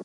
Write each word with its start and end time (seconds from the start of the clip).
Oh, 0.00 0.04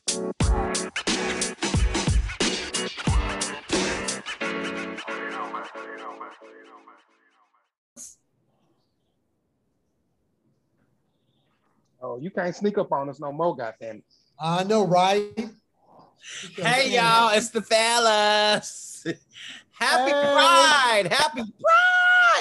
you 12.20 12.30
can't 12.30 12.54
sneak 12.56 12.76
up 12.78 12.90
on 12.90 13.08
us 13.08 13.20
no 13.20 13.30
more, 13.30 13.54
goddamn 13.54 13.98
it. 13.98 14.04
I 14.40 14.64
know, 14.64 14.84
right? 14.84 15.30
Hey 16.56 16.94
y'all, 16.96 17.30
it's 17.32 17.50
the 17.50 17.62
fellas. 17.62 19.06
Happy 19.78 20.10
Hey. 20.10 20.32
Pride! 20.32 21.12
Happy 21.12 21.42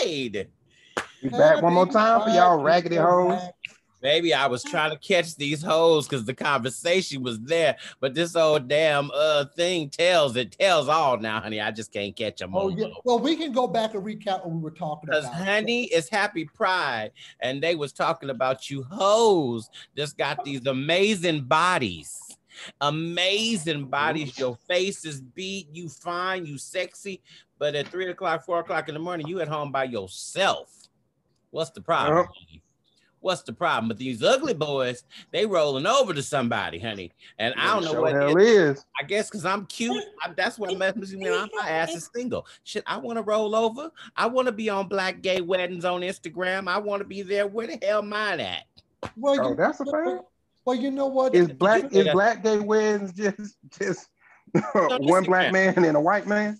Pride! 0.01 0.47
We 1.21 1.29
back 1.29 1.61
one 1.61 1.73
more 1.73 1.85
time 1.85 2.21
for 2.21 2.29
y'all 2.29 2.63
raggedy 2.63 2.95
hoes. 2.95 3.39
Baby, 4.03 4.33
I 4.33 4.47
was 4.47 4.65
trying 4.65 4.91
to 4.91 4.97
catch 4.97 5.33
these 5.37 5.63
hoes 5.63 6.09
because 6.09 6.25
the 6.25 6.33
conversation 6.33 7.23
was 7.23 7.39
there, 7.39 7.77
but 8.01 8.13
this 8.13 8.35
old 8.35 8.67
damn 8.67 9.09
uh 9.13 9.45
thing 9.55 9.89
tells 9.89 10.35
it 10.35 10.51
tells 10.59 10.89
all 10.89 11.17
now, 11.17 11.39
honey. 11.39 11.61
I 11.61 11.71
just 11.71 11.93
can't 11.93 12.13
catch 12.13 12.39
them 12.39 12.53
Oh 12.53 12.67
yeah. 12.67 12.87
Well, 13.05 13.17
we 13.17 13.37
can 13.37 13.53
go 13.53 13.65
back 13.65 13.93
and 13.93 14.03
recap 14.03 14.43
what 14.43 14.51
we 14.51 14.59
were 14.59 14.71
talking 14.71 15.09
Because 15.09 15.23
about. 15.23 15.37
honey, 15.37 15.85
it's 15.85 16.09
happy 16.09 16.43
pride, 16.43 17.11
and 17.39 17.63
they 17.63 17.75
was 17.75 17.93
talking 17.93 18.29
about 18.29 18.69
you 18.69 18.83
hoes 18.83 19.69
just 19.95 20.17
got 20.17 20.43
these 20.43 20.65
amazing 20.65 21.45
bodies. 21.45 22.19
Amazing 22.81 23.85
bodies. 23.85 24.37
Your 24.37 24.57
face 24.67 25.05
is 25.05 25.21
beat, 25.21 25.69
you 25.71 25.87
fine, 25.87 26.45
you 26.45 26.57
sexy, 26.57 27.21
but 27.57 27.73
at 27.73 27.87
three 27.87 28.09
o'clock, 28.09 28.43
four 28.45 28.59
o'clock 28.59 28.89
in 28.89 28.95
the 28.95 28.99
morning, 28.99 29.27
you 29.27 29.39
at 29.39 29.47
home 29.47 29.71
by 29.71 29.85
yourself. 29.85 30.89
What's 31.51 31.71
the 31.71 31.81
problem? 31.81 32.27
Yep. 32.51 32.62
Honey? 33.23 33.33
What's 33.33 33.43
the 33.43 33.53
problem? 33.53 33.87
But 33.87 33.97
these 33.97 34.23
ugly 34.23 34.53
boys, 34.53 35.03
they 35.31 35.45
rolling 35.45 35.85
over 35.87 36.13
to 36.13 36.21
somebody, 36.21 36.79
honey. 36.79 37.11
And 37.39 37.53
I 37.57 37.73
don't 37.73 37.85
know 37.85 37.91
Sure 37.91 38.01
what 38.01 38.13
hell 38.13 38.37
it 38.37 38.43
is. 38.43 38.85
I 38.99 39.03
guess 39.03 39.29
because 39.29 39.45
I'm 39.45 39.65
cute. 39.65 40.03
I, 40.23 40.33
that's 40.35 40.57
what 40.59 40.77
messes 40.77 41.15
me. 41.15 41.29
up. 41.29 41.49
My 41.53 41.69
ass 41.69 41.95
is 41.95 42.09
single. 42.13 42.45
Shit, 42.63 42.83
I 42.87 42.97
want 42.97 43.17
to 43.17 43.23
roll 43.23 43.55
over. 43.55 43.91
I 44.15 44.27
want 44.27 44.47
to 44.47 44.51
be 44.51 44.69
on 44.69 44.87
black 44.87 45.21
gay 45.21 45.41
weddings 45.41 45.85
on 45.85 46.01
Instagram. 46.01 46.67
I 46.67 46.77
want 46.77 47.01
to 47.01 47.07
be 47.07 47.21
there. 47.21 47.47
Where 47.47 47.67
the 47.67 47.79
hell 47.85 48.01
mine 48.01 48.39
at? 48.39 48.63
well, 49.17 49.39
Oh, 49.39 49.49
you, 49.49 49.55
that's 49.55 49.79
a 49.79 49.85
thing. 49.85 50.19
well, 50.65 50.75
you 50.75 50.91
know 50.91 51.07
what? 51.07 51.35
Is 51.35 51.49
black 51.49 51.93
is 51.93 52.07
black 52.09 52.43
gay 52.43 52.59
weddings 52.59 53.11
just 53.13 53.57
just 53.79 54.09
one 54.73 55.23
black 55.23 55.51
man 55.51 55.83
and 55.83 55.97
a 55.97 56.01
white 56.01 56.27
man? 56.27 56.59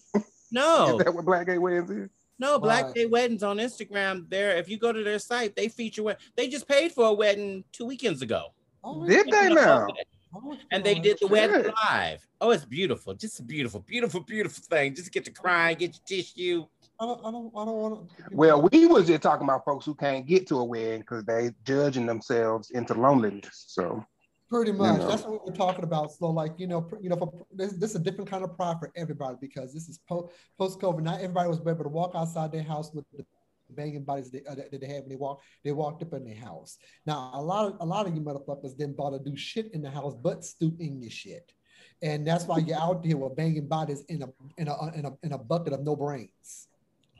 No, 0.51 0.97
Is 0.99 1.05
that 1.05 1.13
what 1.13 1.25
black 1.25 1.47
gay 1.47 1.57
weddings 1.57 1.89
is? 1.89 2.09
No, 2.39 2.59
black 2.59 2.85
Right. 2.85 2.95
gay 2.95 3.05
weddings 3.05 3.43
on 3.43 3.57
Instagram. 3.57 4.29
There, 4.29 4.55
if 4.57 4.67
you 4.69 4.77
go 4.77 4.91
to 4.91 5.03
their 5.03 5.19
site, 5.19 5.55
they 5.55 5.67
feature 5.67 6.03
what 6.03 6.19
they 6.35 6.47
just 6.47 6.67
paid 6.67 6.91
for 6.91 7.05
a 7.05 7.13
wedding 7.13 7.63
two 7.71 7.85
weekends 7.85 8.21
ago. 8.21 8.53
Oh, 8.83 9.05
Did 9.07 9.27
they 9.27 9.53
now? 9.53 9.87
oh, 10.35 10.57
And 10.71 10.83
they 10.83 10.95
did 10.95 11.17
the 11.21 11.27
wedding 11.27 11.71
live. 11.89 12.25
Oh, 12.41 12.51
it's 12.51 12.65
beautiful. 12.65 13.13
Just 13.13 13.39
a 13.39 13.43
beautiful, 13.43 13.79
beautiful, 13.81 14.19
beautiful 14.19 14.63
thing. 14.69 14.93
Just 14.95 15.11
get 15.11 15.23
to 15.25 15.31
crying, 15.31 15.77
get 15.77 15.93
your 15.95 16.03
tissue. 16.21 16.65
I 16.99 17.05
don't. 17.05 17.19
I 17.25 17.31
don't. 17.31 17.51
I 17.57 17.65
don't 17.65 17.75
want 17.77 18.09
to. 18.09 18.25
Well, 18.31 18.67
we 18.71 18.85
was 18.85 19.07
just 19.07 19.23
talking 19.23 19.45
about 19.45 19.65
folks 19.65 19.85
who 19.85 19.95
can't 19.95 20.25
get 20.27 20.47
to 20.47 20.59
a 20.59 20.63
wedding 20.63 20.99
because 20.99 21.23
they 21.25 21.51
judging 21.65 22.05
themselves 22.05 22.69
into 22.71 22.93
loneliness. 22.93 23.65
So 23.67 24.05
Pretty 24.53 24.71
much. 24.71 24.99
know. 24.99 25.07
That's 25.07 25.23
what 25.23 25.45
we're 25.45 25.53
talking 25.53 25.83
about. 25.83 26.11
So, 26.11 26.27
like, 26.27 26.53
you 26.57 26.67
know, 26.67 26.87
you 27.01 27.09
know, 27.09 27.15
for, 27.15 27.45
this, 27.51 27.73
this 27.73 27.91
is 27.91 27.95
a 27.95 27.99
different 27.99 28.29
kind 28.29 28.43
of 28.43 28.55
pride 28.55 28.77
for 28.79 28.91
everybody 28.95 29.37
because 29.41 29.73
this 29.73 29.89
is 29.89 29.99
po- 30.07 30.29
post 30.57 30.79
COVID. 30.79 31.01
Not 31.01 31.21
everybody 31.21 31.49
was 31.49 31.59
able 31.59 31.83
to 31.83 31.89
walk 31.89 32.11
outside 32.15 32.51
their 32.51 32.63
house 32.63 32.93
with 32.93 33.05
the 33.11 33.25
banging 33.69 34.03
bodies 34.03 34.29
they, 34.29 34.43
uh, 34.49 34.55
that 34.55 34.69
they 34.71 34.87
had 34.87 35.01
when 35.01 35.09
they 35.09 35.15
walked. 35.15 35.43
They 35.63 35.71
walked 35.71 36.03
up 36.03 36.13
in 36.13 36.23
their 36.23 36.35
house. 36.35 36.77
Now, 37.05 37.31
a 37.33 37.41
lot 37.41 37.65
of 37.65 37.77
a 37.79 37.85
lot 37.85 38.07
of 38.07 38.15
you 38.15 38.21
motherfuckers 38.21 38.77
didn't 38.77 38.97
bother 38.97 39.17
to 39.17 39.23
do 39.23 39.35
shit 39.35 39.73
in 39.73 39.81
the 39.81 39.89
house, 39.89 40.15
but 40.21 40.45
stoop 40.45 40.79
in 40.79 41.01
your 41.01 41.11
shit, 41.11 41.51
and 42.01 42.25
that's 42.25 42.45
why 42.45 42.59
you're 42.59 42.79
out 42.79 43.03
there 43.03 43.17
with 43.17 43.35
banging 43.35 43.67
bodies 43.67 44.03
in 44.09 44.21
a 44.21 44.27
in 44.57 44.67
a 44.67 44.93
in 44.95 45.05
a 45.05 45.11
in 45.23 45.31
a 45.33 45.37
bucket 45.37 45.73
of 45.73 45.83
no 45.83 45.95
brains. 45.95 46.67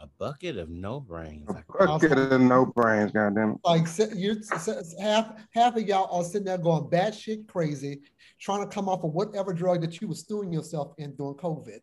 A 0.04 0.08
bucket 0.20 0.58
of 0.58 0.70
no 0.70 1.00
brains. 1.00 1.48
a 1.50 1.64
bucket 1.88 2.12
of 2.34 2.42
no 2.42 2.66
brains, 2.66 3.14
goddamn. 3.14 3.58
Like 3.64 3.88
you 4.18 4.34
s- 4.34 4.68
s- 4.68 4.94
half 5.00 5.34
half 5.54 5.78
of 5.78 5.84
y'all 5.88 6.14
are 6.14 6.26
sitting 6.26 6.44
there 6.44 6.58
going 6.58 6.84
batshit 6.90 7.48
crazy, 7.48 8.02
trying 8.38 8.68
to 8.68 8.76
come 8.76 8.90
off 8.90 9.06
of 9.06 9.14
whatever 9.14 9.54
drug 9.54 9.80
that 9.80 10.02
you 10.02 10.10
were 10.10 10.16
stewing 10.16 10.52
yourself 10.52 10.94
in 10.98 11.16
during 11.16 11.36
COVID, 11.36 11.80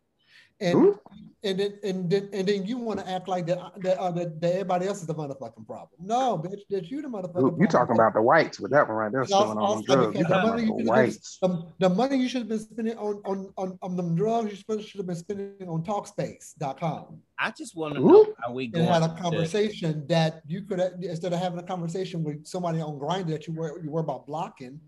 and 0.61 0.75
Ooh. 0.75 0.99
and 1.43 1.59
then 1.59 1.73
and 1.83 2.09
then 2.09 2.29
and 2.33 2.47
then 2.47 2.65
you 2.65 2.77
want 2.77 2.99
to 2.99 3.09
act 3.09 3.27
like 3.27 3.47
that 3.47 3.57
that, 3.81 3.97
uh, 3.99 4.11
that 4.11 4.39
that 4.41 4.51
everybody 4.53 4.87
else 4.87 5.01
is 5.01 5.07
the 5.07 5.15
motherfucking 5.15 5.65
problem. 5.65 5.89
No, 5.99 6.37
bitch, 6.37 6.61
that 6.69 6.89
you 6.91 7.01
the 7.01 7.07
motherfucking. 7.07 7.35
You 7.35 7.41
problem. 7.41 7.67
talking 7.67 7.95
about 7.95 8.13
the 8.13 8.21
whites 8.21 8.59
with 8.59 8.71
that 8.71 8.87
one 8.87 8.97
right 8.97 9.11
there, 9.11 9.21
It's 9.23 9.31
also- 9.31 9.51
stealing 9.53 9.65
on 9.65 9.83
drugs. 9.83 10.17
You 10.17 10.23
the 10.23 10.29
talking 10.29 10.49
money 10.49 10.63
about 10.63 10.77
the 10.77 10.83
you 10.83 10.89
could've 10.91 11.69
the, 11.79 11.87
the 11.87 11.89
money 11.89 12.17
you 12.17 12.29
should 12.29 12.41
have 12.41 12.47
been 12.49 12.59
spending 12.59 12.97
on 12.97 13.21
on 13.25 13.51
on, 13.57 13.79
on 13.81 13.95
them 13.95 14.15
drugs 14.15 14.51
you 14.51 14.57
should, 14.57 14.85
should 14.87 14.99
have 14.99 15.07
been 15.07 15.15
spending 15.15 15.67
on 15.67 15.83
Talkspace.com 15.83 17.19
I 17.39 17.51
just 17.51 17.75
want 17.75 17.95
to 17.95 18.01
Ooh. 18.01 18.05
know 18.07 18.33
how 18.39 18.53
we 18.53 18.67
going 18.67 18.85
had 18.85 19.01
a 19.03 19.07
to- 19.07 19.21
conversation 19.21 20.05
that 20.07 20.41
you 20.47 20.61
could 20.61 20.77
have 20.79 20.93
instead 21.01 21.33
of 21.33 21.39
having 21.39 21.57
a 21.59 21.63
conversation 21.63 22.23
with 22.23 22.45
somebody 22.45 22.79
on 22.81 22.99
Grindr 22.99 23.29
that 23.29 23.47
you 23.47 23.53
were 23.53 23.81
you 23.83 23.89
were 23.89 24.01
about 24.01 24.27
blocking, 24.27 24.79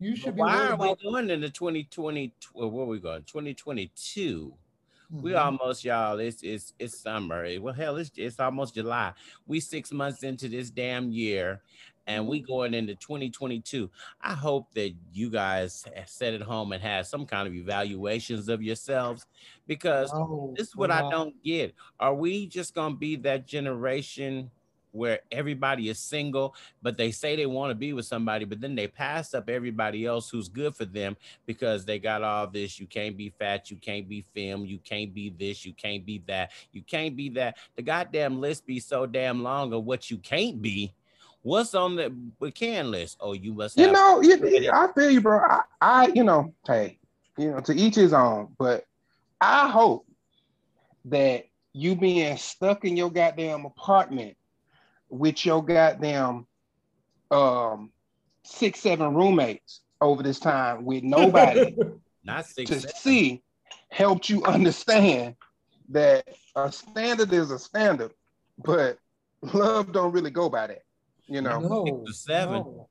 you 0.00 0.16
should 0.16 0.34
be 0.36 0.40
Why 0.40 0.68
are 0.68 0.76
we 0.76 0.86
about. 0.86 1.02
going 1.02 1.28
into 1.28 1.50
2020? 1.50 2.32
Where 2.54 2.66
are 2.66 2.86
we 2.86 2.98
going? 2.98 3.24
2022. 3.24 4.54
We 5.16 5.34
Mhm. 5.34 5.34
almost 5.34 5.84
y'all. 5.84 6.18
It's 6.20 6.42
it's 6.42 6.72
it's 6.78 6.98
summer. 7.00 7.46
Well, 7.60 7.74
hell, 7.74 7.96
it's 7.96 8.10
it's 8.16 8.38
almost 8.38 8.74
July. 8.74 9.14
We 9.46 9.60
six 9.60 9.90
months 9.92 10.22
into 10.22 10.48
this 10.48 10.70
damn 10.70 11.10
year, 11.10 11.62
and 12.06 12.28
we 12.28 12.40
going 12.40 12.74
into 12.74 12.94
2022. 12.94 13.90
I 14.20 14.34
hope 14.34 14.72
that 14.74 14.94
you 15.12 15.30
guys 15.30 15.84
sit 16.06 16.34
at 16.34 16.42
home 16.42 16.72
and 16.72 16.82
have 16.82 17.06
some 17.06 17.26
kind 17.26 17.48
of 17.48 17.54
evaluations 17.54 18.48
of 18.48 18.62
yourselves, 18.62 19.26
because 19.66 20.12
No, 20.12 20.56
this 20.56 20.68
is 20.68 20.76
what 20.76 20.90
we're 20.90 20.92
I 20.92 21.02
don't 21.02 21.42
get. 21.42 21.74
Are 21.98 22.14
we 22.14 22.46
just 22.46 22.74
gonna 22.74 22.96
be 22.96 23.16
that 23.16 23.46
generation 23.46 24.50
where 24.92 25.20
everybody 25.30 25.88
is 25.88 25.98
single, 25.98 26.54
but 26.82 26.96
they 26.96 27.10
say 27.10 27.36
they 27.36 27.46
want 27.46 27.70
to 27.70 27.74
be 27.74 27.92
with 27.92 28.06
somebody, 28.06 28.44
but 28.44 28.60
then 28.60 28.74
they 28.74 28.86
pass 28.86 29.34
up 29.34 29.48
everybody 29.48 30.06
else 30.06 30.30
who's 30.30 30.48
good 30.48 30.74
for 30.74 30.84
them 30.84 31.16
because 31.46 31.84
they 31.84 31.98
got 31.98 32.22
all 32.22 32.46
this. 32.46 32.80
You 32.80 32.86
can't 32.86 33.16
be 33.16 33.30
fat, 33.30 33.70
you 33.70 33.76
can't 33.76 34.08
be 34.08 34.24
femme, 34.34 34.64
you 34.64 34.78
can't 34.78 35.12
be 35.12 35.30
this, 35.30 35.64
you 35.64 35.72
can't 35.72 36.04
be 36.04 36.22
that, 36.26 36.52
you 36.72 36.82
can't 36.82 37.16
be 37.16 37.28
that. 37.30 37.56
The 37.76 37.82
goddamn 37.82 38.40
list 38.40 38.66
be 38.66 38.80
so 38.80 39.06
damn 39.06 39.42
long 39.42 39.72
of 39.72 39.84
what 39.84 40.10
you 40.10 40.18
can't 40.18 40.60
be. 40.60 40.94
What's 41.42 41.74
on 41.74 41.96
the 41.96 42.12
can 42.50 42.90
list? 42.90 43.16
Oh, 43.20 43.32
you 43.32 43.54
must 43.54 43.78
have 43.78 43.86
You 43.86 43.92
know, 43.92 44.20
you, 44.20 44.70
I 44.72 44.88
feel 44.92 45.10
you, 45.10 45.20
bro. 45.20 45.38
I, 45.38 45.62
I, 45.80 46.06
you 46.08 46.24
know, 46.24 46.52
hey, 46.66 46.98
you 47.38 47.52
know, 47.52 47.60
to 47.60 47.72
each 47.72 47.94
his 47.94 48.12
own. 48.12 48.54
But 48.58 48.84
I 49.40 49.68
hope 49.68 50.04
that 51.06 51.44
you 51.72 51.94
being 51.94 52.36
stuck 52.36 52.84
in 52.84 52.96
your 52.96 53.10
goddamn 53.10 53.64
apartment 53.64 54.36
with 55.08 55.44
your 55.46 55.64
goddamn 55.64 56.46
um 57.30 57.90
six, 58.44 58.80
seven 58.80 59.14
roommates 59.14 59.80
over 60.00 60.22
this 60.22 60.38
time 60.40 60.84
with 60.84 61.02
nobody 61.02 61.74
not 62.24 62.46
six. 62.46 62.70
to 62.70 62.80
seven. 62.80 62.96
see 62.96 63.42
helped 63.90 64.28
you 64.28 64.44
understand 64.44 65.34
that 65.90 66.26
a 66.56 66.70
standard 66.70 67.32
is 67.32 67.50
a 67.50 67.58
standard, 67.58 68.12
but 68.64 68.98
love 69.54 69.92
don't 69.92 70.12
really 70.12 70.30
go 70.30 70.48
by 70.48 70.66
that. 70.66 70.82
You 71.26 71.42
know, 71.42 71.58
no, 71.60 71.84
Six 71.84 72.10
or 72.10 72.12
seven. 72.32 72.54
no. 72.54 72.87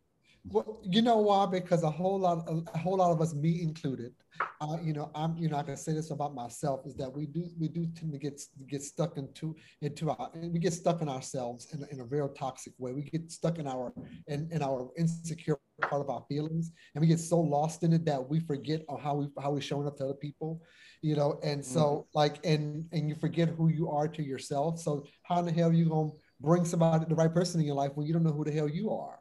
Well, 0.50 0.80
you 0.84 1.02
know 1.02 1.18
why? 1.18 1.46
Because 1.46 1.84
a 1.84 1.90
whole 1.90 2.20
lot, 2.20 2.48
a 2.74 2.78
whole 2.78 2.98
lot 2.98 3.12
of 3.12 3.22
us, 3.22 3.34
me 3.34 3.62
included, 3.62 4.14
uh, 4.62 4.78
you 4.82 4.94
know, 4.94 5.12
I'm, 5.14 5.36
you 5.38 5.50
know, 5.50 5.58
I 5.58 5.64
can 5.64 5.78
say 5.78 5.94
this 5.94 6.10
about 6.12 6.34
myself 6.34 6.82
is 6.86 6.96
that 6.96 7.12
we 7.14 7.26
do, 7.26 7.50
we 7.60 7.68
do 7.68 7.86
tend 7.96 8.12
to 8.14 8.18
get 8.18 8.42
get 8.68 8.82
stuck 8.82 9.18
into 9.18 9.56
into 9.82 10.10
our, 10.10 10.30
we 10.36 10.60
get 10.60 10.74
stuck 10.74 11.02
in 11.02 11.10
ourselves 11.10 11.68
in, 11.74 11.84
a- 11.84 11.88
in 11.94 12.00
a 12.00 12.06
real 12.06 12.30
toxic 12.30 12.74
way. 12.78 12.94
We 12.94 13.04
get 13.04 13.32
stuck 13.32 13.60
in 13.60 13.68
our 13.68 13.94
in, 14.28 14.48
in 14.52 14.62
our 14.62 14.90
insecure 14.98 15.58
part 15.82 16.02
of 16.02 16.10
our 16.10 16.24
feelings, 16.30 16.72
and 16.96 17.02
we 17.02 17.08
get 17.08 17.20
so 17.20 17.40
lost 17.40 17.84
in 17.84 17.94
it 17.94 18.06
that 18.06 18.28
we 18.30 18.40
forget 18.40 18.84
how 19.02 19.16
we 19.16 19.28
how 19.42 19.52
we 19.52 19.62
showing 19.62 19.88
up 19.88 19.98
to 19.98 20.06
other 20.06 20.14
people, 20.14 20.62
you 21.02 21.16
know. 21.16 21.40
And 21.44 21.64
so, 21.64 22.08
like, 22.14 22.44
and 22.46 22.86
and 22.94 23.10
you 23.10 23.16
forget 23.16 23.50
who 23.50 23.68
you 23.70 23.90
are 23.92 24.08
to 24.08 24.24
yourself. 24.24 24.80
So 24.80 25.06
how 25.24 25.40
in 25.40 25.46
the 25.46 25.52
hell 25.52 25.70
are 25.70 25.74
you 25.74 25.90
gonna 25.90 26.12
bring 26.40 26.66
somebody, 26.66 27.06
the 27.06 27.16
right 27.16 27.34
person 27.34 27.60
in 27.60 27.66
your 27.68 27.76
life, 27.76 27.92
when 27.96 28.08
you 28.08 28.14
don't 28.14 28.24
know 28.24 28.32
who 28.32 28.44
the 28.46 28.52
hell 28.52 28.70
you 28.70 28.92
are. 28.92 29.20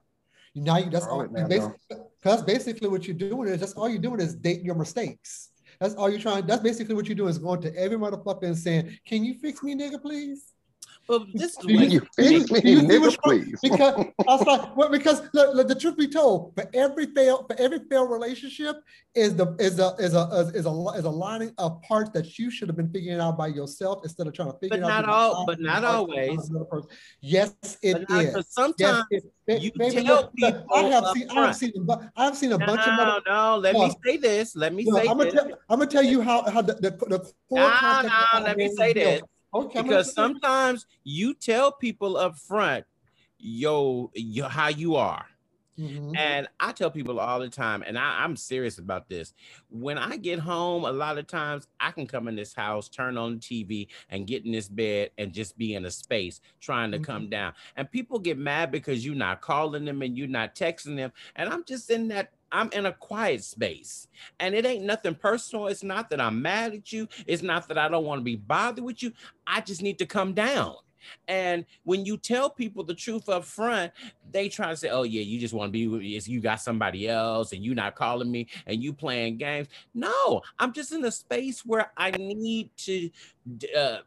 You 0.57 0.63
now 0.63 0.79
you 0.79 0.89
that's 0.89 1.07
all 1.07 1.21
it 1.21 1.31
you 1.37 1.45
basically, 1.45 1.99
that's 2.23 2.41
basically 2.41 2.89
what 2.89 3.07
you're 3.07 3.15
doing 3.15 3.47
is 3.51 3.61
that's 3.61 3.75
all 3.75 3.91
you're 3.91 4.01
doing 4.01 4.21
is 4.21 4.35
dating 4.35 4.65
your 4.65 4.75
mistakes. 4.75 5.51
That's 5.79 5.95
all 5.95 6.09
you're 6.09 6.19
trying. 6.19 6.47
That's 6.47 6.63
basically 6.63 6.95
what 6.95 7.07
you're 7.09 7.15
doing 7.15 7.29
is 7.29 7.37
going 7.37 7.61
to 7.61 7.77
every 7.77 7.99
motherfucker 7.99 8.45
and 8.45 8.57
saying, 8.57 8.99
"Can 9.07 9.23
you 9.23 9.35
fix 9.35 9.63
me, 9.63 9.75
nigga, 9.75 10.01
please?" 10.01 10.55
Well, 11.09 11.27
this 11.35 11.53
is 11.53 11.57
the 11.59 11.69
Do 11.69 11.77
way. 11.77 11.85
you- 11.87 11.91
You 11.91 12.01
do 12.01 12.07
fix 12.17 12.51
you- 12.51 12.55
me, 12.57 12.71
you 12.71 12.81
nigga, 12.89 13.01
what's 13.01 13.17
please. 13.19 13.59
because 13.63 13.95
I 14.29 14.37
was 14.37 14.47
like, 14.47 14.77
well, 14.77 14.89
because 14.91 15.23
look, 15.33 15.55
look, 15.55 15.69
the 15.69 15.75
truth 15.75 15.97
be 15.97 16.09
told, 16.09 16.53
for 16.57 16.65
every 16.75 17.07
fail, 17.07 17.45
for 17.49 17.55
every 17.61 17.79
failed 17.91 18.11
relationship 18.11 18.77
is 19.15 19.35
the 19.37 19.55
is 19.59 19.79
a 19.79 19.95
is 19.99 20.15
a 20.15 20.51
is 20.55 20.67
a 20.67 20.71
is 20.99 21.05
a 21.05 21.11
lining 21.11 21.53
of 21.59 21.81
parts 21.83 22.11
that 22.11 22.39
you 22.39 22.51
should 22.51 22.69
have 22.69 22.77
been 22.77 22.91
figuring 22.91 23.21
out 23.21 23.39
by 23.39 23.47
yourself 23.47 24.01
instead 24.05 24.27
of 24.27 24.33
trying 24.33 24.51
to 24.53 24.59
figure 24.59 24.79
But 24.81 24.89
it 24.89 24.91
out. 24.91 25.07
not 25.07 25.09
all- 25.09 25.47
but 25.47 25.61
not 25.61 25.85
always. 25.85 26.51
Yes, 27.21 27.55
it 27.83 27.93
But 27.93 28.11
not- 28.11 28.25
is. 28.25 28.35
'cause 28.35 28.45
Yes, 28.47 28.55
sometimes 28.55 29.05
it, 29.47 29.63
you 29.63 29.71
baby, 29.77 30.03
tell 30.03 30.05
look, 30.05 30.31
look, 30.39 30.65
I 30.75 30.83
have 30.83 31.05
up 31.05 31.17
seen 31.17 31.31
I 31.31 31.47
have 31.47 31.57
seen 31.57 31.73
a 31.89 32.11
I've 32.17 32.37
seen 32.37 32.53
a 32.53 32.59
bunch 32.59 32.81
of 32.81 32.87
no, 32.89 32.97
mother. 32.97 33.21
no. 33.27 33.57
Let 33.59 33.75
me 33.75 33.93
say 34.05 34.17
this. 34.17 34.57
Let 34.57 34.75
me 34.75 34.85
Look, 34.85 35.03
say 35.05 35.09
I'm 35.09 35.17
gonna 35.17 35.31
this. 35.31 35.35
tell 35.43 35.51
I'm 35.71 35.79
gonna 35.79 35.91
tell 35.91 36.03
you 36.03 36.21
how 36.21 36.43
how 36.51 36.63
the 36.63 36.75
the, 36.75 36.91
the 36.91 37.19
core 37.49 37.61
No, 37.61 38.03
no. 38.03 38.41
Let 38.45 38.57
me 38.57 38.69
say 38.75 38.89
is 38.89 38.95
built. 38.95 39.21
this. 39.21 39.23
Okay, 39.65 39.83
because 39.83 40.13
sometimes 40.15 40.87
you 41.05 41.35
tell 41.35 41.73
people 41.73 42.17
up 42.19 42.39
front 42.39 42.87
yo, 43.39 44.11
yo 44.15 44.49
how 44.49 44.69
you 44.69 44.97
are. 44.97 45.27
Mhm. 45.79 46.17
and 46.17 46.49
i 46.61 46.73
tell 46.73 46.91
people 46.91 47.21
all 47.21 47.41
the 47.41 47.51
time 47.51 47.83
and 47.87 47.99
I, 47.99 48.25
i'm 48.25 48.37
serious 48.37 48.79
about 48.79 49.11
this. 49.11 49.35
When 49.71 49.99
i 49.99 50.17
get 50.17 50.39
home 50.41 50.85
a 50.87 50.93
lot 50.93 51.19
of 51.19 51.27
times 51.27 51.69
i 51.81 51.91
can 51.93 52.07
come 52.07 52.29
in 52.29 52.37
this 52.37 52.55
house 52.55 52.89
turn 52.89 53.19
on 53.19 53.35
the 53.35 53.41
tv 53.41 53.89
and 54.11 54.27
get 54.27 54.47
in 54.47 54.53
this 54.53 54.69
bed 54.69 55.11
and 55.19 55.35
just 55.35 55.59
be 55.59 55.75
in 55.75 55.85
a 55.87 55.91
space 55.91 56.41
trying 56.61 56.93
to 56.93 57.01
come 57.01 57.29
down. 57.29 57.55
And 57.77 57.91
people 57.91 58.19
get 58.21 58.39
mad 58.39 58.73
because 58.73 59.05
you're 59.05 59.17
not 59.17 59.43
calling 59.43 59.85
them 59.85 60.03
and 60.03 60.17
you're 60.19 60.29
not 60.29 60.55
texting 60.57 60.97
them. 60.97 61.13
And 61.37 61.51
i'm 61.51 61.65
just 61.65 61.91
in 61.91 62.09
that 62.09 62.33
I'm 62.53 62.71
in 62.73 62.87
a 62.87 62.93
quiet 62.93 63.43
space 63.45 64.09
and 64.41 64.55
it 64.55 64.67
ain't 64.67 64.85
nothing 64.85 65.15
personal. 65.15 65.67
It's 65.67 65.83
not 65.83 66.11
that 66.11 66.21
I'm 66.21 66.41
mad 66.41 66.75
at 66.75 66.93
you. 66.93 67.09
It's 67.27 67.43
not 67.43 67.69
that 67.69 67.79
I 67.79 67.89
don't 67.89 68.05
want 68.05 68.21
to 68.21 68.25
be 68.25 68.37
bothered 68.37 68.85
with 68.85 69.03
you. 69.03 69.13
I 69.47 69.61
just 69.61 69.83
need 69.83 69.99
to 69.99 70.07
come 70.07 70.33
down. 70.33 70.77
And 71.29 71.65
when 71.85 72.05
you 72.05 72.17
tell 72.17 72.51
people 72.51 72.85
the 72.85 72.95
truth 72.95 73.29
up 73.29 73.45
front, 73.45 73.93
they 74.31 74.49
try 74.49 74.71
to 74.71 74.77
say, 74.77 74.89
"Oh 74.89 75.03
yeah, 75.05 75.23
you 75.23 75.39
just 75.39 75.55
want 75.55 75.69
to 75.69 75.73
be 75.73 75.87
with 75.87 76.01
me. 76.01 76.19
You 76.25 76.41
got 76.41 76.61
somebody 76.61 77.09
else, 77.09 77.53
and 77.53 77.65
you 77.65 77.75
not 77.75 77.95
calling 77.95 78.31
me, 78.31 78.49
and 78.67 78.83
you 78.83 78.93
playing 78.93 79.39
games." 79.39 79.69
No, 79.95 80.43
I'm 80.59 80.73
just 80.73 80.93
in 80.93 81.05
a 81.05 81.11
space 81.11 81.65
where 81.65 81.93
I 81.97 82.11
need 82.11 82.71
to 82.79 83.11
uh, 83.77 83.99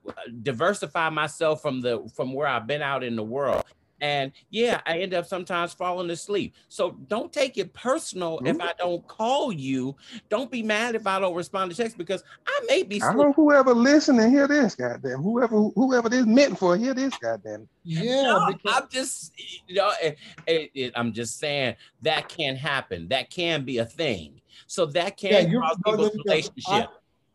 diversify 0.41 1.09
myself 1.09 1.62
from 1.62 1.81
the 1.81 2.09
from 2.15 2.33
where 2.33 2.47
I've 2.47 2.68
been 2.68 2.81
out 2.81 3.03
in 3.03 3.15
the 3.15 3.24
world. 3.24 3.63
And 4.01 4.31
yeah, 4.50 4.81
I 4.86 5.00
end 5.00 5.13
up 5.13 5.25
sometimes 5.25 5.74
falling 5.74 6.10
asleep. 6.10 6.56
So 6.68 6.92
don't 7.07 7.31
take 7.31 7.57
it 7.57 7.74
personal 7.74 8.40
if 8.46 8.57
mm-hmm. 8.57 8.62
I 8.68 8.74
don't 8.78 9.06
call 9.07 9.51
you. 9.51 9.96
Don't 10.30 10.51
be 10.51 10.63
mad 10.63 10.96
if 10.96 11.06
I 11.07 11.19
don't 11.19 11.36
respond 11.36 11.72
to 11.72 11.78
text 11.78 11.98
because 11.98 12.24
I 12.48 12.62
may 12.68 12.84
be 12.84 13.01
I 13.01 13.06
sleeping. 13.12 13.28
hope 13.28 13.36
whoever 13.36 13.74
listening 13.74 14.30
hear 14.31 14.48
this, 14.48 14.75
goddamn. 14.75 15.22
Whoever 15.22 15.69
whoever 15.75 16.10
this 16.10 16.25
meant 16.25 16.57
for, 16.57 16.78
hear 16.78 16.94
this, 16.94 17.16
goddamn. 17.18 17.68
yeah, 17.84 18.22
No, 18.24 18.48
because 18.48 18.81
I'm 18.81 18.90
just, 18.90 19.34
you 19.68 19.75
know, 19.75 19.92
it, 20.01 20.18
it, 20.48 20.72
it- 20.74 20.94
I'm 20.96 21.13
just 21.13 21.40
saying 21.40 21.75
that 22.01 22.30
can 22.30 22.56
happen. 22.56 23.07
That 23.10 23.30
can 23.30 23.63
be 23.66 23.78
a 23.78 23.86
thing. 23.86 24.42
So 24.68 24.86
that 24.88 25.18
can 25.18 25.51
Yeah, 25.51 25.60
cause 25.60 25.78
people's 25.86 25.98
no, 25.98 26.04
no, 26.16 26.24
relationship. 26.25 26.66
I 26.68 26.88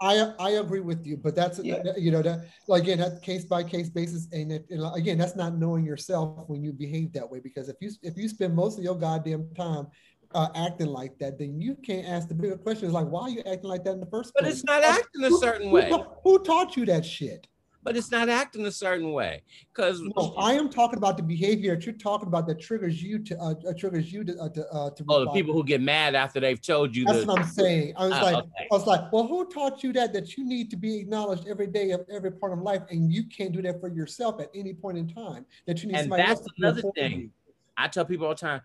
I 0.04 0.32
I 0.38 0.50
agree 0.64 0.80
with 0.90 1.06
you, 1.06 1.16
but 1.16 1.34
that's 1.34 1.58
Yeah. 1.58 1.82
you 1.96 2.10
know 2.10 2.22
that 2.22 2.38
like 2.68 2.82
again 2.82 2.98
that 2.98 3.22
case 3.22 3.44
by 3.54 3.64
case 3.64 3.88
basis, 3.88 4.28
and 4.32 4.52
it, 4.52 4.66
know, 4.70 4.92
again 4.92 5.16
that's 5.18 5.36
not 5.36 5.56
knowing 5.62 5.84
yourself 5.84 6.44
when 6.50 6.62
you 6.62 6.72
behave 6.72 7.12
that 7.14 7.28
way. 7.30 7.40
Because 7.40 7.68
if 7.68 7.76
you 7.80 7.90
if 8.02 8.14
you 8.18 8.28
spend 8.28 8.54
most 8.54 8.76
of 8.78 8.84
your 8.84 8.96
goddamn 9.06 9.48
time 9.54 9.86
uh, 10.34 10.48
acting 10.54 10.88
like 10.88 11.18
that, 11.20 11.38
then 11.38 11.60
you 11.60 11.74
can't 11.76 12.06
ask 12.06 12.28
the 12.28 12.34
bigger 12.34 12.58
questions 12.58 12.92
like 12.92 13.06
why 13.06 13.22
are 13.22 13.30
you 13.30 13.42
acting 13.52 13.70
like 13.74 13.82
that 13.84 13.92
in 13.92 14.00
the 14.00 14.12
first 14.16 14.32
but 14.34 14.42
place? 14.44 14.62
But 14.62 14.80
it's 14.80 14.84
not 14.84 14.84
acting 14.84 15.24
a 15.24 15.30
certain 15.30 15.68
who 15.70 15.74
way. 15.76 15.88
ta- 15.88 16.06
Who 16.24 16.38
taught 16.50 16.76
you 16.76 16.84
that 16.86 17.04
shit? 17.06 17.46
But 17.84 17.98
it's 17.98 18.10
not 18.10 18.31
acting 18.31 18.64
a 18.64 18.72
certain 18.72 19.12
way 19.12 19.42
because 19.72 20.00
No, 20.00 20.34
I 20.38 20.54
am 20.54 20.70
talking 20.70 20.96
about 20.96 21.19
the 21.19 21.22
behavior 21.22 21.75
that 21.75 21.84
you're 21.84 21.94
talking 21.94 22.26
about 22.26 22.46
that 22.46 22.58
triggers 22.58 23.02
you 23.02 23.19
to 23.19 23.38
uh, 23.38 23.54
uh, 23.69 23.75
triggers 23.78 24.10
you 24.10 24.25
to 24.25 24.32
uh, 24.40 24.48
to, 24.48 24.69
uh, 24.72 24.90
to 24.90 25.04
oh, 25.10 25.25
the 25.26 25.31
people 25.32 25.52
who 25.52 25.62
get 25.62 25.82
mad 25.82 26.14
after 26.14 26.40
they've 26.40 26.60
told 26.60 26.96
you 26.96 27.04
That's 27.04 27.20
the 27.20 27.26
what 27.26 27.40
I'm 27.40 27.46
saying. 27.46 27.92
I 27.98 28.06
was 28.06 28.16
Ah, 28.16 28.22
like, 28.22 28.36
okay. 28.36 28.69
I 28.72 28.75
was 28.75 28.86
like, 28.86 29.12
well, 29.12 29.26
who 29.26 29.46
taught 29.50 29.84
you 29.84 29.92
that 29.92 30.14
that 30.14 30.36
you 30.38 30.46
need 30.46 30.70
to 30.70 30.76
be 30.76 30.96
acknowledged 30.98 31.46
every 31.46 31.66
day 31.66 31.90
of 31.90 32.06
every 32.10 32.32
part 32.32 32.54
of 32.54 32.60
life, 32.60 32.82
and 32.90 33.12
you 33.12 33.25
can't 33.28 33.52
do 33.52 33.60
that 33.62 33.81
for 33.81 33.88
yourself 33.88 34.40
at 34.40 34.48
any 34.54 34.72
point 34.72 34.96
in 34.96 35.06
time. 35.06 35.44
That 35.66 35.82
you 35.82 35.88
need 35.88 35.96
And 35.96 36.04
somebody 36.04 36.22
that's 36.22 36.40
else 36.40 36.48
to 36.48 36.52
do 36.56 36.66
it 36.66 36.70
another 36.70 36.90
thing. 36.94 37.20
you. 37.20 37.30
I 37.76 37.88
tell 37.88 38.06
people 38.06 38.26
all 38.26 38.32
the 38.34 38.40
time, 38.40 38.62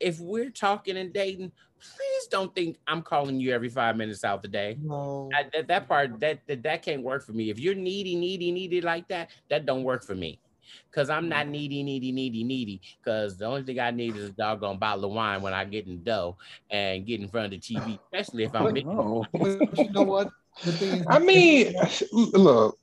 if 0.00 0.18
we're 0.18 0.50
talking 0.50 0.96
and 0.96 1.12
dating, 1.12 1.52
please 1.80 2.26
don't 2.30 2.54
think 2.54 2.76
I'm 2.86 3.02
calling 3.02 3.40
you 3.40 3.52
every 3.52 3.68
five 3.68 3.96
minutes 3.96 4.24
out 4.24 4.42
the 4.42 4.48
day. 4.48 4.76
No, 4.80 5.30
I, 5.34 5.44
that, 5.52 5.68
that 5.68 5.88
part 5.88 6.18
that, 6.20 6.40
that 6.46 6.62
that 6.62 6.82
can't 6.82 7.02
work 7.02 7.24
for 7.24 7.32
me. 7.32 7.50
If 7.50 7.58
you're 7.58 7.74
needy, 7.74 8.16
needy, 8.16 8.52
needy 8.52 8.80
like 8.80 9.08
that, 9.08 9.30
that 9.50 9.66
don't 9.66 9.84
work 9.84 10.04
for 10.04 10.14
me. 10.14 10.40
Cause 10.90 11.10
I'm 11.10 11.28
not 11.28 11.46
mm. 11.46 11.50
needy, 11.50 11.82
needy, 11.82 12.10
needy, 12.10 12.42
needy. 12.42 12.80
Cause 13.04 13.36
the 13.36 13.44
only 13.44 13.62
thing 13.62 13.78
I 13.78 13.90
need 13.90 14.16
is 14.16 14.30
a 14.30 14.32
doggone 14.32 14.78
bottle 14.78 15.04
of 15.04 15.12
wine 15.12 15.42
when 15.42 15.52
I 15.52 15.64
get 15.64 15.86
in 15.86 16.02
dough 16.02 16.36
and 16.70 17.06
get 17.06 17.20
in 17.20 17.28
front 17.28 17.46
of 17.46 17.50
the 17.52 17.58
TV, 17.58 17.98
especially 18.12 18.44
if 18.44 18.54
I'm 18.54 18.64
But- 18.64 18.74
big. 18.74 18.86
Oh. 18.86 19.24
but 19.32 19.78
you 19.78 19.90
know 19.90 20.02
what? 20.02 20.30
The 20.64 20.72
thing 20.72 21.00
is, 21.00 21.06
I 21.10 21.18
mean, 21.18 21.74
look, 22.32 22.78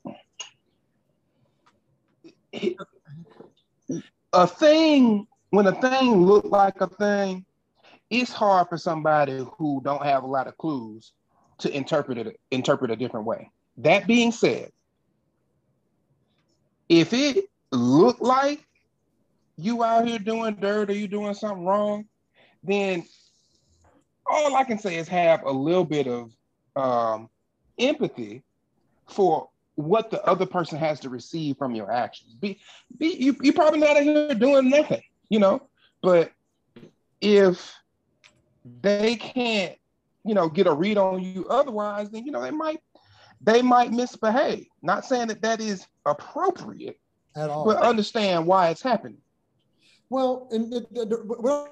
a 4.32 4.46
thing 4.46 5.26
when 5.50 5.66
a 5.66 5.80
thing 5.80 6.24
look 6.26 6.44
like 6.46 6.80
a 6.80 6.88
thing, 6.88 7.44
it's 8.20 8.32
hard 8.32 8.68
for 8.68 8.78
somebody 8.78 9.44
who 9.58 9.80
don't 9.84 10.04
have 10.04 10.22
a 10.22 10.26
lot 10.26 10.46
of 10.46 10.56
clues 10.56 11.12
to 11.58 11.74
interpret 11.74 12.18
it 12.18 12.40
interpret 12.50 12.90
a 12.90 12.96
different 12.96 13.26
way. 13.26 13.50
That 13.78 14.06
being 14.06 14.30
said, 14.30 14.70
if 16.88 17.12
it 17.12 17.46
looked 17.72 18.22
like 18.22 18.64
you 19.56 19.82
out 19.82 20.06
here 20.06 20.18
doing 20.18 20.54
dirt 20.56 20.90
or 20.90 20.92
you 20.92 21.08
doing 21.08 21.34
something 21.34 21.64
wrong, 21.64 22.06
then 22.62 23.04
all 24.26 24.54
I 24.54 24.64
can 24.64 24.78
say 24.78 24.96
is 24.96 25.08
have 25.08 25.42
a 25.44 25.50
little 25.50 25.84
bit 25.84 26.06
of 26.06 26.32
um, 26.76 27.28
empathy 27.78 28.44
for 29.08 29.48
what 29.74 30.10
the 30.12 30.22
other 30.24 30.46
person 30.46 30.78
has 30.78 31.00
to 31.00 31.08
receive 31.08 31.56
from 31.56 31.74
your 31.74 31.90
actions. 31.90 32.34
Be, 32.34 32.60
be 32.96 33.08
you, 33.16 33.36
you're 33.42 33.54
probably 33.54 33.80
not 33.80 33.96
out 33.96 34.04
here 34.04 34.34
doing 34.34 34.70
nothing, 34.70 35.02
you 35.28 35.40
know. 35.40 35.68
But 36.00 36.30
if 37.20 37.74
they 38.64 39.16
can't, 39.16 39.76
you 40.24 40.34
know, 40.34 40.48
get 40.48 40.66
a 40.66 40.72
read 40.72 40.96
on 40.98 41.22
you 41.22 41.46
otherwise, 41.48 42.10
then 42.10 42.24
you 42.24 42.32
know 42.32 42.40
they 42.42 42.50
might 42.50 42.80
they 43.40 43.62
might 43.62 43.92
misbehave. 43.92 44.66
Not 44.82 45.04
saying 45.04 45.28
that 45.28 45.42
that 45.42 45.60
is 45.60 45.86
appropriate, 46.06 46.98
at 47.36 47.50
all. 47.50 47.64
but 47.64 47.76
understand 47.78 48.46
why 48.46 48.70
it's 48.70 48.82
happening. 48.82 49.18
Well, 50.10 50.48
and 50.50 50.72
the, 50.72 50.80
the, 50.92 51.06
the, 51.06 51.16
what, 51.26 51.70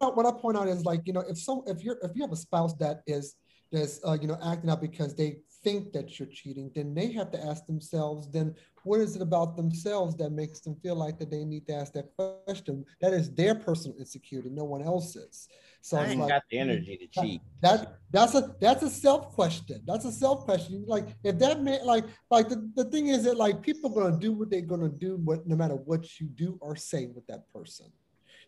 I- 0.00 0.06
what 0.06 0.26
I 0.26 0.32
point 0.32 0.56
out 0.58 0.68
is 0.68 0.84
like 0.84 1.02
you 1.06 1.12
know 1.12 1.24
if 1.28 1.38
so 1.38 1.64
if 1.66 1.82
you're 1.82 1.98
if 2.02 2.12
you 2.14 2.22
have 2.22 2.32
a 2.32 2.36
spouse 2.36 2.74
that 2.74 3.02
is 3.06 3.34
that's 3.72 4.00
uh, 4.06 4.16
you 4.20 4.28
know 4.28 4.38
acting 4.44 4.70
out 4.70 4.80
because 4.80 5.14
they 5.14 5.38
think 5.64 5.92
that 5.92 6.18
you're 6.18 6.28
cheating, 6.28 6.70
then 6.74 6.94
they 6.94 7.10
have 7.12 7.30
to 7.32 7.44
ask 7.44 7.66
themselves 7.66 8.30
then 8.30 8.54
what 8.84 9.00
is 9.00 9.16
it 9.16 9.22
about 9.22 9.56
themselves 9.56 10.14
that 10.16 10.30
makes 10.30 10.60
them 10.60 10.76
feel 10.82 10.94
like 10.94 11.18
that 11.18 11.30
they 11.30 11.44
need 11.44 11.66
to 11.66 11.74
ask 11.74 11.92
that 11.94 12.08
question? 12.46 12.84
That 13.00 13.12
is 13.12 13.32
their 13.34 13.54
personal 13.54 13.96
insecurity, 13.98 14.50
no 14.50 14.64
one 14.64 14.82
else's. 14.82 15.48
So 15.86 15.98
I 15.98 16.06
ain't 16.06 16.18
like 16.18 16.28
got 16.28 16.42
the 16.50 16.58
energy 16.58 16.96
to 16.96 17.20
cheat. 17.20 17.40
that 17.62 17.98
that's 18.10 18.34
a 18.34 18.56
that's 18.60 18.82
a 18.82 18.90
self 18.90 19.32
question. 19.32 19.82
That's 19.86 20.04
a 20.04 20.10
self 20.10 20.44
question. 20.44 20.82
Like 20.84 21.06
if 21.22 21.38
that 21.38 21.62
man 21.62 21.86
like 21.86 22.06
like 22.28 22.48
the, 22.48 22.68
the 22.74 22.86
thing 22.86 23.06
is 23.06 23.22
that 23.22 23.36
like 23.36 23.62
people 23.62 23.92
are 23.92 24.02
gonna 24.02 24.18
do 24.18 24.32
what 24.32 24.50
they're 24.50 24.62
gonna 24.62 24.88
do, 24.88 25.14
what 25.22 25.46
no 25.46 25.54
matter 25.54 25.76
what 25.76 26.18
you 26.18 26.26
do 26.26 26.58
or 26.60 26.74
say 26.74 27.06
with 27.06 27.24
that 27.28 27.48
person. 27.52 27.86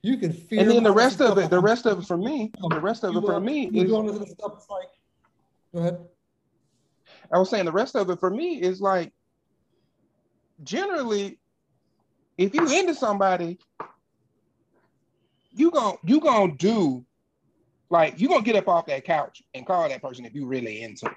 You 0.02 0.16
can 0.16 0.32
feel 0.32 0.58
And 0.58 0.68
then 0.68 0.82
the 0.82 0.90
rest 0.90 1.20
of 1.20 1.38
it, 1.38 1.48
the 1.48 1.60
rest 1.60 1.86
of 1.86 2.00
it 2.00 2.06
for 2.06 2.16
me, 2.16 2.50
the 2.70 2.80
rest 2.80 3.04
of 3.04 3.14
it 3.14 3.20
for 3.20 3.38
me 3.38 3.70
you 3.72 3.84
is 3.84 3.90
go 3.92 4.00
into 4.00 4.18
the 4.18 4.26
stuff. 4.26 4.54
It's 4.56 4.68
like, 4.68 4.88
go 5.72 5.80
ahead. 5.80 5.98
I 7.32 7.38
was 7.38 7.50
saying 7.50 7.66
the 7.66 7.72
rest 7.72 7.94
of 7.94 8.10
it 8.10 8.18
for 8.18 8.30
me 8.30 8.60
is 8.60 8.80
like 8.80 9.12
generally, 10.64 11.38
if 12.36 12.52
you 12.52 12.68
into 12.76 12.96
somebody, 12.96 13.60
you 15.52 15.70
gon' 15.70 15.98
you 16.02 16.18
gonna 16.18 16.56
do 16.56 17.04
like 17.90 18.21
you're 18.21 18.28
gonna 18.28 18.42
get 18.42 18.57
up 18.57 18.68
off 18.68 18.87
that 18.87 19.04
couch 19.04 19.42
and 19.54 19.66
call 19.66 19.88
that 19.88 20.02
person 20.02 20.25
if 20.25 20.35
you 20.35 20.47
really 20.47 20.83
into 20.83 21.07
it. 21.07 21.12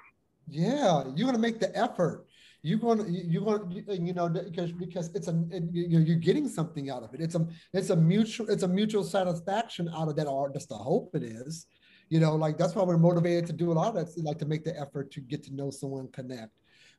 Yeah, 0.48 1.04
you're 1.14 1.26
gonna 1.26 1.38
make 1.38 1.60
the 1.60 1.76
effort. 1.76 2.26
You're 2.62 2.78
gonna 2.78 3.08
you- 3.08 3.24
you're 3.26 3.44
gonna 3.44 3.82
you- 3.94 4.12
know 4.12 4.28
because 4.28 4.72
because 4.72 5.10
it's 5.14 5.28
a 5.28 5.44
it- 5.50 5.64
you- 5.72 5.98
you're 6.00 6.16
getting 6.16 6.48
something 6.48 6.90
out 6.90 7.02
of 7.02 7.12
it. 7.14 7.20
It's 7.20 7.34
a 7.34 7.46
it's 7.72 7.90
a 7.90 7.96
mutual 7.96 8.48
it's 8.50 8.62
a 8.62 8.68
mutual 8.68 9.04
satisfaction 9.04 9.88
out 9.88 10.08
of 10.08 10.16
that. 10.16 10.26
Or 10.26 10.50
just 10.52 10.68
the 10.68 10.76
hope 10.76 11.14
it 11.14 11.22
is. 11.22 11.66
You 12.08 12.20
know, 12.20 12.34
like 12.36 12.58
that's 12.58 12.74
why 12.74 12.82
we're 12.84 12.98
motivated 12.98 13.46
to 13.46 13.52
do 13.52 13.72
a 13.72 13.74
lot 13.74 13.96
of 13.96 14.14
that, 14.14 14.22
like 14.22 14.38
to 14.38 14.46
make 14.46 14.64
the 14.64 14.78
effort 14.78 15.10
to 15.12 15.20
get 15.20 15.42
to 15.44 15.54
know 15.54 15.70
someone, 15.70 16.08
connect. 16.08 16.52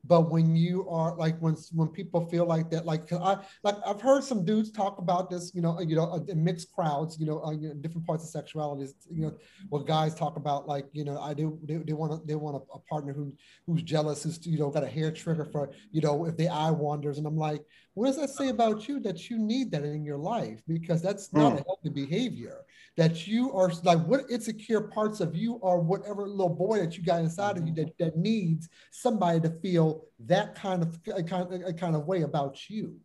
But 0.05 0.29
when 0.29 0.55
you 0.55 0.87
are 0.89 1.15
like 1.15 1.37
when 1.39 1.55
when 1.71 1.87
people 1.87 2.27
feel 2.27 2.45
like 2.45 2.69
that, 2.71 2.85
like 2.85 3.11
I 3.13 3.37
like 3.63 3.75
I've 3.85 4.01
heard 4.01 4.23
some 4.23 4.43
dudes 4.43 4.69
talk 4.69 4.97
about 4.97 5.29
this, 5.29 5.53
you 5.55 5.61
know, 5.61 5.79
you 5.79 5.95
know, 5.95 6.11
uh, 6.11 6.19
in 6.27 6.43
mixed 6.43 6.73
crowds, 6.73 7.17
you 7.17 7.25
know, 7.25 7.41
uh, 7.41 7.51
you 7.51 7.69
know, 7.69 7.73
different 7.75 8.05
parts 8.05 8.23
of 8.25 8.29
sexuality. 8.29 8.91
You 9.09 9.21
know, 9.21 9.33
what 9.69 9.87
guys 9.87 10.13
talk 10.13 10.35
about, 10.35 10.67
like 10.67 10.87
you 10.91 11.05
know, 11.05 11.19
I 11.19 11.33
do 11.33 11.57
they, 11.63 11.77
they 11.77 11.93
want 11.93 12.27
they 12.27 12.35
want 12.35 12.57
a, 12.57 12.75
a, 12.75 12.79
partner 12.79 13.13
who 13.13 13.33
who's 13.65 13.81
jealous, 13.81 14.23
who's 14.23 14.45
you 14.45 14.59
know 14.59 14.69
got 14.69 14.83
a 14.83 14.87
hair 14.87 15.09
trigger 15.09 15.45
for 15.45 15.71
you 15.91 16.01
know 16.01 16.25
if 16.25 16.35
the 16.35 16.49
eye 16.49 16.71
wanders, 16.71 17.17
and 17.17 17.25
I'm 17.25 17.37
like, 17.37 17.63
what 17.93 18.07
does 18.07 18.17
that 18.17 18.29
say 18.29 18.49
about 18.49 18.87
you 18.87 18.99
that 19.01 19.29
you 19.29 19.37
need 19.37 19.71
that 19.71 19.83
in 19.83 20.03
your 20.03 20.17
life? 20.17 20.61
Because 20.67 21.01
that's 21.01 21.31
not 21.31 21.53
mm. 21.53 21.61
a 21.61 21.63
healthy 21.63 21.89
behavior 21.89 22.61
that 22.95 23.27
you 23.27 23.51
are 23.53 23.71
like 23.83 23.99
what 24.05 24.29
insecure 24.29 24.81
parts 24.81 25.19
of 25.19 25.35
you 25.35 25.59
are 25.63 25.79
whatever 25.79 26.27
little 26.27 26.49
boy 26.49 26.77
that 26.79 26.95
you 26.95 27.03
got 27.03 27.21
inside 27.21 27.57
of 27.57 27.67
you 27.67 27.73
that, 27.73 27.97
that 27.97 28.17
needs 28.17 28.69
somebody 28.91 29.39
to 29.39 29.49
feel 29.61 30.05
that 30.19 30.55
kind 30.55 30.83
of 30.83 30.99
a 31.15 31.23
kind, 31.23 31.63
a 31.63 31.73
kind 31.73 31.95
of 31.95 32.05
way 32.05 32.21
about 32.21 32.69
you. 32.69 32.95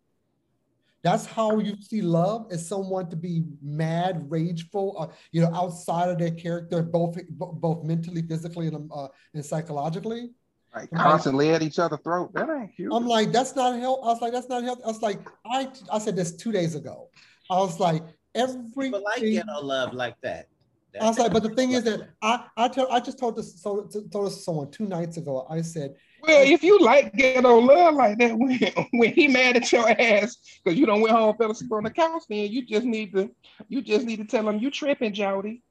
That's 1.02 1.26
how 1.26 1.58
you 1.58 1.76
see 1.80 2.02
love 2.02 2.48
as 2.50 2.68
someone 2.68 3.08
to 3.10 3.16
be 3.16 3.44
mad, 3.62 4.26
rageful, 4.28 4.96
uh, 4.98 5.14
you 5.30 5.40
know, 5.40 5.54
outside 5.54 6.08
of 6.08 6.18
their 6.18 6.32
character, 6.32 6.82
both 6.82 7.16
both 7.30 7.84
mentally, 7.84 8.22
physically, 8.22 8.66
and 8.66 8.90
uh, 8.92 9.08
and 9.32 9.44
psychologically. 9.44 10.30
Like 10.78 10.90
constantly 10.92 11.50
at 11.50 11.62
each 11.62 11.78
other's 11.78 11.98
throat. 12.00 12.32
That 12.34 12.48
ain't 12.48 12.74
cute. 12.76 12.92
I'm 12.92 13.06
like, 13.06 13.32
that's 13.32 13.56
not 13.56 13.78
help. 13.80 14.04
I 14.04 14.06
was 14.08 14.20
like, 14.20 14.32
that's 14.32 14.48
not 14.48 14.62
help. 14.62 14.78
I 14.84 14.88
was 14.88 15.02
like, 15.02 15.18
I 15.44 15.68
I 15.92 15.98
said 15.98 16.14
this 16.14 16.36
two 16.36 16.52
days 16.52 16.76
ago. 16.76 17.08
I 17.50 17.58
was 17.58 17.80
like, 17.80 18.02
every 18.34 18.90
people 18.90 19.02
like 19.02 19.20
ghetto 19.20 19.60
love 19.60 19.92
like 19.92 20.14
that. 20.22 20.48
That's 20.92 21.04
I 21.04 21.08
was 21.08 21.18
like, 21.18 21.32
but 21.32 21.42
the 21.42 21.50
thing 21.50 21.72
is 21.72 21.82
that 21.84 22.10
I 22.22 22.44
I 22.56 22.68
tell 22.68 22.90
I 22.92 23.00
just 23.00 23.18
told 23.18 23.36
this 23.36 23.60
so 23.60 23.88
told 24.12 24.26
this 24.26 24.36
to 24.36 24.42
someone 24.42 24.70
two 24.70 24.86
nights 24.86 25.16
ago. 25.16 25.46
I 25.50 25.62
said, 25.62 25.96
well, 26.22 26.46
if 26.46 26.62
you 26.62 26.78
like 26.78 27.12
ghetto 27.14 27.58
love 27.58 27.94
like 27.94 28.18
that, 28.18 28.34
when 28.38 28.58
when 28.92 29.12
he 29.12 29.26
mad 29.26 29.56
at 29.56 29.72
your 29.72 29.88
ass 29.88 30.36
because 30.62 30.78
you 30.78 30.86
don't 30.86 31.00
went 31.00 31.16
home 31.16 31.36
fell 31.36 31.50
asleep 31.50 31.72
on 31.72 31.82
the 31.84 31.90
couch, 31.90 32.22
then 32.28 32.52
you 32.52 32.64
just 32.64 32.86
need 32.86 33.12
to 33.14 33.30
you 33.68 33.82
just 33.82 34.06
need 34.06 34.18
to 34.18 34.24
tell 34.24 34.48
him 34.48 34.58
you 34.58 34.70
tripping, 34.70 35.12
Jody, 35.12 35.62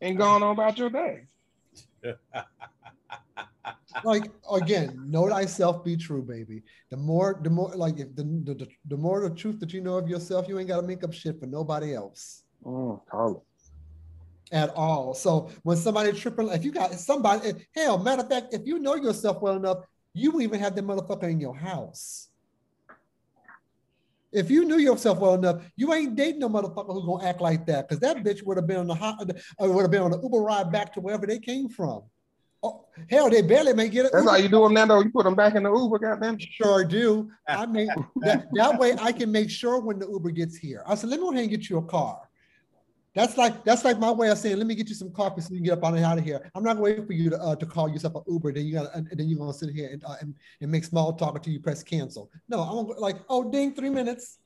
and 0.00 0.16
going 0.16 0.44
on 0.44 0.52
about 0.52 0.78
your 0.78 0.90
day. 0.90 1.22
like 4.02 4.30
again, 4.50 4.98
know 5.06 5.28
thyself, 5.28 5.84
be 5.84 5.96
true, 5.96 6.22
baby. 6.22 6.62
The 6.90 6.96
more, 6.96 7.38
the 7.42 7.50
more, 7.50 7.74
like 7.76 8.00
if 8.00 8.14
the, 8.16 8.22
the 8.22 8.66
the 8.88 8.96
more 8.96 9.28
the 9.28 9.34
truth 9.34 9.60
that 9.60 9.72
you 9.72 9.80
know 9.80 9.98
of 9.98 10.08
yourself, 10.08 10.48
you 10.48 10.58
ain't 10.58 10.68
got 10.68 10.80
to 10.80 10.86
make 10.86 11.04
up 11.04 11.12
shit 11.12 11.38
for 11.38 11.46
nobody 11.46 11.94
else. 11.94 12.42
Oh, 12.66 13.02
Carla. 13.08 13.40
At 14.52 14.70
all. 14.76 15.14
So 15.14 15.50
when 15.62 15.76
somebody 15.76 16.12
tripping, 16.12 16.48
if 16.48 16.64
you 16.64 16.72
got 16.72 16.92
somebody, 16.94 17.52
hell, 17.74 17.98
matter 17.98 18.22
of 18.22 18.28
fact, 18.28 18.52
if 18.52 18.66
you 18.66 18.78
know 18.78 18.94
yourself 18.94 19.40
well 19.40 19.56
enough, 19.56 19.78
you 20.12 20.30
won't 20.30 20.44
even 20.44 20.60
have 20.60 20.74
that 20.76 20.84
motherfucker 20.84 21.30
in 21.30 21.40
your 21.40 21.56
house. 21.56 22.28
If 24.32 24.50
you 24.50 24.64
knew 24.64 24.78
yourself 24.78 25.18
well 25.18 25.34
enough, 25.34 25.62
you 25.76 25.92
ain't 25.94 26.16
dating 26.16 26.40
no 26.40 26.48
motherfucker 26.48 26.92
who's 26.92 27.04
gonna 27.04 27.24
act 27.24 27.40
like 27.40 27.66
that, 27.66 27.88
because 27.88 28.00
that 28.00 28.18
bitch 28.24 28.44
would 28.44 28.56
have 28.56 28.66
been 28.66 28.78
on 28.78 28.88
the 28.88 28.94
hot, 28.94 29.30
uh, 29.30 29.34
would 29.58 29.82
have 29.82 29.90
been 29.90 30.02
on 30.02 30.10
the 30.10 30.20
Uber 30.20 30.38
ride 30.38 30.72
back 30.72 30.92
to 30.94 31.00
wherever 31.00 31.26
they 31.26 31.38
came 31.38 31.68
from. 31.68 32.02
Oh, 32.64 32.86
hell, 33.10 33.28
they 33.28 33.42
barely 33.42 33.74
may 33.74 33.90
get 33.90 34.06
it. 34.06 34.12
That's 34.12 34.28
how 34.28 34.36
you 34.36 34.48
do 34.48 34.62
them, 34.62 34.72
Nando. 34.72 35.00
You 35.00 35.10
put 35.10 35.24
them 35.24 35.34
back 35.34 35.54
in 35.54 35.64
the 35.64 35.72
Uber, 35.72 35.98
goddamn. 35.98 36.38
Sure 36.38 36.82
do. 36.82 37.30
I 37.46 37.66
mean, 37.76 37.88
that, 38.22 38.46
that 38.54 38.78
way 38.78 38.96
I 38.98 39.12
can 39.12 39.30
make 39.30 39.50
sure 39.50 39.80
when 39.80 39.98
the 39.98 40.08
Uber 40.08 40.30
gets 40.30 40.56
here. 40.56 40.82
I 40.86 40.94
said, 40.94 41.10
let 41.10 41.20
me 41.20 41.26
go 41.26 41.30
ahead 41.30 41.42
and 41.42 41.50
get 41.50 41.68
you 41.68 41.76
a 41.76 41.82
car. 41.82 42.20
That's 43.14 43.36
like 43.36 43.62
that's 43.64 43.84
like 43.84 44.00
my 44.00 44.10
way 44.10 44.28
of 44.30 44.38
saying, 44.38 44.56
let 44.56 44.66
me 44.66 44.74
get 44.74 44.88
you 44.88 44.94
some 44.94 45.12
coffee 45.12 45.40
so 45.40 45.50
you 45.50 45.58
can 45.58 45.64
get 45.66 45.78
up 45.78 45.84
on 45.84 45.94
and 45.94 46.04
out 46.04 46.18
of 46.18 46.24
here. 46.24 46.50
I'm 46.52 46.64
not 46.64 46.78
waiting 46.78 47.06
for 47.06 47.12
you 47.12 47.30
to, 47.30 47.40
uh, 47.40 47.54
to 47.54 47.64
call 47.64 47.88
yourself 47.88 48.16
an 48.16 48.22
Uber. 48.26 48.52
Then 48.52 48.66
you 48.66 48.72
got 48.72 48.92
and 48.92 49.06
then 49.12 49.28
you're 49.28 49.38
gonna 49.38 49.52
sit 49.52 49.70
here 49.70 49.90
and, 49.92 50.02
uh, 50.04 50.16
and, 50.20 50.34
and 50.60 50.70
make 50.70 50.82
small 50.82 51.12
talk 51.12 51.36
until 51.36 51.52
you 51.52 51.60
press 51.60 51.84
cancel. 51.84 52.28
No, 52.48 52.60
I'm 52.60 52.86
gonna 52.86 52.98
like, 52.98 53.18
oh, 53.28 53.48
ding, 53.48 53.72
three 53.72 53.90
minutes. 53.90 54.38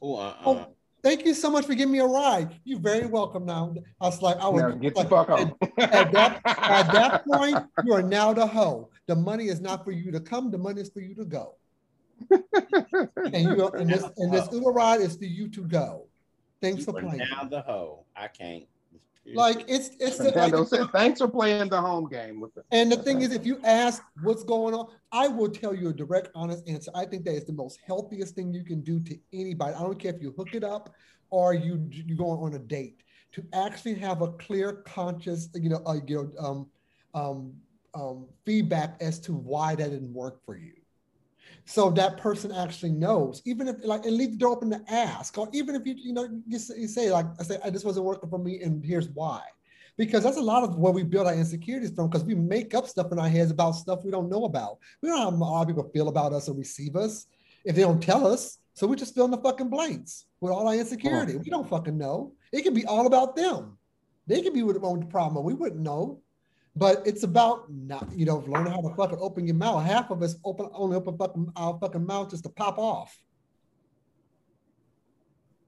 Oh, 0.00 0.16
uh-uh. 0.16 0.34
oh, 0.44 0.66
Thank 1.02 1.24
you 1.26 1.34
so 1.34 1.50
much 1.50 1.66
for 1.66 1.74
giving 1.74 1.92
me 1.92 1.98
a 1.98 2.06
ride. 2.06 2.60
You're 2.64 2.78
very 2.78 3.06
welcome 3.06 3.44
now. 3.44 3.74
I 4.00 4.06
was 4.06 4.22
like, 4.22 4.36
I 4.38 4.46
was 4.48 4.62
now 4.62 4.70
get 4.70 4.94
like, 4.94 5.08
the 5.08 5.10
fuck 5.10 5.30
at, 5.30 5.92
at, 5.92 6.12
that, 6.12 6.40
at 6.44 6.92
that 6.92 7.24
point, 7.32 7.58
you 7.84 7.92
are 7.92 8.02
now 8.02 8.32
the 8.32 8.46
hoe. 8.46 8.88
The 9.06 9.16
money 9.16 9.48
is 9.48 9.60
not 9.60 9.84
for 9.84 9.90
you 9.90 10.12
to 10.12 10.20
come, 10.20 10.52
the 10.52 10.58
money 10.58 10.80
is 10.80 10.90
for 10.90 11.00
you 11.00 11.14
to 11.16 11.24
go. 11.24 11.56
and 12.30 13.34
you 13.34 13.66
and 13.68 13.90
this 13.90 14.04
and 14.16 14.32
this 14.32 14.48
Uber 14.52 14.70
ride 14.70 15.00
is 15.00 15.16
for 15.16 15.24
you 15.24 15.48
to 15.48 15.62
go. 15.62 16.06
Thanks 16.60 16.80
you 16.80 16.84
for 16.84 16.92
playing. 17.00 17.18
Now 17.18 17.48
the 17.48 17.62
hoe. 17.62 18.04
I 18.14 18.28
can't. 18.28 18.64
Like 19.34 19.64
it's 19.68 19.90
it's 20.00 20.18
the, 20.18 20.32
like, 20.32 20.68
said, 20.68 20.90
thanks 20.90 21.20
for 21.20 21.28
playing 21.28 21.68
the 21.68 21.80
home 21.80 22.08
game 22.08 22.40
with 22.40 22.56
it. 22.56 22.64
And 22.72 22.90
the 22.90 22.96
thing 22.96 23.22
is, 23.22 23.32
if 23.32 23.46
you 23.46 23.60
ask 23.62 24.02
what's 24.22 24.42
going 24.42 24.74
on, 24.74 24.88
I 25.12 25.28
will 25.28 25.48
tell 25.48 25.74
you 25.74 25.90
a 25.90 25.92
direct, 25.92 26.30
honest 26.34 26.68
answer. 26.68 26.90
I 26.94 27.04
think 27.04 27.24
that 27.26 27.34
is 27.34 27.44
the 27.44 27.52
most 27.52 27.78
healthiest 27.86 28.34
thing 28.34 28.52
you 28.52 28.64
can 28.64 28.80
do 28.80 28.98
to 29.00 29.16
anybody. 29.32 29.74
I 29.74 29.82
don't 29.82 29.98
care 29.98 30.12
if 30.12 30.20
you 30.20 30.34
hook 30.36 30.54
it 30.54 30.64
up 30.64 30.92
or 31.30 31.54
you 31.54 31.86
you 31.90 32.16
go 32.16 32.30
on 32.30 32.54
a 32.54 32.58
date. 32.58 33.02
To 33.32 33.44
actually 33.54 33.94
have 33.94 34.20
a 34.20 34.32
clear, 34.32 34.82
conscious, 34.84 35.48
you 35.54 35.70
know, 35.70 35.80
uh, 35.86 35.96
you 36.06 36.16
know, 36.36 36.44
um, 36.44 36.66
um, 37.14 37.54
um, 37.94 38.28
feedback 38.44 38.96
as 39.00 39.18
to 39.20 39.32
why 39.32 39.74
that 39.74 39.90
didn't 39.90 40.12
work 40.12 40.44
for 40.44 40.56
you 40.56 40.81
so 41.64 41.90
that 41.90 42.16
person 42.16 42.50
actually 42.52 42.92
knows 42.92 43.40
even 43.44 43.68
if 43.68 43.76
like 43.84 44.04
and 44.04 44.16
leave 44.16 44.32
the 44.32 44.36
door 44.36 44.52
open 44.52 44.70
to 44.70 44.80
ask 44.88 45.38
or 45.38 45.48
even 45.52 45.74
if 45.74 45.86
you 45.86 45.94
you 45.96 46.12
know 46.12 46.24
you, 46.46 46.58
you 46.76 46.88
say 46.88 47.10
like 47.10 47.26
i 47.38 47.42
say 47.42 47.58
this 47.70 47.84
wasn't 47.84 48.04
working 48.04 48.28
for 48.28 48.38
me 48.38 48.62
and 48.62 48.84
here's 48.84 49.08
why. 49.10 49.40
Because 49.98 50.24
that's 50.24 50.38
a 50.38 50.42
lot 50.42 50.64
of 50.64 50.76
where 50.76 50.92
we 50.92 51.02
build 51.02 51.26
our 51.26 51.34
insecurities 51.34 51.94
from 51.94 52.08
because 52.08 52.24
we 52.24 52.34
make 52.34 52.74
up 52.74 52.86
stuff 52.86 53.12
in 53.12 53.18
our 53.18 53.28
heads 53.28 53.50
about 53.50 53.72
stuff 53.72 54.02
we 54.02 54.10
don't 54.10 54.30
know 54.30 54.46
about. 54.46 54.78
We 55.02 55.10
don't 55.10 55.18
know 55.18 55.24
how 55.24 55.36
a 55.36 55.36
lot 55.36 55.62
of 55.62 55.68
people 55.68 55.90
feel 55.92 56.08
about 56.08 56.32
us 56.32 56.48
or 56.48 56.56
receive 56.56 56.96
us 56.96 57.26
if 57.66 57.76
they 57.76 57.82
don't 57.82 58.02
tell 58.02 58.26
us 58.26 58.58
so 58.74 58.86
we 58.86 58.96
just 58.96 59.14
fill 59.14 59.26
in 59.26 59.30
the 59.30 59.38
fucking 59.38 59.68
blanks 59.68 60.26
with 60.40 60.52
all 60.52 60.66
our 60.66 60.74
insecurity. 60.74 61.36
We 61.36 61.50
don't 61.50 61.68
fucking 61.68 61.96
know. 61.96 62.32
It 62.52 62.62
can 62.62 62.74
be 62.74 62.86
all 62.86 63.06
about 63.06 63.36
them. 63.36 63.76
They 64.26 64.40
could 64.40 64.54
be 64.54 64.62
with 64.62 64.80
the 64.80 65.06
problem 65.10 65.44
we 65.44 65.54
wouldn't 65.54 65.82
know 65.82 66.20
but 66.74 67.02
it's 67.06 67.22
about 67.22 67.70
not, 67.70 68.08
you 68.14 68.24
know, 68.24 68.38
learning 68.46 68.72
how 68.72 68.80
to 68.80 68.94
fucking 68.94 69.18
open 69.20 69.46
your 69.46 69.56
mouth. 69.56 69.84
Half 69.84 70.10
of 70.10 70.22
us 70.22 70.36
open 70.44 70.68
only 70.72 70.96
open 70.96 71.16
fucking 71.18 71.52
our 71.56 71.78
fucking 71.78 72.06
mouth 72.06 72.30
just 72.30 72.44
to 72.44 72.48
pop 72.48 72.78
off. 72.78 73.16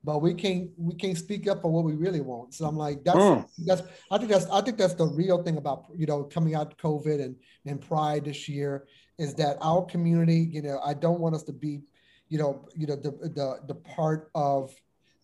But 0.03 0.21
we 0.21 0.35
can't 0.35 0.71
we 0.77 0.95
can't 0.95 1.17
speak 1.17 1.47
up 1.47 1.63
for 1.63 1.71
what 1.71 1.85
we 1.85 1.95
really 1.95 2.21
want. 2.21 2.55
So 2.55 2.67
I'm 2.67 2.77
like, 2.77 3.05
that's 3.05 3.19
mm. 3.19 3.47
that's 3.67 3.83
I 4.11 4.19
think 4.19 4.31
that's 4.31 4.47
I 4.47 4.61
think 4.63 4.79
that's 4.79 4.95
the 4.95 5.07
real 5.07 5.43
thing 5.43 5.57
about 5.57 5.87
you 5.95 6.07
know 6.07 6.25
coming 6.25 6.55
out 6.55 6.73
of 6.73 6.77
COVID 6.79 7.23
and 7.23 7.37
and 7.67 7.81
Pride 7.81 8.25
this 8.25 8.49
year 8.49 8.87
is 9.19 9.35
that 9.35 9.59
our 9.61 9.85
community, 9.85 10.49
you 10.51 10.63
know, 10.63 10.81
I 10.85 10.95
don't 10.95 11.21
want 11.21 11.35
us 11.35 11.43
to 11.45 11.53
be, 11.53 11.83
you 12.29 12.39
know, 12.39 12.67
you 12.75 12.87
know, 12.87 12.97
the 12.97 13.11
the 13.11 13.61
the 13.67 13.75
part 13.75 14.31
of 14.35 14.75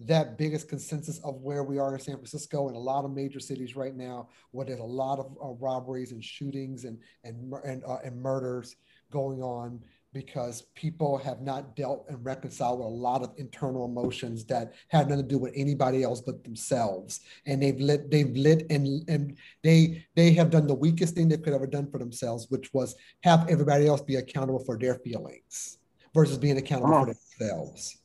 that 0.01 0.39
biggest 0.39 0.69
consensus 0.69 1.19
of 1.19 1.37
where 1.43 1.63
we 1.63 1.79
are 1.79 1.95
in 1.95 2.01
San 2.01 2.17
Francisco 2.17 2.69
and 2.69 2.77
a 2.77 2.81
lot 2.81 3.05
of 3.05 3.11
major 3.11 3.41
cities 3.41 3.77
right 3.77 3.95
now, 3.95 4.29
where 4.51 4.65
there's 4.65 4.81
a 4.81 4.85
lot 4.85 5.19
of 5.19 5.37
uh, 5.43 5.49
robberies 5.61 6.13
and 6.13 6.25
shootings 6.25 6.85
and 6.85 6.99
and 7.25 7.53
and, 7.65 7.85
uh, 7.85 7.99
and 8.03 8.21
murders 8.21 8.77
going 9.11 9.43
on 9.43 9.81
because 10.13 10.63
people 10.75 11.19
have 11.19 11.41
not 11.41 11.77
dealt 11.77 12.05
and 12.09 12.25
reconciled 12.25 12.79
with 12.81 12.87
a 12.87 12.91
lot 12.91 13.23
of 13.23 13.33
internal 13.37 13.85
emotions 13.85 14.45
that 14.45 14.73
have 14.89 15.09
nothing 15.09 15.23
to 15.23 15.29
do 15.29 15.39
with 15.39 15.53
anybody 15.55 16.03
else 16.03 16.21
but 16.21 16.43
themselves. 16.43 17.21
And 17.47 17.63
they've 17.63 17.79
lit 17.79 18.11
they've 18.11 18.35
lit 18.35 18.67
and 18.71 19.09
and 19.09 19.37
they 19.63 20.05
they 20.17 20.33
have 20.33 20.51
done 20.51 20.67
the 20.67 20.75
weakest 20.75 21.15
thing 21.15 21.29
they 21.29 21.37
could 21.37 21.53
ever 21.53 21.67
done 21.67 21.91
for 21.91 21.99
themselves 21.99 22.47
which 22.49 22.73
was 22.73 22.97
have 23.23 23.49
everybody 23.49 23.87
else 23.87 24.01
be 24.01 24.17
accountable 24.17 24.65
for 24.65 24.79
their 24.79 24.95
feelings 24.95 25.79
versus 26.15 26.39
being 26.39 26.57
accountable 26.57 27.05
for 27.05 27.15
themselves 27.39 28.00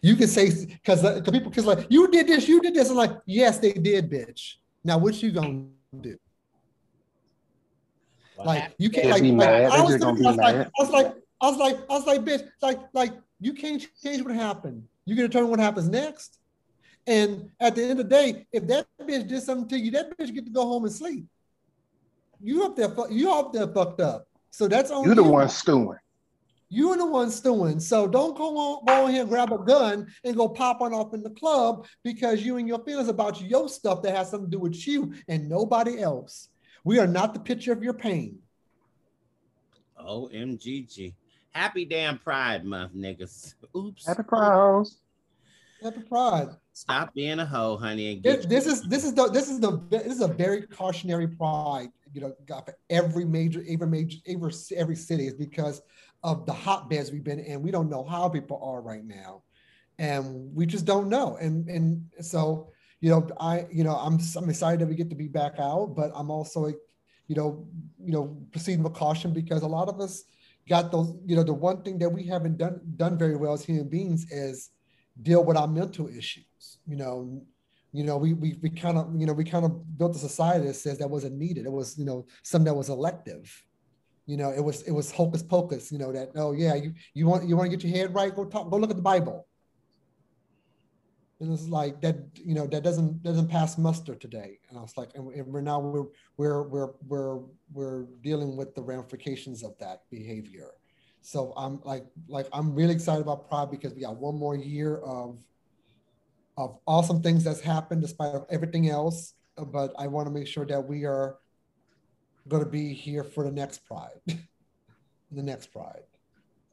you 0.00 0.16
can 0.16 0.28
say 0.28 0.66
because 0.66 1.04
uh, 1.04 1.20
people 1.22 1.50
because 1.50 1.66
like 1.66 1.86
you 1.88 2.10
did 2.10 2.26
this, 2.26 2.48
you 2.48 2.60
did 2.60 2.74
this, 2.74 2.88
and 2.88 2.96
like 2.96 3.12
yes, 3.26 3.58
they 3.58 3.72
did, 3.72 4.10
bitch. 4.10 4.54
Now 4.84 4.98
what 4.98 5.22
you 5.22 5.32
gonna 5.32 5.64
do? 6.00 6.18
like 8.44 8.74
you 8.78 8.90
can't 8.90 9.08
like, 9.08 9.22
like 9.22 9.72
I, 9.72 9.82
was 9.82 9.96
thinking, 9.96 10.26
I, 10.26 10.30
was 10.30 10.36
like, 10.36 10.56
I 10.56 10.82
was 10.82 10.90
like 10.90 11.14
I 11.40 11.48
was 11.48 11.56
like 11.56 11.76
I 11.90 11.92
was 11.94 12.06
like 12.06 12.20
bitch 12.22 12.48
like 12.60 12.78
like 12.92 13.12
you 13.40 13.52
can't 13.52 13.86
change 14.02 14.22
what 14.22 14.34
happened. 14.34 14.84
You 15.04 15.14
can 15.14 15.24
determine 15.24 15.50
what 15.50 15.60
happens 15.60 15.88
next. 15.88 16.38
And 17.06 17.50
at 17.60 17.76
the 17.76 17.82
end 17.82 17.92
of 17.92 17.98
the 17.98 18.04
day, 18.04 18.46
if 18.52 18.66
that 18.66 18.86
bitch 19.00 19.28
did 19.28 19.42
something 19.42 19.68
to 19.68 19.78
you, 19.78 19.90
that 19.92 20.16
bitch 20.18 20.34
get 20.34 20.44
to 20.46 20.50
go 20.50 20.62
home 20.62 20.84
and 20.84 20.92
sleep. 20.92 21.24
You 22.42 22.64
up 22.64 22.76
there, 22.76 22.92
you 23.10 23.32
up 23.32 23.52
there 23.52 23.68
fucked 23.68 24.00
up. 24.00 24.26
So 24.50 24.66
that's 24.68 24.90
on 24.90 25.04
you're 25.04 25.14
The 25.14 25.22
you. 25.22 25.28
one 25.28 25.48
stewing. 25.48 25.98
You're 26.68 26.96
the 26.96 27.06
one 27.06 27.30
stewing. 27.30 27.78
So 27.78 28.08
don't 28.08 28.36
go 28.36 28.56
on, 28.56 28.84
go 28.84 29.04
on 29.04 29.12
here 29.12 29.20
and 29.20 29.30
grab 29.30 29.52
a 29.52 29.58
gun 29.58 30.08
and 30.24 30.36
go 30.36 30.48
pop 30.48 30.80
on 30.80 30.92
off 30.92 31.14
in 31.14 31.22
the 31.22 31.30
club 31.30 31.86
because 32.02 32.44
you 32.44 32.56
and 32.56 32.66
your 32.66 32.80
feelings 32.84 33.08
about 33.08 33.40
your 33.40 33.68
stuff 33.68 34.02
that 34.02 34.16
has 34.16 34.30
something 34.30 34.50
to 34.50 34.56
do 34.56 34.60
with 34.60 34.86
you 34.86 35.14
and 35.28 35.48
nobody 35.48 36.00
else. 36.00 36.48
We 36.84 36.98
are 36.98 37.06
not 37.06 37.34
the 37.34 37.40
picture 37.40 37.72
of 37.72 37.82
your 37.82 37.94
pain. 37.94 38.38
OMGG. 40.00 41.14
Happy 41.50 41.84
damn 41.84 42.18
Pride 42.18 42.64
Month, 42.64 42.94
niggas. 42.94 43.54
Oops. 43.74 44.06
Happy 44.06 44.22
Pride. 44.24 44.86
Happy 45.82 46.00
Pride. 46.00 46.48
Stop 46.72 47.14
being 47.14 47.38
a 47.38 47.46
hoe, 47.46 47.76
honey, 47.78 48.12
and 48.12 48.22
This, 48.22 48.40
get 48.40 48.48
this 48.50 48.66
is 48.66 48.82
this 48.82 49.04
is 49.04 49.14
the 49.14 49.30
this 49.30 49.48
is 49.48 49.60
the 49.60 49.80
this 49.88 50.04
is 50.04 50.20
a 50.20 50.28
very 50.28 50.62
cautionary 50.66 51.26
pride. 51.26 51.88
You 52.12 52.20
know, 52.20 52.34
got 52.46 52.66
for 52.66 52.74
every 52.90 53.24
major, 53.24 53.64
every 53.68 53.86
major, 53.86 54.18
every 54.26 54.52
every 54.76 54.96
city 54.96 55.26
is 55.26 55.34
because 55.34 55.80
of 56.22 56.46
the 56.46 56.52
hotbeds 56.52 57.12
we've 57.12 57.24
been 57.24 57.40
in. 57.40 57.62
We 57.62 57.70
don't 57.70 57.90
know 57.90 58.04
how 58.04 58.28
people 58.28 58.60
are 58.62 58.80
right 58.80 59.04
now, 59.04 59.42
and 59.98 60.54
we 60.54 60.66
just 60.66 60.84
don't 60.84 61.08
know. 61.08 61.36
And 61.40 61.68
and 61.68 62.04
so 62.20 62.70
you 63.00 63.10
know, 63.10 63.28
I 63.38 63.66
you 63.70 63.84
know 63.84 63.94
I'm 63.94 64.18
I'm 64.36 64.48
excited 64.48 64.80
that 64.80 64.88
we 64.88 64.94
get 64.94 65.10
to 65.10 65.16
be 65.16 65.28
back 65.28 65.54
out, 65.58 65.94
but 65.94 66.10
I'm 66.14 66.30
also 66.30 66.66
you 67.28 67.36
know 67.36 67.66
you 67.98 68.12
know 68.12 68.36
proceeding 68.52 68.82
with 68.82 68.94
caution 68.94 69.32
because 69.32 69.62
a 69.62 69.66
lot 69.66 69.88
of 69.88 70.00
us 70.00 70.24
got 70.68 70.90
those. 70.90 71.14
You 71.26 71.36
know, 71.36 71.42
the 71.42 71.54
one 71.54 71.82
thing 71.82 71.98
that 71.98 72.10
we 72.10 72.24
haven't 72.24 72.58
done 72.58 72.80
done 72.96 73.18
very 73.18 73.36
well 73.36 73.52
as 73.52 73.64
human 73.64 73.88
beings 73.88 74.30
is 74.30 74.70
deal 75.22 75.44
with 75.44 75.56
our 75.56 75.68
mental 75.68 76.08
issues. 76.08 76.78
You 76.86 76.96
know, 76.96 77.42
you 77.92 78.04
know, 78.04 78.16
we 78.16 78.32
we, 78.32 78.58
we 78.62 78.70
kind 78.70 78.98
of 78.98 79.14
you 79.16 79.26
know 79.26 79.32
we 79.32 79.44
kind 79.44 79.64
of 79.64 79.98
built 79.98 80.16
a 80.16 80.18
society 80.18 80.66
that 80.66 80.74
says 80.74 80.98
that 80.98 81.10
wasn't 81.10 81.36
needed. 81.36 81.66
It 81.66 81.72
was 81.72 81.98
you 81.98 82.04
know 82.04 82.26
something 82.42 82.66
that 82.66 82.74
was 82.74 82.88
elective. 82.88 83.62
You 84.26 84.36
know, 84.36 84.50
it 84.50 84.60
was 84.60 84.82
it 84.82 84.90
was 84.90 85.10
hocus 85.10 85.42
pocus. 85.42 85.92
You 85.92 85.98
know 85.98 86.12
that 86.12 86.30
oh 86.34 86.52
yeah 86.52 86.74
you 86.74 86.94
you 87.14 87.26
want 87.26 87.48
you 87.48 87.56
want 87.56 87.70
to 87.70 87.76
get 87.76 87.86
your 87.86 87.96
head 87.96 88.14
right 88.14 88.34
go 88.34 88.44
talk 88.44 88.70
go 88.70 88.76
look 88.76 88.90
at 88.90 88.96
the 88.96 89.02
Bible. 89.02 89.46
And 91.38 91.52
it's 91.52 91.68
like 91.68 92.00
that 92.00 92.16
you 92.34 92.54
know 92.54 92.66
that 92.66 92.82
doesn't 92.82 93.22
doesn't 93.22 93.48
pass 93.48 93.78
muster 93.78 94.14
today. 94.14 94.58
And 94.68 94.78
I 94.78 94.82
was 94.82 94.96
like, 94.96 95.10
and 95.14 95.24
we're 95.24 95.60
now 95.60 95.78
we're 95.78 96.06
we're 96.36 96.62
we're 96.62 96.88
we're 97.06 97.38
we're 97.72 98.02
dealing 98.22 98.56
with 98.56 98.74
the 98.74 98.82
ramifications 98.82 99.62
of 99.62 99.78
that 99.78 100.02
behavior. 100.10 100.70
So 101.20 101.52
I'm 101.56 101.80
like 101.84 102.06
like 102.28 102.48
I'm 102.52 102.74
really 102.74 102.94
excited 102.94 103.20
about 103.20 103.48
Pride 103.48 103.70
because 103.70 103.94
we 103.94 104.00
got 104.00 104.16
one 104.16 104.36
more 104.36 104.56
year 104.56 104.98
of 104.98 105.38
of 106.56 106.78
awesome 106.86 107.22
things 107.22 107.44
that's 107.44 107.60
happened 107.60 108.00
despite 108.02 108.34
everything 108.50 108.88
else. 108.88 109.34
But 109.56 109.92
I 109.98 110.06
want 110.06 110.26
to 110.26 110.32
make 110.32 110.46
sure 110.46 110.66
that 110.66 110.80
we 110.80 111.04
are 111.04 111.36
going 112.48 112.64
to 112.64 112.68
be 112.70 112.92
here 112.92 113.24
for 113.24 113.44
the 113.44 113.50
next 113.52 113.84
Pride. 113.86 114.18
the 114.26 115.42
next 115.42 115.72
Pride. 115.72 116.02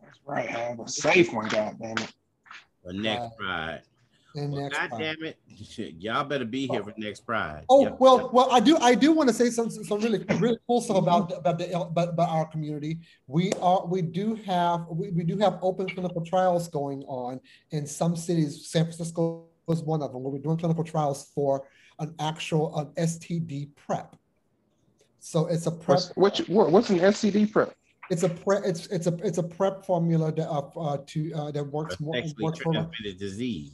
That's 0.02 0.20
right. 0.26 0.50
Have 0.50 0.80
a 0.80 0.88
safe 0.88 1.34
one, 1.34 1.48
God 1.48 1.76
damn 1.82 1.98
it. 1.98 2.12
the 2.84 2.94
next 2.94 3.38
pride. 3.38 3.82
And 4.36 4.52
Well, 4.52 4.62
next 4.64 4.78
God 4.78 4.90
Pride. 4.90 5.00
damn 5.00 5.24
it. 5.26 5.38
Shit, 5.64 5.94
y'all 5.96 6.24
better 6.24 6.46
be 6.46 6.68
here 6.68 6.84
for 6.84 6.94
next 6.98 7.26
pride. 7.26 7.66
Oh 7.70 7.84
Yep. 7.84 7.98
well, 8.00 8.30
well, 8.34 8.52
I 8.52 8.60
do. 8.60 8.78
I 8.78 8.96
do 8.96 9.12
want 9.12 9.30
to 9.30 9.34
say 9.34 9.50
some 9.50 9.70
some 9.70 10.00
really 10.02 10.26
really 10.40 10.58
cool 10.68 10.82
stuff 10.82 10.98
about 10.98 11.32
about 11.38 11.58
the 11.60 11.80
about, 11.80 12.10
about 12.10 12.30
our 12.30 12.46
community. 12.48 12.98
We 13.28 13.52
are 13.62 13.86
we 13.86 14.02
do 14.02 14.36
have 14.46 14.88
we, 14.90 15.12
we 15.12 15.24
do 15.24 15.38
have 15.38 15.60
open 15.62 15.88
clinical 15.88 16.26
trials 16.26 16.68
going 16.68 17.04
on 17.04 17.40
in 17.72 17.86
some 17.86 18.16
cities. 18.16 18.68
San 18.68 18.86
Francisco 18.86 19.46
was 19.68 19.84
one 19.84 20.02
of 20.02 20.12
them 20.12 20.24
where 20.24 20.32
we're 20.34 20.40
doing 20.40 20.58
clinical 20.58 20.84
trials 20.84 21.32
for 21.34 21.68
an 22.00 22.14
actual 22.20 22.76
an 22.80 22.88
STD 23.08 23.70
prep. 23.76 24.16
So 25.26 25.48
it's 25.48 25.68
a 25.68 25.72
prep. 25.72 26.02
What's 26.16 26.40
which 26.40 26.50
what, 26.50 26.70
what's 26.70 26.90
an 26.90 27.00
SCD 27.00 27.50
prep? 27.50 27.74
It's 28.10 28.24
a 28.24 28.30
prep. 28.30 28.64
It's 28.66 28.88
it's 28.88 29.08
a 29.08 29.16
it's 29.24 29.38
a 29.38 29.44
prep 29.44 29.86
formula 29.86 30.34
that 30.34 30.50
uh, 30.50 30.68
uh 30.78 30.98
to 31.08 31.34
uh, 31.34 31.52
that 31.52 31.64
works 31.64 31.96
For 31.96 32.04
more 32.04 32.16
sexually 32.16 32.44
works 32.44 32.60
for 32.60 32.74
transmitted 32.74 33.20
disease. 33.20 33.72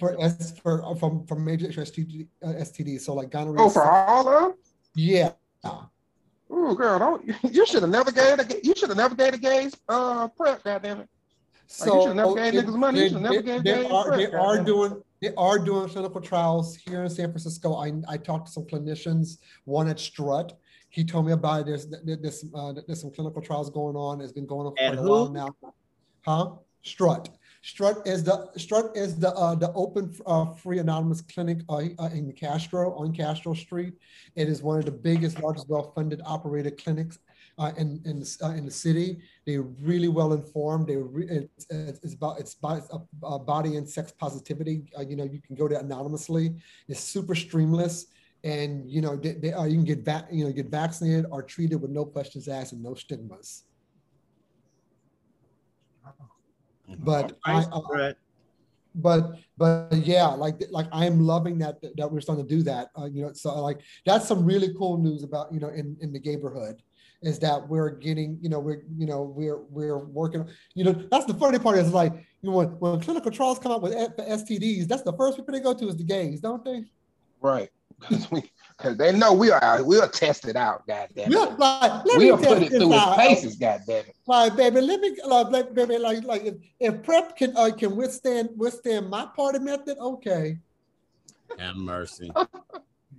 for 0.00 0.20
S 0.20 0.58
for 0.58 0.84
uh, 0.84 0.96
from 0.96 1.24
from 1.28 1.44
major 1.44 1.68
STD 1.68 2.26
uh, 2.42 2.48
STDs. 2.48 3.02
So 3.02 3.14
like 3.14 3.30
gonorrhea. 3.30 3.62
Oh, 3.62 3.70
for 3.70 3.84
all 3.84 4.28
of 4.28 4.42
them? 4.42 4.54
yeah. 4.96 5.30
Oh, 6.50 6.74
girl, 6.74 6.98
don't 6.98 7.24
you 7.44 7.64
should 7.64 7.82
have 7.82 7.90
never 7.90 8.10
gave 8.10 8.38
the 8.38 8.60
you 8.64 8.74
should 8.74 8.88
have 8.88 8.98
never 8.98 9.14
gave 9.14 9.32
the 9.32 9.38
gays 9.38 9.76
uh 9.88 10.26
prep, 10.26 10.64
goddamn 10.64 11.02
it. 11.02 11.08
Like, 11.80 11.92
you 11.92 12.00
should've 12.00 12.16
never 12.16 12.34
gave 12.34 12.52
they- 12.54 12.62
niggas 12.62 12.76
money. 12.76 12.98
You 12.98 13.04
they- 13.04 13.08
should've 13.10 13.22
never 13.22 13.42
gave 13.42 13.62
They 13.62 13.82
gays 13.82 13.92
are, 13.92 14.16
they 14.16 14.32
are 14.32 14.64
doing, 14.64 15.02
they 15.20 15.34
are 15.36 15.58
doing 15.58 15.88
clinical 15.88 16.20
trials 16.20 16.74
here 16.74 17.04
in 17.04 17.10
San 17.10 17.26
Francisco. 17.30 17.74
I, 17.76 17.92
I 18.08 18.16
talked 18.16 18.46
to 18.46 18.52
some 18.52 18.64
clinicians, 18.64 19.38
one 19.64 19.88
at 19.88 20.00
Strut. 20.00 20.58
He 20.98 21.04
told 21.04 21.26
me 21.26 21.32
about 21.32 21.60
it. 21.60 21.66
There's, 21.66 21.86
there- 21.86 22.16
there's, 22.16 22.44
uh, 22.52 22.72
there's 22.84 23.00
some 23.02 23.12
clinical 23.12 23.40
trials 23.40 23.70
going 23.70 23.94
on. 23.94 24.20
It's 24.20 24.32
been 24.32 24.46
going 24.46 24.66
on 24.66 24.72
for 24.74 24.82
quite 24.88 24.98
a 24.98 25.02
while 25.08 25.30
now. 25.30 25.72
Huh? 26.26 26.50
Strut. 26.82 27.28
Strut 27.62 28.04
is 28.04 28.24
the 28.24 28.36
Strut 28.56 28.96
is 28.96 29.16
the 29.16 29.30
uh, 29.30 29.54
the 29.54 29.72
open 29.74 30.04
uh, 30.26 30.46
free 30.54 30.78
anonymous 30.80 31.20
clinic 31.20 31.58
uh, 31.68 31.82
uh, 32.00 32.10
in 32.18 32.32
Castro 32.32 32.94
on 32.94 33.12
Castro 33.12 33.54
Street. 33.54 33.94
It 34.34 34.48
is 34.48 34.60
one 34.60 34.78
of 34.80 34.86
the 34.86 34.90
biggest, 35.10 35.40
largest, 35.40 35.68
well-funded 35.68 36.20
operated 36.24 36.82
clinics 36.82 37.18
uh, 37.58 37.72
in 37.76 37.88
in 38.04 38.24
uh, 38.42 38.54
in 38.58 38.64
the 38.64 38.70
city. 38.86 39.18
They're 39.46 39.68
really 39.90 40.08
well 40.08 40.32
informed. 40.32 40.88
They 40.88 40.96
re- 40.96 41.28
it's, 41.28 41.66
it's 41.70 42.00
it's 42.04 42.14
about 42.14 42.40
it's 42.40 42.56
it's, 42.62 42.88
uh, 43.22 43.38
body 43.38 43.76
and 43.76 43.88
sex 43.88 44.10
positivity. 44.24 44.76
Uh, 44.98 45.02
you 45.02 45.14
know, 45.16 45.24
you 45.34 45.40
can 45.46 45.54
go 45.54 45.68
there 45.68 45.80
anonymously. 45.80 46.54
It's 46.88 47.00
super 47.00 47.34
streamless, 47.34 48.06
and 48.44 48.88
you 48.88 49.00
know 49.00 49.16
they, 49.16 49.32
they, 49.32 49.52
uh, 49.52 49.64
you 49.64 49.74
can 49.74 49.84
get 49.84 50.04
back 50.04 50.26
you 50.30 50.44
know 50.44 50.52
get 50.52 50.66
vaccinated 50.66 51.26
or 51.30 51.42
treated 51.42 51.80
with 51.80 51.90
no 51.90 52.04
questions 52.04 52.48
asked 52.48 52.72
and 52.72 52.82
no 52.82 52.94
stigmas. 52.94 53.64
But 57.00 57.36
I, 57.44 57.58
uh, 57.58 58.12
but 58.94 59.32
but 59.56 59.92
yeah, 60.04 60.26
like 60.28 60.62
like 60.70 60.86
I 60.92 61.04
am 61.04 61.20
loving 61.20 61.58
that 61.58 61.76
that 61.96 62.10
we're 62.10 62.20
starting 62.20 62.46
to 62.46 62.56
do 62.56 62.62
that. 62.64 62.88
Uh, 62.98 63.06
you 63.06 63.22
know, 63.22 63.32
so 63.32 63.60
like 63.60 63.80
that's 64.06 64.26
some 64.26 64.44
really 64.44 64.72
cool 64.74 64.98
news 64.98 65.22
about 65.22 65.52
you 65.52 65.60
know 65.60 65.68
in 65.68 65.96
in 66.00 66.12
the 66.12 66.20
neighborhood 66.20 66.82
is 67.22 67.38
that 67.40 67.68
we're 67.68 67.90
getting 67.90 68.38
you 68.40 68.48
know 68.48 68.60
we're 68.60 68.82
you 68.96 69.06
know 69.06 69.22
we're 69.22 69.62
we're 69.70 69.98
working 69.98 70.48
you 70.74 70.84
know 70.84 70.92
that's 70.92 71.26
the 71.26 71.34
funny 71.34 71.58
part 71.58 71.76
is 71.76 71.92
like 71.92 72.12
you 72.12 72.48
know 72.48 72.56
when, 72.56 72.68
when 72.78 73.00
clinical 73.00 73.30
trials 73.30 73.58
come 73.58 73.72
out 73.72 73.82
with 73.82 73.92
STDs 73.92 74.86
that's 74.86 75.02
the 75.02 75.12
first 75.14 75.36
people 75.36 75.52
they 75.52 75.60
go 75.60 75.74
to 75.74 75.88
is 75.88 75.96
the 75.96 76.04
gays 76.04 76.40
don't 76.40 76.64
they 76.64 76.84
Right. 77.40 77.70
Because 78.00 78.30
we 78.30 78.42
because 78.76 78.96
they 78.96 79.10
know 79.12 79.32
we 79.32 79.50
are 79.50 79.82
we'll 79.82 80.08
test 80.08 80.46
it 80.46 80.54
out, 80.54 80.86
goddamn 80.86 81.32
yeah 81.32 81.52
it. 81.52 81.58
like 81.58 82.04
let 82.04 82.18
We'll 82.18 82.36
me 82.36 82.44
put 82.46 82.48
test 82.48 82.62
it 82.62 82.70
this 82.70 82.78
through 82.80 82.92
its 82.94 83.02
out. 83.02 83.16
paces, 83.16 83.56
goddamn 83.56 84.04
it. 84.06 84.14
like 84.26 84.56
baby 84.56 84.80
let 84.80 85.00
me 85.00 85.16
like, 85.26 85.50
like 85.50 85.74
baby 85.74 85.98
like 85.98 86.22
like 86.24 86.44
if, 86.44 86.54
if 86.78 87.02
prep 87.02 87.36
can 87.36 87.56
uh, 87.56 87.70
can 87.76 87.96
withstand 87.96 88.50
withstand 88.56 89.10
my 89.10 89.26
party 89.34 89.58
method 89.58 89.98
okay 89.98 90.58
Have 91.58 91.76
mercy. 91.76 92.30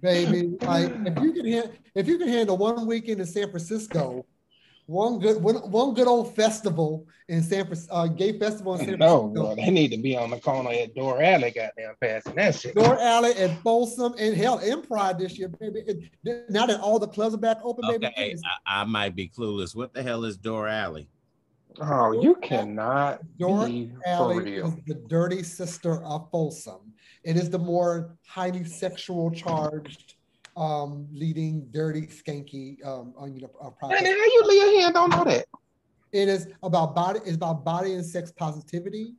baby. 0.01 0.58
Like 0.62 0.91
if 1.05 1.19
you 1.21 1.34
can 1.34 1.51
ha- 1.53 1.71
if 1.95 2.08
you 2.08 2.17
can 2.17 2.27
handle 2.29 2.55
one 2.58 2.86
weekend 2.88 3.19
in 3.19 3.27
San 3.27 3.49
Francisco, 3.49 4.25
one 4.89 5.19
good 5.19 5.41
one, 5.41 5.56
one 5.69 5.93
good 5.93 6.08
old 6.08 6.36
festival 6.36 7.06
in 7.28 7.43
San 7.43 7.65
Francisco, 7.65 7.93
uh, 7.93 8.08
gay 8.08 8.38
festival 8.39 8.73
in 8.73 8.80
San 8.80 8.97
No, 8.97 9.19
Francisco, 9.19 9.34
bro, 9.34 9.56
they 9.56 9.69
need 9.69 9.91
to 9.91 9.97
be 9.97 10.17
on 10.17 10.32
the 10.32 10.39
corner 10.39 10.71
at 10.71 10.95
Dore 10.95 11.21
Alley, 11.21 11.52
goddamn, 11.52 11.93
passing 12.02 12.34
that 12.36 12.56
shit. 12.56 12.73
Dore 12.73 12.99
Alley 12.99 13.34
and 13.38 13.56
Folsom 13.60 14.15
and 14.17 14.36
hell, 14.36 14.58
in 14.58 14.82
Pride 14.82 15.19
this 15.19 15.38
year, 15.38 15.47
baby. 15.47 15.84
It- 15.86 16.49
now 16.49 16.65
that 16.65 16.80
all 16.80 16.97
the 16.97 17.08
clubs 17.08 17.36
are 17.36 17.38
back 17.38 17.60
open, 17.63 17.86
baby. 17.88 18.08
Okay, 18.08 18.36
I, 18.65 18.82
I 18.82 18.84
might 18.86 19.15
be 19.15 19.30
clueless. 19.30 19.75
What 19.75 19.93
the 19.93 20.02
hell 20.02 20.25
is 20.25 20.38
Dore 20.38 20.67
Alley? 20.67 21.08
Oh, 21.80 22.19
you 22.23 22.36
cannot 22.41 23.19
Door 23.38 23.67
be 23.67 23.91
for 24.17 24.34
Alley 24.34 24.56
is 24.56 24.75
the 24.88 24.95
dirty 25.08 25.43
sister 25.43 26.04
of 26.04 26.30
Folsom. 26.32 26.93
It 27.23 27.38
is 27.38 27.52
the 27.52 27.60
more 27.60 28.17
highly 28.28 28.63
sexual 28.63 29.30
charged, 29.30 30.15
um, 30.60 31.08
leading 31.12 31.65
dirty, 31.72 32.02
skanky, 32.08 32.86
um, 32.86 33.13
uh, 33.19 33.26
you 33.26 33.41
know, 33.41 33.50
uh, 33.62 33.65
Man, 33.65 33.74
pride. 33.80 34.06
how 34.06 34.10
you 34.12 34.43
lay 34.45 34.56
your 34.56 34.82
hand 34.82 34.93
don't 34.93 35.10
know 35.10 35.24
that? 35.24 35.45
It 36.12 36.28
is 36.28 36.48
about 36.63 36.95
body. 36.95 37.19
It's 37.26 37.36
about 37.36 37.63
body 37.63 37.93
and 37.93 38.06
sex 38.06 38.32
positivity. 38.32 39.13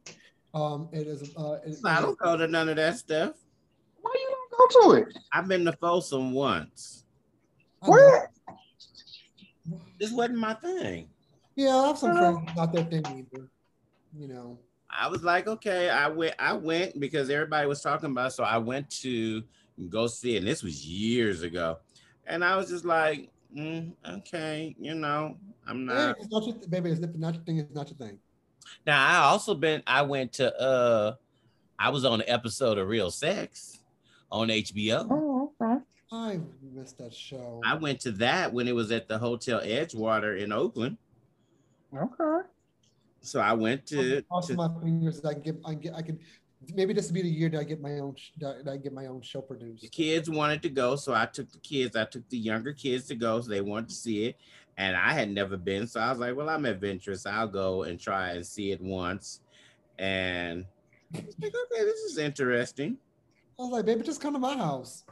Um, 0.53 0.89
it 0.93 1.07
is. 1.07 1.35
Uh, 1.37 1.59
it- 1.65 1.79
I 1.85 2.01
don't 2.03 2.19
go 2.19 2.37
to 2.37 2.47
none 2.47 2.69
of 2.69 2.77
that 2.77 2.99
stuff. 2.99 3.35
Why 4.03 4.13
you 4.15 4.37
don't 4.51 4.73
go 4.73 4.95
to 4.97 5.03
it? 5.03 5.19
I've 5.33 5.49
been 5.49 5.65
to 5.65 5.73
Folsom 5.73 6.33
once. 6.33 7.05
I 7.83 7.87
know. 7.87 7.93
Where? 7.93 8.31
This 9.99 10.11
wasn't 10.13 10.39
my 10.39 10.55
thing. 10.55 11.09
Yeah, 11.57 11.77
I 11.77 11.87
have 11.89 11.99
some 11.99 12.17
friends 12.17 12.51
not 12.57 12.73
their 12.73 12.85
thing 12.85 13.05
either. 13.07 13.49
You 14.19 14.29
know. 14.29 14.59
I 14.91 15.07
was 15.07 15.23
like, 15.23 15.47
okay, 15.47 15.89
I 15.89 16.09
went, 16.09 16.35
I 16.41 16.53
went 16.55 16.99
because 16.99 17.31
everybody 17.31 17.69
was 17.69 17.81
talking 17.81 18.11
about. 18.11 18.29
it, 18.29 18.35
So 18.35 18.43
I 18.43 18.59
went 18.59 18.91
to 19.03 19.45
go 19.89 20.07
see 20.07 20.35
it, 20.35 20.39
and 20.39 20.47
this 20.47 20.63
was 20.63 20.87
years 20.87 21.43
ago. 21.43 21.79
And 22.27 22.45
I 22.45 22.57
was 22.57 22.69
just 22.69 22.85
like, 22.85 23.31
mm, 23.57 23.93
okay, 24.09 24.75
you 24.79 24.95
know, 24.95 25.37
I'm 25.67 25.89
Hey, 25.89 25.95
not. 25.95 26.17
it's 26.19 26.31
not 26.31 26.47
your 26.47 26.57
baby. 26.69 26.91
It's 26.91 27.01
not 27.17 27.35
your 27.35 27.43
thing. 27.45 27.59
It's 27.59 27.75
not 27.75 27.89
your 27.89 27.97
thing. 27.97 28.19
Now 28.87 29.05
I 29.05 29.25
also 29.25 29.55
been, 29.55 29.83
I 29.87 30.03
went 30.03 30.33
to, 30.35 30.55
uh, 30.61 31.15
I 31.79 31.89
was 31.89 32.05
on 32.05 32.21
an 32.21 32.29
episode 32.29 32.79
of 32.79 32.87
Real 32.89 33.11
Sex 33.11 33.81
on 34.31 34.49
HBO. 34.49 35.07
Oh, 35.11 35.53
okay. 35.61 35.81
I 36.13 36.41
missed 36.75 36.99
that 36.99 37.15
show. 37.15 37.61
I 37.65 37.75
went 37.75 38.01
to 38.01 38.13
that 38.13 38.53
when 38.53 38.69
it 38.69 38.75
was 38.75 38.91
at 38.93 39.09
the 39.09 39.19
Hotel 39.19 39.61
Edgewater 39.61 40.41
in 40.41 40.53
Oakland. 40.53 40.99
Okay. 41.97 42.47
So 43.23 43.41
I 43.41 43.53
went 43.53 43.87
to, 43.87 44.23
Crossing 44.23 44.57
to 44.57 44.69
my 44.69 44.81
fingers. 44.83 45.25
I 45.25 45.35
can 45.35 45.43
get. 45.43 45.57
I 45.65 45.71
can 45.73 45.81
get. 45.81 45.95
I 45.95 46.03
can. 46.03 46.19
Maybe 46.75 46.93
this 46.93 47.07
will 47.09 47.15
be 47.15 47.23
the 47.23 47.29
year 47.29 47.49
that 47.49 47.61
I 47.61 47.65
get 47.65 47.81
my 47.81 47.99
own. 48.01 48.17
That 48.39 48.69
I 48.71 48.77
get 48.77 48.93
my 48.93 49.07
own 49.07 49.23
show 49.23 49.41
produced. 49.41 49.83
the 49.83 49.89
kids 49.89 50.29
wanted 50.29 50.63
to 50.63 50.69
go, 50.69 50.95
so 50.97 51.15
I 51.15 51.27
took 51.27 51.51
the 51.51 51.59
kids. 51.59 51.97
I 51.97 52.05
took 52.05 52.29
the 52.29 52.37
younger 52.37 52.73
kids 52.73 53.07
to 53.07 53.15
go, 53.15 53.41
so 53.41 53.49
they 53.49 53.63
wanted 53.63 53.89
to 53.89 53.95
see 53.95 54.27
it, 54.27 54.37
and 54.77 54.95
I 54.97 55.13
had 55.13 55.31
never 55.31 55.57
been, 55.57 55.87
so 55.87 56.01
I 56.01 56.11
was 56.11 56.19
like, 56.19 56.37
"Well, 56.37 56.51
I'm 56.51 56.67
adventurous. 56.67 57.25
I'll 57.25 57.49
go 57.49 57.85
and 57.85 57.99
try 57.99 58.33
and 58.33 58.47
see 58.47 58.73
it 58.73 58.81
once." 58.81 59.41
And 59.99 60.67
Like, 61.13 61.25
okay, 61.43 61.85
this 61.85 62.01
is 62.01 62.19
interesting. 62.19 62.99
I 63.59 63.63
was 63.63 63.73
like, 63.73 63.87
baby, 63.87 64.03
just 64.03 64.21
come 64.21 64.35
to 64.35 64.39
my 64.39 64.57
house. 64.57 65.05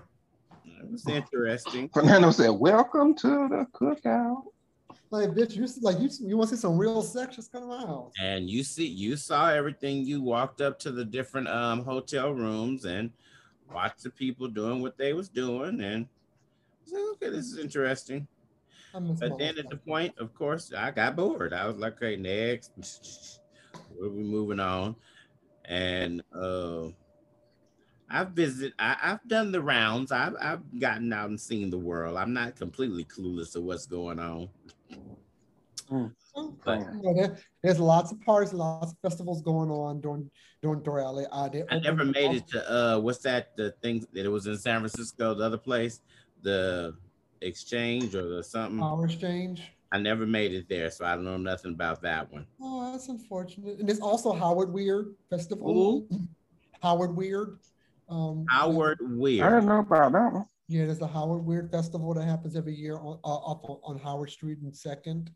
It 0.65 0.91
was 0.91 1.07
interesting. 1.09 1.89
Fernando 1.89 2.31
said, 2.31 2.51
"Welcome 2.51 3.15
to 3.17 3.49
the 3.49 3.67
cookout." 3.73 4.45
Like, 5.11 5.31
bitch, 5.31 5.57
you 5.57 5.67
like 5.81 5.99
you, 6.01 6.11
you 6.21 6.37
want 6.37 6.51
to 6.51 6.57
see 6.57 6.61
some 6.61 6.77
real 6.77 7.03
sex? 7.03 7.37
Just 7.37 7.51
come 7.51 7.63
to 7.63 7.69
my 7.69 7.81
house. 7.81 8.13
And 8.21 8.49
you 8.49 8.63
see, 8.63 8.87
you 8.87 9.17
saw 9.17 9.49
everything. 9.49 10.05
You 10.05 10.21
walked 10.21 10.61
up 10.61 10.79
to 10.81 10.93
the 10.93 11.05
different 11.05 11.49
um 11.49 11.85
hotel 11.85 12.33
rooms 12.33 12.85
and 12.85 13.11
watched 13.73 14.03
the 14.03 14.11
people 14.11 14.49
doing 14.49 14.83
what 14.83 14.99
they 14.99 15.15
was 15.15 15.29
doing, 15.29 15.81
and 15.81 16.07
I 16.07 16.85
was 16.85 16.93
like, 16.93 17.03
okay, 17.13 17.31
this 17.31 17.47
is 17.47 17.59
interesting. 17.59 18.27
But 18.93 19.39
then 19.39 19.59
at 19.59 19.69
the 19.69 19.77
point, 19.77 20.17
of 20.19 20.35
course, 20.35 20.73
I 20.73 20.91
got 20.91 21.17
bored. 21.17 21.53
I 21.53 21.67
was 21.67 21.77
like, 21.77 21.97
okay, 21.97 22.17
next, 22.17 22.73
we're 23.99 24.11
moving 24.11 24.61
on. 24.61 24.97
And 25.65 26.23
uh, 26.35 26.89
I've 28.09 28.31
visited, 28.31 28.73
I, 28.79 28.97
I've 29.03 29.29
done 29.29 29.53
the 29.53 29.61
rounds. 29.61 30.13
I've, 30.13 30.35
I've 30.41 30.81
gotten 30.81 31.13
out 31.13 31.29
and 31.29 31.41
seen 31.41 31.69
the 31.69 31.79
world. 31.79 32.17
I'm 32.17 32.33
not 32.33 32.57
completely 32.57 33.05
clueless 33.05 33.53
to 33.53 33.61
what's 33.61 33.87
going 33.87 34.19
on. 34.19 34.49
But- 36.65 36.81
You 36.95 37.03
know, 37.03 37.15
there- 37.15 37.39
there's 37.63 37.81
lots 37.81 38.13
of 38.13 38.21
parties, 38.21 38.53
lots 38.53 38.93
of 38.93 38.99
festivals 38.99 39.43
going 39.43 39.71
on 39.71 40.01
during 40.01 40.31
during 40.61 40.83
Dore 40.83 41.01
Alley. 41.01 41.25
Uh, 41.31 41.49
I 41.71 41.79
never 41.79 42.05
made 42.05 42.35
it 42.35 42.47
to 42.49 42.71
uh, 42.73 42.99
what's 42.99 43.21
that? 43.21 43.57
The 43.57 43.71
thing 43.83 44.05
that 44.13 44.25
it 44.25 44.29
was 44.29 44.47
in 44.49 44.57
San 44.59 44.81
Francisco, 44.81 45.33
the 45.35 45.45
other 45.45 45.57
place, 45.57 46.01
the 46.43 46.97
exchange 47.41 48.15
or 48.17 48.29
the 48.29 48.43
something. 48.43 48.79
Power 48.81 49.05
Exchange. 49.05 49.73
I 49.93 49.99
never 49.99 50.27
made 50.27 50.53
it 50.53 50.69
there, 50.69 50.91
so 50.91 51.05
I 51.07 51.15
don't 51.15 51.25
know 51.25 51.37
nothing 51.39 51.73
about 51.73 52.03
that 52.03 52.31
one. 52.33 52.47
Oh, 52.61 52.93
that's 52.93 53.09
unfortunate. 53.09 53.79
And 53.79 53.89
there's 53.89 54.01
also 54.01 54.33
Howard 54.33 54.71
Weird 54.73 55.15
Festival. 55.31 56.07
Howard 56.83 57.17
Weird. 57.17 57.59
Um, 58.09 58.45
Howard 58.51 58.99
Weird. 59.01 59.43
I 59.43 59.49
Weird. 59.49 59.53
didn't 59.63 59.69
know 59.69 59.79
about 59.79 60.13
that 60.13 60.33
one. 60.33 60.47
Yeah, 60.69 60.85
there's 60.85 60.99
the 60.99 61.07
Howard 61.07 61.45
Weird 61.47 61.71
Festival 61.71 62.13
that 62.15 62.25
happens 62.25 62.55
every 62.55 62.75
year 62.75 62.99
on 62.99 63.19
uh, 63.25 63.37
up 63.39 63.65
on, 63.83 63.99
Howard 63.99 64.31
Street 64.31 64.59
and 64.61 64.77
Second 64.77 65.31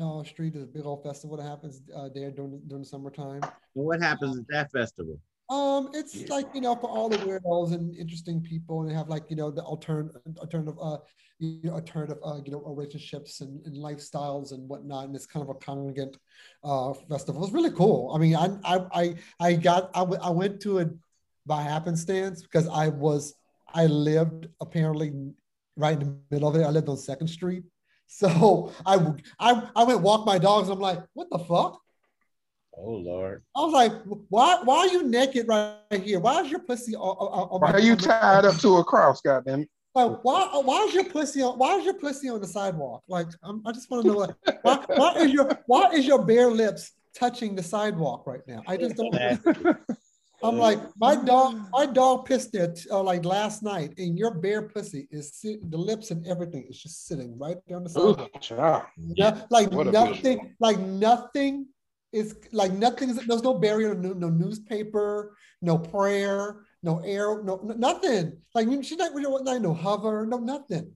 uh, 0.00 0.24
Street. 0.24 0.54
There's 0.54 0.64
a 0.64 0.68
big 0.68 0.86
old 0.86 1.02
festival 1.02 1.36
that 1.36 1.42
happens 1.42 1.82
uh, 1.94 2.08
there 2.14 2.30
during 2.30 2.52
the- 2.52 2.62
during 2.66 2.82
the 2.82 2.88
summertime. 2.88 3.42
And 3.42 3.52
what 3.84 4.00
happens 4.00 4.38
at 4.38 4.44
that 4.48 4.72
festival? 4.72 5.18
Um, 5.50 5.90
it's 5.92 6.14
Yeah. 6.14 6.28
like 6.30 6.46
you 6.54 6.62
know 6.62 6.74
for 6.74 6.88
all 6.88 7.10
the 7.10 7.18
weirdos 7.18 7.74
and 7.74 7.94
interesting 7.96 8.40
people, 8.40 8.80
and 8.80 8.88
they 8.90 8.94
have 8.94 9.10
like 9.10 9.24
you 9.28 9.36
know 9.36 9.50
the 9.50 9.62
alternative 9.62 10.22
alternative 10.38 10.76
uh 10.80 10.96
you 11.38 11.60
know 11.64 11.72
alternative 11.74 12.16
uh 12.24 12.38
you 12.42 12.50
know 12.52 12.62
relationships 12.64 13.42
and, 13.42 13.60
and 13.66 13.76
lifestyles 13.76 14.52
and 14.52 14.66
whatnot, 14.66 15.04
and 15.04 15.14
it's 15.14 15.26
kind 15.26 15.42
of 15.42 15.50
a 15.54 15.58
congregate 15.58 16.16
uh 16.64 16.94
festival. 17.10 17.44
It's 17.44 17.52
really 17.52 17.72
cool. 17.72 18.10
I 18.14 18.18
mean, 18.18 18.36
I 18.36 18.46
I 18.64 18.76
I, 19.02 19.14
I 19.38 19.52
got 19.54 19.90
I, 19.94 19.98
w- 20.00 20.22
I 20.22 20.30
went 20.30 20.62
to 20.62 20.78
it 20.78 20.88
by 21.44 21.60
happenstance 21.60 22.40
because 22.40 22.66
I 22.68 22.88
was 22.88 23.34
I 23.74 23.86
lived 23.86 24.48
apparently 24.60 25.12
right 25.76 26.00
in 26.00 26.00
the 26.00 26.16
middle 26.30 26.48
of 26.48 26.56
it. 26.56 26.64
I 26.64 26.70
lived 26.70 26.88
on 26.88 26.96
Second 26.96 27.28
Street, 27.28 27.64
so 28.06 28.72
I 28.84 28.98
I 29.38 29.68
I 29.74 29.84
went 29.84 30.00
walk 30.00 30.26
my 30.26 30.38
dogs. 30.38 30.68
And 30.68 30.76
I'm 30.76 30.80
like, 30.80 31.00
what 31.14 31.28
the 31.30 31.38
fuck? 31.38 31.80
Oh 32.76 32.92
Lord. 32.92 33.42
I 33.56 33.60
was 33.60 33.72
like, 33.72 33.92
why 34.28 34.60
why 34.64 34.78
are 34.78 34.88
you 34.88 35.02
naked 35.02 35.46
right 35.48 35.76
here? 36.02 36.20
Why 36.20 36.40
is 36.42 36.50
your 36.50 36.60
pussy 36.60 36.94
on, 36.94 37.02
on, 37.02 37.48
on 37.50 37.60
Why 37.60 37.72
are 37.72 37.80
you 37.80 37.96
tied 37.96 38.44
up 38.44 38.56
to 38.58 38.76
a 38.76 38.84
cross, 38.84 39.20
goddamn? 39.20 39.66
Like, 39.94 40.24
why 40.24 40.48
why 40.64 40.84
is 40.84 40.94
your 40.94 41.04
pussy 41.04 41.42
on 41.42 41.58
why 41.58 41.76
is 41.76 41.84
your 41.84 41.94
pussy 41.94 42.28
on 42.30 42.40
the 42.40 42.46
sidewalk? 42.46 43.02
Like 43.08 43.28
I'm, 43.42 43.62
I 43.66 43.72
just 43.72 43.90
want 43.90 44.04
to 44.04 44.10
know 44.10 44.18
like 44.18 44.34
why, 44.62 44.84
why 44.88 45.14
is 45.16 45.32
your 45.32 45.50
why 45.66 45.90
is 45.92 46.06
your 46.06 46.24
bare 46.24 46.50
lips 46.50 46.92
touching 47.14 47.54
the 47.54 47.62
sidewalk 47.62 48.26
right 48.26 48.40
now? 48.46 48.62
I 48.66 48.78
just 48.78 48.96
don't 48.96 49.14
I'm 50.42 50.58
like 50.58 50.80
my 50.96 51.14
dog 51.14 51.60
my 51.72 51.86
dog 51.86 52.26
pissed 52.26 52.52
there 52.52 52.74
uh, 52.90 53.02
like 53.02 53.24
last 53.24 53.62
night 53.62 53.94
and 53.98 54.18
your 54.18 54.34
bare 54.34 54.62
pussy 54.62 55.08
is 55.10 55.34
sit, 55.34 55.70
the 55.70 55.76
lips 55.76 56.10
and 56.10 56.26
everything 56.26 56.66
is 56.68 56.78
just 56.78 57.06
sitting 57.06 57.38
right 57.38 57.56
there 57.66 57.76
on 57.76 57.84
the 57.84 57.90
Ooh, 57.90 58.14
sidewalk. 58.14 58.40
child. 58.40 58.82
No- 58.96 59.46
like 59.50 59.70
nothing, 59.72 60.22
visual. 60.22 60.50
like 60.60 60.78
nothing 60.78 61.66
is 62.12 62.36
like 62.52 62.72
nothing 62.72 63.10
is 63.10 63.16
there's 63.26 63.42
no 63.42 63.54
barrier, 63.54 63.94
no, 63.94 64.12
no 64.12 64.28
newspaper, 64.28 65.36
no 65.62 65.78
prayer, 65.78 66.64
no 66.82 66.98
air, 67.00 67.42
no, 67.42 67.60
no- 67.62 67.74
nothing. 67.74 68.38
Like 68.54 68.68
she's 68.82 68.98
not 68.98 69.14
really 69.14 69.42
not 69.42 69.62
no 69.62 69.74
hover, 69.74 70.26
no 70.26 70.38
nothing. 70.38 70.92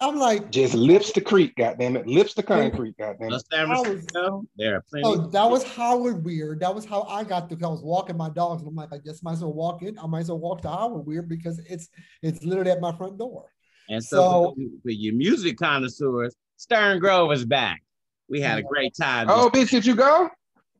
I'm 0.00 0.16
like, 0.16 0.50
Just 0.50 0.74
lips 0.74 1.10
to 1.12 1.20
creek, 1.20 1.54
goddamn 1.56 1.96
it. 1.96 2.06
Lips 2.06 2.34
to 2.34 2.42
concrete, 2.42 2.96
goddamn 2.98 3.32
it. 3.32 3.42
San 3.52 3.70
I 3.70 3.78
was- 3.78 3.86
Francisco, 3.88 4.44
there 4.56 4.76
are 4.76 4.84
plenty. 4.88 5.06
oh, 5.06 5.26
that 5.28 5.50
was 5.50 5.64
Howard 5.64 6.24
Weird. 6.24 6.60
That 6.60 6.72
was 6.74 6.84
how 6.84 7.02
I 7.02 7.24
got 7.24 7.48
to. 7.50 7.56
I 7.64 7.68
was 7.68 7.82
walking 7.82 8.16
my 8.16 8.30
dogs, 8.30 8.62
and 8.62 8.68
I'm 8.68 8.76
like, 8.76 8.92
I 8.92 8.98
just 8.98 9.24
might 9.24 9.32
as 9.32 9.40
well 9.42 9.52
walk 9.54 9.82
in. 9.82 9.98
I 9.98 10.06
might 10.06 10.20
as 10.20 10.28
well 10.28 10.38
walk 10.38 10.62
to 10.62 10.68
Howard 10.68 11.04
Weird 11.06 11.28
because 11.28 11.58
it's 11.68 11.88
it's 12.22 12.44
literally 12.44 12.70
at 12.70 12.80
my 12.80 12.96
front 12.96 13.18
door. 13.18 13.50
and 13.90 14.02
so, 14.04 14.16
so- 14.16 14.54
for, 14.54 14.60
you- 14.60 14.78
for 14.84 14.90
you 14.90 15.12
music 15.14 15.56
connoisseurs, 15.58 16.34
Stern 16.58 17.00
Grove 17.00 17.32
is 17.32 17.44
back. 17.44 17.82
We 18.28 18.40
had 18.40 18.58
a 18.58 18.62
great 18.62 18.94
time. 18.94 19.26
Oh, 19.30 19.50
bitch, 19.52 19.70
did 19.70 19.84
you 19.86 19.96
go? 19.96 20.28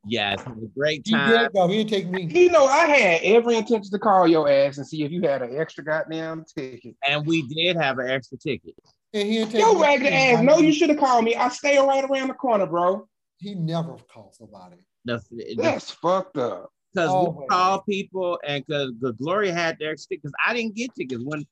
yes, 0.05 0.41
had 0.43 0.55
a 0.55 0.67
great 0.77 1.01
He 1.05 1.11
time. 1.11 1.29
did 1.29 1.51
go. 1.53 1.67
He 1.67 1.83
didn't 1.83 1.89
take 1.89 2.09
me. 2.09 2.23
You 2.41 2.51
know, 2.51 2.65
I 2.65 2.85
had 2.85 3.21
every 3.23 3.57
intention 3.57 3.91
to 3.91 3.99
call 3.99 4.27
your 4.29 4.47
ass 4.49 4.77
and 4.77 4.87
see 4.87 5.03
if 5.03 5.11
you 5.11 5.21
had 5.23 5.41
an 5.41 5.57
extra 5.59 5.83
goddamn 5.83 6.45
ticket. 6.55 6.95
And 7.05 7.25
we 7.27 7.41
did 7.49 7.75
have 7.75 7.97
an 7.99 8.09
extra 8.09 8.37
ticket. 8.37 8.75
And 9.13 9.27
he 9.27 9.37
didn't 9.39 9.51
take 9.51 9.61
Yo, 9.61 9.73
me. 9.73 9.81
ragged 9.81 10.13
ass. 10.13 10.43
No, 10.43 10.57
you 10.59 10.71
should 10.71 10.89
have 10.89 10.99
called 10.99 11.23
me. 11.23 11.35
I 11.35 11.49
stay 11.49 11.77
right 11.79 12.03
around 12.03 12.27
the 12.27 12.33
corner, 12.35 12.65
bro. 12.67 13.07
He 13.37 13.55
never 13.55 13.95
calls 14.11 14.37
somebody. 14.37 14.75
The, 15.05 15.21
the, 15.31 15.55
That's 15.57 15.89
fucked 15.89 16.37
up. 16.37 16.71
because 16.93 17.09
Oh, 17.11 17.29
we 17.31 17.39
my 17.39 17.45
called 17.47 17.85
people 17.87 18.39
and 18.45 18.63
because 18.65 18.91
the 18.99 19.13
Gloria 19.13 19.53
had 19.53 19.77
their 19.79 19.95
tickets. 19.95 20.23
Cause 20.23 20.33
I 20.45 20.53
didn't 20.53 20.75
get 20.75 20.93
tickets 20.93 21.23
when 21.25 21.45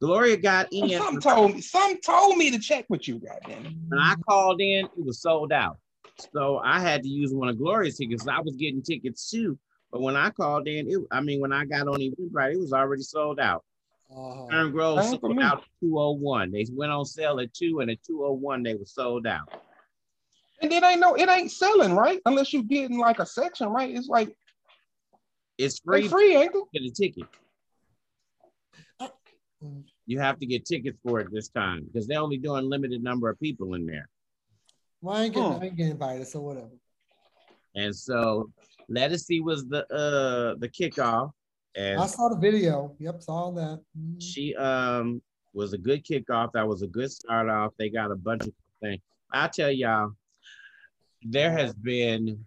Gloria 0.00 0.36
got 0.36 0.68
in. 0.72 0.98
Some 0.98 1.20
told 1.20 1.54
me. 1.54 1.60
Some 1.60 2.00
told 2.00 2.36
me 2.36 2.50
to 2.50 2.58
check 2.58 2.84
with 2.88 3.08
you, 3.08 3.18
goddamn 3.18 3.66
it. 3.66 3.72
When 3.88 3.98
I 3.98 4.14
called 4.28 4.60
in, 4.60 4.84
it 4.86 5.04
was 5.04 5.20
sold 5.20 5.52
out. 5.52 5.78
So 6.34 6.58
I 6.58 6.78
had 6.78 7.02
to 7.02 7.08
use 7.08 7.32
one 7.32 7.48
of 7.48 7.58
Gloria's 7.58 7.96
tickets. 7.96 8.28
I 8.28 8.40
was 8.40 8.54
getting 8.56 8.82
tickets 8.82 9.30
too. 9.30 9.58
But 9.90 10.02
when 10.02 10.16
I 10.16 10.30
called 10.30 10.68
in, 10.68 10.88
it, 10.88 10.98
I 11.10 11.20
mean, 11.20 11.40
when 11.40 11.52
I 11.52 11.64
got 11.64 11.88
on 11.88 11.98
Eventbrite, 11.98 12.52
it 12.54 12.60
was 12.60 12.72
already 12.72 13.02
sold 13.02 13.40
out. 13.40 13.64
Uh, 14.14 14.46
Stern 14.46 14.72
Grove 14.72 15.04
Same 15.04 15.18
sold 15.20 15.38
out 15.40 15.58
at 15.58 15.64
201. 15.80 16.50
They 16.52 16.66
went 16.72 16.92
on 16.92 17.04
sale 17.04 17.40
at 17.40 17.52
2 17.54 17.80
and 17.80 17.90
at 17.90 18.02
201 18.04 18.62
they 18.62 18.74
were 18.74 18.84
sold 18.84 19.26
out. 19.26 19.48
And 20.60 20.72
it 20.72 20.82
ain't 20.84 21.00
no, 21.00 21.14
it 21.14 21.28
ain't 21.28 21.50
selling, 21.50 21.94
right? 21.94 22.20
Unless 22.26 22.52
you 22.52 22.62
get 22.62 22.90
in 22.90 22.98
like 22.98 23.18
a 23.18 23.26
section, 23.26 23.68
right? 23.68 23.94
It's 23.94 24.08
like 24.08 24.34
It's 25.58 25.80
free, 25.80 26.02
free 26.02 26.08
free 26.08 26.36
ain't 26.36 26.54
it? 26.54 26.64
get 26.72 26.82
a 26.82 26.90
ticket. 26.90 27.26
You 30.06 30.18
have 30.18 30.38
to 30.40 30.46
get 30.46 30.66
tickets 30.66 30.98
for 31.02 31.20
it 31.20 31.28
this 31.32 31.48
time 31.48 31.84
because 31.84 32.06
they're 32.06 32.20
only 32.20 32.36
doing 32.36 32.68
limited 32.68 33.02
number 33.02 33.30
of 33.30 33.38
people 33.40 33.74
in 33.74 33.86
there. 33.86 34.08
well, 35.00 35.16
I 35.16 35.24
ain't 35.24 35.34
getting, 35.34 35.52
Hmm. 35.52 35.62
I 35.62 35.64
ain't 35.66 35.76
getting 35.76 35.92
invited, 35.92 36.26
so 36.26 36.40
whatever. 36.40 36.70
And 37.74 37.94
so 37.94 38.50
let 38.88 39.12
us 39.12 39.24
see 39.24 39.40
was 39.40 39.66
the 39.66 39.86
uh 39.92 40.56
the 40.58 40.68
kickoff. 40.68 41.30
And 41.74 42.00
I 42.00 42.06
saw 42.06 42.28
the 42.28 42.36
video. 42.36 42.94
Yep, 42.98 43.22
saw 43.22 43.50
that. 43.52 43.80
Mhm. 43.98 44.20
she 44.22 44.54
um 44.56 45.22
was 45.54 45.72
a 45.72 45.78
good 45.78 46.04
kickoff. 46.04 46.52
That 46.52 46.66
was 46.66 46.82
a 46.82 46.86
good 46.86 47.10
start 47.10 47.48
off. 47.48 47.72
They 47.78 47.88
got 47.90 48.10
a 48.10 48.16
bunch 48.16 48.42
of 48.46 48.52
things. 48.80 49.00
I 49.32 49.48
tell 49.48 49.70
y'all, 49.70 50.12
there 51.22 51.50
has 51.52 51.72
been. 51.74 52.44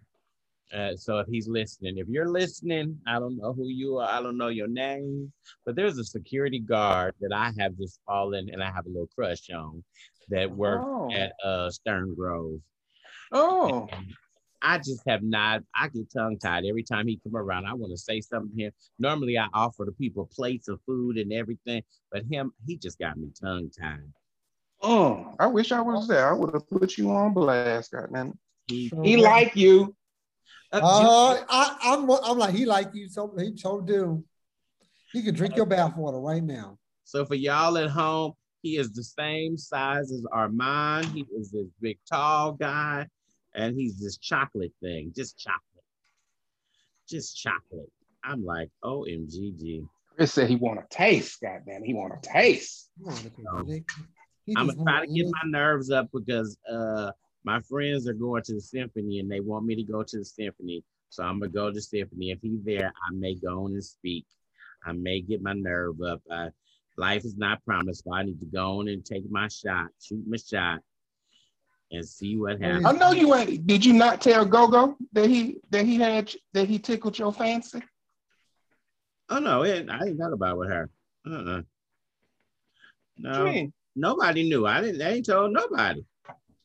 Uh, 0.74 0.96
so 0.96 1.20
if 1.20 1.28
he's 1.28 1.46
listening, 1.46 1.96
if 1.98 2.08
you're 2.08 2.28
listening, 2.28 3.00
I 3.06 3.20
don't 3.20 3.36
know 3.36 3.52
who 3.52 3.68
you 3.68 3.98
are. 3.98 4.08
I 4.08 4.20
don't 4.20 4.36
know 4.36 4.48
your 4.48 4.66
name, 4.66 5.32
but 5.64 5.76
there's 5.76 5.96
a 5.98 6.04
security 6.04 6.58
guard 6.58 7.14
that 7.20 7.32
I 7.32 7.52
have 7.60 7.76
just 7.78 8.00
fallen 8.04 8.50
and 8.52 8.60
I 8.60 8.72
have 8.72 8.84
a 8.84 8.88
little 8.88 9.08
crush 9.14 9.48
on 9.50 9.84
that 10.28 10.50
worked 10.50 10.84
Oh. 10.84 11.08
at 11.12 11.32
uh, 11.44 11.70
Stern 11.70 12.16
Grove. 12.16 12.60
Oh, 13.30 13.86
And 13.92 14.06
I 14.66 14.78
just 14.78 15.02
have 15.06 15.22
not. 15.22 15.62
I 15.76 15.86
get 15.88 16.12
tongue 16.12 16.38
tied 16.38 16.64
every 16.64 16.82
time 16.82 17.06
he 17.06 17.20
come 17.22 17.36
around. 17.36 17.66
I 17.66 17.74
want 17.74 17.92
to 17.92 17.96
say 17.96 18.20
something 18.20 18.56
to 18.56 18.64
him. 18.64 18.72
Normally, 18.98 19.38
I 19.38 19.46
offer 19.54 19.84
the 19.84 19.92
people 19.92 20.28
plates 20.34 20.66
of 20.66 20.80
food 20.84 21.18
and 21.18 21.32
everything, 21.32 21.84
but 22.10 22.24
him, 22.24 22.52
he 22.66 22.76
just 22.76 22.98
got 22.98 23.16
me 23.16 23.28
tongue 23.40 23.70
tied. 23.78 24.12
oh, 24.82 25.34
I 25.38 25.46
wish 25.46 25.70
I 25.70 25.80
was 25.80 26.08
there. 26.08 26.28
I 26.28 26.32
would 26.32 26.52
have 26.52 26.68
put 26.68 26.98
you 26.98 27.12
on 27.12 27.32
blast, 27.32 27.92
goddamn. 27.92 28.36
He, 28.66 28.92
He 29.04 29.16
like 29.16 29.54
you. 29.54 29.94
uh, 30.72 30.80
Uh, 30.82 31.44
I, 31.48 31.76
I'm, 31.82 32.10
I'm 32.10 32.36
like, 32.36 32.52
he 32.52 32.66
like 32.66 32.92
you, 32.92 33.08
so 33.08 33.32
he 33.38 33.56
so 33.56 33.80
do. 33.80 34.24
He 35.12 35.22
could 35.22 35.36
drink 35.36 35.54
your 35.54 35.66
bathwater 35.66 36.20
right 36.20 36.42
now. 36.42 36.76
so 37.04 37.24
for 37.24 37.36
y'all 37.36 37.78
at 37.78 37.90
home, 37.90 38.32
he 38.62 38.78
is 38.78 38.92
the 38.92 39.04
same 39.04 39.56
size 39.56 40.10
as 40.10 40.26
Armand. 40.32 41.06
He 41.06 41.24
is 41.38 41.52
this 41.52 41.68
big, 41.80 41.98
tall 42.10 42.52
guy, 42.52 43.06
and 43.56 43.76
he's 43.76 43.98
this 43.98 44.18
chocolate 44.18 44.72
thing, 44.80 45.12
just 45.16 45.38
chocolate, 45.38 45.84
just 47.08 47.36
chocolate. 47.36 47.90
I'm 48.22 48.44
like, 48.44 48.70
OMGG. 48.84 49.86
Chris 50.14 50.32
said 50.32 50.48
he 50.48 50.56
want 50.56 50.78
to 50.80 50.96
taste, 50.96 51.40
goddamn. 51.40 51.82
He 51.82 51.94
want 51.94 52.22
to 52.22 52.28
taste. 52.28 52.90
He 52.98 53.04
wanted 53.04 53.34
to 53.36 53.42
No. 53.42 53.62
lick- 53.62 53.84
he 54.44 54.54
I'm 54.56 54.68
gonna 54.68 54.82
try 54.84 55.04
to 55.04 55.12
get 55.12 55.26
my 55.26 55.50
nerves 55.50 55.90
up 55.90 56.08
because 56.12 56.56
uh 56.70 57.10
my 57.44 57.60
friends 57.60 58.08
are 58.08 58.12
going 58.14 58.42
to 58.44 58.54
the 58.54 58.60
symphony 58.60 59.18
and 59.20 59.30
they 59.30 59.40
want 59.40 59.66
me 59.66 59.74
to 59.76 59.82
go 59.82 60.02
to 60.02 60.18
the 60.18 60.24
symphony. 60.24 60.84
So 61.10 61.22
I'm 61.24 61.38
gonna 61.40 61.50
go 61.50 61.68
to 61.68 61.74
the 61.74 61.80
symphony. 61.82 62.30
If 62.30 62.40
he's 62.42 62.62
there, 62.64 62.92
I 63.08 63.12
may 63.12 63.34
go 63.34 63.64
on 63.64 63.72
and 63.72 63.84
speak. 63.84 64.26
I 64.84 64.92
may 64.92 65.20
get 65.20 65.42
my 65.42 65.52
nerve 65.52 66.00
up. 66.00 66.22
Uh, 66.30 66.50
life 66.96 67.24
is 67.24 67.36
not 67.36 67.64
promised, 67.64 68.04
so 68.04 68.12
I 68.14 68.22
need 68.22 68.38
to 68.40 68.46
go 68.46 68.78
on 68.80 68.88
and 68.88 69.04
take 69.04 69.28
my 69.30 69.48
shot, 69.48 69.88
shoot 70.00 70.24
my 70.26 70.36
shot, 70.36 70.80
and 71.90 72.06
see 72.06 72.36
what 72.36 72.60
happens. 72.60 72.86
I 72.86 72.92
know 72.92 73.12
you 73.12 73.34
ain't. 73.34 73.66
Did 73.66 73.84
you 73.84 73.92
not 73.92 74.20
tell 74.20 74.44
Gogo 74.44 74.96
that 75.12 75.28
he 75.28 75.58
that 75.70 75.84
he 75.84 75.96
had 75.96 76.32
that 76.52 76.68
he 76.68 76.78
tickled 76.78 77.18
your 77.18 77.32
fancy? 77.32 77.82
Oh 79.28 79.38
no, 79.38 79.62
it, 79.62 79.88
I 79.90 79.98
didn't 80.00 80.18
talk 80.18 80.32
about 80.32 80.52
it 80.52 80.58
with 80.58 80.68
her. 80.68 80.90
Uh-uh. 81.26 81.62
No, 83.18 83.70
nobody 83.94 84.48
knew. 84.48 84.66
I 84.66 84.80
didn't. 84.80 85.02
I 85.02 85.14
ain't 85.14 85.26
told 85.26 85.52
nobody. 85.52 86.04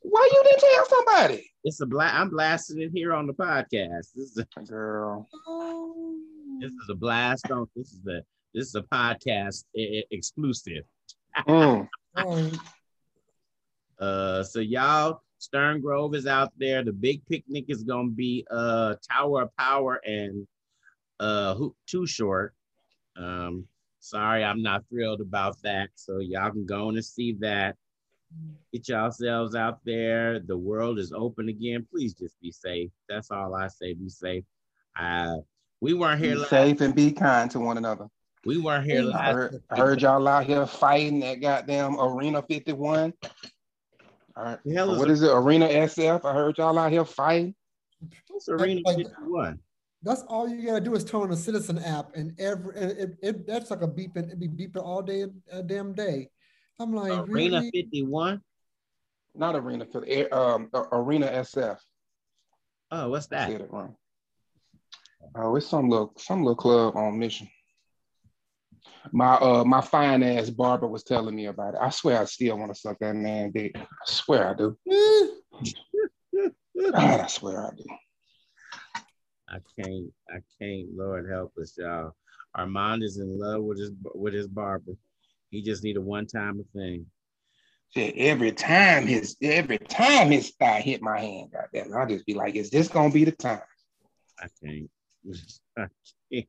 Why 0.02 0.30
you 0.32 0.44
didn't 0.44 0.60
tell 0.60 0.86
somebody? 0.86 1.52
It's 1.64 1.80
a 1.82 1.86
black. 1.86 2.14
I'm 2.14 2.30
blasting 2.30 2.82
it 2.82 2.92
here 2.94 3.14
on 3.14 3.28
the 3.28 3.34
podcast. 3.34 4.14
This 4.16 4.36
is 4.36 4.38
a, 4.38 4.64
Girl, 4.66 5.28
this 6.60 6.72
is 6.72 6.90
a 6.90 6.96
blast 6.96 7.50
on. 7.52 7.68
This 7.76 7.92
is 7.92 8.02
the 8.04 8.24
this 8.54 8.68
is 8.68 8.76
a 8.76 8.82
podcast 8.82 9.64
e- 9.76 10.04
exclusive. 10.12 10.84
Mm. 11.48 11.88
Oh, 12.18 12.52
Uh, 14.02 14.44
so 14.44 14.60
y'all, 14.60 15.22
Stern 15.38 15.80
Grove 15.80 16.16
is 16.16 16.28
out 16.28 16.52
there. 16.58 16.84
The 16.84 16.92
big 16.92 17.26
picnic 17.28 17.66
is 17.68 17.84
gonna 17.84 18.10
be 18.10 18.46
uh 18.50 18.96
Tower 19.10 19.44
of 19.44 19.56
Power 19.56 20.02
and 20.04 20.48
uh 21.20 21.54
Hoop 21.54 21.76
Too 21.88 22.08
Short. 22.08 22.54
Um, 23.16 23.66
sorry, 24.00 24.44
I'm 24.44 24.64
not 24.64 24.84
thrilled 24.90 25.22
about 25.22 25.62
that. 25.62 25.90
So 25.96 26.20
y'all 26.20 26.52
can 26.52 26.66
go 26.66 26.88
on 26.88 26.96
and 26.96 27.06
see 27.06 27.34
that. 27.42 27.78
Get 28.74 28.88
yourselves 28.88 29.56
out 29.56 29.80
there. 29.86 30.40
The 30.40 30.58
world 30.58 30.98
is 30.98 31.12
open 31.12 31.50
again. 31.50 31.86
Please 31.92 32.14
just 32.14 32.40
be 32.42 32.52
safe. 32.52 32.90
That's 33.10 33.30
all 33.30 33.54
I 33.54 33.68
say. 33.68 33.94
Be 33.94 34.10
safe. 34.10 34.46
Uh, 34.98 35.38
we 35.82 35.94
weren't 35.94 36.22
here 36.22 36.34
Be 36.34 36.40
last. 36.40 36.50
safe 36.50 36.82
and 36.82 36.96
be 36.96 37.12
kind 37.12 37.52
to 37.52 37.60
one 37.60 37.78
another. 37.78 38.08
We 38.46 38.58
weren't 38.58 38.86
here 38.86 39.12
I 39.14 39.34
heard, 39.34 39.64
I 39.70 39.78
heard 39.78 40.02
y'all 40.02 40.28
out 40.28 40.46
here 40.46 40.66
fighting 40.66 41.24
at 41.24 41.42
goddamn 41.42 42.00
Arena 42.00 42.42
51. 42.42 43.14
All 44.36 44.44
right. 44.44 44.60
The 44.63 44.74
hell 44.74 44.91
is 44.94 45.00
What 45.00 45.10
a- 45.10 45.12
is 45.12 45.22
it? 45.24 45.32
Arena 45.32 45.67
SF. 45.67 46.26
I 46.26 46.34
heard 46.34 46.58
y'all 46.58 46.78
out 46.78 46.91
here 46.91 47.06
fighting. 47.06 47.56
What's 48.30 48.48
Arena 48.50 48.82
Like- 48.86 48.98
51? 48.98 49.60
That's 50.04 50.24
all 50.24 50.50
you 50.50 50.65
gotta 50.65 50.82
do 50.82 50.96
is 50.96 51.04
turn 51.06 51.22
on 51.22 51.30
the 51.30 51.38
Citizen 51.38 51.78
app, 51.78 52.15
and 52.15 52.34
every 52.39 52.76
and 52.76 52.91
it, 52.91 53.17
it 53.22 53.46
that's 53.48 53.70
like 53.70 53.84
a 53.84 53.88
beeping. 53.88 54.32
It 54.32 54.39
be 54.39 54.48
beeping 54.48 54.84
all 54.84 55.04
day, 55.04 55.28
a 55.52 55.62
damn 55.62 55.94
day. 55.94 56.28
I'm 56.80 56.91
like, 56.91 57.12
Arena 57.30 57.58
really? 57.60 57.70
51? 57.72 58.41
Not 59.36 59.56
Arena 59.56 59.86
for 59.86 60.02
the 60.02 60.28
um 60.36 60.70
uh, 60.74 60.86
Arena 60.91 61.28
SF. 61.28 61.78
Oh, 62.89 63.10
what's 63.10 63.28
I 63.32 63.36
that? 63.36 63.50
said 63.52 63.62
it 63.62 63.72
wrong. 63.72 63.96
Oh, 65.36 65.56
it's 65.56 65.67
some 65.67 65.88
little 65.88 66.13
some 66.17 66.39
little 66.44 66.56
club 66.56 66.96
on 66.98 67.20
mission. 67.20 67.48
My 69.12 69.36
uh 69.36 69.64
my 69.64 69.82
fine 69.82 70.24
ass 70.24 70.50
barber 70.50 70.88
was 70.88 71.04
telling 71.04 71.36
me 71.36 71.48
about 71.48 71.74
it. 71.74 71.80
I 71.82 71.90
swear 71.90 72.22
I 72.22 72.26
still 72.26 72.58
want 72.58 72.74
to 72.74 72.80
suck 72.80 72.98
that 73.00 73.16
man 73.16 73.52
dick. 73.52 73.74
I 73.76 73.86
swear 74.06 74.50
I 74.50 74.54
do. 74.54 74.78
God, 76.92 77.20
I 77.20 77.28
swear 77.28 77.68
I 77.68 77.70
do. 77.76 77.86
I 79.50 79.58
can't, 79.78 80.14
I 80.30 80.40
can't, 80.60 80.88
Lord 80.96 81.30
help 81.30 81.54
us, 81.62 81.76
y'all. 81.78 82.14
Armand 82.56 83.04
is 83.04 83.18
in 83.18 83.38
love 83.38 83.64
with 83.64 83.80
his 83.80 83.92
with 84.14 84.34
his 84.34 84.48
barber. 84.48 84.94
He 85.50 85.62
just 85.62 85.84
need 85.84 85.98
a 85.98 86.02
one-time 86.02 86.64
thing. 86.74 87.06
Shit, 87.94 88.16
every 88.18 88.54
time 88.54 89.06
his 89.06 89.36
every 89.42 89.78
time 89.78 90.32
his 90.32 90.52
thigh 90.52 90.80
hit 90.80 91.02
my 91.02 91.20
hand, 91.20 91.52
goddamn, 91.52 91.94
I'll 91.94 92.08
just 92.08 92.26
be 92.26 92.34
like, 92.34 92.56
is 92.56 92.70
this 92.70 92.88
gonna 92.88 93.12
be 93.12 93.26
the 93.26 93.34
time? 93.34 93.62
I 94.40 94.48
can't. 94.64 94.90
I 95.78 95.88
can't. 96.32 96.46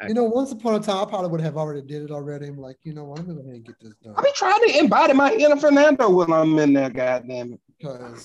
I 0.00 0.06
You 0.08 0.14
know, 0.14 0.24
once 0.24 0.52
upon 0.52 0.74
a 0.76 0.80
time, 0.80 1.06
I 1.06 1.08
probably 1.08 1.30
would 1.30 1.40
have 1.40 1.56
already 1.56 1.82
did 1.82 2.02
it 2.02 2.10
already. 2.10 2.46
I'm 2.46 2.58
like, 2.58 2.76
you 2.82 2.94
know 2.94 3.04
what? 3.04 3.18
I'm 3.20 3.26
gonna 3.26 3.36
go 3.40 3.42
ahead 3.42 3.54
and 3.56 3.64
get 3.64 3.80
this 3.80 3.94
done 4.02 4.14
I 4.16 4.22
be 4.22 4.30
trying 4.34 4.60
to 4.68 4.78
embody 4.78 5.12
my 5.14 5.32
inner 5.32 5.56
Fernando 5.56 6.08
when 6.10 6.32
I'm 6.32 6.58
in 6.58 6.72
there, 6.72 6.90
goddamn 6.90 7.54
it. 7.54 7.60
because, 7.78 8.24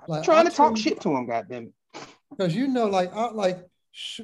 I'm 0.00 0.06
like, 0.08 0.22
trying 0.24 0.46
I 0.46 0.50
to 0.50 0.56
talk 0.56 0.74
tell- 0.74 0.82
shit 0.82 1.00
to 1.02 1.10
him, 1.16 1.26
goddamn 1.26 1.72
it. 1.94 2.00
because 2.30 2.54
you 2.54 2.68
know, 2.68 2.86
like, 2.86 3.14
I 3.14 3.30
like, 3.30 3.58
sh- 3.92 4.20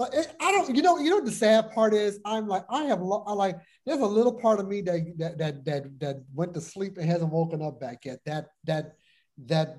like, 0.00 0.14
it- 0.14 0.34
I 0.40 0.52
don't, 0.52 0.74
you 0.74 0.82
know, 0.82 0.98
you 0.98 1.10
know, 1.10 1.16
what 1.16 1.24
the 1.26 1.30
sad 1.32 1.70
part 1.72 1.94
is, 1.94 2.18
I'm 2.24 2.48
like, 2.48 2.64
I 2.70 2.84
have, 2.84 3.00
lo- 3.00 3.24
I 3.26 3.32
like, 3.32 3.56
there's 3.86 4.00
a 4.00 4.06
little 4.06 4.32
part 4.34 4.60
of 4.60 4.68
me 4.68 4.80
that 4.82 5.00
that 5.18 5.38
that 5.38 5.64
that 5.64 6.00
that 6.00 6.16
went 6.34 6.54
to 6.54 6.60
sleep 6.60 6.98
and 6.98 7.08
hasn't 7.08 7.30
woken 7.32 7.62
up 7.62 7.78
back 7.80 8.04
yet. 8.04 8.18
That 8.26 8.46
that 8.64 8.94
that 9.46 9.78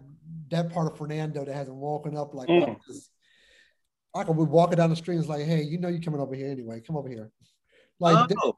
that 0.50 0.72
part 0.72 0.92
of 0.92 0.98
Fernando 0.98 1.44
that 1.46 1.54
hasn't 1.54 1.76
woken 1.78 2.16
up, 2.16 2.34
like, 2.34 2.48
Mm. 2.50 2.78
I 4.16 4.24
could 4.24 4.38
be 4.38 4.44
walking 4.44 4.78
down 4.78 4.90
the 4.90 4.96
street 4.96 5.16
and 5.16 5.24
it's 5.24 5.30
like, 5.30 5.46
hey, 5.46 5.62
you 5.62 5.78
know, 5.80 5.88
you're 5.88 6.02
coming 6.02 6.20
over 6.20 6.36
here 6.36 6.50
anyway. 6.50 6.82
Come 6.82 6.98
over 6.98 7.10
here, 7.10 7.32
like, 8.00 8.30
oh, 8.42 8.56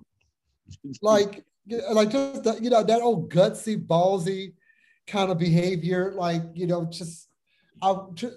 like 1.02 1.44
like 1.92 2.10
just 2.10 2.44
the, 2.44 2.58
you 2.62 2.70
know 2.70 2.84
that 2.84 3.02
old 3.02 3.32
gutsy 3.32 3.78
ballsy 3.78 4.54
kind 5.08 5.32
of 5.32 5.38
behavior 5.38 6.14
like 6.16 6.42
you 6.54 6.66
know 6.66 6.86
just 6.86 7.28
i 7.82 7.96
just 8.14 8.36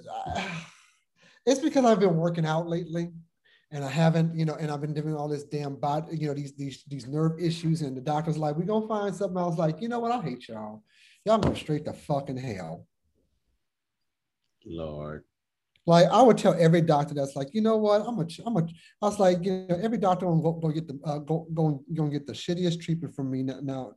it's 1.46 1.60
because 1.60 1.84
i've 1.84 2.00
been 2.00 2.16
working 2.16 2.44
out 2.44 2.68
lately 2.68 3.10
and 3.70 3.84
i 3.84 3.88
haven't 3.88 4.34
you 4.36 4.44
know 4.44 4.54
and 4.56 4.70
i've 4.70 4.80
been 4.80 4.94
doing 4.94 5.14
all 5.14 5.28
this 5.28 5.44
damn 5.44 5.74
body 5.74 6.16
you 6.16 6.28
know 6.28 6.34
these 6.34 6.54
these 6.54 6.84
these 6.88 7.06
nerve 7.06 7.38
issues 7.38 7.82
and 7.82 7.96
the 7.96 8.00
doctor's 8.00 8.38
like 8.38 8.56
we're 8.56 8.64
gonna 8.64 8.86
find 8.86 9.14
something. 9.14 9.38
I 9.38 9.46
was 9.46 9.58
like 9.58 9.80
you 9.80 9.88
know 9.88 10.00
what? 10.00 10.12
I 10.12 10.20
hate 10.20 10.48
y'all. 10.48 10.82
Y'all 11.24 11.38
go 11.38 11.54
straight 11.54 11.84
to 11.86 11.92
fucking 11.92 12.36
hell. 12.36 12.86
Lord. 14.66 15.24
Like 15.86 16.06
I 16.06 16.22
would 16.22 16.38
tell 16.38 16.54
every 16.58 16.80
doctor 16.80 17.14
that's 17.14 17.36
like, 17.36 17.52
you 17.52 17.60
know 17.60 17.76
what, 17.76 18.02
I'm 18.06 18.18
a, 18.18 18.26
I'm 18.46 18.56
a, 18.56 18.62
I 19.02 19.06
was 19.06 19.18
like, 19.18 19.44
you 19.44 19.66
know, 19.68 19.78
every 19.82 19.98
doctor 19.98 20.26
will 20.26 20.40
go, 20.40 20.52
go 20.52 20.70
get 20.70 20.88
the, 20.88 20.98
uh, 21.04 21.18
go, 21.18 21.46
go, 21.52 21.84
go 21.92 22.04
and 22.04 22.12
get 22.12 22.26
the 22.26 22.32
shittiest 22.32 22.80
treatment 22.80 23.14
from 23.14 23.30
me 23.30 23.42
now. 23.42 23.60
now. 23.62 23.92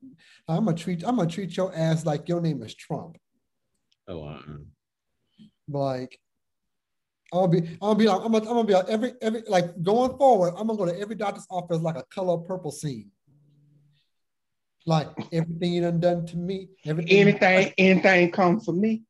I'm 0.48 0.66
gonna 0.66 0.76
treat, 0.76 1.04
I'm 1.06 1.16
gonna 1.16 1.30
treat 1.30 1.56
your 1.56 1.74
ass 1.74 2.06
like 2.06 2.28
your 2.28 2.42
name 2.42 2.62
is 2.62 2.76
Trump. 2.76 3.18
Oh, 4.08 4.24
uh-uh. 4.24 4.58
Like, 5.70 6.20
I'll 7.34 7.48
be, 7.48 7.78
I'll 7.82 7.96
be, 7.96 8.08
I'm 8.08 8.32
gonna, 8.32 8.38
I'm 8.38 8.44
gonna 8.44 8.64
be 8.66 8.74
like 8.74 8.90
every, 8.90 9.14
every, 9.22 9.44
like 9.48 9.82
going 9.82 10.18
forward, 10.18 10.56
I'm 10.58 10.68
gonna 10.68 10.78
go 10.78 10.86
to 10.86 11.00
every 11.00 11.16
doctor's 11.16 11.48
office 11.50 11.80
like 11.80 11.98
a 11.98 12.04
color 12.14 12.38
purple 12.38 12.72
scene. 12.72 13.12
Like 14.86 15.10
everything 15.34 15.74
you 15.74 15.82
done 15.82 16.00
done 16.00 16.26
to 16.28 16.38
me, 16.38 16.70
everything, 16.86 17.18
Anything, 17.18 17.74
anything 17.78 18.32
come 18.32 18.62
for 18.62 18.74
me. 18.74 19.04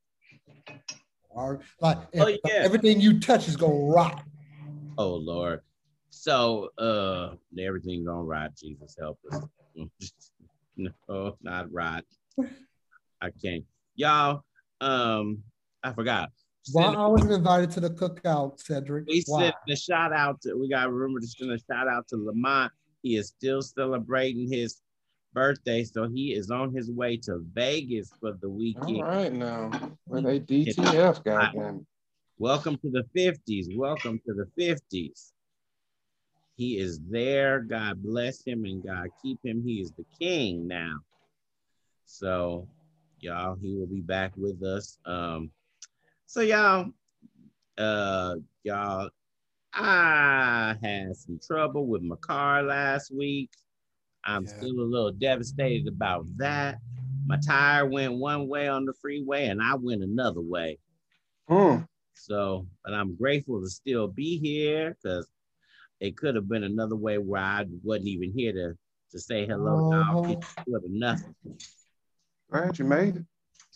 Or 1.38 1.60
like 1.80 1.98
Oh, 2.16 2.28
if- 2.28 2.40
yeah. 2.46 2.54
everything 2.64 3.00
you 3.00 3.20
touch 3.20 3.48
is 3.48 3.56
gonna 3.56 3.74
rot. 3.74 4.24
Oh 4.98 5.16
Lord. 5.16 5.62
So 6.10 6.70
uh 6.78 7.36
everything 7.60 8.04
gonna 8.06 8.24
rot, 8.24 8.52
Jesus 8.56 8.96
help 9.00 9.20
us. 9.32 9.42
no, 10.78 11.38
not 11.42 11.72
rot. 11.72 12.04
I 13.22 13.30
can't. 13.42 13.64
Y'all, 13.96 14.44
um, 14.82 15.44
I 15.84 15.94
forgot. 15.94 16.30
Why 16.72 16.94
I 16.94 17.08
wasn't 17.08 17.32
invited 17.32 17.72
to 17.72 17.80
the 17.80 17.90
cookout, 17.90 18.60
Cedric? 18.60 19.06
we 19.08 19.24
Why? 19.28 19.44
sent 19.46 19.56
the 19.68 19.76
shout 19.76 20.12
out 20.14 20.42
to 20.42 20.54
we 20.56 20.70
got 20.70 20.84
to 20.84 20.92
remember 20.92 21.20
to 21.20 21.28
send 21.28 21.52
a 21.52 21.60
shout 21.60 21.88
out 21.88 22.08
to 22.10 22.18
Lamont. 22.18 22.72
He 23.04 23.16
is 23.16 23.28
still 23.30 23.62
celebrating 23.62 24.52
his 24.52 24.82
birthday, 25.34 25.84
so 25.84 26.08
he 26.08 26.34
is 26.34 26.50
on 26.52 26.74
his 26.74 26.92
way 26.92 27.18
to 27.18 27.44
Vegas 27.54 28.12
for 28.20 28.34
the 28.34 28.50
weekend. 28.50 29.02
All 29.02 29.04
right 29.04 29.34
now. 29.34 29.72
Well, 30.08 30.22
they 30.22 30.40
DTF, 30.40 31.24
goddamn. 31.24 31.86
Welcome 32.40 32.78
to 32.78 32.92
the 32.92 33.04
50s. 33.16 33.76
Welcome 33.76 34.20
to 34.28 34.34
the 34.34 34.48
50s. 34.60 35.32
He 36.56 36.78
is 36.80 37.00
there. 37.10 37.60
God 37.60 38.02
bless 38.02 38.44
him 38.44 38.66
and 38.66 38.84
God 38.84 39.08
keep 39.22 39.40
him. 39.44 39.64
He 39.66 39.82
is 39.82 39.92
the 39.92 40.06
king 40.20 40.68
now. 40.68 40.98
So, 42.06 42.68
y'all, 43.20 43.56
he 43.62 43.76
will 43.76 43.88
be 43.88 44.02
back 44.02 44.34
with 44.38 44.64
us. 44.64 44.98
Um, 45.06 45.52
so 46.26 46.42
y'all, 46.42 46.92
uh, 47.78 48.36
y'all, 48.64 49.10
I 49.74 50.76
had 50.82 51.16
some 51.16 51.40
trouble 51.46 51.86
with 51.86 52.02
my 52.02 52.16
car 52.18 52.64
last 52.64 53.14
week. 53.14 53.52
I'm 54.28 54.44
Yeah. 54.44 54.50
still 54.50 54.80
a 54.82 54.84
little 54.84 55.12
devastated 55.12 55.88
about 55.88 56.26
that. 56.38 56.80
My 57.26 57.38
tire 57.38 57.86
went 57.86 58.18
one 58.18 58.48
way 58.48 58.68
on 58.68 58.86
the 58.86 58.94
freeway 58.94 59.48
and 59.48 59.62
I 59.62 59.76
went 59.76 60.04
another 60.04 60.42
way. 60.42 60.80
Hmm. 61.48 61.84
So, 62.14 62.68
but 62.84 62.94
I'm 62.94 63.16
grateful 63.16 63.62
to 63.62 63.70
still 63.70 64.08
be 64.08 64.38
here 64.38 64.98
because 65.02 65.28
it 66.00 66.18
could 66.18 66.36
have 66.36 66.50
been 66.50 66.64
another 66.64 66.96
way 66.96 67.18
where 67.18 67.42
I 67.42 67.66
wasn't 67.84 68.08
even 68.08 68.32
here 68.32 68.52
to 68.54 68.78
to 69.12 69.20
say 69.20 69.46
hello. 69.46 69.90
Uh-huh. 69.94 70.34
it's 70.34 70.54
good 70.66 70.84
enough. 70.84 71.22
Glad 72.52 72.78
you 72.78 72.84
made 72.84 73.16
it. 73.16 73.26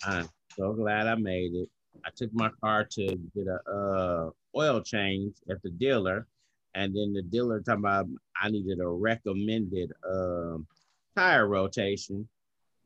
I'm 0.04 0.28
so 0.58 0.74
glad 0.74 1.08
I 1.08 1.16
made 1.16 1.54
it. 1.54 1.70
I 2.06 2.10
took 2.14 2.34
my 2.34 2.50
car 2.62 2.84
to 2.84 3.06
get 3.34 3.48
a 3.48 3.72
uh, 3.72 4.30
oil 4.56 4.82
change 4.82 5.36
at 5.50 5.62
the 5.62 5.70
dealer, 5.70 6.28
and 6.76 6.96
then 6.96 7.14
the 7.14 7.22
dealer 7.22 7.60
talking 7.60 7.80
about 7.80 8.08
I 8.42 8.50
needed 8.50 8.80
a 8.80 8.88
recommended 8.88 9.92
um, 10.10 10.68
tire 11.16 11.48
rotation. 11.48 12.28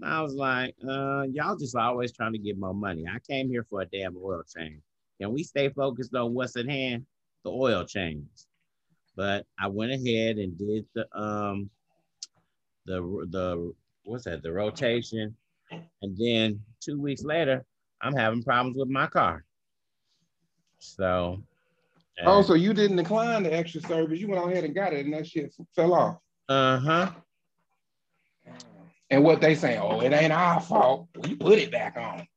And 0.01 0.13
I 0.13 0.21
was 0.21 0.33
like, 0.33 0.75
uh, 0.87 1.23
y'all 1.31 1.55
just 1.55 1.75
always 1.75 2.11
trying 2.11 2.33
to 2.33 2.39
get 2.39 2.57
more 2.57 2.73
money. 2.73 3.05
I 3.07 3.19
came 3.19 3.49
here 3.49 3.65
for 3.69 3.81
a 3.81 3.85
damn 3.85 4.17
oil 4.17 4.43
change. 4.57 4.81
Can 5.21 5.31
we 5.31 5.43
stay 5.43 5.69
focused 5.69 6.13
on 6.13 6.33
what's 6.33 6.57
at 6.57 6.67
hand? 6.67 7.05
the 7.45 7.51
oil 7.51 7.85
change. 7.85 8.27
But 9.15 9.45
I 9.57 9.67
went 9.67 9.93
ahead 9.93 10.37
and 10.37 10.57
did 10.57 10.85
the 10.93 11.07
um 11.17 11.69
the 12.85 12.99
the 13.29 13.73
what's 14.03 14.25
that 14.25 14.43
the 14.43 14.51
rotation, 14.51 15.33
and 15.71 16.17
then 16.17 16.61
two 16.81 16.99
weeks 16.99 17.23
later, 17.23 17.63
I'm 18.01 18.15
having 18.15 18.43
problems 18.43 18.77
with 18.77 18.89
my 18.89 19.07
car. 19.07 19.45
So. 20.79 21.41
Oh, 22.23 22.41
so 22.41 22.53
you 22.53 22.73
didn't 22.73 22.97
decline 22.97 23.43
the 23.43 23.53
extra 23.53 23.81
service? 23.81 24.19
You 24.19 24.27
went 24.27 24.41
on 24.41 24.51
ahead 24.51 24.63
and 24.63 24.73
got 24.73 24.93
it, 24.93 25.05
and 25.05 25.13
that 25.13 25.27
shit 25.27 25.53
fell 25.75 25.93
off. 25.93 26.17
Uh 26.47 26.79
huh. 26.79 27.11
And 29.09 29.23
what 29.23 29.41
they 29.41 29.55
say? 29.55 29.77
Oh, 29.77 29.99
it 30.01 30.13
ain't 30.13 30.33
our 30.33 30.59
fault. 30.61 31.07
We 31.21 31.35
put 31.35 31.59
it 31.59 31.71
back 31.71 31.95
on. 31.97 32.27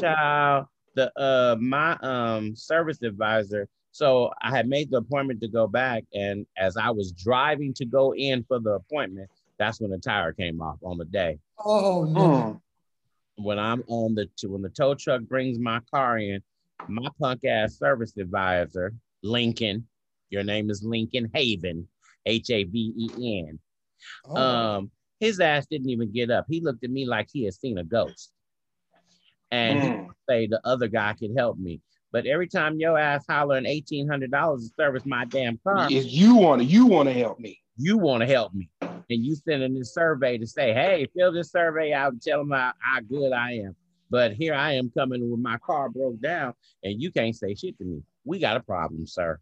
Child, 0.00 0.66
the 0.94 1.12
uh 1.18 1.56
my 1.60 1.96
um 2.02 2.56
service 2.56 3.02
advisor. 3.02 3.68
So 3.92 4.30
I 4.42 4.50
had 4.50 4.68
made 4.68 4.90
the 4.90 4.98
appointment 4.98 5.40
to 5.40 5.48
go 5.48 5.66
back, 5.66 6.04
and 6.14 6.46
as 6.56 6.76
I 6.76 6.90
was 6.90 7.12
driving 7.12 7.72
to 7.74 7.86
go 7.86 8.14
in 8.14 8.44
for 8.44 8.58
the 8.58 8.72
appointment, 8.72 9.30
that's 9.58 9.80
when 9.80 9.90
the 9.90 9.98
tire 9.98 10.32
came 10.32 10.60
off 10.60 10.78
on 10.82 10.98
the 10.98 11.04
day. 11.04 11.38
Oh 11.64 12.04
no. 12.04 12.20
Mm. 12.20 12.60
When 13.38 13.58
I'm 13.58 13.82
on 13.88 14.14
the 14.14 14.28
when 14.48 14.62
the 14.62 14.68
tow 14.68 14.94
truck 14.94 15.22
brings 15.22 15.58
my 15.58 15.80
car 15.90 16.18
in, 16.18 16.42
my 16.88 17.08
punk 17.20 17.44
ass 17.44 17.78
service 17.78 18.16
advisor, 18.16 18.94
Lincoln, 19.26 19.86
your 20.30 20.44
name 20.44 20.70
is 20.70 20.82
Lincoln 20.82 21.30
Haven, 21.34 21.88
H 22.24 22.50
A 22.50 22.64
V 22.64 22.92
E 22.96 23.40
N. 23.46 23.58
Oh. 24.24 24.36
Um, 24.36 24.90
his 25.20 25.40
ass 25.40 25.66
didn't 25.66 25.90
even 25.90 26.12
get 26.12 26.30
up. 26.30 26.46
He 26.48 26.60
looked 26.60 26.84
at 26.84 26.90
me 26.90 27.06
like 27.06 27.28
he 27.32 27.44
had 27.44 27.54
seen 27.54 27.78
a 27.78 27.84
ghost. 27.84 28.32
And 29.50 29.80
mm. 29.80 30.08
say 30.28 30.46
the 30.46 30.60
other 30.64 30.88
guy 30.88 31.14
could 31.14 31.30
help 31.36 31.58
me. 31.58 31.80
But 32.12 32.26
every 32.26 32.48
time 32.48 32.78
your 32.78 32.98
ass 32.98 33.24
hollering 33.28 33.66
eighteen 33.66 34.08
hundred 34.08 34.30
dollars 34.30 34.68
to 34.68 34.74
service 34.74 35.04
my 35.04 35.24
damn 35.24 35.58
car, 35.58 35.90
is 35.90 36.06
you 36.06 36.36
want 36.36 36.62
to 36.62 36.64
you 36.64 36.86
want 36.86 37.08
to 37.08 37.12
help 37.12 37.38
me. 37.38 37.60
You 37.76 37.98
want 37.98 38.22
to 38.22 38.26
help 38.26 38.54
me, 38.54 38.70
and 38.80 39.02
you 39.08 39.34
sending 39.34 39.74
this 39.74 39.92
survey 39.92 40.38
to 40.38 40.46
say, 40.46 40.72
"Hey, 40.72 41.06
fill 41.16 41.32
this 41.32 41.50
survey 41.50 41.92
out 41.92 42.12
and 42.12 42.22
tell 42.22 42.38
them 42.38 42.52
how, 42.52 42.72
how 42.78 43.00
good 43.00 43.32
I 43.32 43.52
am." 43.64 43.76
But 44.08 44.32
here 44.32 44.54
I 44.54 44.72
am 44.72 44.90
coming 44.96 45.30
with 45.30 45.40
my 45.40 45.58
car 45.58 45.88
broke 45.90 46.20
down, 46.20 46.54
and 46.82 47.00
you 47.00 47.10
can't 47.12 47.36
say 47.36 47.54
shit 47.54 47.76
to 47.78 47.84
me. 47.84 48.02
We 48.26 48.40
got 48.40 48.56
a 48.56 48.60
problem, 48.60 49.06
sir. 49.06 49.38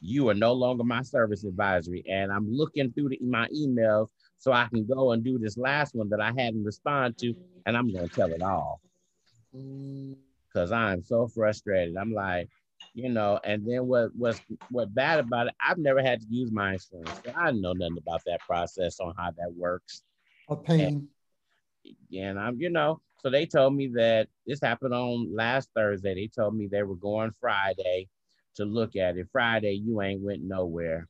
You 0.00 0.28
are 0.30 0.34
no 0.34 0.52
longer 0.52 0.84
my 0.84 1.02
service 1.02 1.44
advisory, 1.44 2.04
and 2.08 2.32
I'm 2.32 2.50
looking 2.50 2.92
through 2.92 3.10
the, 3.10 3.18
my 3.20 3.48
emails 3.48 4.08
so 4.38 4.52
I 4.52 4.66
can 4.68 4.86
go 4.86 5.12
and 5.12 5.22
do 5.22 5.38
this 5.38 5.58
last 5.58 5.94
one 5.94 6.08
that 6.10 6.20
I 6.20 6.32
hadn't 6.36 6.64
responded 6.64 7.18
to, 7.18 7.34
and 7.66 7.76
I'm 7.76 7.92
gonna 7.92 8.08
tell 8.08 8.32
it 8.32 8.42
all. 8.42 8.80
Cause 10.52 10.72
I'm 10.72 11.02
so 11.02 11.28
frustrated. 11.28 11.96
I'm 11.96 12.12
like, 12.12 12.48
you 12.94 13.08
know, 13.08 13.40
and 13.44 13.66
then 13.66 13.86
what 13.86 14.14
was 14.16 14.40
what 14.70 14.94
bad 14.94 15.20
about 15.20 15.48
it, 15.48 15.54
I've 15.60 15.78
never 15.78 16.02
had 16.02 16.20
to 16.20 16.26
use 16.28 16.50
my 16.52 16.74
insurance. 16.74 17.10
So 17.24 17.32
I 17.34 17.50
know 17.52 17.72
nothing 17.72 17.98
about 17.98 18.22
that 18.26 18.40
process 18.40 19.00
on 19.00 19.14
how 19.16 19.30
that 19.30 19.52
works. 19.56 20.02
A 20.48 20.56
pain. 20.56 21.08
And, 21.84 21.96
and 22.20 22.38
I'm, 22.38 22.60
you 22.60 22.70
know, 22.70 23.00
so 23.22 23.30
they 23.30 23.46
told 23.46 23.74
me 23.74 23.88
that 23.94 24.28
this 24.46 24.60
happened 24.60 24.94
on 24.94 25.34
last 25.34 25.70
Thursday. 25.76 26.14
They 26.14 26.28
told 26.28 26.56
me 26.56 26.66
they 26.66 26.82
were 26.82 26.96
going 26.96 27.30
Friday 27.40 28.08
to 28.56 28.64
look 28.64 28.96
at 28.96 29.16
it. 29.16 29.28
Friday, 29.30 29.74
you 29.74 30.02
ain't 30.02 30.22
went 30.22 30.42
nowhere. 30.42 31.08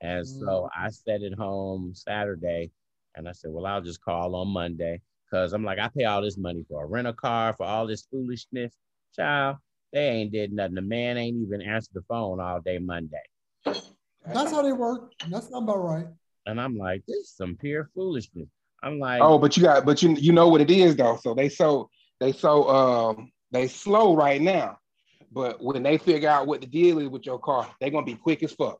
And 0.00 0.26
so 0.26 0.46
mm. 0.46 0.68
I 0.76 0.90
set 0.90 1.22
it 1.22 1.34
home 1.34 1.92
Saturday 1.94 2.72
and 3.14 3.28
I 3.28 3.32
said, 3.32 3.52
well, 3.52 3.66
I'll 3.66 3.80
just 3.80 4.02
call 4.02 4.34
on 4.34 4.48
Monday. 4.48 5.00
Cause 5.30 5.52
I'm 5.52 5.64
like, 5.64 5.78
I 5.78 5.88
pay 5.96 6.04
all 6.04 6.22
this 6.22 6.36
money 6.36 6.64
for 6.68 6.84
a 6.84 6.86
rental 6.86 7.12
car, 7.12 7.54
for 7.54 7.64
all 7.64 7.86
this 7.86 8.06
foolishness. 8.10 8.74
Child, 9.16 9.56
they 9.92 10.08
ain't 10.08 10.32
did 10.32 10.52
nothing. 10.52 10.74
The 10.74 10.82
man 10.82 11.16
ain't 11.16 11.36
even 11.36 11.62
answered 11.62 11.94
the 11.94 12.02
phone 12.08 12.40
all 12.40 12.60
day 12.60 12.78
Monday. 12.78 13.16
That's 13.64 14.50
how 14.50 14.62
they 14.62 14.72
work. 14.72 15.12
That's 15.28 15.50
not 15.50 15.62
about 15.62 15.84
right. 15.84 16.06
And 16.46 16.60
I'm 16.60 16.76
like, 16.76 17.02
this 17.06 17.16
is 17.16 17.30
some 17.36 17.56
pure 17.56 17.90
foolishness. 17.94 18.48
I'm 18.84 18.98
like, 18.98 19.22
oh, 19.22 19.38
but 19.38 19.56
you 19.56 19.62
got, 19.62 19.86
but 19.86 20.02
you 20.02 20.14
you 20.14 20.32
know 20.32 20.48
what 20.48 20.60
it 20.60 20.70
is 20.70 20.94
though. 20.94 21.18
So 21.22 21.34
they 21.34 21.48
so 21.48 21.88
they 22.20 22.32
so 22.32 22.68
um 22.68 23.32
they 23.50 23.66
slow 23.66 24.14
right 24.14 24.40
now, 24.40 24.78
but 25.32 25.62
when 25.62 25.82
they 25.82 25.96
figure 25.96 26.28
out 26.28 26.46
what 26.46 26.60
the 26.60 26.66
deal 26.66 26.98
is 26.98 27.08
with 27.08 27.24
your 27.24 27.38
car, 27.38 27.68
they're 27.80 27.90
gonna 27.90 28.04
be 28.04 28.14
quick 28.14 28.42
as 28.42 28.52
fuck. 28.52 28.78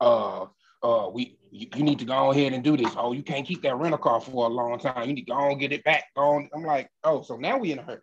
Uh, 0.00 0.46
uh, 0.82 1.08
we 1.08 1.38
you, 1.52 1.68
you, 1.76 1.84
need 1.84 2.00
to 2.00 2.04
go 2.04 2.32
ahead 2.32 2.52
and 2.52 2.64
do 2.64 2.76
this. 2.76 2.92
Oh, 2.96 3.12
you 3.12 3.22
can't 3.22 3.46
keep 3.46 3.62
that 3.62 3.76
rental 3.76 3.98
car 3.98 4.20
for 4.20 4.46
a 4.46 4.48
long 4.48 4.78
time. 4.78 5.08
You 5.08 5.14
need 5.14 5.26
to 5.26 5.32
go 5.32 5.50
and 5.50 5.60
get 5.60 5.72
it 5.72 5.84
back. 5.84 6.04
Go 6.16 6.22
on. 6.22 6.50
I'm 6.52 6.64
like, 6.64 6.90
oh, 7.04 7.22
so 7.22 7.36
now 7.36 7.56
we 7.58 7.72
in 7.72 7.78
a 7.78 7.82
hurry. 7.82 8.00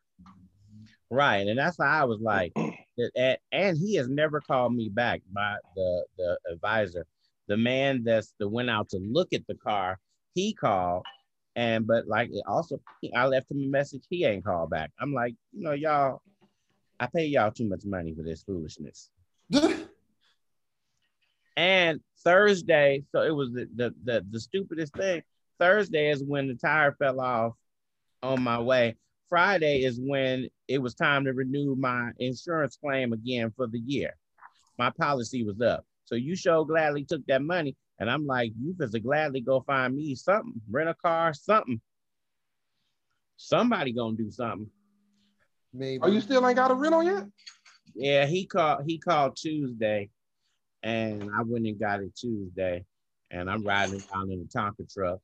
Right, 1.09 1.45
and 1.45 1.59
that's 1.59 1.77
why 1.77 1.87
I 1.87 2.05
was 2.05 2.21
like, 2.21 2.53
and 3.15 3.77
he 3.77 3.95
has 3.95 4.07
never 4.07 4.39
called 4.39 4.73
me 4.73 4.87
back 4.87 5.21
by 5.33 5.57
the 5.75 6.05
the 6.17 6.39
advisor, 6.49 7.05
the 7.47 7.57
man 7.57 8.03
that's 8.05 8.33
the 8.39 8.47
went 8.47 8.69
out 8.69 8.89
to 8.89 8.99
look 8.99 9.33
at 9.33 9.45
the 9.47 9.55
car. 9.55 9.99
He 10.33 10.53
called, 10.53 11.03
and 11.55 11.85
but 11.85 12.07
like 12.07 12.29
it 12.31 12.43
also 12.47 12.79
I 13.15 13.25
left 13.25 13.51
him 13.51 13.61
a 13.61 13.67
message. 13.67 14.03
He 14.09 14.25
ain't 14.25 14.45
called 14.45 14.69
back. 14.69 14.91
I'm 14.99 15.13
like, 15.13 15.35
you 15.51 15.63
know, 15.63 15.73
y'all, 15.73 16.21
I 16.99 17.07
pay 17.07 17.25
y'all 17.25 17.51
too 17.51 17.67
much 17.67 17.83
money 17.85 18.13
for 18.15 18.23
this 18.23 18.43
foolishness. 18.43 19.09
and 21.57 21.99
Thursday, 22.23 23.03
so 23.11 23.21
it 23.21 23.35
was 23.35 23.51
the, 23.51 23.67
the 23.75 23.93
the 24.03 24.25
the 24.29 24.39
stupidest 24.39 24.95
thing. 24.95 25.23
Thursday 25.59 26.09
is 26.09 26.23
when 26.23 26.47
the 26.47 26.55
tire 26.55 26.93
fell 26.93 27.19
off 27.19 27.53
on 28.23 28.41
my 28.41 28.59
way. 28.59 28.95
Friday 29.29 29.83
is 29.83 29.99
when 30.01 30.49
it 30.67 30.81
was 30.81 30.93
time 30.93 31.25
to 31.25 31.33
renew 31.33 31.75
my 31.75 32.11
insurance 32.19 32.77
claim 32.77 33.13
again 33.13 33.51
for 33.55 33.67
the 33.67 33.79
year. 33.79 34.15
My 34.77 34.89
policy 34.89 35.43
was 35.43 35.61
up. 35.61 35.85
So 36.05 36.15
you 36.15 36.35
show 36.35 36.65
gladly 36.65 37.05
took 37.05 37.25
that 37.27 37.41
money. 37.41 37.75
And 37.99 38.09
I'm 38.09 38.25
like, 38.25 38.51
you 38.59 38.73
just 38.79 39.01
gladly 39.03 39.41
go 39.41 39.61
find 39.61 39.95
me 39.95 40.15
something, 40.15 40.59
rent 40.69 40.89
a 40.89 40.95
car, 40.95 41.33
something. 41.33 41.79
Somebody 43.37 43.91
gonna 43.91 44.17
do 44.17 44.31
something. 44.31 44.69
Maybe. 45.73 46.01
Oh, 46.03 46.07
you 46.07 46.21
still 46.21 46.45
ain't 46.47 46.57
got 46.57 46.71
a 46.71 46.73
rental 46.73 47.03
yet? 47.03 47.25
Yeah, 47.95 48.25
he 48.25 48.45
called. 48.45 48.83
He 48.85 48.97
called 48.97 49.35
Tuesday, 49.35 50.09
and 50.83 51.29
I 51.35 51.41
went 51.43 51.65
and 51.65 51.79
got 51.79 52.01
it 52.01 52.15
Tuesday, 52.15 52.85
and 53.29 53.49
I'm 53.49 53.63
riding 53.63 53.99
down 54.13 54.31
in 54.31 54.41
a 54.41 54.57
Tonka 54.57 54.91
truck. 54.91 55.19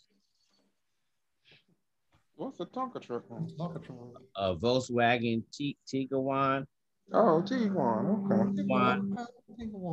What's 2.36 2.60
a 2.60 2.66
Tonka 2.66 3.02
truck? 3.02 3.24
Tonka 3.30 3.84
truck. 3.84 3.98
A 4.36 4.56
Volkswagen 4.56 5.44
T- 5.52 5.78
Tiguan. 5.92 6.66
Oh, 7.12 7.44
Tiguan. 7.44 8.26
Okay. 8.26 8.62
Tiguan. 8.62 9.16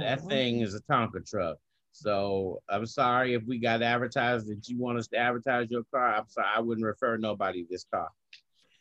That 0.00 0.20
thing 0.28 0.60
is 0.60 0.74
a 0.74 0.80
Tonka 0.82 1.28
truck. 1.28 1.56
So 1.94 2.60
I'm 2.68 2.86
sorry 2.86 3.34
if 3.34 3.44
we 3.44 3.60
got 3.60 3.80
advertised 3.80 4.48
that 4.48 4.68
you 4.68 4.76
want 4.76 4.98
us 4.98 5.06
to 5.08 5.16
advertise 5.16 5.70
your 5.70 5.84
car. 5.94 6.16
I'm 6.16 6.28
sorry, 6.28 6.48
I 6.56 6.58
wouldn't 6.58 6.84
refer 6.84 7.16
nobody 7.16 7.64
this 7.70 7.84
car. 7.84 8.08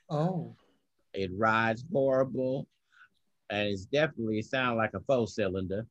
Oh. 0.10 0.56
It 1.14 1.30
rides 1.38 1.86
horrible, 1.92 2.68
and 3.52 3.70
it's 3.70 3.86
definitely 3.86 4.40
it 4.40 4.46
sounds 4.46 4.78
like 4.78 4.96
a 4.96 5.00
four 5.02 5.28
cylinder. 5.28 5.86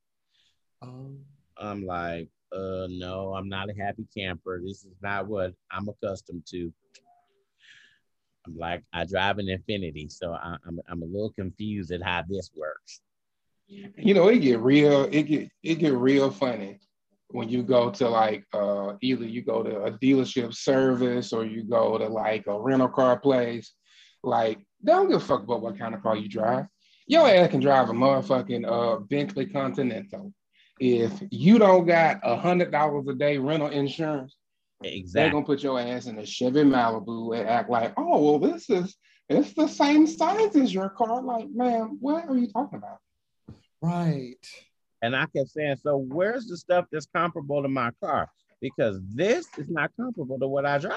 Oh. 0.83 1.13
I'm 1.57 1.87
like, 1.87 2.29
uh, 2.53 2.89
no, 2.91 3.35
I'm 3.35 3.49
not 3.49 3.71
a 3.71 3.75
happy 3.81 4.05
camper. 4.13 4.61
This 4.61 4.85
is 4.85 4.97
not 5.01 5.29
what 5.29 5.55
I'm 5.71 5.89
accustomed 5.89 6.45
to. 6.47 6.73
I'm 8.49 8.59
like, 8.59 8.83
I 8.93 9.05
drive 9.05 9.39
an 9.39 9.47
Infiniti, 9.47 10.11
so 10.11 10.33
I, 10.33 10.57
I'm 10.67 10.81
I'm 10.89 11.03
a 11.03 11.07
little 11.07 11.31
confused 11.31 11.93
at 11.93 12.03
how 12.03 12.25
this 12.29 12.51
works. 12.57 13.01
You 13.69 14.13
know, 14.13 14.27
it 14.27 14.41
get 14.41 14.59
real. 14.59 15.05
It 15.13 15.23
get 15.23 15.49
it 15.63 15.77
get 15.77 15.93
real 15.93 16.29
funny 16.29 16.81
when 17.33 17.49
you 17.49 17.63
go 17.63 17.91
to 17.91 18.09
like 18.09 18.45
uh, 18.53 18.95
either 19.01 19.25
you 19.25 19.43
go 19.43 19.63
to 19.63 19.85
a 19.85 19.93
dealership 19.93 20.55
service 20.55 21.33
or 21.33 21.45
you 21.45 21.65
go 21.65 21.99
to 21.99 22.09
like 22.09 22.47
a 22.47 22.59
rental 22.61 22.89
car 22.89 23.19
place. 23.19 23.73
Like 24.23 24.59
they 24.83 24.93
don't 24.93 25.09
give 25.09 25.23
a 25.23 25.25
fuck 25.25 25.43
about 25.43 25.63
what 25.63 25.79
kind 25.79 25.95
of 25.95 26.03
car 26.03 26.17
you 26.17 26.29
drive. 26.29 26.67
Your 27.07 27.29
ass 27.29 27.51
can 27.51 27.61
drive 27.61 27.89
a 27.89 27.93
motherfucking 27.93 28.65
uh, 28.67 29.01
Bentley 29.01 29.47
Continental. 29.47 30.33
If 30.79 31.13
you 31.31 31.59
don't 31.59 31.87
got 31.87 32.21
a 32.23 32.37
hundred 32.37 32.71
dollars 32.71 33.07
a 33.09 33.15
day 33.15 33.39
rental 33.39 33.69
insurance, 33.69 34.37
Exactly. 34.85 35.23
They're 35.23 35.33
gonna 35.33 35.47
put 35.47 35.63
your 35.63 35.81
ass 35.81 36.07
in 36.07 36.19
a 36.19 36.27
Chevy 36.27 36.63
Malibu 36.63 37.39
and 37.39 37.49
act 37.49 37.71
like, 37.71 37.93
oh 37.97 38.23
well, 38.23 38.39
this 38.39 38.69
is 38.69 38.97
it's 39.29 39.55
the 39.55 39.69
same 39.69 40.07
size 40.07 40.57
as 40.57 40.75
your 40.75 40.91
car. 40.91 41.23
Like, 41.23 41.49
man, 41.51 41.99
what 42.01 42.29
are 42.29 42.37
you 42.37 42.49
talking 42.49 42.79
about? 42.79 42.99
Right. 43.81 44.45
And 45.03 45.17
I 45.17 45.27
kept 45.27 45.51
saying, 45.51 45.77
so 45.83 45.97
where's 45.97 46.47
the 46.47 46.57
stuff 46.57 46.87
that's 46.91 47.07
comparable 47.07 47.63
to 47.63 47.69
my 47.69 47.91
car? 48.03 48.31
Because 48.61 49.01
this 49.13 49.47
is 49.59 49.69
not 49.69 49.91
comparable 49.99 50.39
to 50.39 50.47
what 50.47 50.65
I 50.65 50.79
drive. 50.79 50.97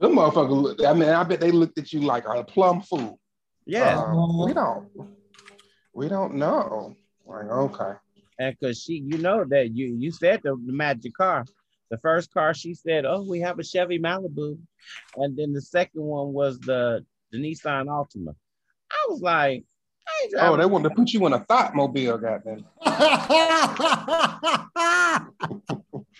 The 0.00 0.08
motherfucker, 0.08 0.62
look, 0.62 0.84
I 0.84 0.92
mean, 0.92 1.08
I 1.08 1.24
bet 1.24 1.40
they 1.40 1.50
looked 1.50 1.78
at 1.78 1.92
you 1.92 2.00
like 2.00 2.24
a 2.28 2.44
plum 2.44 2.80
fool. 2.80 3.18
Yeah. 3.66 3.98
Um, 3.98 4.44
we 4.44 4.54
don't 4.54 4.88
we 5.92 6.08
don't 6.08 6.34
know. 6.34 6.94
Like, 7.26 7.46
okay. 7.46 7.92
And 8.38 8.56
because 8.58 8.80
she, 8.80 9.02
you 9.04 9.18
know 9.18 9.44
that 9.48 9.74
you 9.74 9.96
you 9.98 10.12
said 10.12 10.40
the, 10.44 10.50
the 10.64 10.72
magic 10.72 11.14
car. 11.14 11.44
The 11.90 11.98
first 11.98 12.32
car 12.32 12.54
she 12.54 12.74
said, 12.74 13.04
"Oh, 13.04 13.22
we 13.28 13.40
have 13.40 13.58
a 13.58 13.64
Chevy 13.64 13.98
Malibu," 13.98 14.58
and 15.16 15.36
then 15.36 15.52
the 15.52 15.60
second 15.60 16.02
one 16.02 16.32
was 16.32 16.60
the 16.60 17.04
the 17.32 17.38
Nissan 17.38 17.86
Altima. 17.86 18.34
I 18.90 19.06
was 19.08 19.20
like, 19.20 19.64
Oh, 20.40 20.56
they 20.56 20.66
want 20.66 20.84
to 20.84 20.90
put 20.90 21.12
you 21.12 21.26
in 21.26 21.32
a 21.32 21.40
thought 21.40 21.74
mobile, 21.74 22.18
goddamn. 22.18 22.64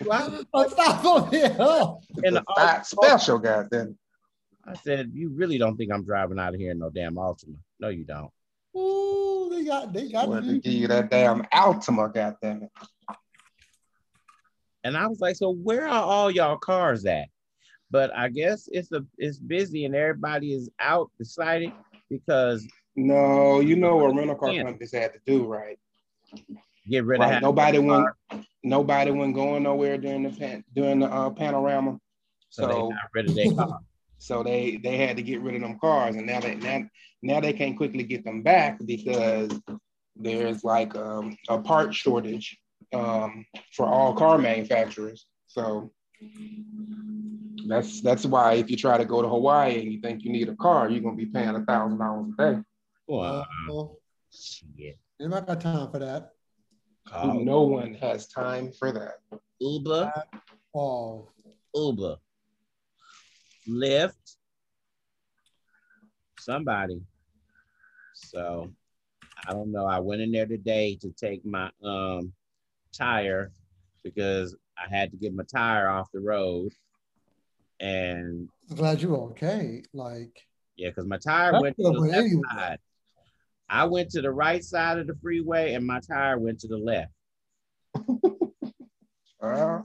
Well, 0.04 0.44
Oh, 0.54 0.68
stop 0.68 1.04
on 1.04 1.34
in 1.34 1.42
The 1.42 2.00
the 2.24 2.44
thought 2.56 2.86
special, 2.86 3.38
goddamn. 3.38 3.98
I 4.66 4.74
said, 4.74 5.10
you 5.14 5.30
really 5.30 5.58
don't 5.58 5.76
think 5.76 5.92
I'm 5.92 6.04
driving 6.04 6.38
out 6.38 6.54
of 6.54 6.60
here 6.60 6.72
in 6.72 6.78
no 6.78 6.90
damn 6.90 7.14
Altima? 7.14 7.56
No, 7.80 7.88
you 7.88 8.04
don't. 8.04 8.30
Ooh, 8.76 9.48
they 9.50 9.64
got 9.64 9.92
they 9.92 10.10
got 10.10 10.28
Want 10.28 10.44
to 10.46 10.58
give 10.60 10.72
you 10.72 10.88
that 10.88 11.10
damn 11.10 11.42
Altima, 11.44 12.12
goddamn 12.12 12.64
it. 12.64 12.70
And 14.84 14.96
I 14.96 15.06
was 15.06 15.20
like, 15.20 15.36
so 15.36 15.52
where 15.52 15.86
are 15.88 16.02
all 16.02 16.30
y'all 16.30 16.58
cars 16.58 17.04
at? 17.06 17.28
But 17.90 18.14
I 18.14 18.28
guess 18.28 18.68
it's 18.70 18.92
a 18.92 19.04
it's 19.16 19.38
busy 19.38 19.84
and 19.84 19.94
everybody 19.94 20.52
is 20.52 20.70
out 20.78 21.10
excited 21.18 21.72
because 22.10 22.66
No, 22.98 23.60
you 23.60 23.76
know 23.76 23.96
what 23.96 24.14
rental 24.16 24.34
car 24.34 24.52
companies 24.54 24.92
had 24.92 25.12
to 25.12 25.20
do, 25.24 25.46
right? 25.46 25.78
get 26.88 27.04
rid 27.04 27.20
of 27.20 27.26
Right. 27.26 27.34
half 27.34 27.42
Nobody 27.42 27.78
went. 27.78 28.06
car, 28.30 28.40
Nobody 28.64 29.10
went 29.12 29.34
going 29.34 29.62
nowhere 29.62 29.98
during 29.98 30.24
the 30.24 30.30
pan, 30.30 30.64
during 30.74 30.98
the 31.00 31.06
uh, 31.06 31.30
panorama. 31.30 31.98
so 32.50 32.66
they 32.66 32.74
got 32.74 32.92
rid 33.14 33.28
of 33.28 33.34
their 33.36 33.52
car. 33.54 33.78
so 34.18 34.42
they 34.42 34.76
they 34.82 34.96
had 34.96 35.16
to 35.16 35.22
get 35.22 35.40
rid 35.40 35.54
of 35.54 35.60
them 35.62 35.78
cars, 35.78 36.16
and 36.16 36.26
now 36.26 36.40
they 36.40 36.56
now 36.56 36.80
now 37.22 37.40
they 37.40 37.52
can't 37.52 37.76
quickly 37.76 38.02
get 38.02 38.24
them 38.24 38.42
back 38.42 38.78
because 38.84 39.50
there's 40.16 40.64
like 40.64 40.96
um, 40.96 41.36
a 41.48 41.58
part 41.58 41.94
shortage 41.94 42.58
um, 42.92 43.46
for 43.72 43.86
all 43.86 44.12
car 44.14 44.38
manufacturers. 44.38 45.26
So 45.46 45.92
that's 47.68 48.00
that's 48.00 48.26
why 48.26 48.54
if 48.54 48.70
you 48.70 48.76
try 48.76 48.98
to 48.98 49.04
go 49.04 49.22
to 49.22 49.28
Hawaii 49.28 49.80
and 49.80 49.92
you 49.92 50.00
think 50.00 50.24
you 50.24 50.32
need 50.32 50.48
a 50.48 50.56
car, 50.56 50.88
you're 50.90 51.02
gonna 51.02 51.14
be 51.16 51.26
paying 51.26 51.54
a 51.54 51.64
thousand 51.64 51.98
dollars 51.98 52.32
a 52.38 52.54
day. 52.54 52.60
Wow, 53.08 53.46
Oh, 53.70 53.98
shit. 54.30 54.98
anybody 55.18 55.46
got 55.46 55.60
time 55.62 55.90
for 55.90 55.98
that? 55.98 56.32
Call 57.06 57.40
No 57.42 57.62
one 57.62 57.94
has 57.94 58.28
time 58.28 58.70
for 58.70 58.92
that. 58.92 59.40
Uber, 59.60 60.12
Oh, 60.74 61.30
Uber, 61.74 62.16
Lyft, 63.66 64.36
somebody. 66.38 67.00
So 68.14 68.70
I 69.46 69.52
don't 69.54 69.72
know. 69.72 69.86
I 69.86 70.00
went 70.00 70.20
in 70.20 70.30
there 70.30 70.46
today 70.46 70.96
to 71.00 71.10
take 71.12 71.46
my 71.46 71.70
um 71.82 72.32
tire 72.92 73.52
because 74.04 74.54
I 74.76 74.94
had 74.94 75.10
to 75.12 75.16
get 75.16 75.34
my 75.34 75.44
tire 75.44 75.88
off 75.88 76.08
the 76.12 76.20
road. 76.20 76.72
And 77.80 78.50
I'm 78.68 78.76
glad 78.76 79.00
you're 79.00 79.16
okay. 79.30 79.82
Like, 79.94 80.46
yeah, 80.76 80.90
because 80.90 81.06
my 81.06 81.16
tire 81.16 81.58
went 81.58 81.76
to 81.76 81.84
the 81.84 81.90
left 81.92 82.26
anywhere. 82.26 82.42
side. 82.54 82.78
I 83.68 83.84
went 83.84 84.10
to 84.10 84.22
the 84.22 84.30
right 84.30 84.64
side 84.64 84.98
of 84.98 85.06
the 85.06 85.16
freeway 85.22 85.74
and 85.74 85.86
my 85.86 86.00
tire 86.00 86.38
went 86.38 86.60
to 86.60 86.68
the 86.68 86.78
left. 86.78 87.12
Uh, 89.40 89.82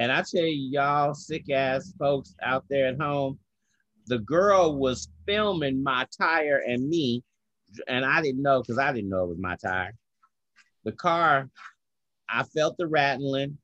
And 0.00 0.10
I 0.10 0.22
tell 0.22 0.42
you, 0.42 0.70
y'all 0.72 1.14
sick 1.14 1.48
ass 1.50 1.92
folks 1.98 2.34
out 2.42 2.64
there 2.68 2.88
at 2.88 3.00
home, 3.00 3.38
the 4.08 4.18
girl 4.18 4.76
was 4.76 5.08
filming 5.24 5.82
my 5.82 6.06
tire 6.18 6.58
and 6.66 6.88
me, 6.88 7.22
and 7.86 8.04
I 8.04 8.20
didn't 8.22 8.42
know 8.42 8.60
because 8.60 8.78
I 8.78 8.92
didn't 8.92 9.10
know 9.10 9.22
it 9.22 9.28
was 9.28 9.38
my 9.38 9.56
tire. 9.56 9.94
The 10.84 10.92
car, 10.92 11.48
I 12.28 12.42
felt 12.42 12.76
the 12.76 12.88
rattling, 12.88 13.58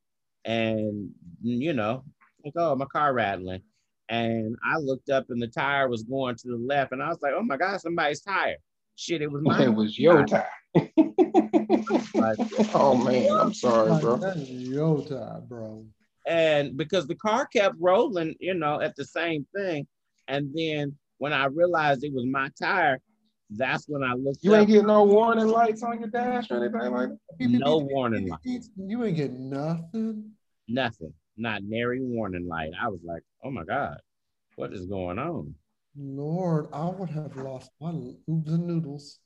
and 0.44 1.10
you 1.42 1.72
know, 1.72 2.04
like, 2.44 2.54
oh, 2.56 2.76
my 2.76 2.86
car 2.86 3.12
rattling. 3.12 3.62
And 4.08 4.56
I 4.64 4.78
looked 4.78 5.10
up 5.10 5.26
and 5.30 5.40
the 5.42 5.46
tire 5.48 5.88
was 5.88 6.04
going 6.04 6.36
to 6.36 6.48
the 6.48 6.56
left, 6.56 6.92
and 6.92 7.02
I 7.02 7.08
was 7.08 7.18
like, 7.22 7.34
oh 7.36 7.42
my 7.42 7.56
God, 7.56 7.80
somebody's 7.80 8.20
tire. 8.20 8.56
Shit, 8.96 9.22
it 9.22 9.30
was 9.30 9.42
my, 9.42 9.62
it 9.64 9.74
was 9.74 9.98
your 9.98 10.24
time. 10.26 10.44
Oh 12.74 12.94
man, 12.96 13.26
I'm 13.38 13.52
sorry, 13.54 14.00
bro. 14.00 14.16
that 14.18 14.36
is 14.36 14.50
your 14.50 15.02
time, 15.06 15.44
bro. 15.48 15.84
and 16.26 16.76
because 16.76 17.06
the 17.06 17.14
car 17.14 17.46
kept 17.46 17.76
rolling, 17.78 18.34
you 18.40 18.54
know, 18.54 18.80
at 18.80 18.94
the 18.96 19.04
same 19.04 19.46
thing. 19.54 19.86
And 20.28 20.50
then 20.54 20.96
when 21.18 21.32
I 21.32 21.46
realized 21.46 22.04
it 22.04 22.12
was 22.12 22.26
my 22.26 22.50
tire, 22.60 23.00
that's 23.50 23.86
when 23.88 24.02
I 24.04 24.12
looked 24.12 24.38
You 24.42 24.52
up. 24.54 24.60
ain't 24.60 24.68
getting 24.68 24.86
no 24.86 25.04
warning 25.04 25.48
lights 25.48 25.82
on 25.82 25.98
your 26.00 26.08
dash 26.08 26.50
or 26.50 26.62
anything 26.62 26.92
like 26.92 27.08
that. 27.38 27.48
no 27.48 27.78
warning 27.78 28.28
lights. 28.28 28.70
You 28.76 29.04
ain't 29.04 29.16
getting 29.16 29.50
nothing. 29.50 30.32
nothing, 30.68 31.12
not 31.36 31.62
nary 31.64 32.00
warning 32.02 32.46
light. 32.46 32.70
I 32.80 32.88
was 32.88 33.00
like, 33.04 33.22
oh 33.42 33.50
my 33.50 33.64
God, 33.64 33.98
what 34.56 34.72
is 34.72 34.86
going 34.86 35.18
on? 35.18 35.54
Lord, 35.96 36.68
I 36.72 36.88
would 36.88 37.10
have 37.10 37.36
lost 37.36 37.70
my 37.80 37.90
oops 37.90 38.50
and 38.50 38.66
noodles. 38.66 39.18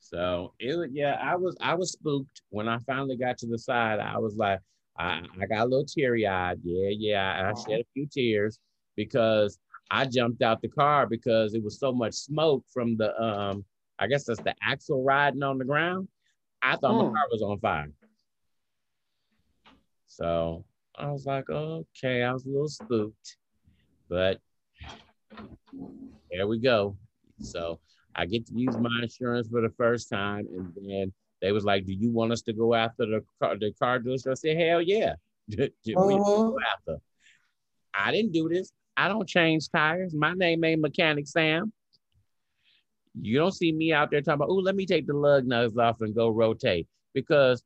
So 0.00 0.52
it 0.58 0.90
yeah, 0.92 1.18
I 1.22 1.36
was 1.36 1.56
I 1.60 1.74
was 1.74 1.92
spooked 1.92 2.42
when 2.50 2.68
I 2.68 2.78
finally 2.86 3.16
got 3.16 3.38
to 3.38 3.46
the 3.46 3.58
side. 3.58 3.98
I 4.00 4.18
was 4.18 4.36
like, 4.36 4.60
I, 4.98 5.22
I 5.40 5.46
got 5.46 5.62
a 5.62 5.64
little 5.64 5.86
teary 5.86 6.26
eyed. 6.26 6.58
Yeah, 6.62 6.90
yeah. 6.90 7.50
I 7.50 7.58
shed 7.58 7.80
a 7.80 7.86
few 7.94 8.06
tears 8.06 8.58
because 8.96 9.58
I 9.90 10.04
jumped 10.04 10.42
out 10.42 10.60
the 10.60 10.68
car 10.68 11.06
because 11.06 11.54
it 11.54 11.62
was 11.62 11.78
so 11.78 11.92
much 11.92 12.14
smoke 12.14 12.64
from 12.72 12.96
the 12.96 13.18
um, 13.22 13.64
I 13.98 14.06
guess 14.08 14.24
that's 14.24 14.40
the 14.40 14.54
axle 14.62 15.02
riding 15.02 15.42
on 15.42 15.58
the 15.58 15.64
ground. 15.64 16.08
I 16.60 16.76
thought 16.76 16.92
Hmm. 16.92 16.98
my 16.98 17.04
car 17.04 17.26
was 17.30 17.42
on 17.42 17.58
fire. 17.60 17.90
So 20.06 20.64
I 20.96 21.10
was 21.10 21.24
like, 21.24 21.48
okay, 21.48 22.22
I 22.22 22.32
was 22.32 22.44
a 22.44 22.50
little 22.50 22.68
spooked, 22.68 23.36
but 24.08 24.38
there 26.30 26.46
we 26.46 26.58
go. 26.58 26.96
So 27.40 27.80
I 28.14 28.26
get 28.26 28.46
to 28.46 28.54
use 28.54 28.76
my 28.78 28.90
insurance 29.02 29.48
for 29.48 29.60
the 29.60 29.70
first 29.76 30.08
time, 30.08 30.46
and 30.54 30.72
then 30.74 31.12
they 31.40 31.52
was 31.52 31.64
like, 31.64 31.86
"Do 31.86 31.92
you 31.92 32.10
want 32.10 32.32
us 32.32 32.42
to 32.42 32.52
go 32.52 32.74
after 32.74 33.06
the 33.06 33.24
car, 33.40 33.56
the 33.58 33.72
car 33.72 34.00
dealership?" 34.00 34.30
I 34.30 34.34
said, 34.34 34.56
"Hell 34.56 34.82
yeah, 34.82 35.14
we 35.48 35.94
Uh-huh. 35.94 36.42
go 36.42 36.56
after." 36.74 37.00
I 37.94 38.10
didn't 38.12 38.32
do 38.32 38.48
this. 38.48 38.72
I 38.96 39.08
don't 39.08 39.28
change 39.28 39.68
tires. 39.70 40.14
My 40.14 40.34
name 40.34 40.64
ain't 40.64 40.80
Mechanic 40.80 41.26
Sam. 41.26 41.72
You 43.20 43.38
don't 43.38 43.52
see 43.52 43.72
me 43.72 43.92
out 43.92 44.10
there 44.10 44.22
talking 44.22 44.34
about, 44.34 44.48
"Oh, 44.50 44.56
let 44.56 44.74
me 44.74 44.86
take 44.86 45.06
the 45.06 45.14
lug 45.14 45.46
nuts 45.46 45.76
off 45.76 46.00
and 46.00 46.14
go 46.14 46.28
rotate," 46.30 46.86
because 47.12 47.62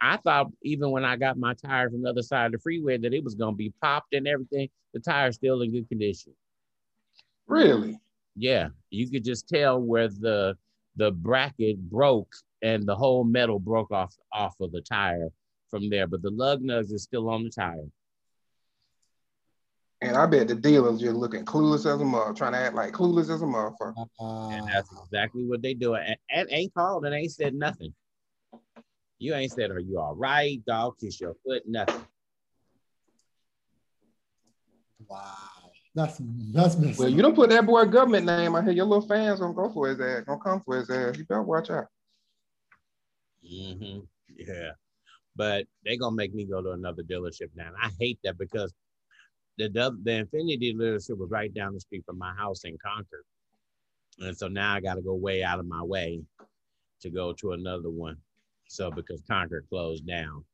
I 0.00 0.18
thought 0.18 0.52
even 0.62 0.90
when 0.90 1.04
I 1.04 1.16
got 1.16 1.38
my 1.38 1.54
tire 1.54 1.90
from 1.90 2.02
the 2.02 2.10
other 2.10 2.22
side 2.22 2.46
of 2.46 2.52
the 2.52 2.58
freeway 2.58 2.98
that 2.98 3.14
it 3.14 3.24
was 3.24 3.34
gonna 3.34 3.56
be 3.56 3.72
popped 3.82 4.14
and 4.14 4.26
everything. 4.28 4.68
The 4.92 5.00
tire's 5.00 5.34
still 5.36 5.62
in 5.62 5.72
good 5.72 5.88
condition. 5.88 6.34
Really? 7.46 7.98
Yeah, 8.34 8.68
you 8.90 9.10
could 9.10 9.24
just 9.24 9.48
tell 9.48 9.80
where 9.80 10.08
the 10.08 10.56
the 10.96 11.10
bracket 11.10 11.78
broke 11.90 12.32
and 12.62 12.86
the 12.86 12.94
whole 12.94 13.24
metal 13.24 13.58
broke 13.58 13.90
off 13.90 14.14
off 14.32 14.54
of 14.60 14.72
the 14.72 14.80
tire 14.80 15.28
from 15.70 15.88
there, 15.90 16.06
but 16.06 16.22
the 16.22 16.30
lug 16.30 16.62
nuts 16.62 16.90
is 16.90 17.02
still 17.02 17.28
on 17.28 17.44
the 17.44 17.50
tire. 17.50 17.88
And 20.02 20.16
I 20.16 20.26
bet 20.26 20.48
the 20.48 20.54
dealer's 20.54 21.00
just 21.00 21.16
looking 21.16 21.44
clueless 21.44 21.86
as 21.92 22.00
a 22.00 22.04
mother, 22.04 22.34
trying 22.34 22.52
to 22.52 22.58
act 22.58 22.74
like 22.74 22.92
clueless 22.92 23.34
as 23.34 23.42
a 23.42 23.46
motherfucker. 23.46 23.94
And 24.50 24.62
Uh, 24.62 24.66
that's 24.72 24.90
exactly 25.04 25.44
what 25.44 25.62
they 25.62 25.72
do. 25.74 25.94
And, 25.94 26.16
and 26.30 26.48
ain't 26.50 26.74
called 26.74 27.06
and 27.06 27.14
ain't 27.14 27.32
said 27.32 27.54
nothing. 27.54 27.94
You 29.18 29.34
ain't 29.34 29.52
said, 29.52 29.70
"Are 29.70 29.80
you 29.80 29.98
all 29.98 30.14
right, 30.14 30.62
dog? 30.66 30.98
Kiss 31.00 31.18
your 31.20 31.34
foot." 31.44 31.62
Nothing. 31.66 32.04
wow. 35.08 35.45
That's 35.96 36.20
that's 36.52 36.76
messed 36.76 36.98
Well, 36.98 37.08
up. 37.08 37.14
you 37.14 37.22
don't 37.22 37.34
put 37.34 37.48
that 37.48 37.64
boy 37.66 37.86
government 37.86 38.26
name 38.26 38.54
out 38.54 38.64
here. 38.64 38.74
Your 38.74 38.84
little 38.84 39.08
fans 39.08 39.40
gonna 39.40 39.54
go 39.54 39.70
for 39.70 39.88
his 39.88 39.98
ass, 39.98 40.24
gonna 40.26 40.38
come 40.38 40.60
for 40.60 40.76
his 40.76 40.90
ass. 40.90 41.16
You 41.16 41.24
better 41.24 41.42
watch 41.42 41.70
out. 41.70 41.86
hmm 43.42 44.00
Yeah, 44.36 44.72
but 45.36 45.64
they 45.86 45.96
gonna 45.96 46.14
make 46.14 46.34
me 46.34 46.44
go 46.44 46.60
to 46.60 46.72
another 46.72 47.02
dealership 47.02 47.48
now. 47.56 47.68
And 47.68 47.76
I 47.82 47.88
hate 47.98 48.18
that 48.24 48.36
because 48.36 48.74
the 49.56 49.70
dub- 49.70 50.04
the 50.04 50.22
Infiniti 50.24 50.60
dealership 50.74 51.16
was 51.16 51.30
right 51.30 51.52
down 51.54 51.72
the 51.72 51.80
street 51.80 52.04
from 52.04 52.18
my 52.18 52.34
house 52.34 52.64
in 52.64 52.76
Concord, 52.84 53.24
and 54.18 54.36
so 54.36 54.48
now 54.48 54.74
I 54.74 54.80
got 54.80 54.96
to 54.96 55.00
go 55.02 55.14
way 55.14 55.42
out 55.42 55.60
of 55.60 55.66
my 55.66 55.82
way 55.82 56.20
to 57.00 57.08
go 57.08 57.32
to 57.32 57.52
another 57.52 57.88
one. 57.88 58.18
So 58.68 58.90
because 58.90 59.22
Concord 59.30 59.64
closed 59.70 60.06
down, 60.06 60.44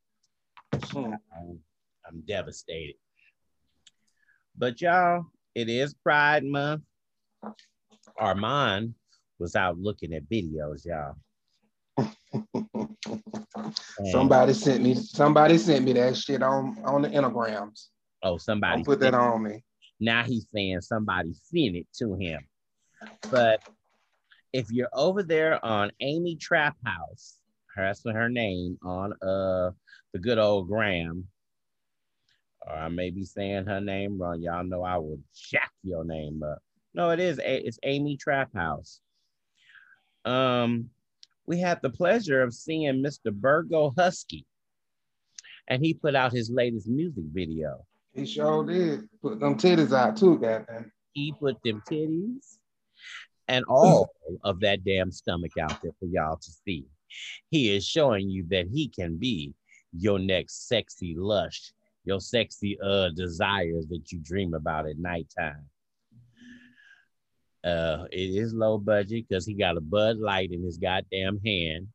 Hmm. 0.85 1.15
um, 1.37 1.59
I'm 2.07 2.21
devastated. 2.29 2.95
But 4.57 4.81
y'all, 4.81 5.27
it 5.55 5.69
is 5.69 5.95
Pride 5.95 6.45
Month. 6.45 6.83
Armand 8.19 8.95
was 9.39 9.57
out 9.57 9.79
looking 9.79 10.13
at 10.13 10.29
videos, 10.29 10.87
y'all. 10.87 11.17
Somebody 14.11 14.53
sent 14.53 14.83
me. 14.83 14.95
Somebody 14.95 15.59
sent 15.59 15.85
me 15.85 15.93
that 15.95 16.17
shit 16.17 16.43
on 16.43 16.77
on 16.85 17.03
the 17.03 17.09
Instagrams. 17.09 17.89
Oh, 18.23 18.39
somebody 18.39 18.77
Don't 18.77 18.85
put 18.85 19.01
that 19.01 19.15
on 19.15 19.43
me. 19.43 19.65
Now 20.01 20.23
he's 20.23 20.47
saying 20.53 20.81
somebody 20.81 21.33
sent 21.33 21.77
it 21.77 21.87
to 21.99 22.15
him. 22.15 22.41
But 23.31 23.63
if 24.53 24.71
you're 24.71 24.91
over 24.93 25.23
there 25.23 25.65
on 25.65 25.91
Amy 26.01 26.37
Trap 26.37 26.77
House, 26.85 27.39
that's 27.77 28.03
her 28.05 28.29
name 28.29 28.79
on 28.83 29.13
uh 29.15 29.71
the 30.13 30.19
good 30.21 30.39
old 30.39 30.69
Graham, 30.69 31.27
or 32.67 32.75
I 32.75 32.89
may 32.89 33.11
be 33.11 33.25
saying 33.25 33.67
her 33.67 33.81
name 33.81 34.19
wrong. 34.19 34.41
Y'all 34.41 34.65
know 34.65 34.83
I 34.83 34.97
will 34.99 35.19
jack 35.35 35.73
your 35.83 36.05
name 36.05 36.43
up. 36.43 36.59
No, 36.95 37.11
it 37.11 37.21
is. 37.21 37.41
It's 37.43 37.79
Amy 37.83 38.17
Trap 38.17 38.51
House. 38.55 39.01
um, 40.25 40.91
we 41.47 41.59
had 41.59 41.81
the 41.83 41.91
pleasure 41.91 42.43
of 42.43 42.55
seeing 42.55 43.03
Mr. 43.03 43.33
Bergo 43.33 43.93
Husky, 43.99 44.47
and 45.67 45.85
he 45.85 45.93
put 45.93 46.15
out 46.15 46.33
his 46.33 46.51
latest 46.51 46.87
music 46.87 47.25
video. 47.33 47.85
He 48.15 48.27
sure 48.27 48.65
did. 48.65 49.09
Put 49.21 49.41
them 49.41 49.57
titties 49.57 49.93
out 49.97 50.17
too, 50.17 50.39
goddamn. 50.39 50.93
He 51.13 51.35
put 51.39 51.57
them 51.65 51.83
titties 51.91 52.59
and 53.49 53.65
all 53.67 54.11
of 54.45 54.61
that 54.61 54.85
damn 54.85 55.11
stomach 55.11 55.53
out 55.61 55.83
there 55.83 55.93
for 55.99 56.07
y'all 56.07 56.37
to 56.37 56.51
see. 56.65 56.87
He 57.51 57.75
is 57.75 57.87
showing 57.87 58.31
you 58.31 58.47
that 58.51 58.69
he 58.69 58.89
can 58.89 59.17
be 59.17 59.53
your 59.93 60.19
next 60.19 60.69
sexy 60.69 61.15
lush, 61.17 61.73
your 62.05 62.21
sexy 62.21 62.79
uh 62.83 63.11
desires 63.11 63.87
that 63.89 64.11
you 64.13 64.19
dream 64.19 64.55
about 64.55 64.89
at 64.89 64.99
nighttime. 64.99 65.69
Uh, 67.65 68.07
it 68.11 68.37
is 68.37 68.53
low 68.53 68.77
budget 68.77 69.27
because 69.29 69.47
he 69.47 69.55
got 69.55 69.77
a 69.77 69.81
Bud 69.81 70.19
Light 70.19 70.51
in 70.51 70.65
his 70.65 70.79
goddamn 70.79 71.39
hand. 71.45 71.87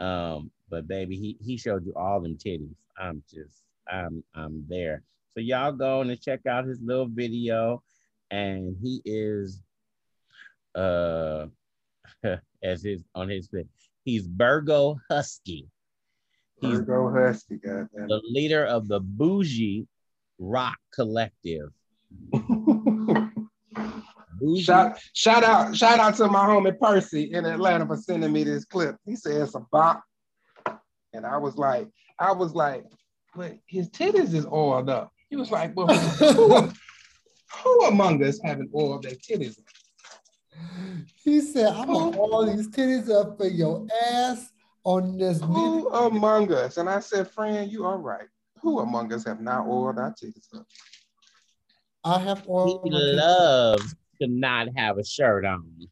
Um, 0.00 0.50
but 0.68 0.88
baby, 0.88 1.16
he 1.16 1.36
he 1.44 1.56
showed 1.56 1.86
you 1.86 1.94
all 1.94 2.20
them 2.20 2.36
titties. 2.36 2.74
I'm 2.98 3.22
just, 3.32 3.62
I'm 3.88 4.24
I'm 4.34 4.64
there. 4.68 5.02
So 5.34 5.40
y'all 5.40 5.72
go 5.72 6.00
and 6.00 6.20
check 6.20 6.46
out 6.46 6.66
his 6.66 6.80
little 6.82 7.06
video, 7.06 7.82
and 8.30 8.76
he 8.82 9.00
is, 9.04 9.62
uh, 10.74 11.46
as 12.62 12.82
his 12.82 13.04
on 13.14 13.28
his 13.28 13.48
he's 14.04 14.26
Bergo 14.26 14.96
Husky. 15.08 15.68
He's 16.60 16.80
Bergo 16.80 17.12
Husky, 17.12 17.56
goddamn. 17.56 18.08
the 18.08 18.20
leader 18.24 18.64
of 18.64 18.88
the 18.88 19.00
Bougie 19.00 19.86
Rock 20.38 20.78
Collective. 20.94 21.70
Bougie. 22.32 23.30
Shout, 24.62 24.98
shout 25.14 25.44
out, 25.44 25.76
shout 25.76 25.98
out 25.98 26.16
to 26.16 26.28
my 26.28 26.46
homie 26.46 26.78
Percy 26.78 27.32
in 27.32 27.44
Atlanta 27.46 27.86
for 27.86 27.96
sending 27.96 28.32
me 28.32 28.44
this 28.44 28.64
clip. 28.64 28.96
He 29.06 29.16
said 29.16 29.40
it's 29.40 29.54
a 29.54 29.60
bop. 29.72 30.02
And 31.12 31.26
I 31.26 31.36
was 31.38 31.56
like, 31.56 31.88
I 32.18 32.32
was 32.32 32.54
like, 32.54 32.84
but 33.34 33.56
his 33.66 33.88
titties 33.90 34.34
is 34.34 34.46
oiled 34.46 34.90
up. 34.90 35.12
He 35.28 35.36
was 35.36 35.50
like, 35.50 35.76
well, 35.76 35.88
who, 35.88 36.70
who 37.64 37.84
among 37.86 38.22
us 38.24 38.40
haven't 38.44 38.70
oiled 38.74 39.04
their 39.04 39.12
titties 39.12 39.58
up? 39.58 39.64
He 41.14 41.40
said, 41.40 41.72
I'm 41.72 41.86
gonna 41.86 42.18
all 42.18 42.44
these 42.44 42.68
titties 42.68 43.10
up 43.10 43.38
for 43.38 43.46
your 43.46 43.86
ass 44.10 44.50
on 44.84 45.18
this 45.18 45.40
Who 45.40 45.54
video. 45.84 45.88
among 46.06 46.52
us? 46.52 46.76
And 46.76 46.88
I 46.88 47.00
said, 47.00 47.30
friend, 47.30 47.70
you 47.70 47.84
are 47.84 47.98
right. 47.98 48.28
Who 48.62 48.80
among 48.80 49.12
us 49.12 49.24
have 49.24 49.40
not 49.40 49.66
oiled 49.66 49.98
our 49.98 50.12
titties 50.12 50.54
up? 50.54 50.66
I 52.04 52.18
have 52.18 52.48
oiled. 52.48 52.80
he 52.84 52.90
all 52.90 52.98
my 52.98 52.98
loves 52.98 53.94
to 54.20 54.28
not 54.28 54.68
have 54.76 54.98
a 54.98 55.04
shirt 55.04 55.44
on. 55.44 55.88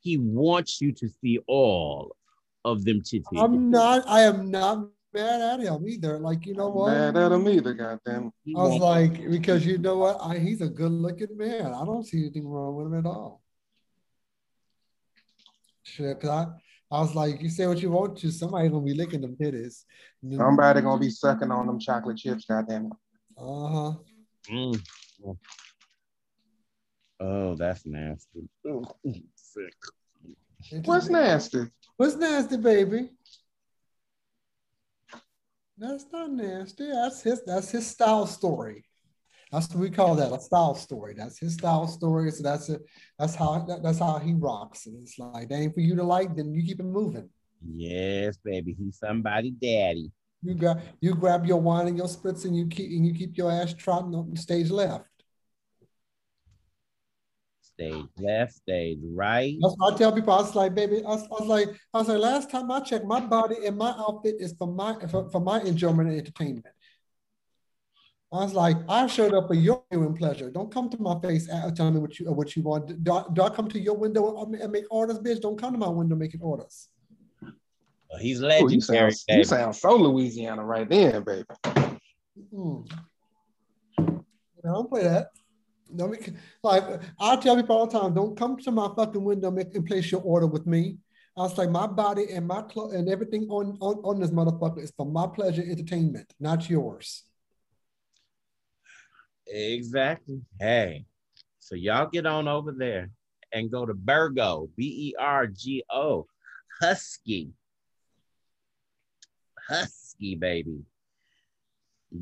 He 0.00 0.18
wants 0.18 0.80
you 0.80 0.92
to 0.92 1.08
see 1.08 1.38
all 1.46 2.16
of 2.64 2.84
them 2.84 3.00
titties. 3.00 3.40
I'm 3.40 3.70
not, 3.70 4.04
I 4.08 4.22
am 4.22 4.50
not 4.50 4.88
mad 5.14 5.40
at 5.40 5.60
him 5.60 5.86
either. 5.86 6.18
Like, 6.18 6.46
you 6.46 6.54
know 6.54 6.68
what? 6.68 6.92
Mad 6.92 7.16
at 7.16 7.32
him 7.32 7.48
either, 7.48 7.74
goddamn. 7.74 8.32
He 8.44 8.54
I 8.56 8.62
was 8.62 8.80
like, 8.80 9.28
because 9.30 9.64
you 9.66 9.78
know 9.78 9.98
what? 9.98 10.18
I, 10.20 10.38
he's 10.38 10.60
a 10.60 10.68
good 10.68 10.92
looking 10.92 11.36
man. 11.36 11.66
I 11.66 11.84
don't 11.84 12.04
see 12.04 12.18
anything 12.18 12.48
wrong 12.48 12.74
with 12.74 12.86
him 12.86 12.98
at 12.98 13.06
all. 13.06 13.42
Shit, 15.84 16.20
cause 16.20 16.30
I, 16.30 16.46
I 16.92 17.00
was 17.00 17.14
like, 17.14 17.40
you 17.40 17.48
say 17.48 17.66
what 17.66 17.80
you 17.80 17.90
want 17.90 18.18
to, 18.18 18.30
somebody 18.30 18.68
gonna 18.68 18.84
be 18.84 18.92
licking 18.92 19.22
them 19.22 19.34
titties. 19.34 19.84
Somebody 20.36 20.82
gonna 20.82 21.00
be 21.00 21.08
sucking 21.08 21.50
on 21.50 21.66
them 21.66 21.80
chocolate 21.80 22.18
chips, 22.18 22.44
goddamn. 22.44 22.86
it. 22.86 22.92
Uh-huh. 23.38 23.92
Mm. 24.50 24.82
Oh, 27.18 27.54
that's 27.54 27.86
nasty. 27.86 28.46
Sick. 29.34 29.74
What's 30.84 31.08
nasty? 31.08 31.64
What's 31.96 32.16
nasty, 32.16 32.58
baby? 32.58 33.08
That's 35.78 36.04
not 36.12 36.30
nasty. 36.30 36.90
That's 36.90 37.22
his 37.22 37.42
that's 37.46 37.70
his 37.70 37.86
style 37.86 38.26
story. 38.26 38.84
That's 39.52 39.68
what 39.68 39.80
we 39.80 39.90
call 39.90 40.14
that, 40.14 40.32
a 40.32 40.40
style 40.40 40.74
story. 40.74 41.12
That's 41.14 41.38
his 41.38 41.54
style 41.54 41.86
story. 41.86 42.30
So 42.30 42.42
that's 42.42 42.70
it. 42.70 42.80
That's 43.18 43.34
how 43.34 43.58
that, 43.68 43.82
that's 43.82 43.98
how 43.98 44.18
he 44.18 44.32
rocks. 44.32 44.86
And 44.86 44.96
it's 45.02 45.18
like, 45.18 45.50
that 45.50 45.54
ain't 45.54 45.74
for 45.74 45.80
you 45.80 45.94
to 45.96 46.02
like, 46.02 46.34
then 46.34 46.54
you 46.54 46.64
keep 46.64 46.80
it 46.80 46.84
moving. 46.84 47.28
Yes, 47.74 48.38
baby. 48.42 48.74
He's 48.78 48.98
somebody 48.98 49.50
daddy. 49.50 50.10
You 50.42 50.54
got 50.54 50.80
you 51.00 51.14
grab 51.14 51.46
your 51.46 51.60
wine 51.60 51.86
and 51.86 51.96
your 51.96 52.08
spritz 52.08 52.46
and 52.46 52.56
you 52.56 52.66
keep 52.66 52.90
and 52.90 53.06
you 53.06 53.14
keep 53.14 53.36
your 53.36 53.52
ass 53.52 53.74
trotting 53.74 54.14
on 54.14 54.34
stage 54.36 54.70
left. 54.70 55.06
Stage 57.60 58.06
left, 58.18 58.54
stage 58.54 58.98
right. 59.02 59.56
That's 59.60 59.74
what 59.76 59.94
I 59.94 59.96
tell 59.96 60.12
people. 60.12 60.32
I 60.32 60.38
was 60.38 60.54
like, 60.54 60.74
baby, 60.74 61.04
I 61.04 61.10
was, 61.10 61.22
I 61.24 61.42
was 61.42 61.46
like, 61.46 61.68
I 61.94 61.98
was 61.98 62.08
like, 62.08 62.18
last 62.18 62.50
time 62.50 62.70
I 62.70 62.80
checked, 62.80 63.04
my 63.04 63.20
body 63.20 63.66
and 63.66 63.76
my 63.76 63.94
outfit 63.96 64.36
is 64.40 64.54
for 64.58 64.66
my 64.66 64.98
for, 65.06 65.30
for 65.30 65.40
my 65.40 65.60
enjoyment 65.60 66.08
and 66.08 66.18
entertainment. 66.18 66.66
I 68.32 68.36
was 68.36 68.54
like, 68.54 68.78
I 68.88 69.06
showed 69.08 69.34
up 69.34 69.48
for 69.48 69.54
your 69.54 69.84
viewing 69.92 70.14
pleasure. 70.14 70.50
Don't 70.50 70.72
come 70.72 70.88
to 70.88 70.98
my 71.02 71.20
face 71.20 71.48
and 71.48 71.64
uh, 71.64 71.70
tell 71.70 71.90
me 71.90 72.00
what 72.00 72.18
you 72.18 72.30
uh, 72.30 72.32
what 72.32 72.56
you 72.56 72.62
want. 72.62 73.04
Do 73.04 73.12
I, 73.12 73.24
do 73.30 73.42
I 73.42 73.50
come 73.50 73.68
to 73.68 73.78
your 73.78 73.94
window 73.94 74.38
um, 74.38 74.54
and 74.54 74.72
make 74.72 74.86
orders, 74.90 75.18
bitch? 75.18 75.42
Don't 75.42 75.60
come 75.60 75.72
to 75.72 75.78
my 75.78 75.88
window 75.88 76.16
making 76.16 76.40
orders. 76.40 76.88
Well, 77.42 78.20
he's 78.20 78.40
Ooh, 78.40 78.46
you, 78.46 78.50
legendary. 78.50 79.12
sound, 79.12 79.38
you 79.38 79.44
sound 79.44 79.76
so 79.76 79.94
Louisiana 79.96 80.64
right 80.64 80.88
then, 80.88 81.22
baby. 81.24 81.44
Mm-hmm. 81.66 82.56
Mm. 83.98 84.24
I 84.64 84.68
don't 84.68 84.88
play 84.88 85.02
that. 85.02 85.28
Don't 85.94 86.12
make, 86.12 86.30
like 86.62 86.84
I 87.20 87.36
tell 87.36 87.56
people 87.56 87.76
all 87.76 87.86
the 87.86 87.98
time, 88.00 88.14
don't 88.14 88.34
come 88.34 88.56
to 88.60 88.70
my 88.70 88.88
fucking 88.96 89.22
window 89.22 89.50
make, 89.50 89.74
and 89.74 89.84
place 89.84 90.10
your 90.10 90.22
order 90.22 90.46
with 90.46 90.66
me. 90.66 90.96
I 91.36 91.42
was 91.42 91.58
like, 91.58 91.68
my 91.68 91.86
body 91.86 92.28
and 92.32 92.46
my 92.46 92.62
clothes 92.62 92.94
and 92.94 93.10
everything 93.10 93.46
on, 93.50 93.76
on 93.80 93.96
on 94.04 94.20
this 94.20 94.30
motherfucker 94.30 94.82
is 94.82 94.92
for 94.96 95.04
my 95.04 95.26
pleasure, 95.26 95.62
entertainment, 95.62 96.32
not 96.40 96.70
yours. 96.70 97.24
Exactly. 99.46 100.40
Hey, 100.58 101.04
so 101.58 101.74
y'all 101.74 102.08
get 102.08 102.26
on 102.26 102.48
over 102.48 102.72
there 102.72 103.10
and 103.52 103.70
go 103.70 103.84
to 103.86 103.94
Bergo, 103.94 104.68
B 104.76 105.10
E 105.10 105.14
R 105.18 105.46
G 105.46 105.84
O, 105.90 106.26
Husky. 106.80 107.50
Husky, 109.68 110.34
baby. 110.36 110.80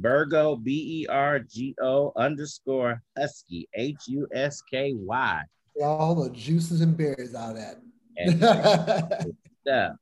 Bergo, 0.00 0.62
B 0.62 1.02
E 1.02 1.06
R 1.08 1.40
G 1.40 1.74
O 1.82 2.12
underscore 2.16 3.02
Husky, 3.16 3.68
H 3.74 4.02
U 4.08 4.26
S 4.32 4.62
K 4.62 4.94
Y. 4.94 5.42
All 5.82 6.14
the 6.14 6.30
juices 6.30 6.80
and 6.80 6.96
berries 6.96 7.34
out 7.34 7.56
of 7.56 7.76
And 8.16 8.40
that. 8.40 9.26
stuff. 9.62 9.96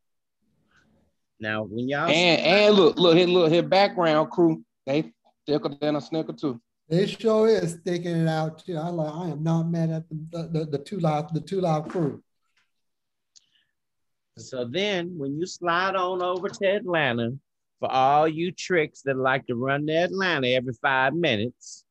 Now, 1.40 1.62
when 1.62 1.88
y'all 1.88 2.08
And 2.08 2.40
and 2.40 2.74
look, 2.74 2.98
look, 2.98 3.16
his 3.16 3.28
look, 3.28 3.52
his 3.52 3.62
background 3.62 4.30
crew, 4.30 4.64
they 4.86 5.12
thicker 5.46 5.70
than 5.80 5.96
a 5.96 6.00
snicker 6.00 6.32
too. 6.32 6.60
It 6.88 7.20
sure 7.20 7.48
is 7.48 7.72
sticking 7.72 8.16
it 8.16 8.28
out 8.28 8.64
too. 8.64 8.76
I 8.76 8.88
like. 8.88 9.14
I 9.14 9.28
am 9.28 9.42
not 9.42 9.64
mad 9.64 9.90
at 9.90 10.08
the 10.08 10.48
the, 10.50 10.64
the 10.64 10.78
two 10.78 10.98
live 10.98 11.32
the 11.34 11.40
two 11.40 11.60
live 11.60 11.88
crew. 11.88 12.22
So 14.38 14.64
then 14.64 15.18
when 15.18 15.38
you 15.38 15.46
slide 15.46 15.96
on 15.96 16.22
over 16.22 16.48
to 16.48 16.66
Atlanta, 16.66 17.32
for 17.80 17.90
all 17.90 18.26
you 18.26 18.52
tricks 18.52 19.02
that 19.02 19.16
like 19.16 19.46
to 19.48 19.54
run 19.54 19.86
to 19.86 19.92
Atlanta 19.92 20.48
every 20.48 20.72
five 20.80 21.12
minutes, 21.12 21.84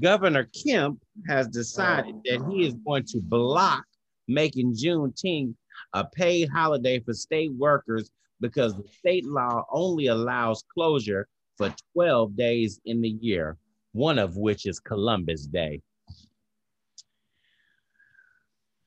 Governor 0.00 0.48
Kemp 0.64 1.00
has 1.28 1.46
decided 1.48 2.16
that 2.24 2.50
he 2.50 2.66
is 2.66 2.74
going 2.84 3.04
to 3.04 3.20
block 3.20 3.84
making 4.26 4.74
Juneteenth 4.74 5.54
a 5.92 6.04
paid 6.04 6.48
holiday 6.48 6.98
for 6.98 7.14
state 7.14 7.52
workers 7.54 8.10
because 8.40 8.74
the 8.74 8.84
state 8.98 9.24
law 9.24 9.64
only 9.70 10.06
allows 10.06 10.64
closure 10.74 11.28
for 11.58 11.74
12 11.92 12.36
days 12.36 12.80
in 12.86 13.02
the 13.02 13.08
year, 13.08 13.58
one 13.92 14.18
of 14.18 14.36
which 14.36 14.64
is 14.64 14.78
Columbus 14.78 15.44
Day. 15.46 15.82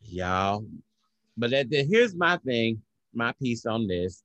Y'all, 0.01 0.65
but 1.37 1.53
at 1.53 1.69
the, 1.69 1.83
here's 1.83 2.15
my 2.15 2.37
thing, 2.37 2.81
my 3.13 3.33
piece 3.33 3.65
on 3.65 3.87
this. 3.87 4.23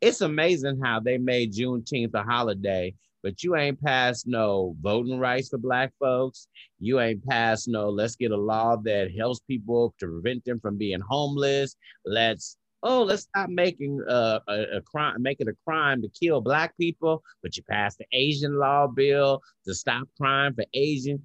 It's 0.00 0.22
amazing 0.22 0.80
how 0.82 1.00
they 1.00 1.18
made 1.18 1.52
Juneteenth 1.52 2.14
a 2.14 2.22
holiday, 2.22 2.94
but 3.22 3.42
you 3.42 3.56
ain't 3.56 3.82
passed 3.82 4.26
no 4.26 4.74
voting 4.80 5.18
rights 5.18 5.50
for 5.50 5.58
Black 5.58 5.92
folks. 6.00 6.48
You 6.78 7.00
ain't 7.00 7.24
passed 7.26 7.68
no, 7.68 7.90
let's 7.90 8.16
get 8.16 8.30
a 8.30 8.36
law 8.36 8.76
that 8.84 9.14
helps 9.14 9.40
people 9.40 9.94
to 9.98 10.06
prevent 10.06 10.44
them 10.44 10.60
from 10.60 10.78
being 10.78 11.00
homeless. 11.00 11.76
Let's, 12.06 12.56
oh, 12.82 13.02
let's 13.02 13.22
stop 13.22 13.50
making 13.50 14.02
uh, 14.08 14.40
a, 14.48 14.62
a 14.76 14.80
crime, 14.82 15.22
make 15.22 15.40
it 15.40 15.48
a 15.48 15.54
crime 15.66 16.02
to 16.02 16.08
kill 16.08 16.40
Black 16.40 16.76
people, 16.78 17.22
but 17.42 17.56
you 17.56 17.62
passed 17.68 17.98
the 17.98 18.06
Asian 18.12 18.58
law 18.58 18.86
bill 18.86 19.40
to 19.66 19.74
stop 19.74 20.08
crime 20.16 20.54
for 20.54 20.64
Asian. 20.74 21.24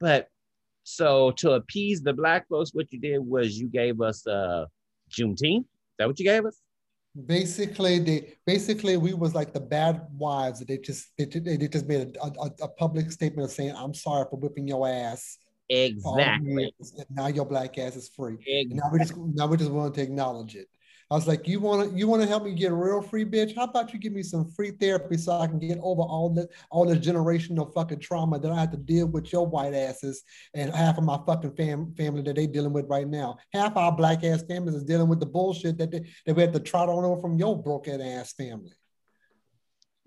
But 0.00 0.28
so 0.84 1.32
to 1.38 1.52
appease 1.52 2.02
the 2.02 2.12
black 2.12 2.46
folks, 2.48 2.74
what 2.74 2.92
you 2.92 3.00
did 3.00 3.18
was 3.18 3.58
you 3.58 3.68
gave 3.68 4.00
us 4.00 4.26
uh 4.26 4.66
Juneteenth. 5.10 5.60
Is 5.60 5.96
that 5.98 6.08
what 6.08 6.18
you 6.18 6.26
gave 6.26 6.44
us? 6.44 6.60
Basically, 7.26 8.00
they 8.00 8.34
basically 8.44 8.96
we 8.96 9.14
was 9.14 9.34
like 9.34 9.54
the 9.54 9.60
bad 9.60 10.06
wives. 10.18 10.60
They 10.60 10.78
just 10.78 11.08
they, 11.16 11.24
they, 11.24 11.68
just 11.68 11.86
made 11.86 12.16
a, 12.20 12.26
a, 12.26 12.50
a 12.62 12.68
public 12.68 13.12
statement 13.12 13.46
of 13.46 13.52
saying, 13.52 13.74
"I'm 13.76 13.94
sorry 13.94 14.26
for 14.28 14.36
whipping 14.36 14.66
your 14.66 14.86
ass 14.86 15.38
Exactly. 15.68 16.74
Now 17.10 17.28
your 17.28 17.46
black 17.46 17.78
ass 17.78 17.96
is 17.96 18.08
free. 18.08 18.36
Exactly. 18.46 18.74
Now 18.74 18.90
we 18.92 18.98
just 18.98 19.16
now 19.16 19.46
we 19.46 19.56
just 19.56 19.70
want 19.70 19.94
to 19.94 20.02
acknowledge 20.02 20.56
it. 20.56 20.68
I 21.10 21.14
was 21.14 21.26
like, 21.28 21.46
you 21.46 21.60
want 21.60 21.90
to 21.90 21.96
you 21.96 22.08
want 22.08 22.22
to 22.22 22.28
help 22.28 22.44
me 22.44 22.54
get 22.54 22.72
a 22.72 22.74
real 22.74 23.02
free 23.02 23.24
bitch? 23.24 23.54
How 23.54 23.64
about 23.64 23.92
you 23.92 23.98
give 23.98 24.12
me 24.12 24.22
some 24.22 24.50
free 24.50 24.70
therapy 24.70 25.16
so 25.18 25.32
I 25.32 25.46
can 25.46 25.58
get 25.58 25.78
over 25.82 26.02
all 26.02 26.30
this 26.30 26.46
all 26.70 26.86
the 26.86 26.96
generational 26.96 27.72
fucking 27.74 28.00
trauma 28.00 28.38
that 28.38 28.50
I 28.50 28.60
have 28.60 28.70
to 28.70 28.78
deal 28.78 29.06
with 29.06 29.32
your 29.32 29.46
white 29.46 29.74
asses 29.74 30.22
and 30.54 30.74
half 30.74 30.96
of 30.98 31.04
my 31.04 31.18
fucking 31.26 31.54
fam- 31.56 31.94
family 31.94 32.22
that 32.22 32.36
they 32.36 32.46
dealing 32.46 32.72
with 32.72 32.88
right 32.88 33.06
now. 33.06 33.36
Half 33.52 33.76
our 33.76 33.92
black 33.92 34.24
ass 34.24 34.42
families 34.42 34.74
is 34.76 34.84
dealing 34.84 35.08
with 35.08 35.20
the 35.20 35.26
bullshit 35.26 35.76
that 35.78 35.90
they, 35.90 36.06
that 36.24 36.34
we 36.34 36.42
have 36.42 36.52
to 36.52 36.60
trot 36.60 36.88
on 36.88 37.04
over 37.04 37.20
from 37.20 37.36
your 37.36 37.60
broken 37.62 38.00
ass 38.00 38.32
family. 38.32 38.72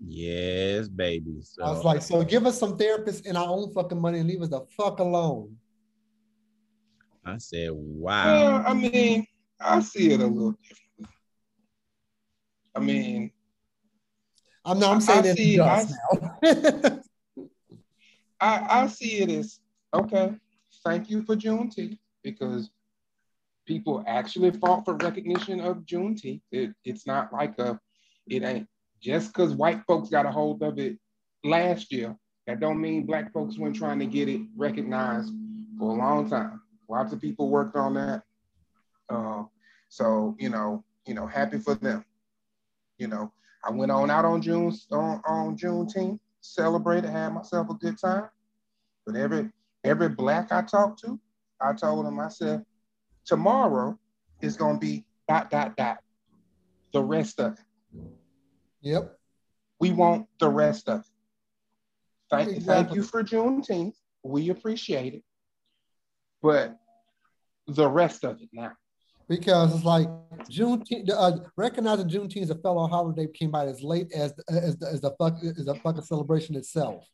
Yes, 0.00 0.88
baby. 0.88 1.38
So. 1.42 1.62
I 1.62 1.70
was 1.70 1.84
like, 1.84 2.02
so 2.02 2.22
give 2.24 2.46
us 2.46 2.58
some 2.58 2.76
therapists 2.76 3.26
in 3.26 3.36
our 3.36 3.48
own 3.48 3.72
fucking 3.72 4.00
money 4.00 4.20
and 4.20 4.28
leave 4.28 4.42
us 4.42 4.48
the 4.48 4.64
fuck 4.76 5.00
alone. 5.00 5.56
I 7.24 7.38
said, 7.38 7.70
wow. 7.72 8.34
Yeah, 8.34 8.64
I 8.66 8.74
mean, 8.74 9.26
I 9.60 9.80
see 9.80 10.12
it 10.12 10.20
a 10.20 10.26
little 10.26 10.52
different. 10.52 10.87
I 12.74 12.80
mean, 12.80 13.30
I'm 14.64 14.78
not. 14.78 14.92
I'm 14.92 15.00
saying 15.00 15.26
I, 15.26 15.34
see, 15.34 15.60
I, 15.60 15.84
now. 16.42 17.00
I, 18.40 18.82
I 18.82 18.86
see 18.86 19.18
it 19.20 19.30
as 19.30 19.60
okay. 19.94 20.34
Thank 20.84 21.10
you 21.10 21.22
for 21.22 21.34
Juneteenth 21.34 21.98
because 22.22 22.70
people 23.66 24.02
actually 24.06 24.50
fought 24.50 24.84
for 24.84 24.94
recognition 24.94 25.60
of 25.60 25.78
Juneteenth. 25.78 26.40
It, 26.52 26.72
it's 26.84 27.06
not 27.06 27.32
like 27.32 27.58
a, 27.58 27.78
it 28.28 28.42
ain't 28.42 28.68
just 29.00 29.32
because 29.32 29.54
white 29.54 29.82
folks 29.86 30.08
got 30.08 30.26
a 30.26 30.30
hold 30.30 30.62
of 30.62 30.78
it 30.78 30.98
last 31.44 31.92
year. 31.92 32.16
That 32.46 32.60
don't 32.60 32.80
mean 32.80 33.04
black 33.04 33.32
folks 33.32 33.58
weren't 33.58 33.76
trying 33.76 33.98
to 33.98 34.06
get 34.06 34.28
it 34.28 34.40
recognized 34.56 35.32
for 35.78 35.90
a 35.90 35.98
long 35.98 36.28
time. 36.30 36.62
Lots 36.88 37.12
of 37.12 37.20
people 37.20 37.50
worked 37.50 37.76
on 37.76 37.94
that. 37.94 38.22
Uh, 39.10 39.44
so 39.88 40.36
you 40.38 40.48
know, 40.48 40.84
you 41.06 41.14
know, 41.14 41.26
happy 41.26 41.58
for 41.58 41.74
them. 41.74 42.04
You 42.98 43.08
know, 43.08 43.32
I 43.64 43.70
went 43.70 43.92
on 43.92 44.10
out 44.10 44.24
on 44.24 44.42
June 44.42 44.70
mm-hmm. 44.70 44.94
on, 44.94 45.22
on 45.26 45.56
Juneteenth, 45.56 46.18
celebrated, 46.40 47.10
had 47.10 47.32
myself 47.32 47.68
a 47.70 47.74
good 47.74 47.98
time. 47.98 48.28
But 49.06 49.16
every 49.16 49.50
every 49.84 50.08
black 50.08 50.52
I 50.52 50.62
talked 50.62 51.00
to, 51.04 51.18
I 51.60 51.72
told 51.72 52.04
them, 52.04 52.20
I 52.20 52.28
said, 52.28 52.64
tomorrow 53.24 53.98
is 54.40 54.56
gonna 54.56 54.78
be 54.78 55.04
dot 55.28 55.50
dot 55.50 55.76
dot. 55.76 55.98
The 56.92 57.02
rest 57.02 57.40
of 57.40 57.54
it. 57.54 58.00
Yep. 58.82 59.18
We 59.80 59.92
want 59.92 60.26
the 60.40 60.48
rest 60.48 60.88
of 60.88 61.00
it. 61.00 61.06
Thank, 62.30 62.48
exactly. 62.50 62.74
thank 62.74 62.94
you 62.94 63.02
for 63.02 63.22
Juneteenth. 63.22 63.94
We 64.22 64.50
appreciate 64.50 65.14
it. 65.14 65.22
But 66.42 66.76
the 67.66 67.88
rest 67.88 68.24
of 68.24 68.40
it 68.40 68.48
now 68.52 68.72
because 69.28 69.74
it's 69.74 69.84
like 69.84 70.08
Juneteenth, 70.50 71.10
uh, 71.14 71.38
recognizing 71.56 72.08
Juneteenth 72.08 72.42
as 72.42 72.50
a 72.50 72.54
fellow 72.56 72.86
holiday 72.86 73.26
came 73.32 73.50
by 73.50 73.66
as 73.66 73.82
late 73.82 74.12
as 74.14 74.32
as 74.48 74.76
the, 74.78 74.86
as 74.86 75.00
the 75.00 75.10
fuck 75.18 75.36
as 75.42 75.66
the 75.66 75.74
fucking 75.76 76.02
celebration 76.02 76.56
itself. 76.56 77.04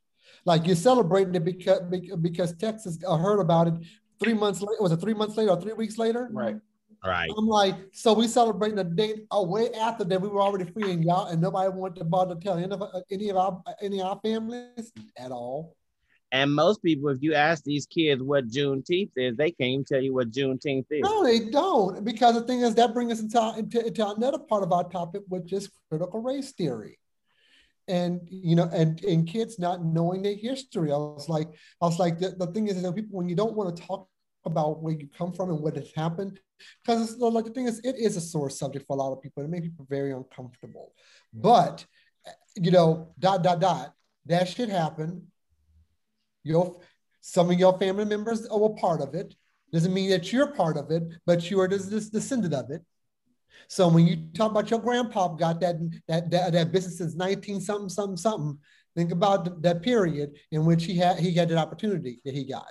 Like 0.44 0.66
you're 0.66 0.76
celebrating 0.76 1.34
it 1.34 1.44
because 1.44 1.80
because 2.20 2.56
Texas 2.56 2.98
heard 3.02 3.40
about 3.40 3.68
it 3.68 3.74
three 4.22 4.34
months 4.34 4.60
later. 4.60 4.80
Was 4.80 4.92
it 4.92 5.00
three 5.00 5.14
months 5.14 5.36
later 5.36 5.50
or 5.50 5.60
three 5.60 5.72
weeks 5.72 5.98
later? 5.98 6.28
Right. 6.32 6.56
Right. 7.04 7.30
I'm 7.36 7.46
like, 7.46 7.74
so 7.92 8.14
we 8.14 8.26
celebrating 8.26 8.76
the 8.76 8.84
date 8.84 9.26
oh, 9.30 9.44
way 9.44 9.70
after 9.74 10.04
that 10.04 10.22
we 10.22 10.28
were 10.28 10.40
already 10.40 10.64
free 10.64 10.90
and 10.90 11.04
y'all, 11.04 11.26
and 11.26 11.42
nobody 11.42 11.68
wanted 11.68 11.96
to 11.96 12.04
bother 12.04 12.34
to 12.34 12.40
tell 12.40 12.56
any 12.56 12.72
of 12.72 12.82
any 13.10 13.28
of 13.28 13.36
our 13.36 13.62
any 13.82 14.00
of 14.00 14.06
our 14.06 14.20
families 14.22 14.90
at 15.18 15.30
all. 15.30 15.76
And 16.34 16.52
most 16.52 16.82
people, 16.82 17.10
if 17.10 17.22
you 17.22 17.32
ask 17.32 17.62
these 17.62 17.86
kids 17.86 18.20
what 18.20 18.48
Juneteenth 18.48 19.12
is, 19.16 19.36
they 19.36 19.52
can't 19.52 19.70
even 19.70 19.84
tell 19.84 20.02
you 20.02 20.14
what 20.14 20.32
Juneteenth 20.32 20.86
is. 20.90 21.00
No, 21.00 21.22
they 21.22 21.48
don't. 21.48 22.04
Because 22.04 22.34
the 22.34 22.40
thing 22.40 22.62
is, 22.62 22.74
that 22.74 22.92
brings 22.92 23.12
us 23.12 23.20
into, 23.20 23.54
into, 23.56 23.86
into 23.86 24.08
another 24.08 24.40
part 24.40 24.64
of 24.64 24.72
our 24.72 24.82
topic, 24.82 25.22
which 25.28 25.52
is 25.52 25.70
critical 25.88 26.20
race 26.20 26.50
theory. 26.50 26.98
And 27.86 28.20
you 28.28 28.56
know, 28.56 28.68
and 28.72 29.00
and 29.04 29.28
kids 29.28 29.60
not 29.60 29.84
knowing 29.84 30.22
their 30.22 30.34
history. 30.34 30.90
I 30.90 30.96
was 30.96 31.28
like, 31.28 31.46
I 31.80 31.86
was 31.86 32.00
like, 32.00 32.18
the, 32.18 32.30
the 32.30 32.48
thing 32.48 32.66
is 32.66 32.82
that 32.82 32.94
people, 32.96 33.16
when 33.18 33.28
you 33.28 33.36
don't 33.36 33.54
want 33.54 33.76
to 33.76 33.82
talk 33.84 34.08
about 34.44 34.82
where 34.82 34.94
you 34.94 35.06
come 35.16 35.32
from 35.32 35.50
and 35.50 35.60
what 35.60 35.76
has 35.76 35.92
happened, 35.94 36.40
because 36.84 37.16
like 37.18 37.44
the 37.44 37.52
thing 37.52 37.66
is, 37.66 37.78
it 37.84 37.94
is 37.96 38.16
a 38.16 38.20
sore 38.20 38.50
subject 38.50 38.86
for 38.88 38.96
a 38.96 38.98
lot 38.98 39.12
of 39.12 39.22
people. 39.22 39.44
It 39.44 39.50
makes 39.50 39.68
people 39.68 39.86
very 39.88 40.10
uncomfortable. 40.10 40.94
But 41.32 41.84
you 42.56 42.72
know, 42.72 43.14
dot 43.20 43.44
dot 43.44 43.60
dot, 43.60 43.92
that 44.26 44.48
shit 44.48 44.68
happened 44.68 45.28
your 46.44 46.80
some 47.20 47.50
of 47.50 47.58
your 47.58 47.76
family 47.78 48.04
members 48.04 48.46
are 48.46 48.64
a 48.64 48.74
part 48.74 49.00
of 49.00 49.14
it. 49.14 49.34
Doesn't 49.72 49.92
mean 49.92 50.10
that 50.10 50.32
you're 50.32 50.46
part 50.48 50.76
of 50.76 50.90
it, 50.90 51.02
but 51.26 51.50
you 51.50 51.58
are 51.60 51.66
the 51.66 52.08
descendant 52.12 52.54
of 52.54 52.70
it. 52.70 52.82
So 53.66 53.88
when 53.88 54.06
you 54.06 54.28
talk 54.34 54.50
about 54.50 54.70
your 54.70 54.80
grandpa 54.80 55.28
got 55.28 55.60
that 55.60 55.76
that 56.06 56.30
that, 56.30 56.52
that 56.52 56.72
business 56.72 56.98
since 56.98 57.14
19 57.14 57.60
something 57.60 57.88
something 57.88 58.16
something, 58.16 58.58
think 58.94 59.10
about 59.10 59.62
that 59.62 59.82
period 59.82 60.36
in 60.52 60.64
which 60.64 60.84
he 60.84 60.96
had 60.96 61.18
he 61.18 61.32
had 61.32 61.48
that 61.48 61.58
opportunity 61.58 62.20
that 62.24 62.34
he 62.34 62.44
got. 62.44 62.70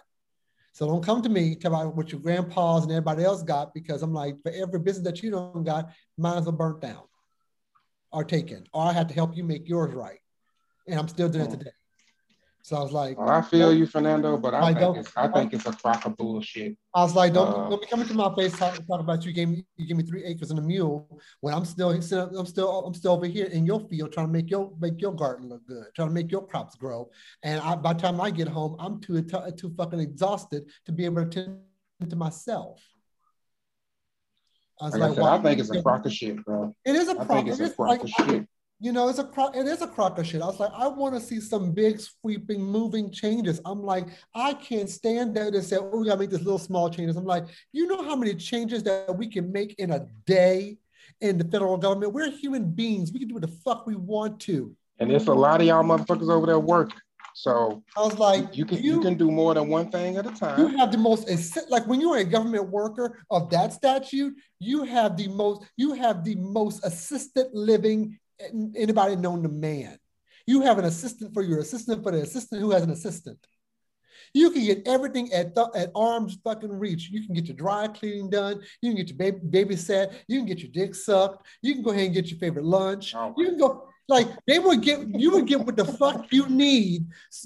So 0.74 0.88
don't 0.88 1.04
come 1.04 1.22
to 1.22 1.30
me 1.30 1.56
talk 1.56 1.72
about 1.72 1.96
what 1.96 2.12
your 2.12 2.22
grandpas 2.22 2.84
and 2.84 2.92
everybody 2.92 3.24
else 3.24 3.44
got 3.44 3.74
because 3.74 4.02
I'm 4.02 4.14
like 4.14 4.42
for 4.42 4.52
every 4.52 4.80
business 4.80 5.06
that 5.06 5.22
you 5.22 5.30
don't 5.30 5.64
got, 5.64 5.92
mine 6.18 6.42
is 6.42 6.50
burnt 6.50 6.82
down 6.82 7.04
or 8.12 8.24
taken, 8.24 8.66
or 8.74 8.86
I 8.86 8.94
have 8.94 9.08
to 9.08 9.14
help 9.14 9.36
you 9.36 9.44
make 9.44 9.68
yours 9.68 9.94
right, 9.94 10.20
and 10.88 11.00
I'm 11.00 11.08
still 11.08 11.30
doing 11.30 11.46
it 11.46 11.52
hmm. 11.52 11.58
today. 11.58 11.72
So 12.64 12.78
I 12.78 12.80
was 12.80 12.93
like, 12.93 13.20
well, 13.20 13.28
I 13.28 13.41
feel 13.41 13.74
you, 13.74 13.86
Fernando, 13.86 14.38
but 14.38 14.53
I 14.53 14.74
think 14.74 14.95
it's 14.95 15.11
I 15.18 15.28
think 15.28 15.53
it's 15.53 15.66
a 15.66 15.74
crock 15.74 16.05
of 16.05 16.16
bullshit. 16.16 16.78
I 16.95 17.03
was 17.03 17.14
like, 17.14 17.34
don't, 17.34 17.49
uh, 17.49 17.70
don't 17.70 17.82
be 17.82 17.88
coming 17.88 18.07
to 18.07 18.14
my 18.14 18.34
face 18.36 18.57
talk, 18.57 18.76
talk 18.88 19.01
about 19.01 19.26
you 19.26 19.34
gave 19.34 19.49
me 19.49 19.66
you 19.76 19.86
gave 19.86 19.97
me 19.97 20.03
three 20.03 20.24
acres 20.24 20.49
and 20.49 20.57
a 20.57 20.61
mule 20.61 21.20
when 21.41 21.53
I'm 21.53 21.66
still 21.66 21.89
I'm 21.89 22.01
still 22.01 22.30
I'm 22.88 22.93
still 22.93 23.11
over 23.11 23.26
here 23.26 23.47
in 23.47 23.66
your 23.66 23.82
field 23.89 24.14
trying 24.14 24.28
to 24.28 24.32
make 24.32 24.49
your 24.49 24.72
make 24.80 25.01
your 25.01 25.14
garden 25.14 25.49
look 25.49 25.68
good, 25.68 25.88
trying 25.93 26.07
to 26.07 26.14
make 26.14 26.32
your 26.32 26.47
crops 26.47 26.78
grow. 26.78 27.09
And 27.43 27.59
I, 27.59 27.76
by 27.76 27.91
the 27.91 27.99
time 27.99 28.22
I 28.22 28.32
get 28.32 28.47
home, 28.47 28.78
I'm 28.80 29.01
too 29.01 29.22
too 29.22 29.74
fucking 29.76 29.99
exhausted 29.99 30.64
to 30.86 30.93
be 30.93 31.03
able 31.03 31.26
to 31.26 31.30
tend 31.30 32.09
to 32.09 32.16
myself. 32.16 32.82
I 34.80 34.86
was 34.86 34.97
like, 34.97 35.11
I, 35.11 35.16
said, 35.16 35.24
I 35.24 35.41
think 35.41 35.59
it's 35.59 35.70
a 35.70 35.84
crock 35.84 36.05
of 36.05 36.14
shit, 36.14 36.45
bro. 36.45 36.74
It 36.86 36.95
is 36.95 37.09
a 37.09 37.16
crock. 37.16 37.45
I 37.45 37.49
a 37.49 37.70
crock 37.72 37.89
like, 37.89 38.03
of 38.03 38.09
shit 38.09 38.47
you 38.84 38.92
know, 38.92 39.08
it's 39.08 39.18
a 39.18 39.30
it 39.56 39.66
is 39.66 39.82
a 39.82 39.88
crock 39.88 40.20
of 40.20 40.28
shit. 40.28 40.42
I 40.42 40.46
was 40.46 40.60
like, 40.60 40.74
I 40.76 40.90
want 40.90 41.16
to 41.16 41.22
see 41.22 41.40
some 41.40 41.72
big, 41.72 42.02
sweeping, 42.02 42.62
moving 42.62 43.10
changes. 43.12 43.62
I'm 43.64 43.82
like, 43.82 44.08
I 44.36 44.54
can't 44.56 44.90
stand 44.90 45.34
there 45.34 45.50
to 45.52 45.62
say, 45.62 45.78
oh, 45.78 46.00
we 46.00 46.08
gotta 46.08 46.20
make 46.20 46.30
this 46.30 46.42
little 46.42 46.60
small 46.60 46.90
changes. 46.90 47.16
I'm 47.16 47.24
like, 47.24 47.46
you 47.72 47.88
know 47.88 48.04
how 48.04 48.18
many 48.18 48.36
changes 48.36 48.84
that 48.84 49.16
we 49.18 49.28
can 49.28 49.54
make 49.54 49.76
in 49.80 49.92
a 49.92 50.06
day 50.26 50.80
in 51.22 51.38
the 51.38 51.46
federal 51.46 51.78
government? 51.78 52.12
We're 52.12 52.30
human 52.30 52.72
beings. 52.72 53.14
We 53.14 53.20
can 53.20 53.30
do 53.30 53.36
what 53.36 53.44
the 53.44 53.56
fuck 53.64 53.88
we 53.88 53.96
want 53.96 54.42
to. 54.42 54.76
And 55.00 55.10
there's 55.10 55.28
a 55.28 55.34
lot 55.34 55.62
of 55.62 55.68
y'all 55.68 55.82
motherfuckers 55.82 56.30
over 56.30 56.46
there 56.46 56.60
working. 56.60 57.00
So 57.36 57.82
I 57.96 58.02
was 58.02 58.20
like, 58.20 58.58
you 58.58 58.66
can 58.66 58.84
you, 58.84 58.96
you, 58.96 59.02
can 59.02 59.16
do 59.16 59.32
more 59.32 59.54
than 59.54 59.70
one 59.70 59.92
thing 59.92 60.18
at 60.18 60.28
a 60.28 60.32
time. 60.32 60.60
You 60.60 60.78
have 60.78 60.92
the 60.92 60.98
most 60.98 61.28
like 61.70 61.88
when 61.88 62.02
you're 62.02 62.18
a 62.18 62.24
government 62.26 62.70
worker 62.70 63.24
of 63.32 63.50
that 63.52 63.72
statute, 63.72 64.36
you 64.60 64.84
have 64.84 65.16
the 65.16 65.30
most 65.30 65.64
you 65.78 65.94
have 65.94 66.26
the 66.26 66.36
most 66.36 66.86
assisted 66.86 67.48
living 67.54 68.20
anybody 68.76 69.16
known 69.16 69.44
to 69.44 69.50
man. 69.50 69.98
You 70.46 70.62
have 70.62 70.78
an 70.78 70.86
assistant 70.86 71.34
for 71.34 71.41
your 71.41 71.60
assistant 71.60 72.04
for 72.04 72.12
the 72.12 72.22
assistant 72.22 72.62
who 72.62 72.72
has 72.72 72.84
an 72.84 72.91
assistant. 72.91 73.39
You 74.34 74.52
can 74.52 74.66
get 74.66 74.88
everything 74.88 75.32
at, 75.32 75.56
th- 75.56 75.68
at 75.76 75.91
arm's 75.96 76.38
fucking 76.44 76.72
reach. 76.72 77.10
You 77.10 77.26
can 77.26 77.36
get 77.36 77.46
your 77.46 77.56
dry 77.56 77.88
cleaning 77.88 78.30
done. 78.30 78.62
You 78.82 78.91
can 78.91 78.98
get 78.98 79.10
your 79.10 79.18
baby 79.18 79.39
babysat. 79.39 80.14
You 80.28 80.39
can 80.39 80.48
get 80.48 80.60
your 80.60 80.72
dick 80.72 80.96
sucked. 80.96 81.46
You 81.62 81.74
can 81.74 81.84
go 81.84 81.91
ahead 81.91 82.06
and 82.06 82.14
get 82.14 82.30
your 82.30 82.39
favorite 82.39 82.66
lunch. 82.66 83.14
Oh 83.16 83.34
you 83.38 83.50
can 83.50 83.58
go 83.58 83.89
like 84.10 84.28
they 84.48 84.60
would 84.60 84.82
get 84.82 85.00
you 85.14 85.32
would 85.32 85.48
get 85.48 85.62
what 85.62 85.78
the 85.78 85.86
fuck 85.86 86.32
you 86.32 86.48
need 86.50 87.06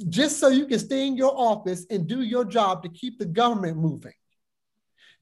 just 0.10 0.40
so 0.40 0.48
you 0.48 0.66
can 0.66 0.80
stay 0.80 1.06
in 1.06 1.16
your 1.16 1.34
office 1.38 1.86
and 1.90 2.08
do 2.08 2.22
your 2.22 2.46
job 2.46 2.84
to 2.84 2.90
keep 2.90 3.20
the 3.20 3.26
government 3.26 3.78
moving. 3.78 4.14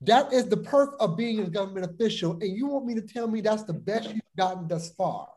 That 0.01 0.32
is 0.32 0.47
the 0.47 0.57
perk 0.57 0.95
of 0.99 1.17
being 1.17 1.39
a 1.39 1.49
government 1.49 1.91
official. 1.91 2.34
And 2.34 2.55
you 2.55 2.67
want 2.67 2.86
me 2.86 2.95
to 2.95 3.01
tell 3.01 3.28
me 3.28 3.41
that's 3.41 3.63
the 3.63 3.73
best 3.73 4.09
you've 4.09 4.21
gotten 4.38 4.67
thus 4.67 4.93
far 4.93 5.28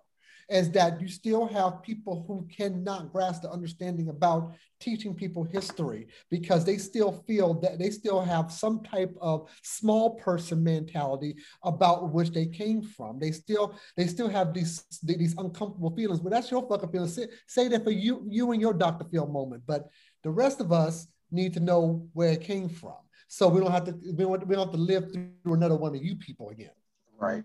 is 0.49 0.70
that 0.70 1.01
you 1.01 1.09
still 1.09 1.46
have 1.46 1.82
people 1.82 2.24
who 2.26 2.46
cannot 2.55 3.12
grasp 3.12 3.42
the 3.42 3.51
understanding 3.51 4.09
about 4.09 4.55
teaching 4.80 5.14
people 5.14 5.44
history 5.44 6.07
because 6.30 6.64
they 6.64 6.78
still 6.78 7.24
feel 7.26 7.55
that 7.55 7.78
they 7.78 7.90
still 7.90 8.20
have 8.20 8.51
some 8.51 8.82
type 8.82 9.14
of 9.20 9.51
small 9.62 10.14
person 10.16 10.62
mentality 10.62 11.36
about 11.64 12.12
which 12.12 12.30
they 12.30 12.46
came 12.46 12.82
from. 12.82 13.18
They 13.18 13.32
still 13.32 13.78
they 13.96 14.07
still 14.07 14.28
have 14.28 14.55
these 14.55 14.84
these 15.03 15.34
uncomfortable 15.36 15.94
feelings. 15.94 16.20
But 16.20 16.30
that's 16.30 16.51
your 16.51 16.66
fucking 16.66 16.90
feelings. 16.90 17.14
Say, 17.14 17.26
say 17.46 17.68
that 17.68 17.84
for 17.84 17.90
you 17.90 18.24
you 18.28 18.53
and 18.53 18.61
your 18.61 18.74
Dr. 18.74 19.07
Phil 19.11 19.26
moment. 19.26 19.64
But 19.66 19.88
the 20.22 20.30
rest 20.30 20.61
of 20.61 20.72
us 20.72 21.09
need 21.30 21.53
to 21.55 21.61
know 21.61 22.09
where 22.14 22.30
it 22.32 22.40
came 22.40 22.68
from. 22.68 22.96
So 23.28 23.49
we 23.49 23.61
don't 23.61 23.70
have 23.70 23.84
to 23.84 23.92
we 23.92 24.24
don't, 24.24 24.46
we 24.46 24.55
don't 24.55 24.66
have 24.66 24.74
to 24.74 24.80
live 24.80 25.12
through 25.12 25.55
another 25.55 25.76
one 25.76 25.94
of 25.94 26.03
you 26.03 26.16
people 26.16 26.51
again. 26.51 26.70
Right. 27.18 27.44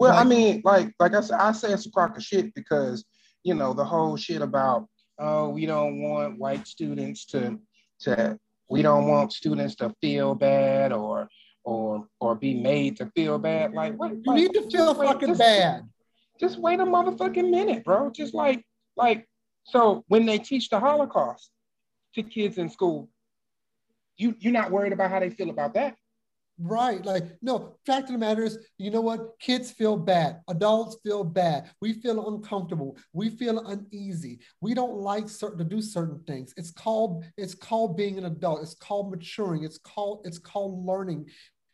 Well, 0.00 0.14
like, 0.14 0.24
I 0.26 0.28
mean, 0.28 0.62
like 0.64 0.92
like 0.98 1.14
I 1.14 1.20
said, 1.20 1.38
I 1.40 1.52
say 1.52 1.72
it's 1.72 1.86
a 1.86 1.90
crock 1.90 2.16
of 2.16 2.22
shit 2.22 2.54
because 2.54 3.04
you 3.44 3.54
know 3.54 3.72
the 3.74 3.84
whole 3.84 4.16
shit 4.16 4.42
about 4.42 4.86
oh 5.18 5.48
we 5.50 5.66
don't 5.66 6.00
want 6.02 6.38
white 6.38 6.66
students 6.66 7.26
to 7.26 7.58
to 8.00 8.38
we 8.70 8.82
don't 8.82 9.08
want 9.08 9.32
students 9.32 9.74
to 9.76 9.94
feel 10.00 10.34
bad 10.34 10.92
or 10.92 11.28
or 11.64 12.06
or 12.20 12.34
be 12.34 12.54
made 12.54 12.96
to 12.98 13.06
feel 13.14 13.38
bad. 13.38 13.72
Like 13.74 13.98
what 13.98 14.12
You 14.12 14.22
like, 14.26 14.36
need 14.36 14.54
to 14.54 14.70
feel 14.70 14.94
wait, 14.94 15.08
fucking 15.08 15.28
just- 15.28 15.38
bad. 15.40 15.82
Just 16.40 16.58
wait 16.60 16.78
a 16.78 16.84
motherfucking 16.84 17.50
minute, 17.50 17.82
bro. 17.84 18.10
Just 18.10 18.32
like 18.32 18.64
like 18.96 19.26
so 19.64 20.04
when 20.08 20.24
they 20.24 20.38
teach 20.38 20.68
the 20.68 20.78
Holocaust 20.78 21.50
to 22.14 22.22
kids 22.22 22.58
in 22.58 22.68
school, 22.70 23.08
you 24.16 24.34
you're 24.38 24.52
not 24.52 24.70
worried 24.70 24.92
about 24.92 25.10
how 25.10 25.18
they 25.20 25.30
feel 25.30 25.50
about 25.50 25.74
that. 25.74 25.96
Right. 26.60 27.04
Like, 27.04 27.24
no, 27.40 27.76
fact 27.86 28.08
of 28.08 28.12
the 28.12 28.18
matter 28.18 28.42
is, 28.42 28.58
you 28.78 28.90
know 28.90 29.00
what? 29.00 29.38
Kids 29.38 29.70
feel 29.70 29.96
bad. 29.96 30.40
Adults 30.48 30.96
feel 31.04 31.22
bad. 31.22 31.70
We 31.80 31.92
feel 31.92 32.34
uncomfortable. 32.34 32.96
We 33.12 33.30
feel 33.30 33.64
uneasy. 33.66 34.40
We 34.60 34.74
don't 34.74 34.96
like 34.96 35.28
certain 35.28 35.58
to 35.58 35.64
do 35.64 35.80
certain 35.80 36.20
things. 36.26 36.52
It's 36.56 36.72
called, 36.72 37.24
it's 37.36 37.54
called 37.54 37.96
being 37.96 38.18
an 38.18 38.24
adult. 38.24 38.62
It's 38.62 38.74
called 38.74 39.10
maturing. 39.10 39.62
It's 39.62 39.78
called, 39.78 40.22
it's 40.24 40.38
called 40.38 40.84
learning. 40.84 41.26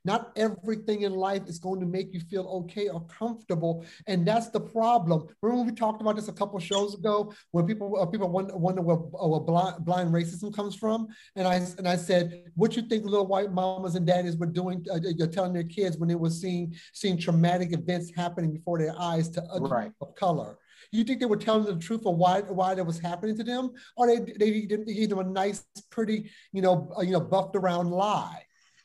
Not 0.05 0.32
everything 0.36 1.02
in 1.02 1.14
life 1.14 1.42
is 1.46 1.59
going 1.59 1.80
to 1.80 1.86
make 1.86 2.12
you 2.12 2.20
feel 2.20 2.46
okay 2.61 2.88
or 2.88 3.00
comfortable, 3.07 3.84
and 4.07 4.26
that's 4.26 4.50
the 4.50 4.61
problem. 4.61 5.28
Remember 5.40 5.64
we 5.64 5.72
talked 5.74 6.02
about 6.02 6.16
this 6.16 6.28
a 6.28 6.32
couple 6.32 6.59
shows 6.59 6.94
ago, 6.94 7.32
when 7.52 7.66
people 7.66 7.98
uh, 7.98 8.05
people 8.07 8.28
wonder, 8.28 8.55
wonder 8.57 8.82
where, 8.82 8.96
uh, 8.96 9.26
where 9.28 9.40
blind, 9.40 9.84
blind 9.84 10.11
racism 10.12 10.55
comes 10.55 10.74
from, 10.74 11.09
and 11.36 11.48
I 11.48 11.57
and 11.78 11.88
I 11.88 11.96
said, 11.96 12.50
what 12.55 12.76
you 12.76 12.82
think 12.82 13.05
little 13.05 13.26
white 13.26 13.50
mamas 13.52 13.94
and 13.94 14.07
daddies 14.07 14.36
were 14.36 14.46
doing, 14.46 14.84
uh, 14.90 14.96
uh, 14.96 15.26
telling 15.28 15.55
their 15.55 15.64
kids 15.64 15.96
when 15.96 16.09
they 16.11 16.14
were 16.14 16.30
seeing 16.30 16.74
seeing 16.92 17.16
traumatic 17.16 17.72
events 17.72 18.12
happening 18.14 18.52
before 18.52 18.78
their 18.78 18.94
eyes 18.98 19.30
to 19.30 19.42
other 19.44 19.68
Right. 19.68 19.92
of 20.02 20.14
color? 20.16 20.59
You 20.92 21.02
think 21.05 21.18
they 21.20 21.26
were 21.26 21.38
telling 21.38 21.64
the 21.64 21.80
truth 21.82 22.05
of 22.05 22.16
why 22.16 22.42
why 22.42 22.74
that 22.74 22.84
was 22.84 22.98
happening 22.98 23.36
to 23.38 23.44
them, 23.44 23.72
or 23.96 24.07
they 24.07 24.18
they 24.18 24.61
didn't 24.66 24.84
give 24.86 25.09
them 25.09 25.20
a 25.20 25.24
nice, 25.24 25.64
pretty, 25.90 26.30
you 26.52 26.61
know, 26.61 26.92
uh, 26.98 27.00
you 27.00 27.12
know, 27.12 27.20
buffed 27.20 27.57
around 27.57 27.90
lie 27.90 28.42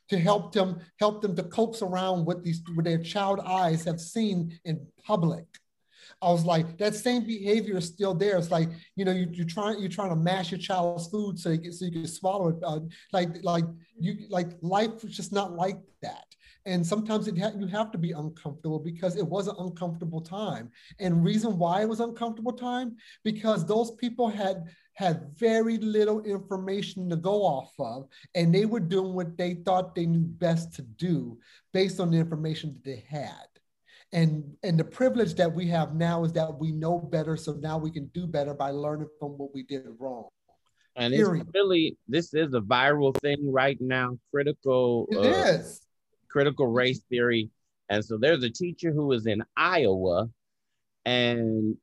to 0.09 0.19
help 0.19 0.51
them 0.51 0.79
help 0.99 1.21
them 1.21 1.35
to 1.35 1.43
coax 1.43 1.81
around 1.81 2.25
what 2.25 2.43
these 2.43 2.61
what 2.75 2.85
their 2.85 2.97
child 2.97 3.39
eyes 3.39 3.83
have 3.83 3.99
seen 3.99 4.57
in 4.65 4.85
public. 5.03 5.45
I 6.21 6.31
was 6.31 6.43
like, 6.43 6.77
that 6.79 6.95
same 6.95 7.25
behavior 7.25 7.77
is 7.77 7.85
still 7.85 8.13
there. 8.13 8.37
It's 8.37 8.51
like, 8.51 8.69
you 8.95 9.05
know, 9.05 9.11
you, 9.11 9.27
you're 9.31 9.45
trying 9.45 9.79
you're 9.79 9.89
trying 9.89 10.09
to 10.09 10.15
mash 10.15 10.51
your 10.51 10.59
child's 10.59 11.07
food 11.07 11.39
so 11.39 11.49
you 11.49 11.59
can, 11.59 11.71
so 11.71 11.85
you 11.85 11.91
can 11.91 12.07
swallow 12.07 12.49
it. 12.49 12.57
Uh, 12.63 12.79
like 13.13 13.29
like 13.43 13.63
you 13.99 14.25
like 14.29 14.49
life 14.61 15.03
is 15.03 15.15
just 15.15 15.31
not 15.31 15.53
like 15.53 15.79
that. 16.01 16.25
And 16.65 16.85
sometimes 16.85 17.27
it 17.27 17.37
ha- 17.37 17.53
you 17.57 17.67
have 17.67 17.91
to 17.91 17.97
be 17.97 18.11
uncomfortable 18.11 18.79
because 18.79 19.15
it 19.15 19.25
was 19.25 19.47
an 19.47 19.55
uncomfortable 19.59 20.21
time. 20.21 20.71
And 20.99 21.23
reason 21.23 21.57
why 21.57 21.81
it 21.81 21.89
was 21.89 22.01
uncomfortable 22.01 22.51
time 22.51 22.97
because 23.23 23.65
those 23.65 23.91
people 23.91 24.27
had 24.27 24.65
had 24.99 25.31
very 25.37 25.77
little 25.77 26.19
information 26.23 27.09
to 27.09 27.15
go 27.15 27.41
off 27.41 27.73
of, 27.79 28.09
and 28.35 28.53
they 28.53 28.65
were 28.65 28.81
doing 28.81 29.13
what 29.13 29.37
they 29.37 29.53
thought 29.53 29.95
they 29.95 30.05
knew 30.05 30.25
best 30.25 30.73
to 30.73 30.81
do 30.81 31.37
based 31.71 32.01
on 32.01 32.11
the 32.11 32.17
information 32.17 32.73
that 32.73 32.83
they 32.83 33.05
had. 33.07 33.47
And, 34.11 34.43
and 34.61 34.77
the 34.77 34.83
privilege 34.83 35.35
that 35.35 35.55
we 35.55 35.67
have 35.67 35.95
now 35.95 36.25
is 36.25 36.33
that 36.33 36.53
we 36.53 36.73
know 36.73 36.99
better, 36.99 37.37
so 37.37 37.53
now 37.53 37.77
we 37.77 37.91
can 37.91 38.07
do 38.07 38.27
better 38.27 38.53
by 38.53 38.71
learning 38.71 39.07
from 39.21 39.37
what 39.37 39.53
we 39.53 39.63
did 39.63 39.83
wrong. 39.99 40.27
And 40.97 41.13
it's 41.13 41.29
really 41.53 41.97
this 42.09 42.33
is 42.33 42.53
a 42.53 42.59
viral 42.59 43.15
thing 43.21 43.53
right 43.53 43.79
now. 43.79 44.17
Critical 44.31 45.07
It 45.11 45.17
uh, 45.17 45.59
is. 45.59 45.79
critical 46.27 46.67
race 46.67 46.99
theory. 47.09 47.49
And 47.87 48.03
so 48.03 48.17
there's 48.17 48.43
a 48.43 48.49
teacher 48.49 48.91
who 48.91 49.07
was 49.07 49.27
in 49.27 49.45
Iowa, 49.55 50.29
and 51.05 51.77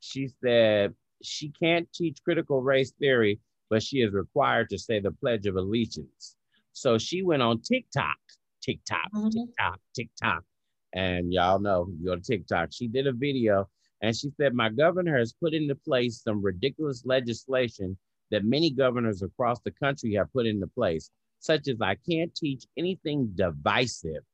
she 0.00 0.30
said 0.42 0.94
she 1.24 1.50
can't 1.50 1.90
teach 1.92 2.22
critical 2.22 2.62
race 2.62 2.92
theory, 2.92 3.40
but 3.70 3.82
she 3.82 3.98
is 3.98 4.12
required 4.12 4.68
to 4.70 4.78
say 4.78 5.00
the 5.00 5.12
Pledge 5.12 5.46
of 5.46 5.56
Allegiance. 5.56 6.36
So 6.72 6.98
she 6.98 7.22
went 7.22 7.42
on 7.42 7.60
TikTok, 7.60 8.18
TikTok, 8.60 9.10
Mhm. 9.12 9.32
TikTok, 9.32 9.80
TikTok. 9.94 10.44
And 10.92 11.32
y'all 11.32 11.58
know, 11.58 11.88
you 11.98 12.06
go 12.06 12.16
to 12.16 12.22
TikTok. 12.22 12.72
She 12.72 12.88
did 12.88 13.06
a 13.06 13.12
video 13.12 13.68
and 14.00 14.16
she 14.16 14.30
said, 14.36 14.54
My 14.54 14.68
governor 14.68 15.18
has 15.18 15.32
put 15.32 15.54
into 15.54 15.74
place 15.74 16.22
some 16.22 16.42
ridiculous 16.42 17.04
legislation 17.04 17.96
that 18.30 18.44
many 18.44 18.70
governors 18.70 19.22
across 19.22 19.60
the 19.60 19.70
country 19.70 20.14
have 20.14 20.32
put 20.32 20.46
into 20.46 20.66
place, 20.66 21.10
such 21.38 21.68
as 21.68 21.80
I 21.80 21.96
can't 22.08 22.34
teach 22.34 22.66
anything 22.76 23.30
divisive. 23.34 24.24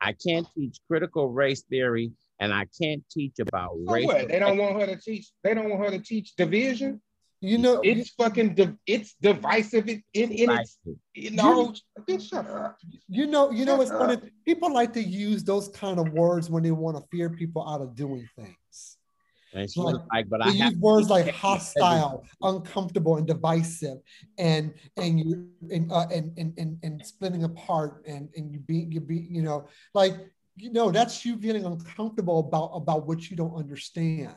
I 0.00 0.12
can't 0.12 0.46
teach 0.54 0.78
critical 0.88 1.28
race 1.28 1.62
theory, 1.62 2.12
and 2.42 2.52
I 2.52 2.66
can't 2.80 3.04
teach 3.08 3.38
about 3.38 3.70
So 3.86 3.92
race. 3.92 4.04
what? 4.04 4.28
They 4.28 4.40
don't 4.40 4.58
want 4.58 4.80
her 4.80 4.86
to 4.86 4.96
teach. 4.96 5.30
They 5.44 5.54
don't 5.54 5.70
want 5.70 5.84
her 5.84 5.90
to 5.96 6.00
teach 6.04 6.34
division. 6.34 7.00
You 7.40 7.58
know, 7.58 7.80
It's 7.82 8.10
fucking. 8.10 8.54
Div- 8.54 8.76
it's 8.86 9.14
divisive. 9.20 9.88
It, 9.88 10.02
it, 10.12 10.30
it, 10.30 10.48
it's 10.50 10.78
in 11.14 11.36
the 11.36 11.42
whole. 11.42 11.74
Bitch, 12.08 12.28
shut 12.30 12.46
up. 12.48 12.78
you 13.08 13.26
know, 13.26 13.50
you 13.50 13.64
know 13.64 13.76
what's 13.76 13.90
Shut 13.90 14.00
funny? 14.00 14.30
People 14.44 14.72
like 14.72 14.92
to 14.94 15.02
use 15.02 15.42
those 15.44 15.68
kind 15.68 15.98
of 16.00 16.12
words 16.12 16.50
when 16.50 16.62
they 16.64 16.70
want 16.72 16.96
to 16.96 17.02
fear 17.10 17.30
people 17.30 17.68
out 17.68 17.80
of 17.80 17.94
doing 17.94 18.28
things. 18.36 18.96
And 19.54 19.70
she 19.70 19.80
was 19.80 19.94
Like, 19.94 20.02
like, 20.12 20.28
but 20.30 20.38
They 20.40 20.50
I 20.50 20.52
use 20.52 20.60
have 20.60 20.76
words 20.78 21.10
like 21.10 21.28
hostile, 21.30 22.24
uncomfortable, 22.42 23.16
and 23.18 23.26
divisive, 23.26 23.98
and 24.38 24.74
and 24.96 25.20
you 25.20 25.48
and 25.70 25.92
uh, 25.92 26.06
and, 26.12 26.32
and 26.38 26.54
and 26.58 26.78
and 26.82 27.06
splitting 27.06 27.44
apart, 27.44 28.02
and 28.06 28.28
and 28.36 28.52
you 28.52 28.60
be 28.60 28.78
you 28.90 29.00
be 29.00 29.26
you 29.30 29.42
know 29.42 29.68
like 29.94 30.14
you 30.56 30.70
know 30.72 30.90
that's 30.90 31.24
you 31.24 31.36
feeling 31.36 31.64
uncomfortable 31.64 32.40
about 32.40 32.70
about 32.74 33.06
what 33.06 33.30
you 33.30 33.36
don't 33.36 33.54
understand, 33.54 34.36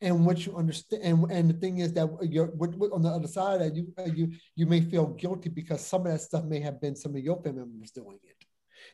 and 0.00 0.24
what 0.24 0.46
you 0.46 0.56
understand, 0.56 1.02
and, 1.02 1.30
and 1.30 1.50
the 1.50 1.54
thing 1.54 1.78
is 1.78 1.92
that 1.92 2.08
you're 2.22 2.52
on 2.92 3.02
the 3.02 3.08
other 3.08 3.28
side 3.28 3.60
that 3.60 3.74
you 3.74 3.92
you 4.14 4.32
you 4.56 4.66
may 4.66 4.80
feel 4.80 5.06
guilty 5.06 5.48
because 5.48 5.84
some 5.84 6.06
of 6.06 6.12
that 6.12 6.20
stuff 6.20 6.44
may 6.44 6.60
have 6.60 6.80
been 6.80 6.96
some 6.96 7.14
of 7.14 7.22
your 7.22 7.36
family 7.42 7.60
members 7.60 7.90
doing 7.90 8.18
it. 8.24 8.36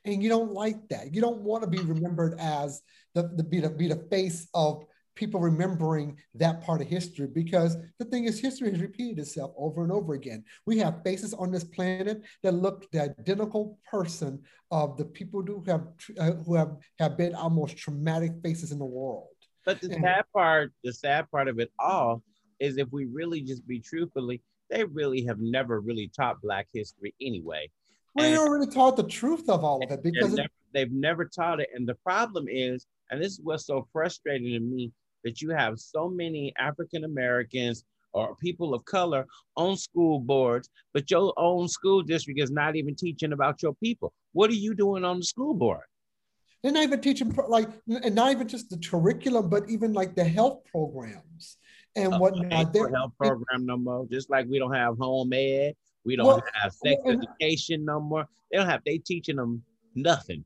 And 0.04 0.22
you 0.22 0.28
don't 0.28 0.52
like 0.52 0.88
that. 0.90 1.14
You 1.14 1.20
don't 1.20 1.40
want 1.40 1.64
to 1.64 1.68
be 1.68 1.78
remembered 1.78 2.34
as 2.38 2.82
the, 3.14 3.30
the 3.34 3.42
be 3.42 3.60
the 3.60 3.70
be 3.70 3.88
the 3.88 4.06
face 4.10 4.48
of 4.52 4.84
people 5.18 5.40
remembering 5.40 6.16
that 6.36 6.62
part 6.62 6.80
of 6.80 6.86
history 6.86 7.26
because 7.26 7.76
the 7.98 8.04
thing 8.04 8.24
is 8.24 8.38
history 8.38 8.70
has 8.70 8.80
repeated 8.80 9.18
itself 9.18 9.50
over 9.58 9.82
and 9.82 9.90
over 9.90 10.14
again 10.14 10.44
we 10.64 10.78
have 10.78 11.02
faces 11.02 11.34
on 11.34 11.50
this 11.50 11.64
planet 11.64 12.22
that 12.44 12.54
look 12.54 12.88
the 12.92 13.00
identical 13.02 13.78
person 13.90 14.40
of 14.70 14.96
the 14.96 15.04
people 15.04 15.42
who 15.42 15.62
have 15.66 15.84
uh, 16.20 16.32
who 16.44 16.54
have 16.54 16.72
have 17.00 17.16
been 17.18 17.34
our 17.34 17.50
most 17.50 17.76
traumatic 17.76 18.32
faces 18.44 18.70
in 18.70 18.78
the 18.78 18.92
world 19.00 19.26
But 19.66 19.80
the 19.80 19.90
And- 19.92 20.04
sad 20.04 20.24
part, 20.32 20.72
the 20.84 20.92
sad 20.92 21.22
part 21.34 21.48
of 21.52 21.56
it 21.64 21.70
all 21.92 22.22
is 22.60 22.78
if 22.78 22.88
we 22.98 23.02
really 23.20 23.40
just 23.50 23.62
be 23.72 23.78
truthfully, 23.90 24.36
they 24.70 24.82
really 25.00 25.22
have 25.28 25.40
never 25.40 25.74
really 25.88 26.08
taught 26.18 26.40
Black 26.46 26.66
history 26.72 27.12
anyway. 27.20 27.64
we 28.16 28.24
And- 28.26 28.34
don't 28.36 28.50
really 28.54 28.72
taught 28.78 28.96
the 29.02 29.08
truth 29.20 29.46
of 29.54 29.60
all 29.66 29.78
of 29.84 29.90
it 29.94 30.02
because 30.08 30.32
it, 30.38 30.50
they've 30.74 30.96
never 31.08 31.24
taught 31.38 31.58
it. 31.64 31.68
And 31.74 31.84
the 31.92 31.98
problem 32.10 32.44
is, 32.68 32.76
and 33.10 33.16
this 33.22 33.32
is 33.36 33.40
what's 33.46 33.66
so 33.72 33.78
frustrating 33.94 34.52
to 34.56 34.60
me, 34.60 34.82
that 35.24 35.40
you 35.42 35.50
have 35.50 35.78
so 35.78 36.08
many 36.08 36.52
African 36.58 37.04
Americans 37.04 37.84
or 38.12 38.34
people 38.36 38.74
of 38.74 38.84
color 38.84 39.26
on 39.56 39.76
school 39.76 40.18
boards, 40.18 40.70
but 40.94 41.10
your 41.10 41.32
own 41.36 41.68
school 41.68 42.02
district 42.02 42.40
is 42.40 42.50
not 42.50 42.74
even 42.76 42.94
teaching 42.94 43.32
about 43.32 43.62
your 43.62 43.74
people. 43.74 44.12
What 44.32 44.50
are 44.50 44.54
you 44.54 44.74
doing 44.74 45.04
on 45.04 45.18
the 45.18 45.24
school 45.24 45.54
board? 45.54 45.82
they're 46.62 46.72
not 46.72 46.82
even 46.82 47.00
teaching 47.00 47.32
like 47.48 47.68
and 47.86 48.14
not 48.14 48.32
even 48.32 48.48
just 48.48 48.68
the 48.68 48.78
curriculum 48.78 49.48
but 49.48 49.68
even 49.70 49.92
like 49.92 50.16
the 50.16 50.24
health 50.24 50.64
programs 50.70 51.56
and 51.94 52.14
Uh, 52.14 52.18
whatnot 52.18 52.74
health 52.74 53.12
program 53.18 53.66
no 53.66 53.76
more. 53.76 54.06
Just 54.10 54.30
like 54.30 54.46
we 54.48 54.58
don't 54.58 54.74
have 54.74 54.96
home 54.98 55.32
ed, 55.32 55.74
we 56.04 56.16
don't 56.16 56.26
Well, 56.26 56.42
have 56.54 56.72
sex 56.72 57.00
well, 57.04 57.16
education 57.16 57.84
no 57.84 58.00
more. 58.00 58.26
They 58.50 58.58
don't 58.58 58.68
have. 58.68 58.82
They 58.84 58.98
teaching 58.98 59.36
them 59.36 59.62
nothing. 59.94 60.44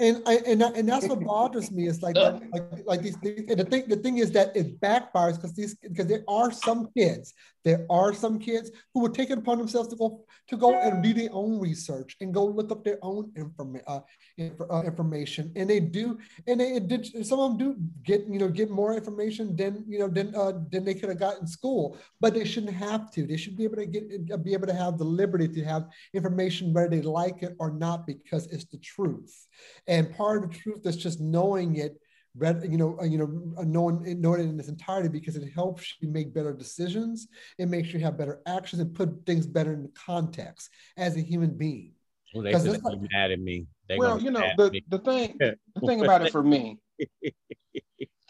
And 0.00 0.22
I 0.26 0.38
and, 0.46 0.62
I, 0.62 0.68
and 0.70 0.88
that's 0.88 1.06
what 1.06 1.20
bothers 1.20 1.70
me. 1.70 1.86
Is 1.86 2.02
like 2.02 2.16
like 2.16 2.84
like 2.84 3.02
these, 3.02 3.16
these 3.18 3.44
and 3.48 3.60
the 3.60 3.64
thing 3.64 3.84
the 3.86 3.96
thing 3.96 4.18
is 4.18 4.32
that 4.32 4.56
it 4.56 4.80
backfires 4.80 5.36
because 5.36 5.54
these 5.54 5.76
because 5.76 6.06
there 6.06 6.24
are 6.26 6.50
some 6.50 6.88
kids 6.96 7.32
there 7.64 7.86
are 7.88 8.12
some 8.12 8.38
kids 8.38 8.70
who 8.92 9.00
will 9.00 9.10
take 9.10 9.30
it 9.30 9.38
upon 9.38 9.58
themselves 9.58 9.88
to 9.88 9.96
go 9.96 10.24
to 10.48 10.56
go 10.56 10.78
and 10.78 11.02
do 11.02 11.14
their 11.14 11.30
own 11.32 11.58
research 11.58 12.16
and 12.20 12.32
go 12.32 12.44
look 12.44 12.70
up 12.70 12.84
their 12.84 12.98
own 13.02 13.32
informa- 13.32 13.82
uh, 13.86 14.00
inf- 14.36 14.60
uh, 14.70 14.82
information. 14.82 15.50
And 15.56 15.68
they 15.68 15.80
do 15.80 16.18
and 16.46 16.60
they 16.60 16.78
did 16.78 17.26
some 17.26 17.40
of 17.40 17.58
them 17.58 17.58
do 17.58 17.76
get 18.02 18.26
you 18.28 18.38
know 18.38 18.48
get 18.48 18.70
more 18.70 18.94
information 18.94 19.56
than 19.56 19.84
you 19.88 19.98
know 19.98 20.08
than 20.08 20.34
uh, 20.34 20.52
than 20.70 20.84
they 20.84 20.94
could 20.94 21.08
have 21.08 21.18
got 21.18 21.40
in 21.40 21.46
school 21.46 21.96
but 22.20 22.34
they 22.34 22.44
shouldn't 22.44 22.74
have 22.74 23.10
to. 23.12 23.26
They 23.26 23.36
should 23.36 23.56
be 23.56 23.64
able 23.64 23.76
to 23.76 23.86
get 23.86 24.04
uh, 24.32 24.36
be 24.36 24.52
able 24.52 24.66
to 24.66 24.74
have 24.74 24.98
the 24.98 25.04
liberty 25.04 25.48
to 25.48 25.64
have 25.64 25.88
information 26.12 26.72
whether 26.72 26.88
they 26.88 27.02
like 27.02 27.42
it 27.42 27.56
or 27.58 27.70
not 27.70 28.06
because 28.06 28.46
it's 28.48 28.66
the 28.66 28.78
truth. 28.78 29.46
And 29.86 30.14
part 30.14 30.44
of 30.44 30.50
the 30.50 30.56
truth 30.56 30.86
is 30.86 30.96
just 30.96 31.20
knowing 31.20 31.76
it 31.76 32.00
read 32.36 32.62
you 32.68 32.76
know 32.76 32.98
uh, 33.00 33.04
you 33.04 33.18
know 33.18 33.54
uh, 33.58 33.64
knowing 33.64 34.04
it, 34.06 34.18
knowing 34.18 34.40
it 34.40 34.44
in 34.48 34.58
its 34.58 34.68
entirety 34.68 35.08
because 35.08 35.36
it 35.36 35.48
helps 35.52 35.94
you 36.00 36.08
make 36.08 36.34
better 36.34 36.52
decisions 36.52 37.28
it 37.58 37.68
makes 37.68 37.92
you 37.92 38.00
have 38.00 38.18
better 38.18 38.40
actions 38.46 38.80
and 38.80 38.94
put 38.94 39.24
things 39.24 39.46
better 39.46 39.72
in 39.72 39.88
context 39.94 40.70
as 40.96 41.16
a 41.16 41.20
human 41.20 41.50
being 41.56 41.92
Well, 42.34 42.42
they 42.42 42.52
'Cause 42.52 42.62
said 42.64 42.74
they 42.74 42.78
like- 42.80 43.00
be 43.00 43.08
mad 43.12 43.30
at 43.30 43.40
me. 43.40 43.66
They 43.88 43.98
well, 43.98 44.18
you 44.18 44.30
know, 44.30 44.40
the, 44.56 44.80
the 44.88 44.98
thing 44.98 45.36
the 45.74 45.86
thing 45.86 46.00
about 46.02 46.22
it 46.22 46.32
for 46.32 46.42
me, 46.42 46.78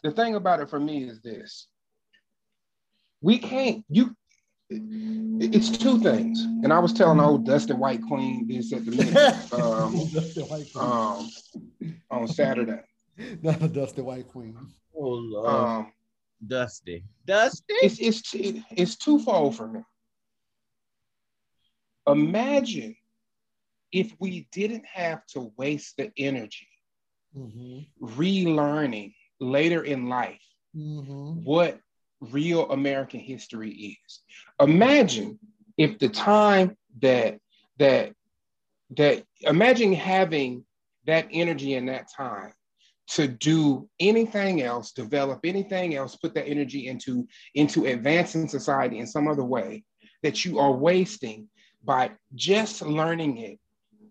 the 0.03 0.11
thing 0.11 0.35
about 0.35 0.61
it 0.61 0.69
for 0.69 0.81
me 0.81 1.05
is 1.05 1.21
this. 1.23 1.69
We 3.23 3.39
can't, 3.39 3.85
you 3.89 4.15
it's 4.71 5.71
two 5.79 6.01
things. 6.01 6.43
And 6.43 6.73
I 6.73 6.79
was 6.81 6.93
telling 6.93 7.21
old 7.21 7.47
Dusty 7.47 7.73
White 7.75 8.03
Queen 8.03 8.47
this 8.49 8.73
at 8.73 8.85
the 8.85 8.91
minute, 8.91 9.53
um, 9.53 9.95
um, 10.81 11.31
on 12.11 12.27
Saturday. 12.27 12.81
Not 13.43 13.63
a 13.63 13.69
Dusty 13.69 14.03
White 14.03 14.29
Queen. 14.29 14.57
Oh 14.97 15.09
Lord. 15.09 15.49
Um, 15.49 15.93
Dusty. 16.47 17.05
Dusty. 17.27 17.75
It's 17.83 17.99
it's 17.99 18.33
it's 18.71 18.97
twofold 18.97 19.57
for 19.57 19.69
me. 19.69 19.81
Imagine 22.07 22.97
if 23.93 24.15
we 24.19 24.49
didn't 24.53 24.85
have 24.87 25.25
to 25.27 25.53
waste 25.57 25.97
the 25.97 26.11
energy 26.19 26.69
mm-hmm. 27.37 27.81
relearning 28.05 29.15
later 29.41 29.85
in 29.85 30.09
life 30.09 30.43
mm-hmm. 30.77 31.45
what 31.45 31.79
real 32.21 32.71
American 32.71 33.21
history 33.21 33.71
is. 33.71 34.21
Imagine 34.61 35.39
if 35.79 35.99
the 35.99 36.09
time 36.09 36.77
that 37.01 37.39
that 37.79 38.13
that 38.97 39.25
imagine 39.43 39.93
having 39.93 40.65
that 41.07 41.27
energy 41.31 41.75
in 41.75 41.87
that 41.87 42.11
time 42.11 42.53
to 43.07 43.29
do 43.29 43.89
anything 44.01 44.63
else, 44.63 44.93
develop 44.93 45.41
anything 45.45 45.95
else, 45.95 46.17
put 46.17 46.35
that 46.35 46.49
energy 46.49 46.89
into 46.89 47.27
into 47.55 47.87
advancing 47.87 48.49
society 48.49 48.99
in 48.99 49.07
some 49.07 49.29
other 49.29 49.45
way 49.45 49.85
that 50.23 50.45
you 50.45 50.59
are 50.59 50.73
wasting 50.73 51.49
by 51.85 52.11
just 52.35 52.81
learning 52.83 53.37
it 53.37 53.59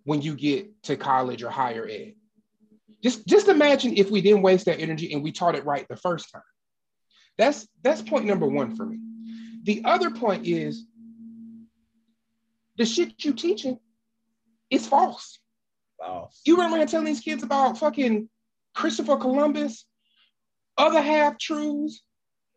when 0.03 0.21
you 0.21 0.35
get 0.35 0.69
to 0.83 0.95
college 0.95 1.41
or 1.43 1.49
higher 1.49 1.87
ed. 1.89 2.13
Just 3.01 3.25
just 3.25 3.47
imagine 3.47 3.97
if 3.97 4.11
we 4.11 4.21
didn't 4.21 4.43
waste 4.43 4.65
that 4.65 4.79
energy 4.79 5.11
and 5.13 5.23
we 5.23 5.31
taught 5.31 5.55
it 5.55 5.65
right 5.65 5.87
the 5.89 5.97
first 5.97 6.31
time. 6.31 6.41
That's 7.37 7.67
that's 7.83 8.01
point 8.01 8.25
number 8.25 8.47
one 8.47 8.75
for 8.75 8.85
me. 8.85 8.99
The 9.63 9.81
other 9.85 10.11
point 10.11 10.45
is 10.45 10.85
the 12.77 12.85
shit 12.85 13.23
you 13.25 13.33
teaching 13.33 13.79
is 14.69 14.87
false. 14.87 15.39
False. 15.99 16.41
You 16.45 16.57
remember 16.57 16.85
telling 16.85 17.05
these 17.05 17.21
kids 17.21 17.43
about 17.43 17.77
fucking 17.77 18.29
Christopher 18.73 19.17
Columbus, 19.17 19.85
other 20.77 21.01
half 21.01 21.37
truths 21.37 22.01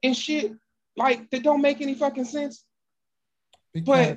and 0.03 0.17
shit 0.17 0.53
like 0.97 1.31
that 1.31 1.43
don't 1.43 1.63
make 1.63 1.81
any 1.81 1.95
fucking 1.95 2.25
sense. 2.25 2.65
Because, 3.73 4.17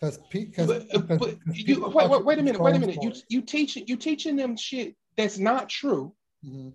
but 0.00 0.18
because 0.30 0.66
but, 0.66 1.18
but 1.18 1.36
you 1.52 1.88
wait, 1.88 2.10
wait, 2.10 2.24
wait 2.24 2.38
a 2.38 2.42
minute, 2.42 2.60
wait 2.60 2.76
a 2.76 2.78
minute. 2.78 3.02
You 3.02 3.12
you 3.28 3.42
teaching 3.42 3.84
you 3.86 3.96
teaching 3.96 4.36
them 4.36 4.56
shit 4.56 4.96
that's 5.16 5.38
not 5.38 5.68
true. 5.68 6.12
Mm-hmm. 6.44 6.70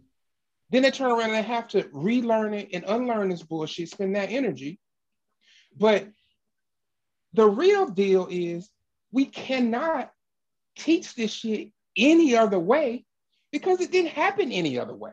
Then 0.71 0.83
they 0.83 0.91
turn 0.91 1.11
around 1.11 1.31
and 1.31 1.33
they 1.33 1.41
have 1.41 1.67
to 1.69 1.87
relearn 1.91 2.53
it 2.53 2.69
and 2.73 2.85
unlearn 2.87 3.29
this 3.29 3.43
bullshit, 3.43 3.89
spend 3.89 4.15
that 4.15 4.31
energy. 4.31 4.79
But 5.77 6.07
the 7.33 7.47
real 7.47 7.87
deal 7.87 8.27
is 8.29 8.69
we 9.11 9.25
cannot 9.25 10.11
teach 10.77 11.13
this 11.15 11.31
shit 11.31 11.71
any 11.97 12.35
other 12.37 12.59
way 12.59 13.05
because 13.51 13.81
it 13.81 13.91
didn't 13.91 14.11
happen 14.11 14.51
any 14.51 14.79
other 14.79 14.95
way. 14.95 15.11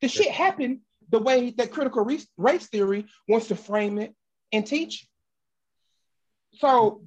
The 0.00 0.08
shit 0.08 0.30
happened 0.30 0.80
the 1.10 1.18
way 1.18 1.50
that 1.56 1.70
critical 1.70 2.06
race 2.36 2.66
theory 2.66 3.06
wants 3.28 3.48
to 3.48 3.56
frame 3.56 3.98
it 3.98 4.14
and 4.52 4.66
teach. 4.66 5.06
So, 6.58 7.02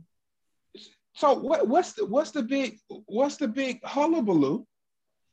so 1.13 1.33
what, 1.33 1.67
what's 1.67 1.93
the 1.93 2.05
what's 2.05 2.31
the 2.31 2.43
big 2.43 2.77
what's 3.05 3.37
the 3.37 3.47
big 3.47 3.83
hullabaloo 3.83 4.65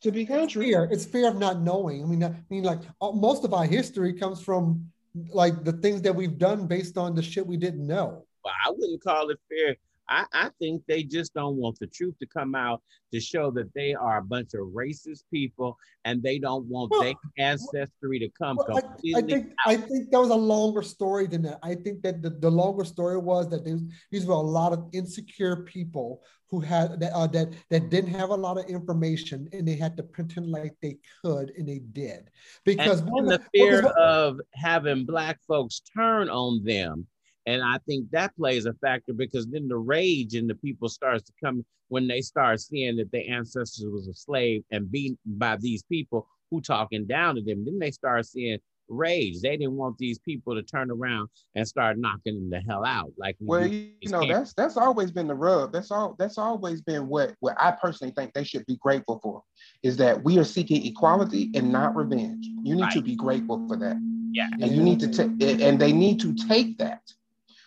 to 0.02 0.12
be 0.12 0.24
country? 0.24 0.66
Fear. 0.66 0.88
It's 0.90 1.04
fear 1.04 1.28
of 1.28 1.36
not 1.36 1.60
knowing. 1.60 2.02
I 2.02 2.06
mean, 2.06 2.24
I 2.24 2.34
mean, 2.48 2.62
like 2.62 2.80
uh, 3.00 3.12
most 3.12 3.44
of 3.44 3.52
our 3.52 3.64
history 3.64 4.12
comes 4.14 4.40
from 4.40 4.90
like 5.32 5.64
the 5.64 5.72
things 5.72 6.02
that 6.02 6.14
we've 6.14 6.38
done 6.38 6.66
based 6.66 6.96
on 6.98 7.14
the 7.14 7.22
shit 7.22 7.46
we 7.46 7.56
didn't 7.56 7.86
know. 7.86 8.26
Well, 8.44 8.54
I 8.64 8.70
wouldn't 8.70 9.02
call 9.02 9.30
it 9.30 9.38
fear. 9.48 9.76
I, 10.08 10.24
I 10.32 10.50
think 10.58 10.82
they 10.86 11.02
just 11.02 11.34
don't 11.34 11.56
want 11.56 11.78
the 11.78 11.86
truth 11.86 12.14
to 12.20 12.26
come 12.26 12.54
out 12.54 12.82
to 13.12 13.20
show 13.20 13.50
that 13.52 13.72
they 13.74 13.94
are 13.94 14.18
a 14.18 14.22
bunch 14.22 14.54
of 14.54 14.68
racist 14.68 15.22
people 15.32 15.76
and 16.04 16.22
they 16.22 16.38
don't 16.38 16.66
want 16.66 16.90
well, 16.90 17.02
their 17.02 17.14
ancestry 17.38 18.18
to 18.18 18.28
come 18.30 18.56
well, 18.56 18.80
completely 18.80 19.14
I, 19.14 19.18
I 19.18 19.22
think 19.22 19.52
out. 19.66 19.72
I 19.72 19.76
think 19.76 20.10
that 20.10 20.20
was 20.20 20.30
a 20.30 20.34
longer 20.34 20.82
story 20.82 21.26
than 21.26 21.42
that. 21.42 21.58
I 21.62 21.74
think 21.74 22.02
that 22.02 22.22
the, 22.22 22.30
the 22.30 22.50
longer 22.50 22.84
story 22.84 23.18
was 23.18 23.48
that 23.50 23.64
these 24.10 24.26
were 24.26 24.34
a 24.34 24.38
lot 24.38 24.72
of 24.72 24.86
insecure 24.92 25.64
people 25.64 26.22
who 26.50 26.60
had 26.60 27.00
that, 27.00 27.12
uh, 27.12 27.26
that 27.28 27.52
that 27.70 27.90
didn't 27.90 28.14
have 28.14 28.30
a 28.30 28.34
lot 28.34 28.58
of 28.58 28.66
information 28.66 29.48
and 29.52 29.66
they 29.66 29.74
had 29.74 29.96
to 29.96 30.02
pretend 30.02 30.46
like 30.50 30.74
they 30.80 30.96
could 31.22 31.50
and 31.56 31.68
they 31.68 31.80
did 31.92 32.30
because 32.64 33.00
and 33.00 33.28
the 33.28 33.40
fear 33.52 33.86
of 33.98 34.40
having 34.52 35.04
black 35.04 35.40
folks 35.48 35.80
turn 35.96 36.28
on 36.28 36.62
them 36.62 37.06
and 37.46 37.62
I 37.62 37.78
think 37.86 38.10
that 38.10 38.36
plays 38.36 38.66
a 38.66 38.72
factor 38.74 39.12
because 39.12 39.46
then 39.46 39.68
the 39.68 39.76
rage 39.76 40.34
in 40.34 40.46
the 40.46 40.54
people 40.54 40.88
starts 40.88 41.24
to 41.24 41.32
come 41.42 41.64
when 41.88 42.08
they 42.08 42.22
start 42.22 42.60
seeing 42.60 42.96
that 42.96 43.12
their 43.12 43.24
ancestors 43.28 43.86
was 43.86 44.08
a 44.08 44.14
slave 44.14 44.64
and 44.70 44.90
beaten 44.90 45.18
by 45.26 45.56
these 45.56 45.82
people 45.82 46.26
who 46.50 46.60
talking 46.60 47.06
down 47.06 47.34
to 47.34 47.42
them. 47.42 47.64
Then 47.64 47.78
they 47.78 47.90
start 47.90 48.26
seeing 48.26 48.58
rage. 48.88 49.40
They 49.40 49.56
didn't 49.56 49.76
want 49.76 49.98
these 49.98 50.18
people 50.18 50.54
to 50.54 50.62
turn 50.62 50.90
around 50.90 51.28
and 51.54 51.66
start 51.68 51.98
knocking 51.98 52.34
them 52.34 52.50
the 52.50 52.60
hell 52.60 52.84
out. 52.84 53.12
Like 53.18 53.36
well, 53.40 53.66
you 53.66 53.92
know, 54.04 54.26
that's 54.26 54.54
that's 54.54 54.76
always 54.76 55.10
been 55.10 55.26
the 55.26 55.34
rub. 55.34 55.72
That's 55.72 55.90
all. 55.90 56.16
That's 56.18 56.38
always 56.38 56.80
been 56.80 57.08
what 57.08 57.34
what 57.40 57.56
I 57.58 57.72
personally 57.72 58.14
think 58.16 58.32
they 58.32 58.44
should 58.44 58.64
be 58.66 58.76
grateful 58.76 59.20
for 59.22 59.42
is 59.82 59.96
that 59.98 60.22
we 60.24 60.38
are 60.38 60.44
seeking 60.44 60.84
equality 60.86 61.50
and 61.54 61.70
not 61.70 61.94
revenge. 61.94 62.46
You 62.62 62.76
need 62.76 62.82
right. 62.82 62.92
to 62.92 63.02
be 63.02 63.16
grateful 63.16 63.66
for 63.68 63.76
that. 63.76 63.96
Yeah, 64.32 64.48
and 64.60 64.72
you 64.74 64.82
need 64.82 65.00
to 65.00 65.08
take 65.08 65.30
and 65.62 65.78
they 65.78 65.92
need 65.92 66.18
to 66.20 66.34
take 66.34 66.78
that 66.78 67.02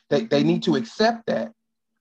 they, 0.10 0.26
they 0.26 0.43
need 0.43 0.64
to 0.64 0.72
mm-hmm. 0.72 0.84
accept 0.84 1.26
that 1.28 1.51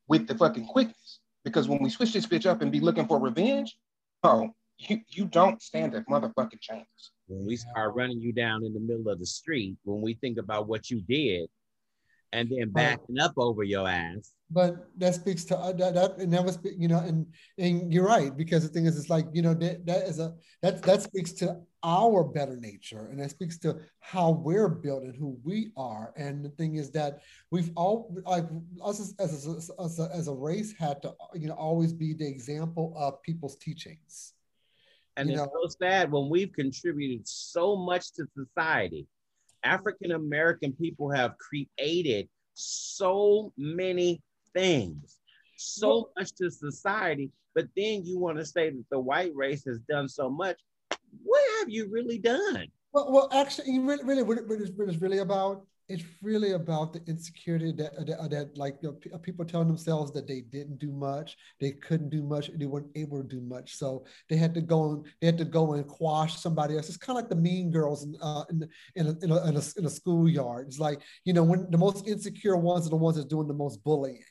with 0.09 0.26
the 0.26 0.34
fucking 0.34 0.66
quickness. 0.66 1.20
Because 1.44 1.68
when 1.68 1.82
we 1.82 1.90
switch 1.90 2.12
this 2.12 2.26
bitch 2.26 2.46
up 2.46 2.62
and 2.62 2.72
be 2.72 2.80
looking 2.80 3.07
for 3.07 3.20
revenge, 3.20 3.76
oh, 4.24 4.50
you, 4.78 5.00
you 5.09 5.24
don't 5.26 5.62
stand 5.62 5.94
a 5.94 6.02
motherfucking 6.02 6.61
chance. 6.61 7.12
When 7.28 7.46
we 7.46 7.57
start 7.57 7.94
running 7.94 8.20
you 8.20 8.32
down 8.32 8.64
in 8.64 8.74
the 8.74 8.80
middle 8.80 9.09
of 9.09 9.18
the 9.18 9.26
street, 9.26 9.76
when 9.84 10.00
we 10.00 10.14
think 10.14 10.38
about 10.38 10.68
what 10.68 10.90
you 10.90 11.00
did, 11.02 11.48
and 12.33 12.51
then 12.51 12.70
backing 12.70 13.18
up 13.18 13.33
over 13.37 13.62
your 13.62 13.89
ass. 13.89 14.33
But 14.51 14.89
that 14.99 15.14
speaks 15.14 15.45
to 15.47 15.57
uh, 15.57 15.72
that, 15.72 15.95
that 15.95 16.18
and 16.18 16.33
that 16.33 16.45
was 16.45 16.59
you 16.79 16.89
know 16.89 16.99
and 16.99 17.27
and 17.59 17.93
you're 17.93 18.07
right 18.07 18.37
because 18.37 18.62
the 18.62 18.68
thing 18.68 18.87
is 18.87 18.99
it's 18.99 19.11
like 19.11 19.27
you 19.33 19.43
know 19.43 19.55
that 19.55 19.85
that 19.87 20.07
is 20.07 20.20
a 20.20 20.35
that 20.62 20.83
that 20.83 21.03
speaks 21.03 21.33
to 21.33 21.61
our 21.83 22.24
better 22.24 22.57
nature 22.57 23.07
and 23.11 23.20
that 23.20 23.31
speaks 23.31 23.59
to 23.59 23.79
how 24.01 24.31
we're 24.31 24.68
built 24.68 25.03
and 25.03 25.16
who 25.16 25.39
we 25.45 25.72
are 25.77 26.12
and 26.16 26.45
the 26.45 26.49
thing 26.51 26.77
is 26.77 26.91
that 26.93 27.20
we've 27.51 27.70
all 27.77 28.16
like 28.24 28.45
us 28.85 29.01
as, 29.01 29.14
as, 29.18 29.47
a, 29.47 29.83
as, 29.83 29.99
a, 29.99 30.11
as 30.12 30.29
a 30.29 30.35
race 30.35 30.74
had 30.79 31.03
to 31.03 31.12
you 31.35 31.49
know 31.49 31.55
always 31.55 31.93
be 31.93 32.12
the 32.12 32.27
example 32.27 32.95
of 32.97 33.22
people's 33.22 33.57
teachings 33.57 34.35
and 35.16 35.29
you 35.29 35.35
it's 35.35 35.43
know? 35.43 35.51
so 35.62 35.77
sad 35.81 36.11
when 36.11 36.29
we've 36.29 36.53
contributed 36.53 37.27
so 37.27 37.77
much 37.77 38.12
to 38.12 38.27
society 38.37 39.07
African 39.66 40.12
American 40.12 40.72
people 40.72 41.10
have 41.10 41.34
created 41.38 42.28
so 42.54 43.52
many 43.58 44.22
things, 44.54 45.18
so 45.56 46.10
much 46.16 46.32
to 46.36 46.50
society, 46.50 47.30
but 47.54 47.66
then 47.76 48.04
you 48.04 48.18
want 48.18 48.38
to 48.38 48.46
say 48.46 48.70
that 48.70 48.84
the 48.90 49.00
white 49.00 49.34
race 49.34 49.64
has 49.66 49.80
done 49.88 50.08
so 50.08 50.30
much. 50.30 50.56
What 51.24 51.42
have 51.58 51.68
you 51.68 51.88
really 51.90 52.18
done? 52.18 52.68
Well, 52.92 53.12
well 53.12 53.28
actually, 53.32 53.78
really, 53.80 54.04
really 54.04 54.22
what, 54.22 54.38
it, 54.38 54.46
what 54.46 54.60
it's 54.60 55.00
really 55.00 55.18
about 55.18 55.66
it's 55.89 56.05
really 56.20 56.53
about 56.53 56.93
the 56.93 57.01
insecurity 57.07 57.72
that 57.72 57.95
uh, 57.97 58.05
that, 58.05 58.18
uh, 58.18 58.28
that 58.28 58.57
like 58.59 58.76
you 58.82 58.89
know, 58.89 59.14
uh, 59.14 59.18
people 59.18 59.45
telling 59.45 59.68
themselves 59.68 60.12
that 60.12 60.26
they 60.26 60.41
didn't 60.41 60.78
do 60.78 60.91
much, 60.91 61.37
they 61.61 61.72
couldn't 61.72 62.11
do 62.11 62.22
much, 62.22 62.51
they 62.55 62.66
weren't 62.66 62.91
able 62.97 63.22
to 63.22 63.28
do 63.28 63.41
much, 63.41 63.74
so 63.76 64.05
they 64.28 64.37
had 64.37 64.53
to 64.55 64.61
go 64.61 64.91
and 64.91 65.07
they 65.20 65.26
had 65.26 65.39
to 65.39 65.45
go 65.45 65.74
and 65.74 65.87
quash 65.87 66.37
somebody 66.37 66.76
else. 66.76 66.89
It's 66.89 66.97
kind 66.97 67.16
of 67.16 67.22
like 67.22 67.30
the 67.30 67.37
mean 67.37 67.70
girls 67.70 68.05
in 68.05 68.16
uh, 68.20 68.45
in 68.51 68.68
in 68.97 69.07
a, 69.07 69.11
in 69.22 69.30
a, 69.30 69.49
in 69.49 69.57
a, 69.57 69.62
in 69.78 69.87
a 69.87 69.91
schoolyard. 69.91 70.66
It's 70.66 70.78
like 70.80 71.01
you 71.24 71.32
know 71.32 71.45
when 71.45 71.70
the 71.70 71.78
most 71.78 72.09
insecure 72.09 72.57
ones 72.57 72.87
are 72.87 72.91
the 72.91 72.97
ones 72.97 73.16
that's 73.16 73.28
doing 73.28 73.49
the 73.49 73.55
most 73.55 73.82
bullying. 73.84 74.22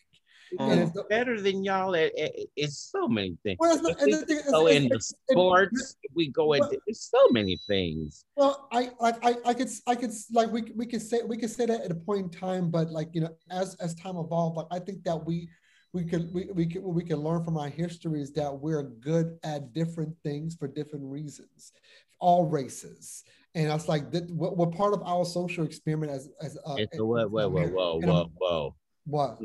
And 0.60 0.82
it's 0.82 1.03
better 1.10 1.39
than 1.41 1.64
y'all 1.64 1.95
at, 1.95 2.18
at, 2.18 2.32
it's 2.56 2.78
so 2.91 3.08
many 3.08 3.38
things. 3.43 3.58
Well, 3.60 3.82
not, 3.82 3.97
we 4.01 4.14
it's, 4.14 4.51
go 4.51 4.68
it's, 4.68 4.76
into 4.76 4.95
it's, 4.95 5.14
sports, 5.30 5.95
we 6.14 6.30
go 6.30 6.53
into 6.53 6.68
well, 6.68 6.80
so 6.93 7.28
many 7.32 7.58
things. 7.68 8.26
Well, 8.36 8.68
I, 8.72 8.91
I 9.01 9.36
I 9.45 9.53
could 9.53 9.70
I 9.88 9.95
could 9.95 10.12
like 10.32 10.51
we 10.51 10.64
we 10.76 10.86
could 10.86 11.01
say 11.01 11.22
we 11.26 11.38
could 11.38 11.51
say 11.51 11.66
that 11.66 11.82
at 11.82 11.91
a 11.91 11.95
point 11.95 12.22
in 12.22 12.30
time, 12.30 12.70
but 12.70 12.89
like 12.91 13.10
you 13.14 13.22
know, 13.22 13.36
as 13.51 13.76
as 13.76 13.95
time 13.95 14.18
evolved, 14.18 14.58
like 14.58 14.68
I 14.72 14.80
think 14.80 15.03
that 15.03 15.26
we 15.26 15.49
we 15.93 16.03
could 16.03 16.34
we, 16.34 16.49
we 16.53 16.66
can 16.66 16.84
we 16.84 17.03
can 17.03 17.18
learn 17.18 17.43
from 17.43 17.58
our 17.58 17.70
history 17.70 18.22
is 18.22 18.32
that 18.34 18.53
we're 18.53 18.84
good 18.84 19.38
at 19.43 19.74
different 19.74 20.16
things 20.24 20.56
for 20.56 20.68
different 20.68 21.06
reasons, 21.06 21.72
all 22.20 22.45
races. 22.45 23.24
And 23.56 23.72
I 23.72 23.74
was 23.74 23.88
like, 23.88 24.12
that, 24.12 24.30
what, 24.30 24.58
what 24.58 24.74
part 24.74 24.93
of 24.93 25.01
our 25.03 25.24
social 25.24 25.64
experiment 25.64 26.12
as 26.12 26.30
as 26.41 26.58
uh, 26.68 26.76
it's 26.78 26.99
a 26.99 27.06
what, 27.06 27.32
whoa, 27.32 27.47
whoa, 27.47 27.68
whoa, 27.68 27.99
whoa, 28.01 28.32
whoa. 28.38 28.76
What? 29.06 29.38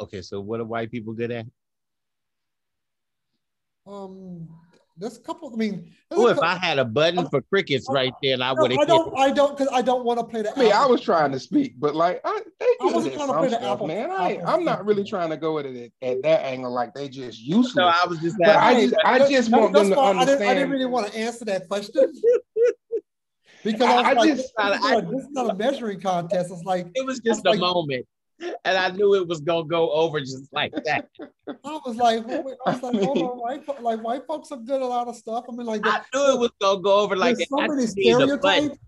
Okay, 0.00 0.22
so 0.22 0.40
what 0.40 0.60
are 0.60 0.64
white 0.64 0.90
people 0.90 1.12
good 1.12 1.32
at? 1.32 1.46
Um, 3.84 4.48
There's 4.96 5.16
a 5.16 5.20
couple. 5.20 5.52
I 5.52 5.56
mean, 5.56 5.92
oh, 6.12 6.28
if 6.28 6.38
I 6.38 6.54
had 6.54 6.78
a 6.78 6.84
button 6.84 7.28
for 7.28 7.42
crickets 7.42 7.86
right 7.90 8.12
there, 8.22 8.40
I 8.40 8.52
would 8.52 8.70
have. 8.70 8.80
I 8.80 8.84
don't. 8.84 9.18
I 9.18 9.30
don't 9.32 9.58
because 9.58 9.72
I 9.74 9.82
don't 9.82 10.04
want 10.04 10.20
to 10.20 10.24
play 10.24 10.42
the. 10.42 10.56
I 10.56 10.62
mean, 10.62 10.72
I 10.72 10.86
was 10.86 11.00
trying 11.00 11.32
to 11.32 11.40
speak, 11.40 11.74
but 11.80 11.96
like, 11.96 12.20
I, 12.24 12.42
they 12.60 12.66
I 12.80 12.84
wasn't 12.92 13.14
trying 13.14 13.26
to 13.26 13.38
play 13.38 13.48
the 13.48 13.62
apple, 13.64 13.88
man. 13.88 14.12
I, 14.12 14.40
I'm 14.46 14.64
not 14.64 14.86
really 14.86 15.02
trying 15.02 15.30
to 15.30 15.36
go 15.36 15.58
at 15.58 15.66
it 15.66 15.92
at, 16.00 16.08
at 16.08 16.22
that 16.22 16.44
angle. 16.44 16.70
Like 16.70 16.94
they 16.94 17.08
just 17.08 17.40
useless. 17.40 17.74
No, 17.74 17.86
I 17.86 18.06
was 18.06 18.20
just. 18.20 18.36
I 18.40 18.74
just, 18.74 18.94
I 19.04 19.28
just 19.28 19.50
want 19.50 19.72
them 19.72 19.90
to 19.90 19.98
understand. 19.98 20.20
I 20.20 20.24
didn't, 20.24 20.48
I 20.48 20.54
didn't 20.54 20.70
really 20.70 20.86
want 20.86 21.12
to 21.12 21.18
answer 21.18 21.44
that 21.46 21.66
question. 21.66 22.12
because 23.64 23.82
I, 23.82 23.94
I, 23.94 24.10
I 24.10 24.12
like, 24.12 24.28
just, 24.28 24.42
this, 24.42 24.52
I, 24.56 25.00
this 25.00 25.22
is 25.22 25.30
not 25.30 25.50
a 25.50 25.54
measuring 25.54 26.00
contest. 26.00 26.52
It's 26.52 26.62
like 26.62 26.86
it 26.94 27.04
was 27.04 27.18
just 27.18 27.44
a 27.46 27.50
like, 27.50 27.58
moment 27.58 28.06
and 28.40 28.78
I 28.78 28.90
knew 28.90 29.14
it 29.14 29.26
was 29.26 29.40
gonna 29.40 29.64
go 29.66 29.90
over 29.92 30.20
just 30.20 30.52
like 30.52 30.72
that. 30.84 31.08
I 31.48 31.80
was 31.86 31.96
like, 31.96 32.24
I 32.28 32.40
was 32.40 32.82
like, 32.82 33.02
hold 33.02 33.18
on, 33.18 33.38
white 33.38 33.82
like 33.82 34.02
white 34.02 34.26
folks 34.26 34.50
are 34.52 34.58
good 34.58 34.76
at 34.76 34.82
a 34.82 34.86
lot 34.86 35.08
of 35.08 35.16
stuff. 35.16 35.44
I 35.48 35.52
mean, 35.54 35.66
like 35.66 35.82
I 35.84 36.00
knew 36.14 36.34
it 36.34 36.38
was 36.40 36.50
gonna 36.60 36.80
go 36.80 37.00
over 37.00 37.16
like 37.16 37.36
that. 37.38 37.48
So 37.48 37.56
many 37.56 37.86
stereotypes. 37.86 38.78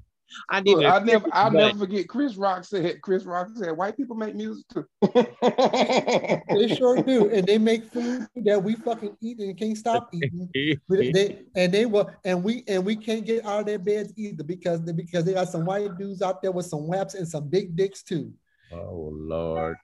I 0.51 0.61
need 0.61 0.76
Look, 0.76 0.84
I 0.84 0.99
never 1.01 1.28
I'll 1.32 1.51
never 1.51 1.78
forget 1.78 2.09
Chris 2.09 2.36
Rock 2.36 2.64
said 2.64 3.01
Chris 3.03 3.24
Rock 3.24 3.49
said 3.55 3.76
white 3.76 3.97
people 3.97 4.16
make 4.16 4.34
music 4.34 4.64
too. 4.72 4.86
they 5.12 6.74
sure 6.74 7.03
do. 7.03 7.30
And 7.30 7.47
they 7.47 7.59
make 7.59 7.84
food 7.84 8.26
that 8.36 8.62
we 8.62 8.74
fucking 8.74 9.16
eat 9.20 9.38
and 9.38 9.57
can't 9.57 9.76
stop 9.76 10.11
eating. 10.12 10.49
they, 10.88 11.42
and 11.57 11.72
they 11.72 11.86
will 11.86 12.11
and 12.24 12.42
we 12.42 12.64
and 12.68 12.84
we 12.84 12.97
can't 12.97 13.24
get 13.24 13.45
out 13.45 13.61
of 13.61 13.66
their 13.66 13.78
beds 13.78 14.12
either 14.16 14.45
because 14.45 14.82
they, 14.84 14.92
because 14.92 15.24
they 15.24 15.34
got 15.34 15.49
some 15.49 15.64
white 15.64 15.97
dudes 15.99 16.22
out 16.22 16.42
there 16.42 16.53
with 16.53 16.66
some 16.66 16.86
waps 16.86 17.14
and 17.14 17.28
some 17.28 17.49
big 17.49 17.76
dicks 17.76 18.03
too. 18.03 18.32
Oh 18.75 19.11
Lord. 19.12 19.77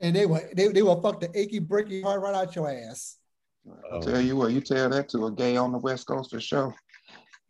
And 0.00 0.16
they 0.16 0.26
will 0.26 0.40
they, 0.54 0.68
they 0.68 0.82
will 0.82 1.00
fuck 1.00 1.20
the 1.20 1.30
achy 1.38 1.60
breaky 1.60 2.02
heart 2.02 2.20
right 2.20 2.34
out 2.34 2.54
your 2.56 2.70
ass. 2.70 3.18
I'll 3.92 4.00
tell 4.00 4.20
you 4.20 4.36
what, 4.36 4.52
you 4.52 4.60
tell 4.60 4.88
that 4.90 5.08
to 5.10 5.26
a 5.26 5.32
gay 5.32 5.56
on 5.56 5.70
the 5.70 5.78
West 5.78 6.06
Coast 6.06 6.30
for 6.30 6.40
sure. 6.40 6.74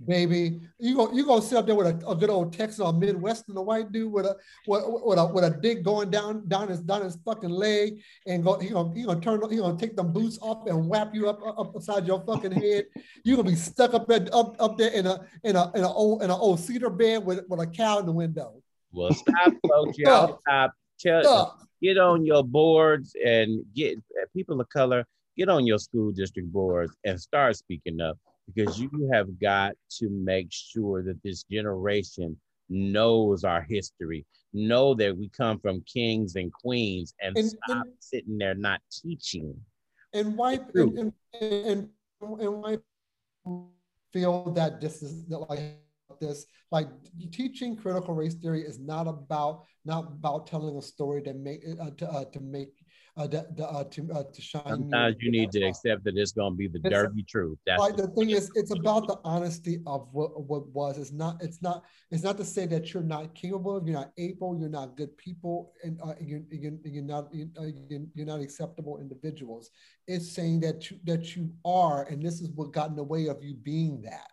Baby, 0.05 0.61
you 0.79 0.97
go 0.97 1.13
you 1.13 1.25
gonna 1.25 1.43
sit 1.43 1.57
up 1.57 1.67
there 1.67 1.77
with 1.77 1.87
a, 1.87 2.09
a 2.09 2.17
good 2.17 2.29
old 2.29 2.53
Texan 2.53 2.85
or 2.85 2.93
Midwestern, 2.93 3.57
a 3.57 3.63
white 3.63 3.93
dude 3.93 4.13
with 4.13 4.27
a 4.27 4.37
with, 4.67 4.83
with 4.85 5.19
a 5.19 5.27
with 5.27 5.45
a 5.45 5.51
dick 5.51 5.85
going 5.85 6.11
down 6.11 6.47
down 6.49 6.69
his 6.69 6.81
down 6.81 7.03
his 7.03 7.17
fucking 7.25 7.51
leg, 7.51 8.01
and 8.27 8.43
go 8.43 8.59
he 8.59 8.71
gonna 8.71 8.93
he 8.95 9.05
gonna 9.05 9.21
turn 9.21 9.41
he 9.49 9.59
gonna 9.59 9.79
take 9.79 9.95
them 9.95 10.13
boots 10.13 10.39
off 10.43 10.67
and 10.67 10.89
whap 10.89 11.15
you 11.15 11.29
up 11.29 11.41
up 11.47 11.77
upside 11.77 12.07
your 12.07 12.21
fucking 12.27 12.53
head. 12.53 12.87
You 13.25 13.37
gonna 13.37 13.51
be 13.51 13.55
stuck 13.55 13.95
up 13.95 14.09
there 14.09 14.27
up, 14.33 14.57
up 14.59 14.77
there 14.77 14.91
in 14.91 15.07
a 15.07 15.21
in 15.45 15.55
a 15.55 15.71
in 15.77 15.85
a 15.85 15.93
old 15.93 16.23
in 16.23 16.31
an 16.31 16.37
old 16.37 16.59
cedar 16.59 16.91
bed 16.91 17.25
with, 17.25 17.45
with 17.49 17.61
a 17.61 17.67
cow 17.67 18.01
in 18.01 18.07
the 18.07 18.13
window. 18.13 18.62
Well, 18.93 19.13
stop, 19.13 19.55
folks. 19.69 19.99
Y'all 19.99 20.39
stop. 20.41 20.73
Tell, 20.99 21.23
stop. 21.23 21.59
Get 21.83 21.99
on 21.99 22.25
your 22.25 22.45
boards 22.45 23.17
and 23.25 23.65
get 23.75 23.99
uh, 23.99 24.27
people 24.35 24.61
of 24.61 24.69
color. 24.69 25.05
Get 25.37 25.49
on 25.49 25.67
your 25.67 25.79
school 25.79 26.13
district 26.13 26.53
boards 26.53 26.95
and 27.05 27.21
start 27.21 27.57
speaking 27.57 28.01
up 28.01 28.19
because 28.47 28.79
you 28.79 29.11
have 29.13 29.39
got 29.41 29.73
to 29.99 30.09
make 30.11 30.49
sure 30.51 31.03
that 31.03 31.23
this 31.23 31.45
generation 31.45 32.37
knows 32.69 33.45
our 33.45 33.63
history, 33.63 34.27
know 34.53 34.95
that 34.95 35.17
we 35.17 35.29
come 35.31 35.59
from 35.59 35.83
kings 35.83 36.37
and 36.37 36.53
queens, 36.53 37.15
and, 37.21 37.37
and 37.37 37.49
stop 37.49 37.87
and, 37.87 37.93
sitting 37.99 38.39
there 38.39 38.55
not 38.55 38.81
teaching. 38.91 39.55
And 40.13 40.37
why 40.37 40.61
and, 40.75 40.99
and, 40.99 41.13
and, 41.41 41.89
and 42.21 42.63
why 42.63 42.79
feel 44.13 44.53
that 44.53 44.81
this 44.81 45.03
is 45.03 45.25
like 45.29 45.79
this 46.21 46.47
like 46.71 46.89
teaching 47.31 47.77
critical 47.77 48.15
race 48.15 48.35
theory 48.35 48.63
is 48.63 48.79
not 48.79 49.07
about 49.07 49.65
not 49.85 50.05
about 50.05 50.47
telling 50.47 50.77
a 50.77 50.83
story 50.83 51.23
to 51.23 51.35
make 51.35 51.63
uh, 51.81 51.91
to, 51.97 52.09
uh, 52.09 52.25
to 52.33 52.41
make 52.41 52.71
uh, 53.17 53.27
the, 53.27 53.47
the, 53.57 53.69
uh, 53.69 53.85
to, 53.85 54.11
uh, 54.15 54.23
to 54.33 54.41
shine. 54.41 54.63
Sometimes 54.67 55.17
you 55.21 55.31
need 55.31 55.51
to 55.53 55.63
accept 55.65 56.03
that 56.05 56.17
it's 56.17 56.33
going 56.33 56.53
to 56.53 56.57
be 56.57 56.67
the 56.67 56.79
dirty 56.79 57.23
truth. 57.23 57.59
That's 57.67 57.79
like 57.79 57.97
the 57.97 58.07
thing 58.09 58.31
is, 58.31 58.51
it's 58.55 58.71
about 58.71 59.07
the 59.07 59.19
honesty 59.23 59.81
of 59.87 60.09
what, 60.13 60.43
what 60.45 60.67
was. 60.69 60.97
It's 60.97 61.13
not. 61.13 61.43
It's 61.43 61.61
not. 61.61 61.85
It's 62.11 62.23
not 62.23 62.39
to 62.39 62.45
say 62.45 62.65
that 62.67 62.95
you're 62.95 63.03
not 63.03 63.35
capable. 63.35 63.83
You're 63.85 63.99
not 63.99 64.13
able. 64.17 64.59
You're 64.59 64.71
not 64.71 64.97
good 64.97 65.17
people, 65.19 65.73
and 65.85 66.01
uh, 66.03 66.15
you're, 66.21 66.41
you're, 66.51 66.73
you're 66.85 67.05
not 67.05 67.27
uh, 67.35 67.65
you're, 67.89 68.01
you're 68.15 68.27
not 68.27 68.41
acceptable 68.41 68.99
individuals. 68.99 69.71
It's 70.07 70.33
saying 70.33 70.61
that 70.61 70.91
you, 70.91 70.99
that 71.05 71.37
you 71.37 71.51
are, 71.65 72.05
and 72.05 72.25
this 72.25 72.41
is 72.41 72.51
what 72.55 72.73
got 72.73 72.89
in 72.89 72.97
the 72.97 73.05
way 73.05 73.27
of 73.27 73.43
you 73.43 73.55
being 73.55 74.01
that 74.03 74.31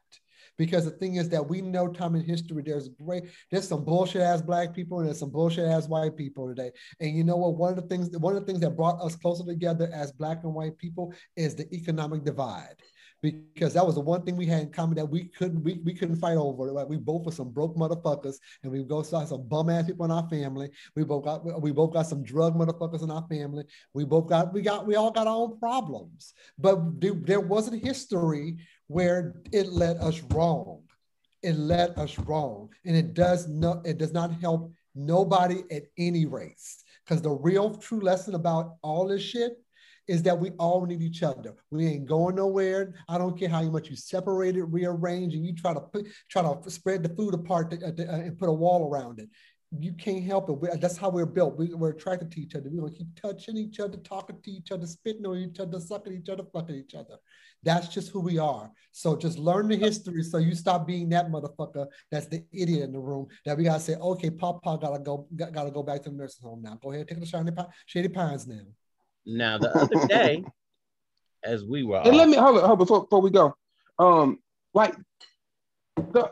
because 0.59 0.85
the 0.85 0.91
thing 0.91 1.15
is 1.15 1.29
that 1.29 1.47
we 1.47 1.61
know 1.61 1.87
time 1.87 2.15
in 2.15 2.23
history 2.23 2.61
there's 2.61 2.89
great 2.89 3.23
there's 3.49 3.67
some 3.67 3.83
bullshit 3.83 4.21
ass 4.21 4.41
black 4.41 4.75
people 4.75 4.99
and 4.99 5.07
there's 5.07 5.17
some 5.17 5.31
bullshit 5.31 5.65
ass 5.65 5.87
white 5.87 6.15
people 6.15 6.47
today. 6.47 6.69
And 6.99 7.15
you 7.15 7.23
know 7.23 7.37
what? 7.37 7.55
One 7.55 7.71
of 7.71 7.75
the 7.77 7.87
things 7.87 8.15
one 8.17 8.35
of 8.35 8.41
the 8.41 8.45
things 8.45 8.59
that 8.59 8.75
brought 8.75 9.01
us 9.01 9.15
closer 9.15 9.45
together 9.45 9.89
as 9.93 10.11
black 10.11 10.43
and 10.43 10.53
white 10.53 10.77
people 10.77 11.13
is 11.35 11.55
the 11.55 11.73
economic 11.73 12.23
divide 12.23 12.75
because 13.21 13.73
that 13.73 13.85
was 13.85 13.95
the 13.95 14.01
one 14.01 14.23
thing 14.23 14.37
we 14.37 14.45
had 14.45 14.61
in 14.61 14.71
common 14.71 14.95
that 14.95 15.09
we 15.09 15.25
couldn't 15.25 15.63
we, 15.63 15.81
we 15.83 15.93
couldn't 15.93 16.15
fight 16.15 16.37
over. 16.37 16.71
Like 16.71 16.87
we 16.87 16.97
both 16.97 17.25
were 17.25 17.31
some 17.31 17.49
broke 17.49 17.75
motherfuckers, 17.75 18.37
and 18.63 18.71
we 18.71 18.83
both 18.83 19.07
saw 19.07 19.25
some 19.25 19.47
bum 19.47 19.69
ass 19.69 19.85
people 19.85 20.05
in 20.05 20.11
our 20.11 20.27
family. 20.29 20.69
We 20.95 21.03
both 21.03 21.25
got 21.25 21.61
we 21.61 21.71
both 21.71 21.93
got 21.93 22.07
some 22.07 22.23
drug 22.23 22.55
motherfuckers 22.55 23.03
in 23.03 23.11
our 23.11 23.25
family. 23.27 23.65
We 23.93 24.05
both 24.05 24.27
got 24.27 24.53
we 24.53 24.61
got 24.61 24.85
we 24.87 24.95
all 24.95 25.11
got 25.11 25.27
our 25.27 25.35
own 25.35 25.59
problems, 25.59 26.33
but 26.57 26.79
there, 27.01 27.39
wasn't 27.39 27.83
history 27.83 28.57
where 28.87 29.35
it 29.51 29.67
led 29.71 29.97
us 29.97 30.21
wrong. 30.31 30.81
It 31.41 31.55
led 31.57 31.97
us 31.97 32.17
wrong. 32.19 32.69
And 32.85 32.95
it 32.95 33.13
does 33.13 33.47
not, 33.47 33.85
it 33.85 33.97
does 33.97 34.11
not 34.11 34.33
help 34.41 34.73
nobody 34.93 35.63
at 35.71 35.83
any 35.97 36.25
race. 36.25 36.83
Because 37.05 37.21
the 37.21 37.29
real 37.29 37.75
true 37.75 38.01
lesson 38.01 38.35
about 38.35 38.75
all 38.81 39.07
this 39.07 39.21
shit 39.21 39.53
is 40.09 40.23
that 40.23 40.39
we 40.39 40.49
all 40.57 40.85
need 40.87 41.03
each 41.03 41.21
other. 41.21 41.53
We 41.69 41.85
ain't 41.85 42.07
going 42.07 42.35
nowhere. 42.35 42.95
I 43.07 43.19
don't 43.19 43.37
care 43.37 43.47
how 43.47 43.61
much 43.61 43.89
you 43.89 43.95
separate 43.95 44.57
it, 44.57 44.63
rearrange, 44.63 45.35
and 45.35 45.45
you 45.45 45.53
try 45.53 45.75
to 45.75 45.81
put, 45.81 46.07
try 46.29 46.41
to 46.41 46.69
spread 46.71 47.03
the 47.03 47.09
food 47.09 47.35
apart 47.35 47.69
to, 47.69 47.87
uh, 47.87 47.91
to, 47.91 48.11
uh, 48.11 48.15
and 48.17 48.37
put 48.37 48.49
a 48.49 48.53
wall 48.53 48.89
around 48.89 49.19
it. 49.19 49.29
You 49.79 49.93
can't 49.93 50.23
help 50.23 50.49
it. 50.49 50.53
We, 50.53 50.69
that's 50.81 50.97
how 50.97 51.11
we're 51.11 51.27
built. 51.27 51.59
We, 51.59 51.71
are 51.75 51.89
attracted 51.89 52.31
to 52.31 52.41
each 52.41 52.55
other. 52.55 52.71
We're 52.71 52.87
gonna 52.87 52.97
keep 52.97 53.21
touching 53.21 53.55
each 53.55 53.79
other, 53.79 53.97
talking 53.97 54.41
to 54.41 54.51
each 54.51 54.71
other, 54.71 54.87
spitting 54.87 55.27
on 55.27 55.37
each 55.37 55.59
other, 55.59 55.79
sucking 55.79 56.13
each 56.13 56.29
other, 56.29 56.43
fucking 56.51 56.75
each 56.75 56.95
other. 56.95 57.17
That's 57.61 57.87
just 57.87 58.09
who 58.09 58.19
we 58.21 58.39
are. 58.39 58.71
So 58.91 59.15
just 59.15 59.37
learn 59.37 59.67
the 59.67 59.77
history 59.77 60.23
so 60.23 60.39
you 60.39 60.55
stop 60.55 60.87
being 60.87 61.07
that 61.09 61.29
motherfucker 61.29 61.85
that's 62.09 62.25
the 62.25 62.43
idiot 62.51 62.81
in 62.81 62.93
the 62.93 62.99
room 62.99 63.27
that 63.45 63.57
we 63.57 63.65
gotta 63.65 63.79
say, 63.79 63.93
okay, 63.93 64.31
Papa 64.31 64.79
gotta 64.81 64.97
go, 64.97 65.27
gotta 65.35 65.69
go 65.69 65.83
back 65.83 66.01
to 66.03 66.09
the 66.09 66.15
nursing 66.15 66.47
home 66.47 66.63
now. 66.63 66.79
Go 66.81 66.93
ahead, 66.93 67.07
take 67.07 67.19
the 67.19 67.27
shiny 67.27 67.51
shady 67.85 68.07
pines 68.07 68.47
now. 68.47 68.65
Now 69.29 69.57
the 69.57 69.75
other 69.75 70.07
day, 70.07 70.43
as 71.43 71.63
we 71.63 71.83
were, 71.83 72.01
and 72.03 72.17
let 72.17 72.29
me 72.29 72.35
hold 72.35 72.57
on, 72.57 72.61
hold 72.61 72.71
on 72.71 72.77
before, 72.77 73.01
before 73.01 73.21
we 73.21 73.29
go. 73.29 73.55
Um, 73.97 74.39
like 74.73 74.95
the 75.95 76.31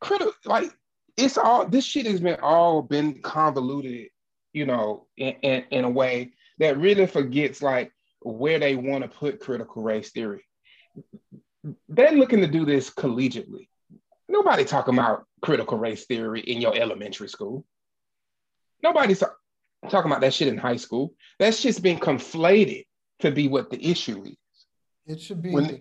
critical, 0.00 0.32
like 0.44 0.70
it's 1.16 1.38
all 1.38 1.66
this 1.66 1.84
shit 1.84 2.06
has 2.06 2.20
been 2.20 2.38
all 2.42 2.82
been 2.82 3.20
convoluted, 3.22 4.08
you 4.52 4.66
know, 4.66 5.06
in, 5.16 5.34
in, 5.42 5.64
in 5.70 5.84
a 5.84 5.90
way 5.90 6.32
that 6.58 6.78
really 6.78 7.06
forgets 7.06 7.62
like 7.62 7.92
where 8.20 8.58
they 8.58 8.74
want 8.74 9.02
to 9.02 9.08
put 9.08 9.40
critical 9.40 9.82
race 9.82 10.10
theory 10.10 10.44
they're 11.88 12.12
looking 12.12 12.40
to 12.40 12.46
do 12.46 12.64
this 12.64 12.90
collegiately. 12.90 13.68
Nobody 14.28 14.64
talking 14.64 14.94
about 14.94 15.24
critical 15.40 15.78
race 15.78 16.04
theory 16.06 16.40
in 16.40 16.60
your 16.60 16.76
elementary 16.76 17.28
school. 17.28 17.64
Nobody's 18.82 19.22
talking 19.90 20.10
about 20.10 20.20
that 20.22 20.34
shit 20.34 20.48
in 20.48 20.58
high 20.58 20.76
school. 20.76 21.14
That 21.38 21.54
shit's 21.54 21.80
been 21.80 21.98
conflated 21.98 22.84
to 23.20 23.30
be 23.30 23.48
what 23.48 23.70
the 23.70 23.84
issue 23.84 24.22
is. 24.24 24.36
It 25.06 25.20
should 25.20 25.42
be. 25.42 25.50
When, 25.50 25.78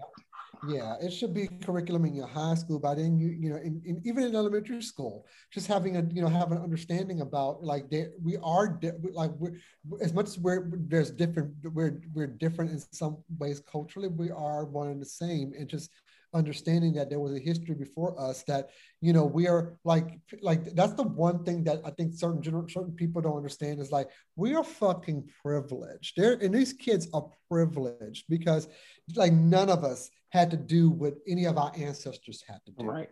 yeah, 0.67 0.95
it 0.99 1.11
should 1.11 1.33
be 1.33 1.47
curriculum 1.47 2.05
in 2.05 2.15
your 2.15 2.27
high 2.27 2.55
school, 2.55 2.79
but 2.79 2.95
then 2.95 3.19
you 3.19 3.29
you 3.29 3.49
know, 3.49 3.57
in, 3.57 3.81
in, 3.85 4.01
even 4.05 4.23
in 4.23 4.35
elementary 4.35 4.81
school, 4.81 5.25
just 5.53 5.67
having 5.67 5.97
a 5.97 6.03
you 6.11 6.21
know 6.21 6.27
have 6.27 6.51
an 6.51 6.57
understanding 6.57 7.21
about 7.21 7.63
like 7.63 7.89
they, 7.89 8.07
we 8.23 8.37
are 8.43 8.67
di- 8.67 8.91
like 9.11 9.31
we're 9.37 9.53
as 10.01 10.13
much 10.13 10.27
as 10.27 10.39
we're 10.39 10.71
there's 10.87 11.11
different 11.11 11.53
we're 11.63 12.01
we're 12.13 12.27
different 12.27 12.71
in 12.71 12.79
some 12.91 13.17
ways 13.37 13.61
culturally, 13.71 14.07
we 14.07 14.31
are 14.31 14.65
one 14.65 14.87
and 14.87 15.01
the 15.01 15.05
same, 15.05 15.53
and 15.57 15.69
just 15.69 15.91
understanding 16.37 16.93
that 16.93 17.09
there 17.09 17.19
was 17.19 17.35
a 17.35 17.39
history 17.39 17.75
before 17.75 18.19
us 18.19 18.43
that 18.43 18.69
you 19.01 19.11
know 19.11 19.25
we 19.25 19.47
are 19.47 19.77
like 19.83 20.19
like 20.41 20.63
that's 20.75 20.93
the 20.93 21.03
one 21.03 21.43
thing 21.43 21.63
that 21.63 21.81
i 21.85 21.89
think 21.91 22.13
certain 22.13 22.41
certain 22.69 22.93
people 22.93 23.21
don't 23.21 23.37
understand 23.37 23.79
is 23.79 23.91
like 23.91 24.09
we 24.35 24.55
are 24.55 24.63
fucking 24.63 25.27
privileged 25.41 26.13
there 26.15 26.33
and 26.33 26.53
these 26.53 26.73
kids 26.73 27.07
are 27.13 27.27
privileged 27.49 28.25
because 28.29 28.67
like 29.15 29.33
none 29.33 29.69
of 29.69 29.83
us 29.83 30.09
had 30.29 30.51
to 30.51 30.57
do 30.57 30.89
what 30.89 31.15
any 31.27 31.45
of 31.45 31.57
our 31.57 31.71
ancestors 31.75 32.43
had 32.47 32.59
to 32.65 32.71
do. 32.71 32.85
Right. 32.85 33.09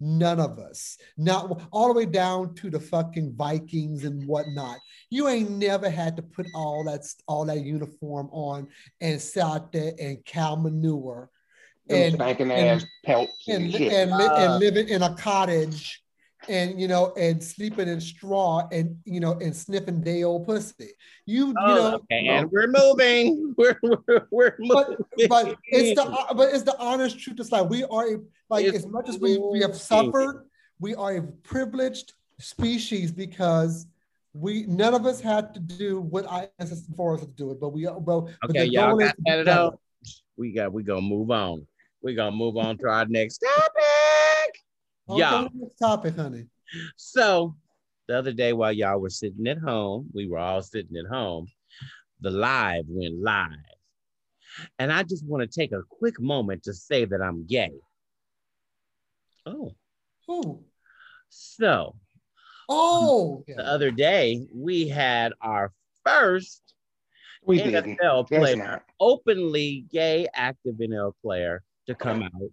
None 0.00 0.38
of 0.38 0.58
us. 0.58 0.96
Not 1.16 1.68
all 1.72 1.88
the 1.88 1.94
way 1.94 2.06
down 2.06 2.54
to 2.56 2.70
the 2.70 2.78
fucking 2.78 3.34
Vikings 3.36 4.04
and 4.04 4.24
whatnot. 4.26 4.78
You 5.10 5.26
ain't 5.28 5.50
never 5.50 5.90
had 5.90 6.14
to 6.16 6.22
put 6.22 6.46
all 6.54 6.84
that 6.84 7.04
all 7.26 7.44
that 7.46 7.64
uniform 7.64 8.28
on 8.30 8.68
and 9.00 9.20
sit 9.20 9.42
out 9.42 9.72
there 9.72 9.92
and 9.98 10.24
cow 10.24 10.54
manure 10.54 11.30
and 11.90 12.14
spanking 12.14 12.50
ass 12.50 12.84
pelts 13.04 13.48
and, 13.48 13.74
and, 13.74 13.92
and, 13.92 14.12
uh, 14.12 14.34
and 14.36 14.58
living 14.58 14.88
in 14.88 15.02
a 15.02 15.14
cottage 15.14 16.02
and 16.48 16.80
you 16.80 16.88
know, 16.88 17.12
and 17.16 17.42
sleeping 17.42 17.88
in 17.88 18.00
straw 18.00 18.66
and 18.70 18.96
you 19.04 19.20
know, 19.20 19.32
and 19.34 19.54
sniffing 19.54 20.00
day 20.00 20.22
old 20.22 20.46
pussy. 20.46 20.90
You, 21.26 21.54
Oh, 21.58 21.68
you 21.68 21.74
know, 21.74 21.94
okay, 21.96 22.26
and 22.28 22.50
we're 22.50 22.68
moving. 22.68 23.54
We're 23.58 23.78
we're, 23.82 24.26
we're 24.30 24.54
but 24.58 24.88
moving. 24.88 25.28
but 25.28 25.56
it's 25.66 26.00
the 26.00 26.34
but 26.36 26.54
it's 26.54 26.62
the 26.62 26.78
honest 26.78 27.18
truth. 27.18 27.40
It's 27.40 27.52
like 27.52 27.68
we 27.68 27.84
are 27.84 28.14
a, 28.14 28.18
like 28.48 28.66
It's 28.66 28.78
as 28.78 28.86
much 28.86 29.08
as 29.08 29.18
we 29.18 29.38
we 29.38 29.60
have 29.60 29.76
suffered, 29.76 30.46
we 30.78 30.94
are 30.94 31.16
a 31.16 31.22
privileged 31.22 32.12
species 32.38 33.10
because 33.10 33.86
we 34.32 34.64
none 34.66 34.94
of 34.94 35.06
us 35.06 35.20
had 35.20 35.54
to 35.54 35.60
do 35.60 36.00
what 36.00 36.24
our 36.26 36.48
ancestors 36.58 36.86
before 36.86 37.14
us 37.14 37.20
to 37.20 37.26
do 37.26 37.50
it, 37.50 37.60
but 37.60 37.70
we 37.70 37.84
but, 37.84 38.00
but 38.04 38.28
Okay, 38.50 38.60
the 38.60 38.68
y'all 38.68 38.96
got 38.96 39.16
to 39.16 39.22
be 39.22 39.30
that 39.30 39.44
better. 39.44 39.50
out. 39.50 39.80
We 40.36 40.52
got. 40.52 40.72
We 40.72 40.84
gonna 40.84 41.00
move 41.00 41.30
on. 41.30 41.66
We 42.02 42.14
gonna 42.14 42.34
move 42.36 42.56
on 42.56 42.78
to 42.78 42.88
our 42.88 43.06
next 43.06 43.38
topic. 43.38 44.62
Okay, 45.08 45.18
Yeah. 45.18 45.48
next 45.54 45.76
topic, 45.76 46.16
honey. 46.16 46.46
So 46.96 47.56
the 48.06 48.16
other 48.18 48.32
day 48.32 48.52
while 48.52 48.72
y'all 48.72 48.98
were 48.98 49.10
sitting 49.10 49.46
at 49.48 49.58
home, 49.58 50.08
we 50.14 50.28
were 50.28 50.38
all 50.38 50.62
sitting 50.62 50.96
at 50.96 51.06
home. 51.06 51.46
The 52.20 52.30
live 52.30 52.84
went 52.88 53.20
live, 53.22 53.48
and 54.78 54.92
I 54.92 55.02
just 55.04 55.24
want 55.24 55.48
to 55.50 55.60
take 55.60 55.72
a 55.72 55.82
quick 55.88 56.20
moment 56.20 56.64
to 56.64 56.74
say 56.74 57.04
that 57.04 57.22
I'm 57.22 57.46
gay. 57.46 57.70
Oh, 59.46 59.74
Who? 60.26 60.64
so 61.28 61.96
Oh, 62.68 63.44
the 63.46 63.54
yeah. 63.54 63.60
other 63.62 63.90
day 63.90 64.46
we 64.52 64.88
had 64.88 65.32
our 65.40 65.72
first 66.04 66.62
We 67.46 67.58
didn't. 67.62 67.96
NFL 67.98 68.28
That's 68.28 68.40
player, 68.54 68.84
openly 69.00 69.86
gay 69.90 70.26
active 70.34 70.74
NFL 70.74 71.14
player 71.22 71.62
to 71.88 71.94
come 71.94 72.22
out 72.22 72.50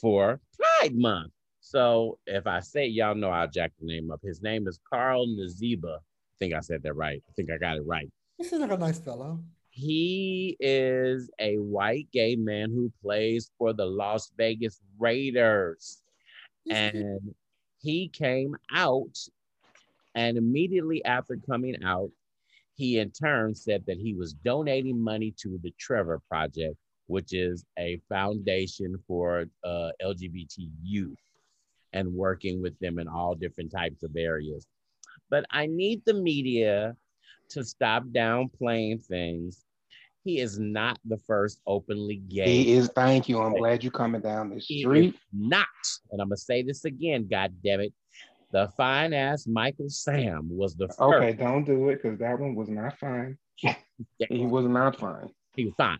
for 0.00 0.40
Pride 0.58 0.96
Month. 0.96 1.32
So 1.60 2.18
if 2.26 2.46
I 2.46 2.60
say 2.60 2.86
y'all 2.86 3.14
know, 3.14 3.30
I'll 3.30 3.48
jack 3.48 3.72
the 3.78 3.86
name 3.86 4.10
up. 4.10 4.20
His 4.22 4.42
name 4.42 4.66
is 4.66 4.80
Carl 4.88 5.26
Naziba. 5.26 5.96
I 5.96 6.36
think 6.38 6.54
I 6.54 6.60
said 6.60 6.82
that 6.82 6.94
right. 6.94 7.22
I 7.28 7.32
think 7.34 7.50
I 7.50 7.58
got 7.58 7.76
it 7.76 7.86
right. 7.86 8.10
He 8.38 8.44
seems 8.44 8.62
like 8.62 8.72
a 8.72 8.76
nice 8.76 8.98
fellow. 8.98 9.40
He 9.68 10.56
is 10.58 11.30
a 11.38 11.56
white 11.56 12.08
gay 12.12 12.34
man 12.36 12.70
who 12.70 12.90
plays 13.02 13.50
for 13.58 13.72
the 13.72 13.84
Las 13.84 14.32
Vegas 14.36 14.80
Raiders 14.98 16.02
and 16.68 17.34
he 17.80 18.08
came 18.08 18.56
out 18.74 19.16
and 20.14 20.36
immediately 20.36 21.04
after 21.04 21.38
coming 21.48 21.76
out 21.84 22.10
he 22.74 22.98
in 22.98 23.10
turn 23.10 23.54
said 23.54 23.84
that 23.86 23.98
he 23.98 24.14
was 24.14 24.32
donating 24.32 24.98
money 24.98 25.32
to 25.38 25.58
the 25.62 25.72
trevor 25.78 26.20
project 26.28 26.76
which 27.10 27.32
is 27.32 27.64
a 27.78 28.00
foundation 28.08 28.96
for 29.06 29.44
uh, 29.64 29.90
lgbt 30.02 30.68
youth 30.82 31.18
and 31.92 32.12
working 32.12 32.62
with 32.62 32.78
them 32.78 32.98
in 32.98 33.08
all 33.08 33.34
different 33.34 33.70
types 33.70 34.02
of 34.02 34.16
areas 34.16 34.66
but 35.28 35.44
i 35.50 35.66
need 35.66 36.00
the 36.06 36.14
media 36.14 36.94
to 37.48 37.64
stop 37.64 38.04
downplaying 38.04 39.04
things 39.04 39.64
he 40.24 40.38
is 40.38 40.58
not 40.58 40.98
the 41.04 41.16
first 41.26 41.60
openly 41.66 42.16
gay 42.16 42.44
He 42.44 42.72
is. 42.74 42.88
Thank 42.88 43.28
you. 43.28 43.40
I'm 43.40 43.54
glad 43.54 43.82
you're 43.82 43.90
coming 43.90 44.20
down 44.20 44.50
this 44.50 44.66
he 44.66 44.82
street. 44.82 45.16
not, 45.32 45.66
and 46.10 46.20
I'm 46.20 46.28
gonna 46.28 46.36
say 46.36 46.62
this 46.62 46.84
again, 46.84 47.26
God 47.26 47.54
damn 47.64 47.80
it. 47.80 47.94
The 48.52 48.68
fine 48.76 49.12
ass 49.14 49.46
Michael 49.46 49.88
Sam 49.88 50.48
was 50.50 50.74
the 50.74 50.88
first. 50.88 51.00
Okay, 51.00 51.32
don't 51.32 51.64
do 51.64 51.88
it 51.88 52.02
because 52.02 52.18
that 52.18 52.38
one 52.38 52.54
was 52.54 52.68
not 52.68 52.98
fine. 52.98 53.38
He 54.28 54.46
was 54.46 54.64
not 54.64 54.98
fine. 54.98 55.28
He 55.54 55.66
was 55.66 55.74
fine. 55.76 55.98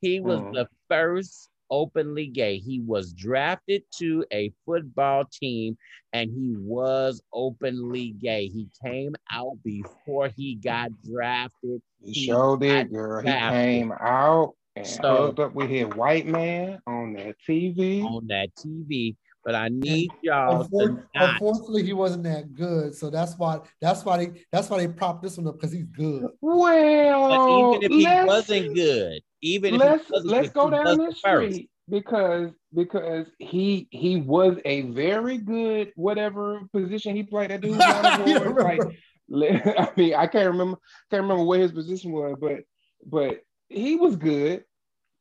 He 0.00 0.20
was 0.20 0.40
Mhm. 0.40 0.54
the 0.54 0.68
first 0.88 1.50
openly 1.70 2.26
gay. 2.26 2.58
He 2.58 2.80
was 2.80 3.12
drafted 3.12 3.82
to 3.98 4.24
a 4.32 4.50
football 4.64 5.24
team 5.26 5.76
and 6.12 6.30
he 6.30 6.56
was 6.56 7.20
openly 7.32 8.10
gay. 8.12 8.46
He 8.48 8.68
came 8.82 9.14
out 9.30 9.62
before 9.62 10.28
he 10.28 10.54
got 10.54 10.90
drafted. 11.02 11.82
He 12.02 12.12
He 12.12 12.26
showed 12.26 12.62
it, 12.62 12.90
girl. 12.92 13.20
He 13.22 13.28
came 13.30 13.92
out 13.92 14.54
and 14.76 14.86
So- 14.86 15.34
up 15.36 15.54
with 15.54 15.68
his 15.68 15.86
white 15.88 16.26
man 16.26 16.80
on 16.86 17.12
that 17.14 17.36
TV. 17.46 18.02
on 18.02 18.26
that 18.28 18.54
TV. 18.54 19.16
But 19.44 19.54
I 19.54 19.68
need 19.68 20.10
y'all 20.22 20.64
to 20.64 20.86
not 21.14 21.30
Unfortunately, 21.32 21.82
he 21.84 21.92
wasn't 21.92 22.24
that 22.24 22.54
good, 22.54 22.94
so 22.94 23.08
that's 23.10 23.36
why 23.38 23.60
that's 23.80 24.04
why 24.04 24.18
they 24.18 24.44
that's 24.52 24.68
why 24.68 24.78
they 24.78 24.92
propped 24.92 25.22
this 25.22 25.36
one 25.38 25.46
up 25.46 25.54
because 25.54 25.72
he's 25.72 25.86
good. 25.86 26.26
Well, 26.40 27.28
But 27.28 27.50
even 27.50 27.82
if 27.82 27.92
he 27.92 28.26
wasn't 28.26 28.74
good, 28.74 29.22
even 29.40 29.74
if 29.74 29.80
let's 29.80 30.08
he 30.08 30.20
let's 30.28 30.48
good, 30.48 30.54
go 30.54 30.70
down 30.70 30.84
was 30.84 30.96
the 30.98 31.04
the 31.06 31.14
first. 31.14 31.52
street 31.54 31.70
because 31.88 32.50
because 32.74 33.26
he 33.38 33.88
he 33.90 34.16
was 34.16 34.58
a 34.64 34.82
very 34.82 35.38
good 35.38 35.92
whatever 35.96 36.60
position 36.72 37.16
he 37.16 37.22
played 37.22 37.50
at 37.50 37.62
the 37.62 37.68
You 37.68 37.74
Louisiana 37.74 38.24
don't 38.34 38.54
Wars. 38.54 38.64
Like, 38.64 38.82
I 39.78 39.90
mean, 39.96 40.14
I 40.14 40.26
can't 40.26 40.50
remember 40.50 40.78
can't 41.10 41.22
remember 41.22 41.44
what 41.44 41.60
his 41.60 41.72
position 41.72 42.12
was, 42.12 42.36
but 42.40 42.60
but 43.06 43.40
he 43.68 43.96
was 43.96 44.16
good. 44.16 44.64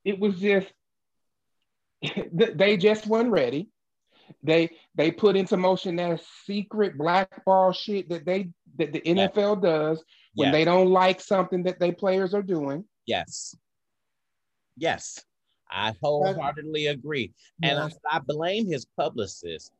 It 0.03 0.19
was 0.19 0.39
just 0.39 0.67
they 2.31 2.77
just 2.77 3.07
weren't 3.07 3.31
ready. 3.31 3.69
They 4.47 4.71
they 4.95 5.11
put 5.11 5.35
into 5.35 5.57
motion 5.57 5.95
that 5.97 6.21
secret 6.45 6.97
blackball 6.97 7.71
shit 7.73 8.09
that 8.09 8.25
they 8.25 8.49
that 8.77 8.93
the 8.93 9.01
Yeah. 9.05 9.27
NFL 9.27 9.61
does 9.61 10.03
when 10.35 10.47
Yes. 10.47 10.53
they 10.53 10.65
don't 10.65 10.89
like 10.89 11.19
something 11.21 11.63
that 11.63 11.79
they 11.79 11.91
players 11.91 12.33
are 12.33 12.41
doing. 12.41 12.85
Yes. 13.05 13.55
Yes. 14.77 15.23
I 15.69 15.93
wholeheartedly 16.01 16.87
agree. 16.87 17.33
And 17.61 17.77
I, 17.77 17.89
I 18.09 18.19
blame 18.19 18.67
his 18.67 18.85
publicist 18.85 19.71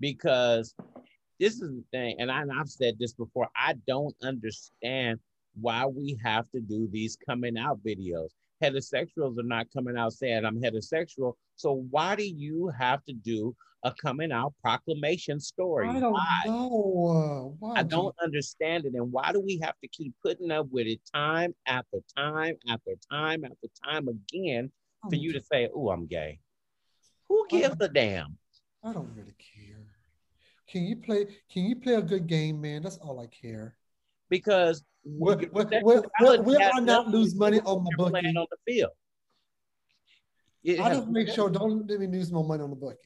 because 0.00 0.74
this 1.38 1.54
is 1.60 1.70
the 1.70 1.84
thing, 1.92 2.16
and, 2.18 2.32
I, 2.32 2.42
and 2.42 2.50
I've 2.50 2.68
said 2.68 2.98
this 2.98 3.12
before. 3.12 3.48
I 3.56 3.74
don't 3.86 4.16
understand 4.22 5.20
why 5.60 5.86
we 5.86 6.18
have 6.24 6.50
to 6.52 6.60
do 6.60 6.88
these 6.90 7.16
coming 7.16 7.56
out 7.56 7.78
videos. 7.84 8.30
Heterosexuals 8.62 9.38
are 9.38 9.42
not 9.44 9.66
coming 9.72 9.96
out 9.96 10.14
saying 10.14 10.44
I'm 10.44 10.60
heterosexual. 10.60 11.34
So 11.56 11.84
why 11.90 12.16
do 12.16 12.26
you 12.26 12.68
have 12.76 13.04
to 13.04 13.12
do 13.12 13.54
a 13.86 13.94
coming 14.02 14.32
out 14.32 14.52
proclamation 14.60 15.38
story? 15.38 15.88
I 15.88 16.00
don't 16.00 16.12
Why? 16.12 16.42
know. 16.46 17.56
Why 17.60 17.74
I 17.76 17.82
do- 17.82 17.88
don't 17.88 18.14
understand 18.20 18.84
it. 18.84 18.94
And 18.94 19.12
why 19.12 19.32
do 19.32 19.40
we 19.40 19.58
have 19.62 19.74
to 19.82 19.88
keep 19.88 20.12
putting 20.22 20.50
up 20.50 20.66
with 20.70 20.86
it 20.86 21.00
time 21.14 21.54
after 21.66 21.98
time 22.16 22.56
after 22.68 22.92
time 23.10 23.44
after 23.44 23.68
time 23.84 24.08
again 24.08 24.72
for 25.02 25.14
oh, 25.14 25.18
you 25.18 25.32
to 25.32 25.40
say, 25.40 25.68
oh, 25.74 25.90
I'm 25.90 26.06
gay? 26.06 26.40
Who 27.28 27.46
gives 27.48 27.76
a 27.80 27.88
damn? 27.88 28.36
I 28.82 28.92
don't 28.92 29.10
really 29.14 29.34
care. 29.38 29.86
Can 30.68 30.84
you 30.84 30.96
play? 30.96 31.26
Can 31.52 31.64
you 31.66 31.76
play 31.76 31.94
a 31.94 32.02
good 32.02 32.26
game, 32.26 32.60
man? 32.60 32.82
That's 32.82 32.98
all 32.98 33.20
I 33.20 33.26
care. 33.26 33.76
Because 34.28 34.82
We, 35.04 35.30
your 35.30 35.36
we, 35.52 35.62
sexuality 35.62 36.08
we, 36.20 36.40
we, 36.40 36.56
we 36.56 36.62
has 36.62 36.74
are 36.74 36.80
not 36.80 37.08
lose 37.08 37.36
money 37.36 37.60
on 37.60 37.84
my 37.84 37.90
bookie. 37.96 38.26
on 38.26 38.46
the 38.50 38.58
field. 38.66 38.90
It 40.64 40.80
I 40.80 40.94
just 40.94 41.06
make 41.06 41.28
sure 41.28 41.48
don't 41.48 41.88
let 41.88 42.00
me 42.00 42.08
lose 42.08 42.32
more 42.32 42.44
money 42.44 42.64
on 42.64 42.70
the 42.70 42.76
bookie. 42.76 42.98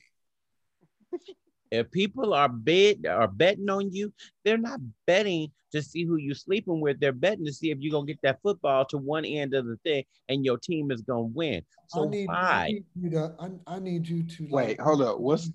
If 1.70 1.90
people 1.92 2.34
are 2.34 2.48
bid 2.48 3.06
are 3.06 3.28
betting 3.28 3.70
on 3.70 3.92
you, 3.92 4.12
they're 4.44 4.58
not 4.58 4.80
betting 5.06 5.52
to 5.72 5.80
see 5.80 6.04
who 6.04 6.16
you're 6.16 6.34
sleeping 6.34 6.80
with. 6.80 6.98
They're 6.98 7.12
betting 7.12 7.44
to 7.46 7.52
see 7.52 7.70
if 7.70 7.78
you're 7.78 7.92
gonna 7.92 8.06
get 8.06 8.20
that 8.22 8.40
football 8.42 8.84
to 8.86 8.98
one 8.98 9.24
end 9.24 9.54
of 9.54 9.66
the 9.66 9.76
thing 9.84 10.04
and 10.28 10.44
your 10.44 10.58
team 10.58 10.90
is 10.90 11.02
gonna 11.02 11.22
win. 11.22 11.62
So 11.86 12.06
I 12.06 12.11
need, 12.11 12.28
I 12.28 12.32
why? 12.32 12.66
need 12.68 12.84
you 13.00 13.11
to. 13.11 13.34
I, 13.38 13.74
I 13.74 13.78
need 13.78 14.08
you 14.08 14.24
to. 14.24 14.48
Wait, 14.50 14.80
hold 14.80 15.02
up. 15.02 15.20
What's 15.20 15.50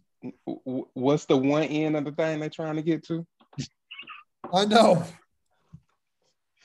what's 0.93 1.25
the 1.25 1.37
one 1.37 1.63
end 1.63 1.97
of 1.97 2.05
the 2.05 2.11
thing 2.13 2.39
they're 2.39 2.49
trying 2.49 2.77
to 2.77 2.81
get 2.81 3.03
to? 3.07 3.25
I 4.53 4.65
know. 4.65 5.03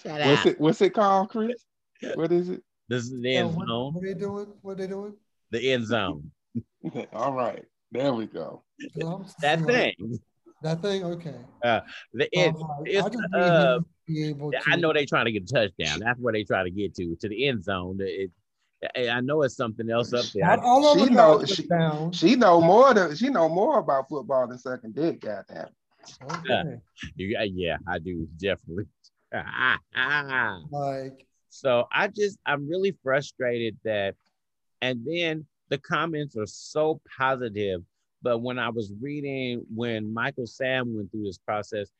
Shut 0.02 0.24
What's 0.26 0.42
up. 0.42 0.46
it 0.46 0.60
what's 0.60 0.80
it 0.80 0.94
called, 0.94 1.30
Chris? 1.30 1.64
What 2.14 2.30
is 2.32 2.48
it? 2.48 2.62
This 2.88 3.04
is 3.04 3.20
the 3.20 3.30
Yeah, 3.30 3.40
end 3.40 3.56
what, 3.56 3.68
zone. 3.68 3.94
what 3.94 4.04
they 4.04 4.14
doing? 4.14 4.46
What 4.62 4.78
they 4.78 4.86
doing? 4.86 5.14
The 5.50 5.72
end 5.72 5.86
zone. 5.86 6.30
All 7.12 7.32
right. 7.32 7.64
There 7.92 8.12
we 8.12 8.26
go. 8.26 8.62
'Cause 8.94 9.04
I'm 9.04 9.22
just 9.24 9.38
That 9.42 9.60
like, 9.62 9.96
thing. 9.98 10.18
That 10.62 10.82
thing. 10.82 11.04
Okay. 11.04 11.34
The 11.62 11.82
So 12.22 12.28
end. 12.34 12.56
I'm 12.56 12.86
it's, 12.86 13.16
I 13.34 13.38
uh, 13.38 13.78
to 13.78 13.84
be 14.06 14.28
able 14.28 14.50
to. 14.52 14.58
I 14.68 14.76
know 14.76 14.92
they 14.92 15.06
trying 15.06 15.24
to 15.26 15.32
get 15.32 15.44
a 15.44 15.46
touchdown. 15.46 16.00
That's 16.00 16.18
where 16.20 16.32
they 16.32 16.44
try 16.44 16.62
to 16.64 16.70
get 16.70 16.94
to, 16.96 17.16
to 17.16 17.28
the 17.28 17.46
end 17.48 17.64
zone. 17.64 17.98
It, 18.00 18.30
I 18.96 19.08
I 19.08 19.20
know 19.20 19.42
it's 19.42 19.56
something 19.56 19.90
else 19.90 20.12
up 20.12 20.24
there. 20.34 20.44
Not 20.46 20.60
all 20.60 20.86
of 20.92 20.98
She 20.98 21.06
know- 21.12 21.38
know, 21.38 21.44
she- 21.44 21.66
She 22.12 22.36
know 22.36 22.60
more 22.60 22.92
than 22.94 23.14
she 23.16 23.28
know 23.30 23.48
more 23.48 23.78
about 23.78 24.08
football 24.08 24.46
than 24.48 24.58
second 24.58 24.94
dick, 24.94 25.20
goddamn. 25.20 25.68
Okay. 26.30 26.76
You- 27.16 27.36
uh, 27.38 27.42
yeah, 27.42 27.76
I 27.86 27.98
do 27.98 28.26
definitely. 28.38 28.84
Like, 30.70 31.26
so 31.48 31.86
I 31.92 32.08
just 32.08 32.38
I'm 32.46 32.68
really 32.68 32.96
frustrated 33.02 33.78
that, 33.84 34.14
and 34.82 35.00
then 35.06 35.46
the 35.68 35.78
comments 35.78 36.36
are 36.36 36.46
so 36.46 37.00
positive, 37.18 37.82
but 38.22 38.38
when 38.38 38.58
I 38.58 38.68
was 38.68 38.92
reading 39.00 39.64
when 39.74 40.12
Michael 40.12 40.46
Sam 40.46 40.94
went 40.94 41.10
through 41.10 41.24
this 41.24 41.38
process, 41.38 41.90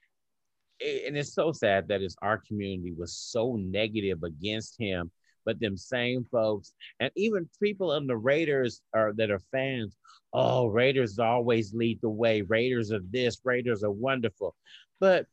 it- 0.79 1.07
and 1.07 1.17
it's 1.17 1.35
so 1.35 1.53
sad 1.53 1.89
that 1.89 2.03
it's 2.03 2.17
our 2.23 2.39
community 2.39 2.93
was 2.93 3.15
so 3.15 3.57
negative 3.57 4.23
against 4.23 4.79
him 4.79 5.11
but 5.45 5.61
them 5.61 5.77
same 5.77 6.25
folks, 6.31 6.73
and 7.01 7.11
even 7.17 7.49
people 7.63 7.95
in 7.95 8.07
the 8.07 8.17
Raiders 8.17 8.83
are 8.95 9.13
that 9.15 9.31
are 9.31 9.41
fans. 9.51 9.97
Oh, 10.33 10.67
Raiders 10.67 11.19
always 11.19 11.75
lead 11.75 12.01
the 12.03 12.09
way. 12.09 12.43
Raiders 12.43 12.93
are 12.93 13.01
this. 13.11 13.41
Raiders 13.45 13.83
are 13.83 13.91
wonderful, 13.91 14.55
but 15.01 15.27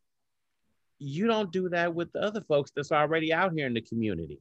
you 1.00 1.28
don't 1.28 1.52
do 1.52 1.70
that 1.70 1.94
with 1.94 2.12
the 2.14 2.20
other 2.20 2.42
folks 2.42 2.72
that's 2.76 2.92
already 2.92 3.32
out 3.32 3.54
here 3.54 3.68
in 3.68 3.74
the 3.74 3.82
community. 3.82 4.40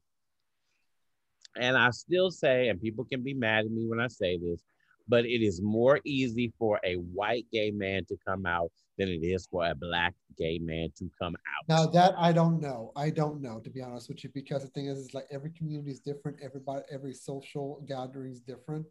And 1.59 1.77
I 1.77 1.91
still 1.91 2.31
say, 2.31 2.69
and 2.69 2.81
people 2.81 3.05
can 3.05 3.23
be 3.23 3.35
mad 3.35 3.67
at 3.67 3.71
me 3.71 3.87
when 3.87 4.01
I 4.01 4.09
say 4.09 4.39
this, 4.39 4.63
but 5.09 5.25
it 5.25 5.43
is 5.43 5.61
more 5.61 6.01
easy 6.05 6.53
for 6.59 6.81
a 6.85 6.95
white 6.95 7.47
gay 7.53 7.71
man 7.71 8.05
to 8.07 8.17
come 8.27 8.47
out 8.47 8.71
than 8.99 9.09
it 9.09 9.25
is 9.25 9.47
for 9.47 9.67
a 9.67 9.75
black 9.75 10.15
gay 10.39 10.59
man 10.59 10.89
to 10.99 11.11
come 11.21 11.35
out. 11.35 11.69
Now 11.69 11.87
that 11.87 12.15
I 12.19 12.33
don't 12.33 12.61
know, 12.61 12.93
I 12.97 13.11
don't 13.11 13.41
know 13.41 13.61
to 13.61 13.71
be 13.71 13.83
honest 13.83 14.09
with 14.09 14.25
you, 14.25 14.31
because 14.33 14.63
the 14.63 14.69
thing 14.69 14.87
is, 14.87 14.99
is 14.99 15.15
like 15.15 15.27
every 15.31 15.51
community 15.51 15.91
is 15.91 16.01
different. 16.01 16.39
Everybody, 16.43 16.83
every 16.91 17.15
social 17.15 17.83
gathering 17.87 18.33
is 18.33 18.41
different. 18.41 18.87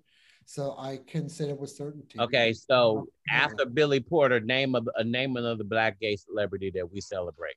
So 0.46 0.76
I 0.78 1.00
can 1.08 1.28
say 1.28 1.50
it 1.50 1.60
with 1.60 1.72
certainty. 1.72 2.20
Okay, 2.20 2.54
so 2.54 3.08
after 3.32 3.66
Billy 3.66 4.00
Porter, 4.00 4.40
name 4.40 4.76
of 4.76 4.88
a 4.96 5.04
name 5.04 5.38
another 5.38 5.64
black 5.64 6.00
gay 6.00 6.16
celebrity 6.16 6.72
that 6.76 6.92
we 6.92 7.02
celebrate. 7.02 7.56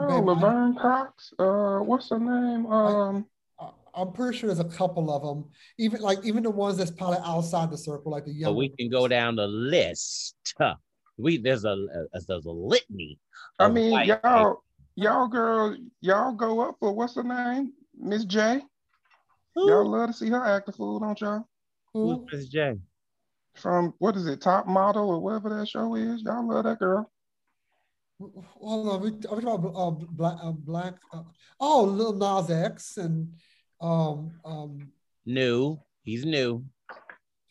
Oh, 0.00 0.20
Laverne 0.20 0.76
Cox. 0.76 1.32
Uh, 1.38 1.78
what's 1.78 2.10
her 2.10 2.18
name? 2.18 2.66
Um, 2.66 3.18
I, 3.18 3.37
I'm 3.94 4.12
pretty 4.12 4.38
sure 4.38 4.48
there's 4.48 4.60
a 4.60 4.64
couple 4.64 5.10
of 5.10 5.22
them. 5.22 5.50
Even 5.78 6.00
like 6.00 6.18
even 6.24 6.42
the 6.42 6.50
ones 6.50 6.76
that's 6.76 6.90
probably 6.90 7.18
outside 7.24 7.70
the 7.70 7.78
circle, 7.78 8.12
like 8.12 8.24
the 8.24 8.32
young. 8.32 8.52
But 8.52 8.56
we 8.56 8.68
can 8.70 8.88
go 8.88 9.08
down 9.08 9.36
the 9.36 9.46
list. 9.46 10.34
We 11.20 11.36
there's 11.36 11.64
a, 11.64 11.70
a 12.14 12.20
there's 12.28 12.46
a 12.46 12.50
litany. 12.50 13.18
I 13.58 13.68
mean, 13.68 13.90
y'all, 14.06 14.62
y'all 14.94 15.26
girls, 15.26 15.76
y'all 16.00 16.32
go 16.32 16.60
up 16.60 16.76
for 16.78 16.92
what's 16.92 17.16
her 17.16 17.24
name, 17.24 17.72
Miss 17.98 18.24
J. 18.24 18.62
Who? 19.56 19.68
Y'all 19.68 19.84
love 19.84 20.10
to 20.10 20.12
see 20.12 20.30
her 20.30 20.44
act 20.44 20.68
a 20.68 20.72
fool, 20.72 21.00
don't 21.00 21.20
y'all? 21.20 21.48
Who's 21.92 22.20
Miss 22.32 22.48
J? 22.48 22.76
From 23.54 23.94
what 23.98 24.16
is 24.16 24.28
it, 24.28 24.40
Top 24.40 24.68
Model 24.68 25.10
or 25.10 25.18
whatever 25.18 25.48
that 25.58 25.66
show 25.66 25.96
is? 25.96 26.22
Y'all 26.22 26.48
love 26.48 26.62
that 26.62 26.78
girl. 26.78 27.10
Hold 28.20 28.88
on, 28.88 29.00
we, 29.00 29.08
are 29.10 29.40
talking 29.40 29.48
about 29.48 29.72
uh, 29.76 29.90
black, 29.90 30.36
uh, 30.42 30.50
black 30.52 30.94
uh, 31.12 31.22
oh, 31.60 31.84
Lil 31.84 32.14
Nas 32.14 32.50
X 32.50 32.96
and 32.96 33.32
um, 33.80 34.32
um, 34.44 34.92
new. 35.26 35.78
He's 36.02 36.24
new. 36.24 36.64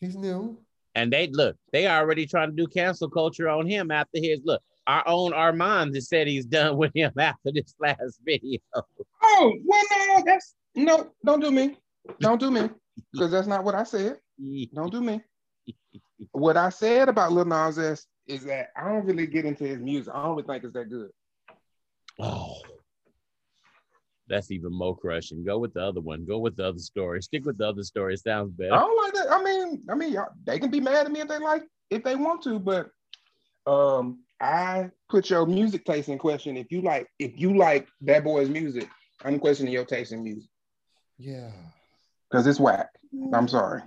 He's 0.00 0.16
new. 0.16 0.58
And 0.94 1.12
they 1.12 1.28
look, 1.28 1.56
they 1.72 1.86
already 1.86 2.26
trying 2.26 2.50
to 2.50 2.56
do 2.56 2.66
cancel 2.66 3.08
culture 3.08 3.48
on 3.48 3.66
him 3.66 3.90
after 3.90 4.18
his 4.18 4.40
look. 4.44 4.62
Our 4.86 5.06
own 5.06 5.32
Armand 5.32 5.94
has 5.94 6.08
said 6.08 6.26
he's 6.26 6.46
done 6.46 6.76
with 6.76 6.92
him 6.94 7.12
after 7.18 7.52
this 7.52 7.74
last 7.78 8.20
video. 8.24 8.58
Oh, 9.22 9.54
well, 9.64 9.82
no, 10.08 10.22
that's 10.24 10.54
no, 10.74 11.10
don't 11.24 11.40
do 11.40 11.50
me. 11.50 11.76
Don't 12.20 12.40
do 12.40 12.50
me. 12.50 12.70
Because 13.12 13.30
that's 13.30 13.46
not 13.46 13.64
what 13.64 13.74
I 13.74 13.84
said. 13.84 14.16
Don't 14.74 14.90
do 14.90 15.00
me. 15.00 15.20
what 16.32 16.56
I 16.56 16.70
said 16.70 17.08
about 17.08 17.32
Lil 17.32 17.44
Nas 17.44 17.78
X 17.78 18.06
is 18.26 18.44
that 18.44 18.70
I 18.76 18.88
don't 18.88 19.04
really 19.04 19.26
get 19.26 19.44
into 19.44 19.64
his 19.64 19.78
music. 19.78 20.12
I 20.14 20.22
don't 20.22 20.36
really 20.36 20.46
think 20.46 20.64
it's 20.64 20.72
that 20.74 20.90
good. 20.90 21.10
Oh, 22.18 22.56
that's 24.28 24.50
even 24.50 24.72
more 24.72 24.96
crushing. 24.96 25.44
Go 25.44 25.58
with 25.58 25.74
the 25.74 25.82
other 25.82 26.00
one. 26.00 26.24
Go 26.24 26.38
with 26.38 26.56
the 26.56 26.68
other 26.68 26.78
story. 26.78 27.22
Stick 27.22 27.44
with 27.44 27.58
the 27.58 27.68
other 27.68 27.82
story. 27.82 28.14
It 28.14 28.20
sounds 28.20 28.52
better. 28.52 28.74
I 28.74 28.80
don't 28.80 29.02
like 29.02 29.14
that. 29.14 29.32
I 29.32 29.42
mean, 29.42 29.82
I 29.88 29.94
mean, 29.94 30.16
they 30.44 30.58
can 30.58 30.70
be 30.70 30.80
mad 30.80 31.06
at 31.06 31.12
me 31.12 31.20
if 31.20 31.28
they 31.28 31.38
like, 31.38 31.64
if 31.90 32.04
they 32.04 32.16
want 32.16 32.42
to, 32.42 32.58
but 32.58 32.90
um, 33.66 34.20
I 34.40 34.90
put 35.08 35.30
your 35.30 35.46
music 35.46 35.84
taste 35.84 36.08
in 36.08 36.18
question. 36.18 36.56
If 36.56 36.70
you 36.70 36.82
like, 36.82 37.08
if 37.18 37.38
you 37.38 37.56
like 37.56 37.88
that 38.02 38.24
boy's 38.24 38.48
music, 38.48 38.88
I'm 39.24 39.38
questioning 39.38 39.72
your 39.72 39.84
taste 39.84 40.12
in 40.12 40.22
music. 40.22 40.48
Yeah. 41.18 41.50
Because 42.30 42.46
it's 42.46 42.60
whack. 42.60 42.88
I'm 43.32 43.48
sorry. 43.48 43.82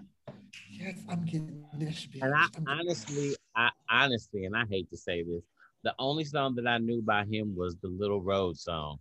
Yes, 0.70 0.98
I'm 1.10 1.24
getting 1.26 1.64
this. 1.78 2.08
And 2.22 2.34
I 2.34 2.48
honestly, 2.68 3.36
I 3.56 3.70
honestly, 3.90 4.46
and 4.46 4.56
I 4.56 4.66
hate 4.70 4.90
to 4.90 4.98
say 4.98 5.24
this, 5.24 5.44
the 5.84 5.94
only 6.00 6.26
song 6.26 6.56
that 6.56 6.68
I 6.68 6.80
knew 6.80 7.02
by 7.02 7.26
him 7.26 7.56
was 7.56 7.76
the 7.78 7.88
Little 7.88 8.22
Road 8.22 8.58
song. 8.58 9.00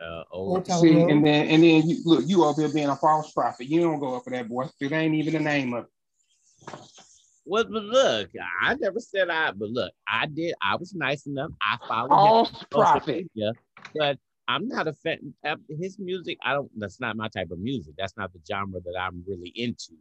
Uh, 0.00 0.24
old. 0.30 0.66
See, 0.66 0.92
and 0.92 1.24
then 1.24 1.48
and 1.48 1.62
then 1.62 1.88
you 1.88 1.98
look, 2.04 2.24
you 2.26 2.44
up 2.44 2.56
here 2.56 2.68
being 2.68 2.88
a 2.88 2.96
false 2.96 3.32
prophet. 3.32 3.66
You 3.66 3.80
don't 3.80 4.00
go 4.00 4.16
up 4.16 4.24
for 4.24 4.30
that 4.30 4.48
boy. 4.48 4.66
It 4.80 4.92
ain't 4.92 5.14
even 5.14 5.34
the 5.34 5.40
name 5.40 5.74
of 5.74 5.84
it. 5.84 5.90
Well, 7.44 7.64
but 7.64 7.82
look, 7.82 8.30
I 8.62 8.74
never 8.74 9.00
said 9.00 9.30
I, 9.30 9.50
but 9.52 9.70
look, 9.70 9.92
I 10.06 10.26
did. 10.26 10.54
I 10.62 10.76
was 10.76 10.94
nice 10.94 11.26
enough. 11.26 11.50
I 11.62 11.78
followed 11.88 12.10
false 12.10 12.64
prophet. 12.70 13.30
Yeah, 13.34 13.52
but 13.94 14.18
I'm 14.46 14.68
not 14.68 14.88
a 14.88 14.92
fan. 14.92 15.34
Of 15.44 15.60
his 15.68 15.98
music, 15.98 16.38
I 16.44 16.52
don't. 16.52 16.70
That's 16.76 17.00
not 17.00 17.16
my 17.16 17.28
type 17.28 17.50
of 17.50 17.58
music. 17.58 17.94
That's 17.98 18.16
not 18.16 18.32
the 18.32 18.40
genre 18.46 18.80
that 18.80 18.94
I'm 19.00 19.24
really 19.26 19.52
into 19.54 19.94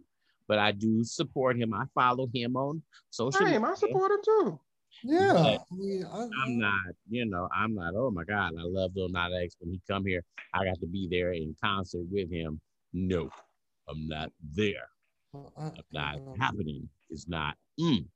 but 0.49 0.57
I 0.57 0.71
do 0.71 1.03
support 1.03 1.55
him. 1.55 1.73
I 1.73 1.85
follow 1.93 2.27
him 2.33 2.57
on 2.57 2.81
social 3.11 3.45
Same, 3.45 3.61
media. 3.61 3.67
I 3.67 3.75
support 3.75 4.11
him 4.11 4.17
too. 4.25 4.59
Yeah, 5.03 5.57
I 5.59 5.75
mean, 5.75 6.05
I, 6.11 6.23
am 6.23 6.59
not, 6.59 6.95
you 7.09 7.25
know, 7.25 7.47
I'm 7.55 7.73
not. 7.73 7.93
Oh 7.95 8.11
my 8.11 8.23
God, 8.23 8.51
I 8.59 8.63
love 8.63 8.91
Lil 8.95 9.09
Nas 9.09 9.31
X. 9.41 9.55
When 9.59 9.71
he 9.71 9.81
come 9.89 10.05
here, 10.05 10.23
I 10.53 10.65
got 10.65 10.79
to 10.81 10.87
be 10.87 11.07
there 11.09 11.31
in 11.31 11.55
concert 11.63 12.03
with 12.11 12.29
him. 12.29 12.59
No, 12.91 13.29
I'm 13.87 14.07
not 14.07 14.31
there. 14.55 14.89
I, 15.33 15.39
I'm 15.57 15.73
not 15.91 16.19
happening. 16.37 16.89
It's 17.09 17.27
not. 17.27 17.55
Mm. 17.79 18.07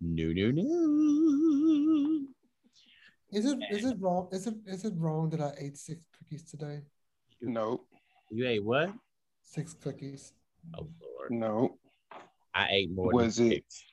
No, 0.00 0.32
no, 0.34 0.50
no. 0.50 2.26
Is 3.32 3.46
it 3.46 3.58
is 3.70 3.84
it 3.84 3.96
wrong? 3.98 4.28
Is 4.30 4.46
it 4.46 4.54
is 4.66 4.84
it 4.84 4.92
wrong 4.96 5.30
that 5.30 5.40
I 5.40 5.54
ate 5.58 5.78
six 5.78 6.00
cookies 6.16 6.44
today? 6.44 6.82
No. 7.40 7.80
You 8.30 8.46
ate 8.46 8.64
what? 8.64 8.92
Six 9.42 9.74
cookies. 9.74 10.32
Oh 10.78 10.86
Lord. 11.00 11.30
No. 11.30 11.78
I 12.54 12.68
ate 12.70 12.90
more. 12.92 13.12
Was 13.12 13.38
it? 13.38 13.48
Six. 13.48 13.84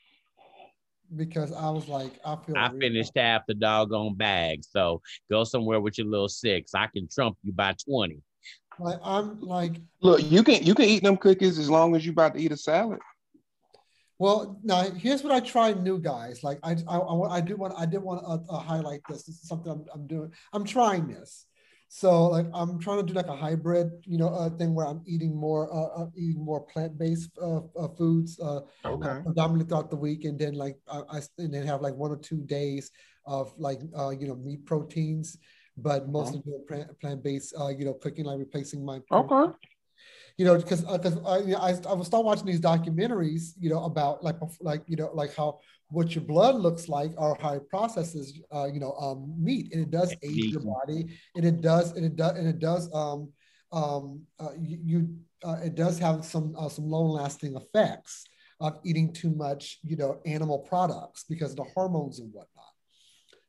Because 1.16 1.52
I 1.52 1.70
was 1.70 1.88
like, 1.88 2.14
I 2.26 2.38
feel. 2.38 2.58
I 2.58 2.70
finished 2.70 3.12
half 3.16 3.46
the 3.46 3.54
doggone 3.54 4.16
bag. 4.16 4.64
So 4.64 5.02
go 5.30 5.44
somewhere 5.44 5.82
with 5.82 5.98
your 5.98 6.08
little 6.08 6.30
six. 6.30 6.74
I 6.74 6.88
can 6.88 7.08
trump 7.14 7.38
you 7.44 7.52
by 7.52 7.76
twenty. 7.86 8.22
Like 8.80 9.00
I'm 9.04 9.42
like. 9.42 9.76
Look, 10.02 10.22
you 10.24 10.44
can 10.44 10.64
you 10.64 10.74
can 10.74 10.86
eat 10.86 11.04
them 11.04 11.18
cookies 11.18 11.60
as 11.60 11.70
long 11.70 11.96
as 11.96 12.06
you 12.06 12.14
about 12.14 12.36
to 12.36 12.42
eat 12.42 12.52
a 12.52 12.58
salad. 12.58 13.00
Well, 14.20 14.60
now 14.64 14.84
here's 14.84 15.24
what 15.24 15.34
I 15.34 15.40
try 15.40 15.74
new 15.74 15.98
guys. 15.98 16.44
Like 16.44 16.60
I, 16.62 16.78
I, 16.88 17.00
I 17.00 17.42
do 17.42 17.56
want, 17.56 17.74
I 17.76 17.88
did 17.88 18.04
want 18.04 18.22
to 18.22 18.54
uh, 18.54 18.60
highlight 18.60 19.02
this. 19.10 19.24
This 19.24 19.42
is 19.42 19.48
something 19.48 19.72
I'm, 19.72 19.86
I'm 19.92 20.06
doing. 20.06 20.32
I'm 20.54 20.64
trying 20.64 21.08
this. 21.08 21.48
So 21.94 22.28
like 22.28 22.46
I'm 22.54 22.80
trying 22.80 23.00
to 23.00 23.04
do 23.04 23.12
like 23.12 23.28
a 23.28 23.36
hybrid, 23.36 23.92
you 24.06 24.18
know, 24.18 24.30
uh, 24.30 24.50
thing 24.52 24.74
where 24.74 24.88
I'm 24.88 25.02
eating 25.06 25.36
more, 25.36 25.68
uh, 25.74 26.04
uh 26.04 26.08
eating 26.16 26.42
more 26.42 26.62
plant-based 26.62 27.32
uh, 27.38 27.60
uh 27.78 27.90
foods, 27.98 28.40
uh, 28.40 28.62
okay. 28.86 29.20
predominantly 29.26 29.68
throughout 29.68 29.90
the 29.90 29.98
week, 29.98 30.24
and 30.24 30.40
then 30.40 30.54
like 30.54 30.78
I, 30.90 31.02
I 31.12 31.22
and 31.38 31.54
then 31.54 31.68
have 31.68 31.82
like 31.82 31.94
one 31.94 32.10
or 32.10 32.16
two 32.16 32.46
days 32.46 32.92
of 33.26 33.54
like 33.58 33.82
you 33.82 34.26
know 34.26 34.36
meat 34.36 34.66
proteins, 34.66 35.38
but 35.76 36.08
mostly 36.08 36.40
doing 36.46 36.64
plant 36.66 36.98
plant-based, 37.02 37.54
you 37.78 37.84
know, 37.84 37.94
cooking 37.96 38.24
like 38.24 38.40
replacing 38.40 38.86
my. 38.86 39.02
Okay. 39.12 39.52
You 40.38 40.46
know, 40.46 40.56
because 40.56 40.86
because 40.86 41.18
I, 41.26 41.40
I 41.60 41.76
I 41.90 41.94
will 41.94 42.06
start 42.06 42.24
watching 42.24 42.46
these 42.46 42.62
documentaries, 42.62 43.52
you 43.60 43.70
know, 43.70 43.84
about 43.84 44.24
like 44.24 44.38
like 44.62 44.84
you 44.88 44.96
know 44.96 45.12
like 45.14 45.36
how 45.36 45.60
what 45.92 46.16
your 46.16 46.24
blood 46.24 46.56
looks 46.56 46.88
like 46.88 47.12
or 47.18 47.38
how 47.42 47.54
it 47.54 47.70
processes, 47.70 48.40
uh, 48.54 48.66
you 48.66 48.80
know, 48.80 48.94
um, 48.94 49.34
meat, 49.38 49.74
and 49.74 49.82
it 49.84 49.92
does 49.92 50.16
age 50.24 50.46
your 50.46 50.62
body, 50.62 51.18
and 51.36 51.46
it 51.46 51.62
does, 51.62 51.92
and 51.92 52.06
it 52.06 52.16
does, 52.16 52.38
and 52.38 52.48
it 52.48 52.60
does, 52.60 52.90
um, 52.94 53.30
um, 53.74 54.22
uh, 54.40 54.52
you, 54.58 55.10
uh, 55.44 55.58
it 55.64 55.76
does 55.76 56.00
have 56.00 56.24
some 56.24 56.56
uh, 56.58 56.70
some 56.70 56.90
long-lasting 56.90 57.56
effects 57.56 58.26
of 58.62 58.80
eating 58.84 59.12
too 59.12 59.32
much, 59.32 59.80
you 59.84 59.98
know, 59.98 60.22
animal 60.26 60.60
products 60.60 61.26
because 61.28 61.52
of 61.52 61.58
the 61.58 61.66
hormones 61.76 62.20
and 62.20 62.32
whatnot. 62.34 62.66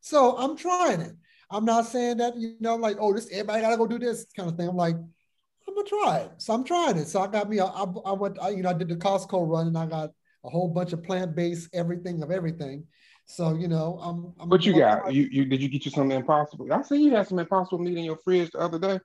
So 0.00 0.36
I'm 0.36 0.56
trying 0.56 1.00
it. 1.00 1.14
I'm 1.50 1.64
not 1.64 1.86
saying 1.86 2.16
that 2.16 2.36
you 2.36 2.56
know, 2.60 2.74
I'm 2.74 2.80
like, 2.80 2.96
oh, 2.98 3.12
this 3.12 3.28
everybody 3.30 3.62
gotta 3.62 3.76
go 3.76 3.86
do 3.86 3.98
this 3.98 4.26
kind 4.36 4.48
of 4.48 4.56
thing. 4.56 4.68
I'm 4.68 4.76
like, 4.76 4.96
I'm 4.96 5.74
gonna 5.74 5.86
try 5.86 6.18
it. 6.18 6.32
So 6.38 6.54
I'm 6.54 6.64
trying 6.64 6.96
it. 6.96 7.06
So 7.06 7.20
I 7.20 7.28
got 7.28 7.48
me. 7.48 7.60
I, 7.60 7.66
I 7.66 8.12
went. 8.12 8.38
I, 8.40 8.48
you 8.50 8.62
know, 8.62 8.70
I 8.70 8.74
did 8.74 8.88
the 8.88 8.96
Costco 8.96 9.46
run, 9.48 9.68
and 9.68 9.78
I 9.78 9.86
got 9.86 10.10
a 10.44 10.50
whole 10.50 10.68
bunch 10.68 10.92
of 10.92 11.02
plant-based 11.02 11.68
everything 11.74 12.22
of 12.22 12.30
everything. 12.30 12.84
So 13.26 13.54
you 13.54 13.68
know, 13.68 13.98
I'm. 14.02 14.32
I'm 14.40 14.48
what 14.48 14.64
you 14.64 14.76
got? 14.76 15.12
You 15.12 15.28
you 15.30 15.44
did 15.44 15.62
you 15.62 15.68
get 15.68 15.84
you 15.84 15.90
some 15.90 16.10
impossible? 16.10 16.72
I 16.72 16.82
see 16.82 17.02
you 17.02 17.14
had 17.14 17.28
some 17.28 17.38
impossible 17.38 17.78
meat 17.78 17.96
in 17.96 18.04
your 18.04 18.18
fridge 18.24 18.50
the 18.50 18.58
other 18.58 18.78
day. 18.78 18.98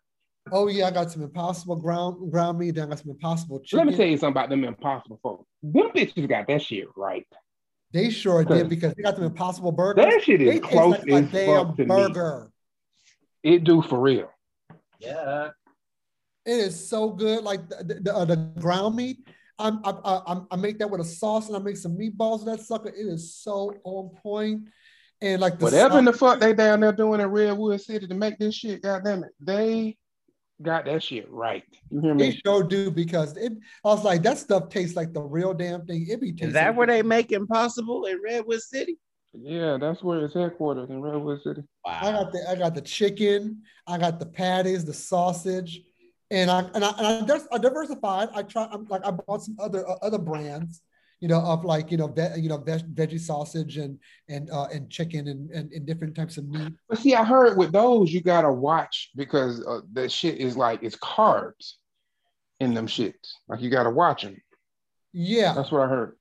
Oh 0.51 0.67
yeah, 0.67 0.87
I 0.87 0.91
got 0.91 1.11
some 1.11 1.21
impossible 1.21 1.75
ground 1.75 2.31
ground 2.31 2.57
meat. 2.57 2.75
Then 2.75 2.85
I 2.85 2.89
got 2.89 2.99
some 2.99 3.11
impossible 3.11 3.59
chicken. 3.59 3.85
Let 3.85 3.91
me 3.91 3.97
tell 3.97 4.07
you 4.07 4.17
something 4.17 4.31
about 4.31 4.49
them 4.49 4.63
impossible 4.63 5.19
folks. 5.21 5.45
Them 5.61 5.91
bitches 5.95 6.27
got 6.27 6.47
that 6.47 6.61
shit 6.61 6.87
right. 6.95 7.27
They 7.93 8.09
sure 8.09 8.43
did 8.43 8.69
because 8.69 8.93
they 8.95 9.03
got 9.03 9.15
them 9.15 9.25
impossible 9.25 9.71
burgers. 9.71 10.05
That 10.05 10.21
shit 10.21 10.41
is 10.41 10.53
they 10.53 10.59
close 10.59 10.97
like 11.05 11.25
as 11.25 11.31
damn 11.31 11.73
burger. 11.75 12.51
Me. 13.43 13.53
It 13.53 13.63
do 13.63 13.81
for 13.81 13.99
real. 13.99 14.29
Yeah. 14.99 15.49
It 16.45 16.51
is 16.51 16.89
so 16.89 17.09
good. 17.11 17.43
Like 17.43 17.67
the, 17.69 17.99
the, 18.01 18.15
uh, 18.15 18.25
the 18.25 18.35
ground 18.59 18.95
meat, 18.95 19.19
I'm, 19.25 19.33
I, 19.59 19.71
I, 19.83 20.41
I 20.51 20.55
make 20.55 20.79
that 20.79 20.89
with 20.89 21.01
a 21.01 21.05
sauce 21.05 21.47
and 21.47 21.55
I 21.55 21.59
make 21.59 21.77
some 21.77 21.97
meatballs 21.97 22.45
with 22.45 22.57
that 22.57 22.65
sucker. 22.65 22.89
It 22.89 22.95
is 23.07 23.33
so 23.35 23.73
on 23.83 24.09
point. 24.21 24.69
And 25.21 25.41
like 25.41 25.59
whatever 25.59 25.93
sauce, 25.93 25.99
in 25.99 26.05
the 26.05 26.13
fuck 26.13 26.39
they 26.39 26.53
down 26.53 26.79
there 26.79 26.91
doing 26.91 27.21
in 27.21 27.27
Redwood 27.27 27.81
City 27.81 28.07
to 28.07 28.13
make 28.13 28.37
this 28.37 28.53
shit, 28.55 28.83
goddamn 28.83 29.23
it, 29.23 29.31
they 29.41 29.97
got 30.61 30.85
that 30.85 31.01
shit 31.01 31.29
right. 31.31 31.63
You 31.89 32.01
hear 32.01 32.13
me? 32.13 32.23
They 32.23 32.29
me? 32.29 32.41
sure 32.45 32.63
do 32.63 32.91
because 32.91 33.35
it. 33.35 33.53
I 33.83 33.87
was 33.87 34.03
like, 34.03 34.21
that 34.23 34.37
stuff 34.37 34.69
tastes 34.69 34.95
like 34.95 35.13
the 35.13 35.21
real 35.21 35.53
damn 35.53 35.85
thing. 35.85 36.05
It 36.07 36.21
be 36.21 36.35
Is 36.39 36.53
that 36.53 36.75
where 36.75 36.87
they 36.87 37.01
make 37.01 37.31
Impossible 37.31 38.05
in 38.05 38.19
Redwood 38.23 38.61
City? 38.61 38.99
Yeah, 39.33 39.77
that's 39.79 40.03
where 40.03 40.23
it's 40.23 40.33
headquartered 40.33 40.89
in 40.89 41.01
Redwood 41.01 41.41
City. 41.41 41.63
Wow. 41.83 41.99
I 42.01 42.11
got 42.11 42.31
the 42.31 42.49
I 42.49 42.55
got 42.55 42.75
the 42.75 42.81
chicken, 42.81 43.63
I 43.85 43.97
got 43.97 44.19
the 44.19 44.25
patties, 44.25 44.85
the 44.85 44.93
sausage, 44.93 45.81
and 46.31 46.49
I 46.51 46.59
and 46.73 46.83
I, 46.83 46.89
and 46.97 47.07
I, 47.07 47.21
just, 47.25 47.47
I 47.51 47.57
diversified. 47.57 48.29
I 48.33 48.43
try. 48.43 48.67
I'm 48.71 48.85
like 48.87 49.05
I 49.05 49.11
bought 49.11 49.43
some 49.43 49.55
other 49.59 49.87
uh, 49.87 49.95
other 50.01 50.17
brands, 50.17 50.81
you 51.19 51.27
know, 51.27 51.39
of 51.41 51.63
like 51.65 51.91
you 51.91 51.97
know 51.97 52.07
ve- 52.07 52.39
you 52.39 52.49
know 52.49 52.57
veg, 52.57 52.81
veggie 52.93 53.19
sausage 53.19 53.77
and 53.77 53.99
and 54.27 54.49
uh, 54.51 54.67
and 54.73 54.89
chicken 54.89 55.27
and, 55.27 55.49
and 55.51 55.71
and 55.71 55.85
different 55.85 56.15
types 56.15 56.37
of 56.37 56.47
meat. 56.49 56.73
But 56.89 56.99
see, 56.99 57.15
I 57.15 57.23
heard 57.23 57.57
with 57.57 57.71
those 57.71 58.11
you 58.11 58.21
gotta 58.21 58.51
watch 58.51 59.11
because 59.15 59.65
uh, 59.65 59.81
that 59.93 60.11
shit 60.11 60.37
is 60.37 60.57
like 60.57 60.83
it's 60.83 60.97
carbs 60.97 61.73
in 62.59 62.73
them 62.73 62.87
shits. 62.87 63.33
Like 63.47 63.61
you 63.61 63.69
gotta 63.69 63.89
watch 63.91 64.23
them. 64.23 64.37
Yeah, 65.13 65.53
That's 65.53 65.71
what 65.71 65.81
I 65.81 65.87
heard. 65.87 66.17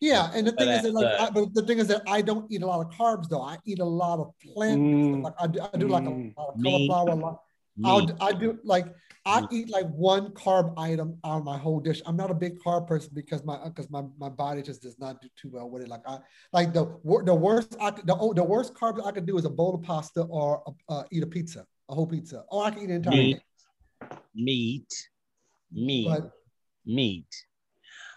yeah. 0.00 0.30
And 0.34 0.46
the 0.46 0.52
thing 0.52 0.68
is 0.68 0.82
that 0.82 0.92
like, 0.92 1.04
that's, 1.04 1.22
uh, 1.22 1.26
I, 1.26 1.30
but 1.30 1.54
the 1.54 1.62
thing 1.62 1.78
is 1.78 1.86
that 1.88 2.02
I 2.06 2.20
don't 2.22 2.50
eat 2.50 2.62
a 2.62 2.66
lot 2.66 2.84
of 2.84 2.92
carbs 2.92 3.28
though. 3.28 3.42
I 3.42 3.58
eat 3.64 3.78
a 3.78 3.84
lot 3.84 4.18
of 4.18 4.32
plant. 4.42 4.80
Mm, 4.80 5.22
Like 5.22 5.34
I 5.40 5.46
do, 5.46 5.60
I 5.72 5.76
do 5.78 5.88
like 5.88 6.06
a 6.06 6.10
mm, 6.10 6.34
lot 6.36 6.48
of 6.48 6.62
cauliflower. 6.62 7.10
a 7.10 7.14
lot- 7.14 7.40
I'll, 7.84 8.10
I 8.20 8.32
do 8.32 8.58
like 8.64 8.86
I 9.26 9.46
eat 9.52 9.68
like 9.70 9.86
one 9.90 10.30
carb 10.30 10.72
item 10.78 11.18
out 11.24 11.38
of 11.38 11.44
my 11.44 11.58
whole 11.58 11.78
dish. 11.80 12.00
I'm 12.06 12.16
not 12.16 12.30
a 12.30 12.34
big 12.34 12.58
carb 12.58 12.86
person 12.86 13.10
because 13.12 13.44
my 13.44 13.58
because 13.64 13.90
my, 13.90 14.02
my 14.18 14.30
body 14.30 14.62
just 14.62 14.82
does 14.82 14.98
not 14.98 15.20
do 15.20 15.28
too 15.40 15.50
well 15.52 15.68
with 15.68 15.82
it. 15.82 15.88
Like 15.88 16.02
I 16.06 16.18
like 16.52 16.72
the 16.72 16.84
wor- 17.02 17.22
the 17.22 17.34
worst 17.34 17.76
I 17.80 17.90
could, 17.90 18.06
the, 18.06 18.16
oh, 18.16 18.32
the 18.32 18.42
worst 18.44 18.74
carbs 18.74 19.04
I 19.04 19.12
could 19.12 19.26
do 19.26 19.36
is 19.36 19.44
a 19.44 19.50
bowl 19.50 19.74
of 19.74 19.82
pasta 19.82 20.22
or 20.22 20.62
uh, 20.88 21.02
eat 21.10 21.22
a 21.22 21.26
pizza, 21.26 21.66
a 21.88 21.94
whole 21.94 22.06
pizza, 22.06 22.44
or 22.48 22.64
I 22.64 22.70
can 22.70 22.80
eat 22.82 22.84
an 22.90 22.96
entire 22.96 23.16
Meat. 23.16 23.42
cake. 24.00 24.18
meat, 24.34 25.08
meat, 25.70 26.08
But 26.08 26.30
meat. 26.86 27.26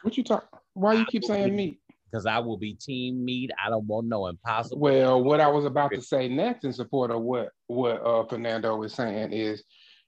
What 0.04 0.16
you 0.18 0.24
talk? 0.24 0.48
Why 0.74 0.94
you 0.94 1.06
keep 1.06 1.24
saying 1.26 1.54
meat? 1.56 1.80
Because 2.10 2.26
I 2.26 2.40
will 2.40 2.58
be 2.58 2.76
team 2.76 3.26
meat. 3.26 3.52
I 3.64 3.70
don't 3.70 3.88
want 3.88 4.08
no 4.08 4.28
impossible. 4.28 4.80
Well, 4.80 5.24
what 5.24 5.42
I 5.42 5.48
was 5.48 5.66
about 5.66 5.92
to 5.94 6.02
say 6.02 6.28
next 6.30 6.64
in 6.64 6.72
support 6.72 7.12
of 7.12 7.22
what 7.22 7.50
what 7.68 8.06
uh, 8.06 8.24
Fernando 8.26 8.76
was 8.78 8.94
saying 8.94 9.34
is, 9.34 9.64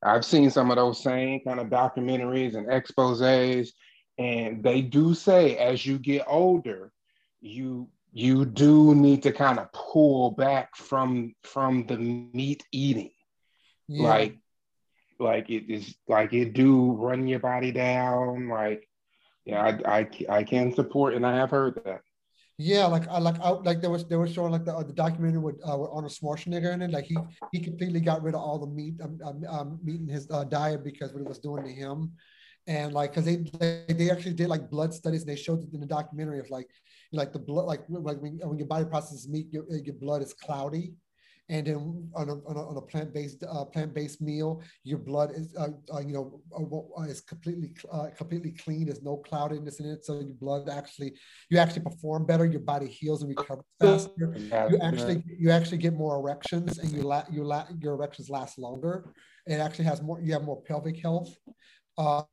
I've 0.06 0.24
seen 0.24 0.50
some 0.52 0.70
of 0.72 0.78
those 0.78 1.02
same 1.04 1.42
kind 1.42 1.60
of 1.60 1.68
documentaries 1.68 2.56
and 2.56 2.68
exposés, 2.68 3.70
and 4.18 4.64
they 4.64 4.82
do 4.82 5.14
say 5.14 5.58
as 5.58 5.86
you 5.86 5.98
get 5.98 6.24
older, 6.28 6.92
you 7.42 7.90
you 8.14 8.46
do 8.46 8.96
need 8.96 9.24
to 9.24 9.32
kind 9.32 9.60
of 9.60 9.72
pull 9.74 10.32
back 10.32 10.76
from 10.76 11.34
from 11.44 11.86
the 11.88 11.98
meat 11.98 12.64
eating, 12.72 13.12
yeah, 13.88 14.08
like 14.08 14.38
like 15.20 15.50
it 15.50 15.74
is 15.74 15.96
like 16.08 16.34
it 16.34 16.54
do 16.54 16.92
run 16.94 17.28
your 17.28 17.40
body 17.40 17.72
down, 17.72 18.48
like. 18.48 18.88
Yeah, 19.48 19.62
I, 19.86 20.00
I, 20.00 20.10
I 20.40 20.44
can 20.44 20.74
support, 20.74 21.14
and 21.14 21.24
I 21.24 21.36
have 21.36 21.52
heard 21.52 21.80
that. 21.86 22.02
Yeah, 22.58 22.86
like 22.86 23.08
I 23.10 23.20
like 23.20 23.40
I 23.42 23.50
like 23.50 23.82
there 23.82 23.90
was 23.90 24.06
they 24.08 24.16
were 24.16 24.28
showing 24.28 24.52
like 24.52 24.66
the, 24.66 24.74
uh, 24.74 24.84
the 24.84 24.94
documentary 24.94 25.40
with 25.40 25.56
uh, 25.70 25.78
with 25.78 25.90
Arnold 25.92 26.12
Schwarzenegger 26.12 26.74
in 26.74 26.82
it. 26.82 26.92
Like 26.92 27.06
he 27.06 27.18
he 27.52 27.60
completely 27.60 28.00
got 28.00 28.24
rid 28.24 28.36
of 28.36 28.42
all 28.42 28.60
the 28.60 28.68
meat 28.68 28.96
um, 29.02 29.20
um, 29.26 29.44
um 29.50 29.80
meat 29.84 30.00
in 30.00 30.08
his 30.08 30.30
uh, 30.32 30.46
diet 30.46 30.84
because 30.84 31.14
what 31.14 31.22
it 31.22 31.28
was 31.28 31.40
doing 31.40 31.64
to 31.64 31.72
him. 31.72 32.14
and 32.68 32.94
like 32.94 33.12
because 33.12 33.26
they, 33.26 33.38
they 33.60 33.94
they 33.94 34.10
actually 34.10 34.34
did 34.34 34.48
like 34.48 34.70
blood 34.70 34.94
studies 34.94 35.22
and 35.22 35.30
they 35.30 35.36
showed 35.36 35.62
it 35.62 35.74
in 35.74 35.80
the 35.80 35.86
documentary 35.86 36.40
of 36.40 36.50
like 36.50 36.70
like 37.12 37.32
the 37.32 37.40
blood 37.40 37.66
like 37.66 37.84
like 37.90 38.20
when, 38.22 38.40
when 38.44 38.58
your 38.58 38.68
body 38.68 38.86
processes 38.86 39.30
meat 39.30 39.48
your, 39.52 39.66
your 39.70 39.96
blood 39.96 40.22
is 40.22 40.34
cloudy 40.34 40.94
and 41.50 41.68
then 41.68 42.10
on 42.16 42.30
a, 42.30 42.34
on 42.34 42.56
a, 42.58 42.70
on 42.70 42.78
a 42.78 42.82
plant-based 42.82 43.44
uh, 43.48 43.66
plant-based 43.66 44.20
meal 44.22 44.62
your 44.84 44.98
blood 44.98 45.32
is 45.36 45.56
uh, 45.58 45.68
uh, 45.94 46.00
you 46.00 46.14
know 46.14 46.42
uh, 46.98 47.04
is 47.04 47.22
completely 47.22 47.72
uh, 47.92 48.08
completely 48.18 48.52
clean. 48.52 48.86
There's 48.88 49.04
no 49.04 49.18
cloudiness 49.18 49.80
in 49.80 49.86
it. 49.88 50.06
So 50.06 50.14
your 50.16 50.34
blood 50.34 50.70
actually 50.70 51.14
you 51.50 51.58
actually 51.60 51.84
perform 51.84 52.26
better. 52.26 52.46
Your 52.46 52.62
body 52.62 52.88
heals 52.88 53.22
and 53.22 53.30
recovers 53.30 53.66
faster. 53.82 54.36
You 54.70 54.80
actually 54.82 55.24
you 55.38 55.52
actually 55.52 55.78
get 55.78 55.94
more 55.94 56.18
erections 56.20 56.78
and 56.80 56.92
you 56.92 57.04
la- 57.04 57.26
you 57.32 57.44
la- 57.44 57.68
your 57.80 57.94
erections 57.94 58.30
last 58.30 58.58
longer. 58.58 59.14
It 59.46 59.60
actually 59.60 59.86
has 59.86 60.02
more 60.02 60.20
you 60.22 60.34
have 60.34 60.44
more 60.44 60.62
pelvic 60.64 60.98
health. 61.02 61.36
Uh, 61.98 62.24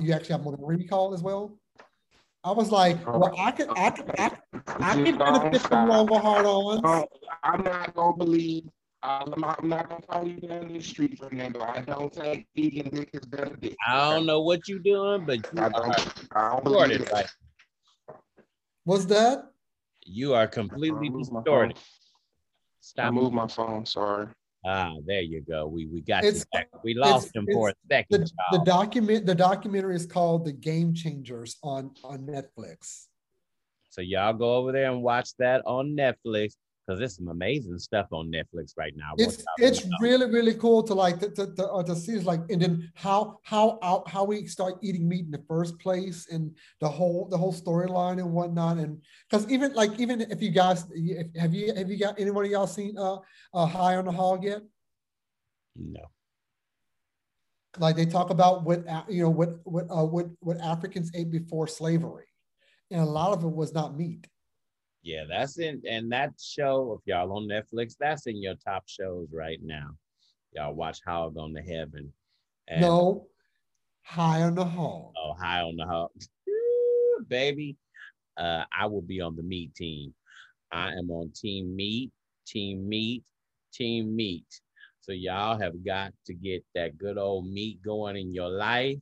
you 0.00 0.12
actually 0.12 0.32
have 0.36 0.42
more 0.42 0.56
recall 0.58 1.12
as 1.12 1.22
well 1.22 1.58
I 2.44 2.52
was 2.52 2.70
like, 2.70 2.98
oh, 3.06 3.18
well, 3.18 3.34
I 3.38 3.50
could, 3.52 3.68
I 3.74 3.90
could, 3.90 4.10
I, 4.18 4.30
I 4.80 4.94
could 5.02 5.18
benefit 5.18 5.62
from 5.62 5.88
longer 5.88 6.18
hard-ons. 6.18 7.08
I'm 7.42 7.64
not 7.64 7.94
gonna 7.94 8.16
believe. 8.16 8.68
I'm 9.02 9.32
not, 9.38 9.60
I'm 9.62 9.68
not 9.70 9.88
gonna 9.88 10.02
follow 10.02 10.26
you 10.26 10.40
down 10.40 10.68
the 10.72 10.80
street, 10.80 11.18
Fernando. 11.18 11.60
I 11.62 11.80
don't 11.80 12.14
think 12.14 12.46
vegan 12.54 12.90
dick 12.90 13.10
is 13.14 13.24
better 13.24 13.56
dick. 13.56 13.74
I 13.86 14.14
don't 14.14 14.26
know 14.26 14.42
what 14.42 14.68
you're 14.68 14.78
doing, 14.78 15.24
but 15.24 15.38
you 15.38 15.60
I 15.60 15.64
are 15.64 15.70
don't. 15.70 16.14
I 16.32 16.50
don't 16.50 16.64
believe 16.64 16.88
distorted. 16.88 17.00
it. 17.00 17.12
Right? 17.12 17.26
Was 18.84 19.06
that? 19.06 19.46
You 20.04 20.34
are 20.34 20.46
completely 20.46 21.10
I 21.14 21.18
distorted. 21.18 21.78
phone. 21.78 23.06
I 23.06 23.10
moved 23.10 23.34
my 23.34 23.46
phone. 23.48 23.86
Sorry. 23.86 24.26
Ah, 24.66 24.94
there 25.06 25.20
you 25.20 25.42
go. 25.42 25.66
We 25.66 25.86
we 25.86 26.00
got 26.00 26.24
It's- 26.24 26.40
you 26.40 26.58
back. 26.58 26.68
We 26.84 26.94
lost 26.94 27.28
it's- 27.28 27.32
him 27.34 27.46
for 27.52 27.68
a 27.70 27.74
second, 27.90 28.06
the 28.22 28.30
child. 28.52 28.66
document, 28.66 29.26
the 29.26 29.34
documentary 29.34 29.94
is 29.94 30.06
called 30.06 30.44
"The 30.46 30.52
Game 30.52 30.94
Changers" 30.94 31.56
on 31.62 31.90
on 32.02 32.26
Netflix. 32.26 33.06
So 33.90 34.00
y'all 34.00 34.32
go 34.32 34.54
over 34.56 34.72
there 34.72 34.90
and 34.90 35.02
watch 35.02 35.36
that 35.38 35.62
on 35.66 35.94
Netflix 35.96 36.54
because 36.84 36.98
there's 36.98 37.16
some 37.16 37.28
amazing 37.28 37.78
stuff 37.78 38.06
on 38.12 38.30
Netflix 38.30 38.72
right 38.76 38.92
now. 38.96 39.12
It's 39.16 39.42
it's 39.58 39.86
really 40.00 40.26
really 40.30 40.54
cool 40.54 40.82
to 40.82 40.94
like 40.94 41.18
to 41.20 41.30
to, 41.30 41.54
to, 41.54 41.66
uh, 41.68 41.82
to 41.82 41.96
see 41.96 42.18
like 42.18 42.40
and 42.50 42.60
then 42.60 42.90
how 42.94 43.38
how 43.42 43.78
how 43.82 44.04
how 44.06 44.24
we 44.24 44.46
start 44.46 44.74
eating 44.82 45.08
meat 45.08 45.24
in 45.24 45.30
the 45.30 45.42
first 45.48 45.78
place 45.78 46.28
and 46.30 46.54
the 46.80 46.88
whole 46.88 47.26
the 47.30 47.38
whole 47.38 47.52
storyline 47.52 48.18
and 48.18 48.30
whatnot 48.30 48.76
and 48.76 49.00
because 49.28 49.50
even 49.50 49.72
like 49.72 49.98
even 49.98 50.20
if 50.20 50.42
you 50.42 50.50
guys 50.50 50.84
if, 50.92 51.26
have 51.36 51.54
you 51.54 51.74
have 51.74 51.90
you 51.90 51.98
got 51.98 52.18
anyone 52.20 52.44
of 52.44 52.50
y'all 52.50 52.66
seen 52.66 52.96
uh, 52.98 53.16
uh 53.54 53.66
High 53.66 53.96
on 53.96 54.04
the 54.04 54.12
Hog 54.12 54.44
yet? 54.44 54.60
no. 55.76 56.02
like 57.78 57.96
they 57.96 58.06
talk 58.06 58.30
about 58.30 58.64
what 58.64 58.84
you 59.08 59.22
know 59.22 59.30
what 59.30 59.58
what 59.64 59.86
uh, 59.90 60.04
what 60.04 60.26
what 60.40 60.60
Africans 60.60 61.10
ate 61.14 61.30
before 61.30 61.66
slavery, 61.66 62.26
and 62.90 63.00
a 63.00 63.04
lot 63.04 63.32
of 63.32 63.42
it 63.42 63.50
was 63.50 63.72
not 63.72 63.96
meat. 63.96 64.26
Yeah, 65.04 65.24
that's 65.28 65.58
in 65.58 65.82
and 65.88 66.10
that 66.12 66.32
show, 66.40 66.98
if 66.98 67.06
y'all 67.06 67.36
on 67.36 67.46
Netflix, 67.46 67.94
that's 68.00 68.26
in 68.26 68.42
your 68.42 68.54
top 68.54 68.84
shows 68.88 69.28
right 69.30 69.60
now. 69.62 69.90
Y'all 70.52 70.72
watch 70.72 71.00
Hog 71.06 71.36
on 71.36 71.52
the 71.52 71.60
Heaven. 71.60 72.10
And 72.68 72.80
no, 72.80 73.26
high 74.02 74.40
on 74.40 74.54
the 74.54 74.64
hog. 74.64 75.12
oh, 75.22 75.34
high 75.38 75.60
on 75.60 75.76
the 75.76 75.84
hog. 75.84 76.10
Baby, 77.28 77.76
uh, 78.38 78.64
I 78.76 78.86
will 78.86 79.02
be 79.02 79.20
on 79.20 79.36
the 79.36 79.42
meat 79.42 79.74
team. 79.74 80.14
I 80.72 80.92
am 80.92 81.10
on 81.10 81.30
team 81.34 81.76
meat, 81.76 82.10
team 82.46 82.88
meat, 82.88 83.24
team 83.74 84.16
meat. 84.16 84.46
So 85.02 85.12
y'all 85.12 85.58
have 85.58 85.84
got 85.84 86.14
to 86.26 86.32
get 86.32 86.64
that 86.74 86.96
good 86.96 87.18
old 87.18 87.46
meat 87.46 87.82
going 87.82 88.16
in 88.16 88.32
your 88.32 88.48
life 88.48 88.96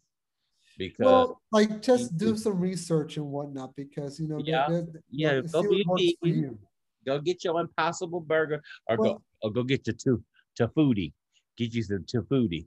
because 0.78 1.04
Well, 1.04 1.40
like 1.52 1.82
just 1.82 2.16
do 2.16 2.36
some 2.36 2.58
research 2.60 3.16
and 3.16 3.26
whatnot 3.26 3.74
because 3.76 4.18
you 4.20 4.28
know 4.28 4.38
there- 4.38 4.46
Yeah. 4.46 4.66
there's- 4.68 4.88
Yeah, 5.10 5.40
see 5.42 5.48
go 5.48 5.60
what 5.62 5.70
be 5.70 5.84
works 5.86 6.02
for 6.20 6.28
you. 6.28 6.58
go 7.06 7.18
get 7.20 7.44
your 7.44 7.60
impossible 7.60 8.20
burger 8.20 8.62
or 8.88 8.96
Well- 8.96 9.14
go 9.14 9.22
or 9.42 9.50
go 9.52 9.62
get 9.64 9.86
your 9.86 9.94
tu 9.96 10.22
tafudi. 10.58 11.12
Get 11.56 11.74
you 11.74 11.82
some 11.82 12.04
tafudi. 12.04 12.66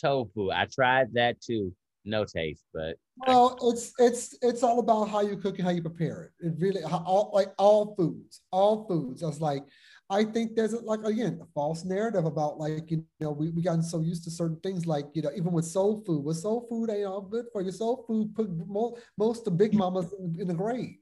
Tofu. 0.00 0.50
I 0.50 0.64
tried 0.66 1.12
that 1.14 1.40
too. 1.40 1.74
No 2.06 2.24
taste, 2.24 2.64
but 2.72 2.96
Well, 3.26 3.58
it's 3.70 3.92
it's 3.98 4.34
it's 4.40 4.62
all 4.62 4.78
about 4.78 5.10
how 5.10 5.20
you 5.20 5.36
cook 5.36 5.58
and 5.58 5.64
how 5.66 5.70
you 5.70 5.82
prepare 5.82 6.32
it. 6.40 6.46
It 6.46 6.54
really 6.58 6.80
how, 6.82 7.02
all 7.04 7.30
like 7.34 7.52
all 7.58 7.94
foods, 7.94 8.40
all 8.50 8.86
foods. 8.88 9.22
I 9.22 9.26
was 9.26 9.40
like, 9.42 9.66
I 10.10 10.24
think 10.24 10.56
there's 10.56 10.72
like 10.82 11.04
again 11.04 11.38
a 11.40 11.46
false 11.54 11.84
narrative 11.84 12.24
about 12.24 12.58
like 12.58 12.90
you 12.90 13.04
know 13.20 13.30
we 13.30 13.50
we 13.50 13.62
gotten 13.62 13.82
so 13.82 14.00
used 14.00 14.24
to 14.24 14.30
certain 14.30 14.58
things 14.60 14.84
like 14.84 15.06
you 15.14 15.22
know 15.22 15.30
even 15.36 15.52
with 15.52 15.64
soul 15.64 16.02
food, 16.04 16.24
with 16.24 16.36
soul 16.36 16.66
food 16.68 16.90
ain't 16.90 17.06
all 17.06 17.20
good 17.20 17.46
for 17.52 17.62
you. 17.62 17.70
Soul 17.70 18.04
food 18.08 18.34
put 18.34 18.50
most 18.66 19.00
most 19.16 19.46
of 19.46 19.56
big 19.56 19.72
mamas 19.72 20.12
in, 20.18 20.36
in 20.40 20.48
the 20.48 20.54
grave. 20.54 20.96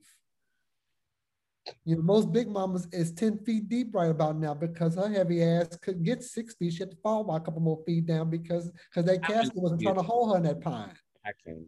You 1.86 1.97
know, 1.97 2.02
most 2.02 2.32
big 2.32 2.48
mamas 2.48 2.86
is 2.93 3.12
10 3.12 3.44
feet 3.44 3.68
deep 3.68 3.94
right 3.94 4.10
about 4.10 4.39
now 4.39 4.55
because 4.55 4.94
her 4.94 5.09
heavy 5.09 5.43
ass 5.43 5.76
couldn't 5.82 6.02
get 6.02 6.22
six 6.22 6.55
feet. 6.55 6.74
She 6.74 6.80
had 6.80 6.90
to 6.90 6.97
fall 7.02 7.24
by 7.24 7.39
a 7.39 7.40
couple 7.40 7.60
more 7.60 7.82
feet 7.86 8.06
down 8.06 8.28
because 8.28 8.70
because 8.90 9.06
that 9.06 9.22
casket 9.22 9.56
wasn't 9.56 9.80
trying 9.80 9.94
to 9.97 10.02
hold 10.02 10.32
her 10.32 10.36
in 10.36 10.43
that 10.44 10.60
pine. 10.60 10.93
I 11.24 11.30
can. 11.43 11.66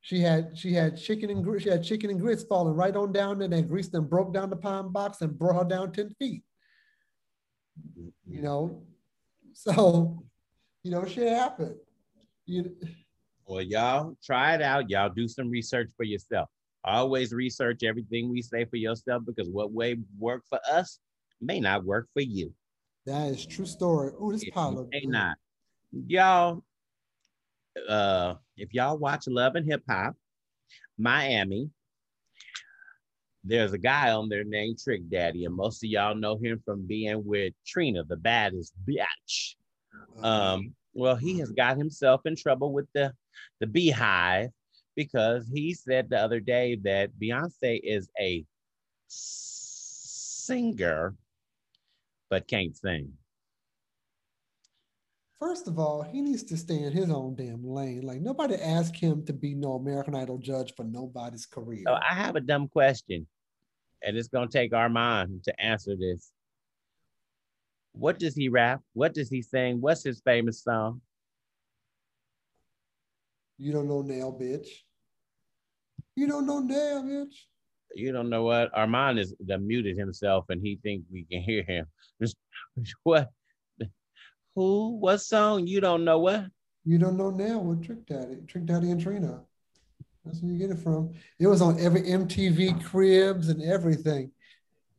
She 0.00 0.20
had 0.20 0.58
she 0.58 0.72
had 0.72 0.96
chicken 0.96 1.30
and 1.30 1.62
she 1.62 1.68
had 1.68 1.84
chicken 1.84 2.10
and 2.10 2.20
grits 2.20 2.42
falling 2.42 2.74
right 2.74 2.96
on 2.96 3.12
down. 3.12 3.42
And 3.42 3.68
grease 3.68 3.88
them 3.88 4.08
broke 4.08 4.34
down 4.34 4.50
the 4.50 4.56
pine 4.56 4.90
box 4.90 5.20
and 5.20 5.38
brought 5.38 5.62
her 5.62 5.68
down 5.68 5.92
ten 5.92 6.10
feet. 6.18 6.42
You 8.26 8.42
know, 8.42 8.82
so 9.52 10.22
you 10.82 10.90
know 10.90 11.04
shit 11.04 11.32
happened. 11.32 11.76
You 12.46 12.76
Well, 13.46 13.62
y'all 13.62 14.16
try 14.24 14.54
it 14.54 14.62
out. 14.62 14.90
Y'all 14.90 15.10
do 15.10 15.28
some 15.28 15.50
research 15.50 15.90
for 15.96 16.04
yourself. 16.04 16.48
Always 16.84 17.32
research 17.32 17.82
everything 17.82 18.30
we 18.30 18.40
say 18.42 18.64
for 18.64 18.76
yourself 18.76 19.24
because 19.26 19.48
what 19.48 19.72
way 19.72 19.98
work 20.18 20.44
for 20.48 20.60
us 20.70 20.98
may 21.40 21.60
not 21.60 21.84
work 21.84 22.08
for 22.14 22.22
you. 22.22 22.52
That 23.06 23.28
is 23.28 23.44
true 23.44 23.66
story. 23.66 24.12
Oh, 24.18 24.32
this 24.32 24.44
pile 24.50 24.78
of 24.78 24.88
may 24.90 25.04
not. 25.04 25.36
Y'all, 26.06 26.62
uh, 27.88 28.34
if 28.56 28.72
y'all 28.72 28.98
watch 28.98 29.26
Love 29.26 29.56
and 29.56 29.66
Hip 29.66 29.82
Hop, 29.88 30.14
Miami, 30.98 31.70
there's 33.44 33.72
a 33.72 33.78
guy 33.78 34.12
on 34.12 34.28
there 34.28 34.44
named 34.44 34.78
Trick 34.78 35.08
Daddy, 35.08 35.44
and 35.44 35.54
most 35.54 35.82
of 35.82 35.90
y'all 35.90 36.14
know 36.14 36.36
him 36.36 36.60
from 36.64 36.86
being 36.86 37.24
with 37.24 37.54
Trina, 37.66 38.04
the 38.04 38.16
baddest 38.16 38.74
bitch. 38.86 39.54
Um, 40.22 40.74
well, 40.92 41.16
he 41.16 41.38
has 41.38 41.50
got 41.50 41.78
himself 41.78 42.22
in 42.26 42.36
trouble 42.36 42.72
with 42.72 42.86
the 42.94 43.12
the 43.60 43.66
BeyHive 43.66 44.50
because 44.96 45.48
he 45.52 45.72
said 45.72 46.10
the 46.10 46.18
other 46.18 46.40
day 46.40 46.76
that 46.82 47.10
Beyonce 47.18 47.80
is 47.82 48.10
a 48.18 48.44
singer 49.06 51.14
but 52.28 52.46
can't 52.46 52.76
sing. 52.76 53.12
First 55.40 55.66
of 55.68 55.78
all, 55.78 56.02
he 56.02 56.20
needs 56.20 56.42
to 56.44 56.56
stay 56.58 56.82
in 56.82 56.92
his 56.92 57.10
own 57.10 57.34
damn 57.34 57.64
lane. 57.66 58.02
Like 58.02 58.20
nobody 58.20 58.56
asked 58.56 58.96
him 58.96 59.24
to 59.24 59.32
be 59.32 59.54
no 59.54 59.72
American 59.72 60.14
Idol 60.14 60.36
judge 60.36 60.74
for 60.76 60.84
nobody's 60.84 61.46
career. 61.46 61.82
So 61.86 61.94
I 61.94 62.14
have 62.14 62.36
a 62.36 62.40
dumb 62.40 62.68
question, 62.68 63.26
and 64.02 64.18
it's 64.18 64.28
gonna 64.28 64.48
take 64.48 64.74
Armand 64.74 65.44
to 65.44 65.60
answer 65.60 65.96
this. 65.96 66.30
What 67.92 68.18
does 68.18 68.36
he 68.36 68.50
rap? 68.50 68.82
What 68.92 69.14
does 69.14 69.30
he 69.30 69.40
sing? 69.40 69.80
What's 69.80 70.04
his 70.04 70.20
famous 70.20 70.62
song? 70.62 71.00
You 73.56 73.72
don't 73.72 73.88
know 73.88 74.02
nail, 74.02 74.38
bitch. 74.38 74.68
You 76.16 76.26
don't 76.28 76.46
know 76.46 76.60
nail, 76.60 77.02
bitch. 77.02 77.34
You 77.94 78.12
don't 78.12 78.28
know 78.28 78.44
what 78.44 78.70
Armand 78.74 79.18
is 79.18 79.34
the 79.40 79.56
muted 79.56 79.96
himself, 79.96 80.44
and 80.50 80.60
he 80.60 80.78
think 80.82 81.04
we 81.10 81.24
can 81.24 81.40
hear 81.40 81.62
him. 81.62 81.86
what? 83.04 83.30
Who? 84.60 84.98
What 84.98 85.22
song? 85.22 85.66
You 85.66 85.80
don't 85.80 86.04
know 86.04 86.18
what? 86.18 86.44
You 86.84 86.98
don't 86.98 87.16
know 87.16 87.30
now 87.30 87.60
what 87.60 87.82
Trick 87.82 88.04
Daddy, 88.04 88.36
Trick 88.46 88.66
Daddy 88.66 88.90
and 88.90 89.00
Trina. 89.00 89.40
That's 90.22 90.42
where 90.42 90.52
you 90.52 90.58
get 90.58 90.68
it 90.68 90.78
from. 90.78 91.14
It 91.38 91.46
was 91.46 91.62
on 91.62 91.80
every 91.80 92.02
MTV 92.02 92.84
Cribs 92.84 93.48
and 93.48 93.62
everything. 93.62 94.32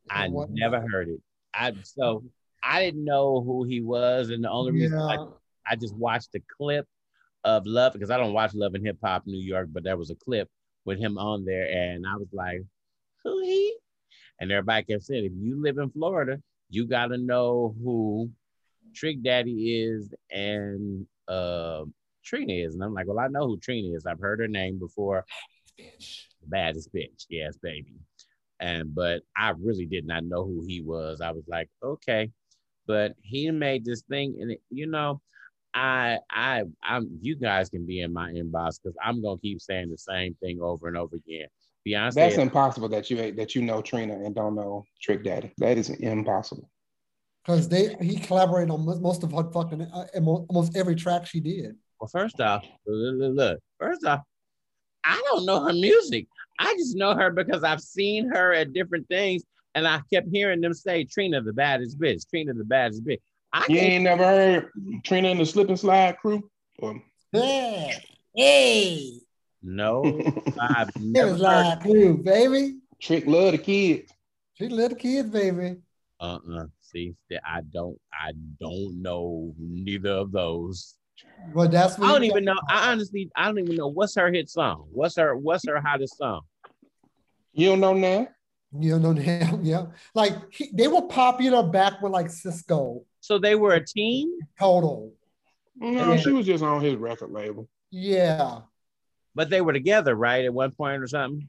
I 0.10 0.26
And 0.26 0.56
never 0.56 0.82
heard 0.82 1.10
it. 1.10 1.20
I 1.54 1.74
so 1.84 2.24
I 2.64 2.84
didn't 2.84 3.06
know 3.06 3.44
who 3.46 3.64
he 3.66 3.82
was, 3.82 4.32
and 4.32 4.44
the 4.44 4.50
only 4.50 4.72
reason 4.72 4.98
I 4.98 5.14
Yeah. 5.14 5.26
I 5.68 5.76
just 5.76 5.96
watched 5.96 6.34
a 6.34 6.42
clip 6.58 6.88
of 7.44 7.68
Love 7.68 7.94
because 7.94 8.10
I 8.10 8.18
don't 8.18 8.34
watch 8.34 8.56
Love 8.56 8.74
and 8.74 8.84
Hip 8.84 8.98
Hop 9.04 9.28
New 9.28 9.38
York, 9.38 9.70
but 9.72 9.84
there 9.84 9.96
was 9.96 10.10
a 10.10 10.16
clip 10.16 10.50
with 10.86 10.98
him 10.98 11.20
on 11.20 11.46
there, 11.46 11.70
and 11.70 12.08
I 12.08 12.16
was 12.16 12.30
like, 12.34 12.64
"Who 13.24 13.44
he?" 13.44 13.78
And 14.40 14.52
everybody 14.52 14.86
kept 14.86 15.04
saying, 15.04 15.26
"If 15.26 15.34
you 15.36 15.62
live 15.62 15.78
in 15.78 15.92
Florida, 15.92 16.42
you 16.72 16.88
got 16.88 17.10
to 17.10 17.20
know 17.20 17.76
who 17.84 18.32
Trick 18.94 19.22
Daddy 19.24 19.82
is 19.84 20.14
and 20.30 21.06
uh, 21.28 21.84
Trina 22.24 22.54
is." 22.54 22.74
And 22.74 22.84
I'm 22.84 22.94
like, 22.94 23.08
"Well, 23.08 23.20
I 23.20 23.28
know 23.28 23.48
who 23.48 23.60
Trina 23.60 23.96
is. 23.96 24.06
I've 24.06 24.20
heard 24.20 24.40
her 24.40 24.48
name 24.48 24.80
before. 24.80 25.26
Baddest 25.78 25.78
Bitch. 25.80 26.26
Baddest 26.48 26.94
bitch, 26.94 27.26
yes, 27.30 27.58
baby." 27.58 27.96
And 28.60 28.94
but 28.94 29.22
I 29.36 29.54
really 29.60 29.86
did 29.86 30.06
not 30.06 30.24
know 30.24 30.44
who 30.44 30.64
he 30.68 30.82
was. 30.82 31.22
I 31.22 31.32
was 31.32 31.44
like, 31.48 31.70
"Okay," 31.84 32.32
but 32.88 33.14
he 33.22 33.50
made 33.52 33.86
this 33.86 34.04
thing, 34.04 34.38
and 34.42 34.52
it, 34.52 34.62
you 34.70 34.88
know. 34.88 35.22
I 35.74 36.20
I 36.30 36.64
I'm 36.84 37.18
you 37.22 37.36
guys 37.36 37.70
can 37.70 37.86
be 37.86 38.02
in 38.02 38.12
my 38.12 38.30
inbox 38.32 38.78
because 38.84 38.98
I'm 39.02 39.22
gonna 39.22 39.38
keep 39.38 39.62
saying 39.62 39.90
the 39.90 39.98
same 39.98 40.36
thing 40.42 40.60
over 40.62 40.90
and 40.90 40.98
over 40.98 41.16
again. 41.16 41.48
Beyonce 41.88 42.14
That's 42.14 42.36
impossible 42.36 42.90
that 42.90 43.10
you 43.10 43.32
that 43.32 43.56
you 43.56 43.62
know 43.62 43.82
Trina 43.82 44.14
and 44.14 44.36
don't 44.36 44.56
know 44.56 44.86
Trick 45.02 45.24
Daddy. 45.24 45.54
That 45.58 45.78
is 45.78 45.90
impossible. 45.90 46.70
Because 47.44 47.68
they 47.70 47.96
he 48.02 48.18
collaborated 48.18 48.70
on 48.72 48.86
most- 48.86 49.02
most 49.02 49.24
of 49.24 49.32
her 49.32 49.50
fucking 49.52 49.82
uh, 49.82 50.06
almost 50.48 50.76
every 50.78 50.96
track 50.96 51.26
she 51.26 51.40
did. 51.40 51.76
well, 52.00 52.08
first 52.08 52.40
off, 52.40 52.64
look, 52.86 53.16
look, 53.20 53.36
look, 53.36 53.60
first 53.80 54.06
off, 54.06 54.22
I 55.04 55.20
don't 55.32 55.46
know 55.46 55.64
her 55.64 55.74
music. 55.74 56.28
I 56.60 56.74
just 56.78 56.96
know 56.96 57.16
her 57.16 57.32
because 57.32 57.64
I've 57.64 57.82
seen 57.82 58.30
her 58.30 58.54
at 58.54 58.74
different 58.74 59.08
things, 59.08 59.44
and 59.74 59.88
I 59.88 60.02
kept 60.14 60.28
hearing 60.32 60.62
them 60.62 60.74
say 60.76 61.04
Trina 61.04 61.42
the 61.42 61.54
baddest 61.54 62.00
bitch, 62.00 62.30
Trina 62.30 62.54
the 62.54 62.64
baddest 62.64 63.04
bitch. 63.04 63.20
I 63.52 63.66
You 63.68 63.80
ain't 63.80 64.04
never 64.04 64.24
heard 64.24 64.70
Trina 65.04 65.30
and 65.30 65.40
the 65.40 65.46
Slip 65.46 65.70
and 65.70 65.80
Slide 65.80 66.18
crew? 66.20 66.48
Or, 66.78 67.02
Yeah. 67.34 67.98
Hey. 68.36 69.20
no, 69.64 70.04
I've 70.60 70.90
It 70.90 71.02
never 71.02 71.32
was 71.32 71.42
heard. 71.42 71.66
like, 71.66 71.84
dude, 71.84 72.24
baby. 72.24 72.78
Trick 73.02 73.26
love 73.26 73.54
the 73.54 73.58
kids. 73.58 74.12
She 74.54 74.70
little 74.70 74.96
kids, 74.98 75.30
baby. 75.32 75.78
Uh-uh. 76.20 76.66
See, 76.92 77.16
that 77.30 77.42
I 77.48 77.62
don't, 77.62 77.98
I 78.14 78.34
don't 78.60 79.02
know 79.02 79.54
neither 79.58 80.10
of 80.12 80.32
those. 80.32 80.96
But 81.54 81.72
that's 81.72 81.98
what 81.98 82.10
I 82.10 82.14
don't 82.14 82.24
even 82.26 82.46
got- 82.46 82.56
know. 82.56 82.62
I 82.70 82.92
honestly, 82.92 83.30
I 83.36 83.46
don't 83.46 83.60
even 83.60 83.76
know 83.76 83.88
what's 83.88 84.16
her 84.16 84.32
hit 84.32 84.50
song. 84.50 84.88
What's 84.92 85.16
her, 85.16 85.36
what's 85.36 85.66
her 85.68 85.80
hottest 85.80 86.18
song? 86.18 86.42
You 87.54 87.70
don't 87.70 87.80
know 87.80 87.94
now? 87.94 88.28
You 88.78 88.92
don't 89.00 89.02
know, 89.16 89.22
yeah, 89.22 89.56
yeah. 89.62 89.86
Like 90.16 90.34
he, 90.54 90.70
they 90.74 90.88
were 90.88 91.04
popular 91.04 91.64
back 91.64 92.02
with 92.02 92.12
like 92.12 92.28
Sisqó, 92.28 93.04
So 93.20 93.38
they 93.38 93.56
were 93.56 93.74
a 93.74 93.86
team, 93.86 94.32
Total. 94.60 95.14
No, 95.76 96.14
Yeah. 96.14 96.18
she 96.18 96.32
was 96.32 96.46
just 96.46 96.64
on 96.64 96.82
his 96.82 96.96
record 96.96 97.32
label. 97.32 97.68
Yeah. 97.92 98.62
but 99.36 99.50
they 99.50 99.62
were 99.62 99.74
together, 99.74 100.16
right, 100.16 100.44
at 100.46 100.54
one 100.54 100.72
point 100.72 101.02
or 101.02 101.08
something. 101.08 101.48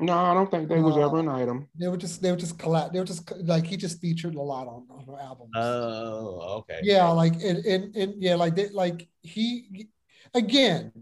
No, 0.00 0.12
I 0.16 0.32
don't 0.32 0.48
think 0.50 0.68
they 0.68 0.80
was 0.80 0.94
No. 0.96 1.06
ever 1.06 1.18
an 1.18 1.28
item. 1.28 1.68
They 1.74 1.88
were 1.88 1.96
just 1.96 2.22
they 2.22 2.30
were 2.30 2.36
just 2.36 2.56
collab. 2.56 2.92
They 2.92 3.00
were 3.00 3.04
just 3.04 3.30
like 3.42 3.66
he 3.66 3.76
just 3.76 4.00
featured 4.00 4.36
a 4.36 4.40
lot 4.40 4.68
on, 4.68 4.86
on 4.90 5.04
her 5.06 5.18
albums. 5.20 5.50
Oh, 5.56 6.58
okay. 6.60 6.80
yeah, 6.82 7.08
like 7.08 7.34
and, 7.42 7.58
and 7.66 7.96
and 7.96 8.14
yeah, 8.22 8.36
like 8.36 8.54
they 8.54 8.68
like 8.68 9.08
he 9.22 9.88
again. 10.34 10.92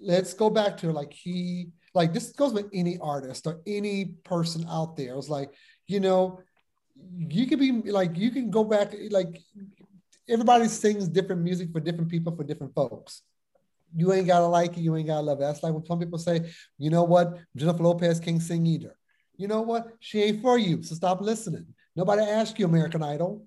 Let's 0.00 0.34
go 0.34 0.50
back 0.50 0.76
to 0.78 0.92
like 0.92 1.12
he 1.12 1.70
like 1.94 2.12
this 2.12 2.30
goes 2.32 2.52
with 2.52 2.66
any 2.72 2.98
artist 2.98 3.46
or 3.46 3.60
any 3.66 4.06
person 4.24 4.66
out 4.68 4.96
there. 4.96 5.16
It's 5.16 5.28
like 5.28 5.50
you 5.86 5.98
know, 6.00 6.40
you 7.16 7.46
could 7.46 7.58
be 7.58 7.72
like 7.90 8.16
you 8.16 8.30
can 8.30 8.50
go 8.50 8.64
back 8.64 8.94
like 9.10 9.38
everybody 10.28 10.68
sings 10.68 11.08
different 11.08 11.42
music 11.42 11.70
for 11.72 11.80
different 11.80 12.10
people 12.10 12.34
for 12.36 12.44
different 12.44 12.74
folks. 12.74 13.22
You 13.96 14.12
ain't 14.12 14.26
gotta 14.26 14.46
like 14.46 14.76
it, 14.76 14.80
you 14.80 14.96
ain't 14.96 15.06
gotta 15.06 15.22
love 15.22 15.38
it. 15.38 15.42
That's 15.42 15.62
like 15.62 15.72
when 15.72 15.84
some 15.84 15.98
people 15.98 16.18
say, 16.18 16.50
you 16.78 16.90
know 16.90 17.04
what, 17.04 17.38
Jennifer 17.56 17.82
Lopez 17.82 18.20
can't 18.20 18.42
sing 18.42 18.66
either. 18.66 18.96
You 19.36 19.48
know 19.48 19.62
what? 19.62 19.88
She 20.00 20.22
ain't 20.22 20.42
for 20.42 20.58
you, 20.58 20.82
so 20.82 20.94
stop 20.94 21.20
listening. 21.20 21.66
Nobody 21.96 22.22
asked 22.22 22.58
you, 22.58 22.66
American 22.66 23.02
Idol. 23.02 23.46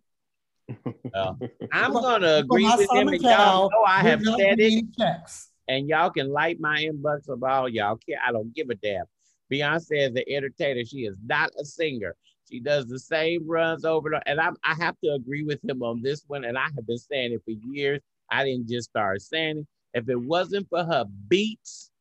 Well, 1.13 1.37
I'm 1.71 1.93
gonna 1.93 2.35
agree 2.37 2.65
with 2.65 2.91
him, 2.91 3.07
and 3.09 3.21
y'all 3.21 3.35
Cowell, 3.35 3.69
know 3.71 3.83
I 3.87 4.01
have 4.01 4.21
said 4.23 4.59
it, 4.59 4.85
checks. 4.97 5.49
and 5.67 5.87
y'all 5.87 6.09
can 6.09 6.29
light 6.29 6.59
my 6.59 6.77
inbox 6.79 7.29
about 7.29 7.49
all 7.49 7.69
y'all 7.69 7.97
care. 7.97 8.17
I 8.25 8.31
don't 8.31 8.53
give 8.53 8.69
a 8.69 8.75
damn. 8.75 9.05
Beyonce 9.51 10.09
is 10.09 10.15
an 10.15 10.23
entertainer. 10.27 10.83
She 10.83 11.05
is 11.05 11.17
not 11.25 11.51
a 11.59 11.63
singer. 11.63 12.15
She 12.49 12.59
does 12.59 12.85
the 12.87 12.99
same 12.99 13.47
runs 13.47 13.85
over 13.85 14.13
and 14.13 14.23
and 14.25 14.39
I, 14.39 14.49
I 14.63 14.73
have 14.75 14.95
to 15.03 15.11
agree 15.13 15.43
with 15.43 15.63
him 15.63 15.83
on 15.83 16.01
this 16.01 16.23
one. 16.27 16.43
And 16.45 16.57
I 16.57 16.63
have 16.75 16.87
been 16.87 16.97
saying 16.97 17.33
it 17.33 17.41
for 17.45 17.51
years. 17.51 18.01
I 18.29 18.43
didn't 18.43 18.67
just 18.69 18.89
start 18.89 19.21
saying 19.21 19.59
it. 19.59 19.67
If 19.97 20.09
it 20.09 20.15
wasn't 20.19 20.69
for 20.69 20.83
her 20.85 21.05
beats, 21.27 21.91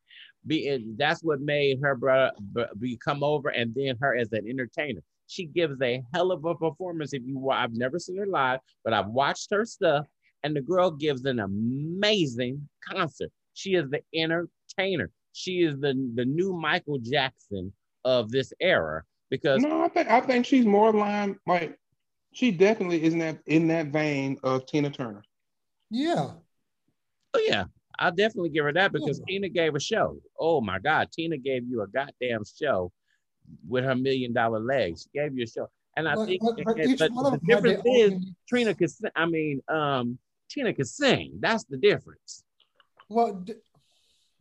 be 0.46 0.84
that's 0.96 1.22
what 1.24 1.40
made 1.40 1.80
her 1.82 1.94
brother 1.96 2.32
be 2.78 2.96
come 2.96 3.24
over, 3.24 3.48
and 3.48 3.74
then 3.74 3.96
her 4.00 4.14
as 4.16 4.30
an 4.32 4.46
entertainer. 4.48 5.00
She 5.28 5.46
gives 5.46 5.80
a 5.82 6.02
hell 6.14 6.30
of 6.30 6.44
a 6.44 6.54
performance. 6.54 7.12
If 7.12 7.22
you, 7.26 7.38
wa- 7.38 7.56
I've 7.56 7.74
never 7.74 7.98
seen 7.98 8.18
her 8.18 8.26
live, 8.26 8.60
but 8.84 8.92
I've 8.92 9.08
watched 9.08 9.48
her 9.50 9.64
stuff, 9.64 10.06
and 10.42 10.54
the 10.54 10.60
girl 10.60 10.90
gives 10.90 11.24
an 11.24 11.40
amazing 11.40 12.68
concert. 12.86 13.32
She 13.54 13.74
is 13.74 13.88
the 13.90 14.02
entertainer. 14.14 15.10
She 15.32 15.62
is 15.62 15.80
the 15.80 15.94
the 16.14 16.24
new 16.24 16.52
Michael 16.52 16.98
Jackson 16.98 17.72
of 18.04 18.30
this 18.30 18.52
era 18.60 19.02
because 19.30 19.62
No, 19.62 19.82
I 19.82 19.88
think 19.88 20.08
I 20.08 20.20
think 20.20 20.46
she's 20.46 20.66
more 20.66 20.92
line 20.92 21.38
like 21.46 21.78
she 22.32 22.50
definitely 22.50 23.02
is 23.02 23.14
in 23.14 23.18
that 23.20 23.38
in 23.46 23.66
that 23.68 23.86
vein 23.86 24.38
of 24.42 24.66
Tina 24.66 24.90
Turner. 24.90 25.24
Yeah. 25.90 26.32
oh 27.34 27.40
yeah, 27.40 27.64
I'll 27.98 28.12
definitely 28.12 28.50
give 28.50 28.64
her 28.64 28.72
that 28.72 28.92
because 28.92 29.18
Yeah. 29.20 29.24
Tina 29.28 29.48
gave 29.48 29.74
a 29.74 29.80
show. 29.80 30.20
Oh 30.38 30.60
my 30.60 30.78
God, 30.78 31.10
Tina 31.12 31.38
gave 31.38 31.64
you 31.68 31.82
a 31.82 31.86
goddamn 31.88 32.42
show 32.44 32.92
with 33.68 33.84
her 33.84 33.94
million 33.94 34.32
dollar 34.32 34.60
legs. 34.60 35.02
She 35.12 35.18
gave 35.18 35.36
you 35.36 35.44
a 35.44 35.46
show, 35.46 35.68
and 35.96 36.08
I 36.08 36.14
But, 36.14 36.26
think 36.26 36.42
but, 36.42 36.56
but 36.64 36.78
and- 36.78 36.98
but 36.98 37.12
the 37.14 37.30
them 37.30 37.40
had 37.48 37.62
their 37.64 37.76
difference 37.76 37.82
is 37.86 38.12
own. 38.12 38.36
Trina 38.48 38.74
could. 38.74 38.90
Sing, 38.90 39.10
I 39.14 39.26
mean, 39.26 39.60
um, 39.68 40.18
Tina 40.50 40.72
could 40.74 40.88
sing. 40.88 41.38
That's 41.40 41.64
the 41.64 41.76
difference. 41.76 42.44
Well, 43.08 43.34
d- 43.34 43.54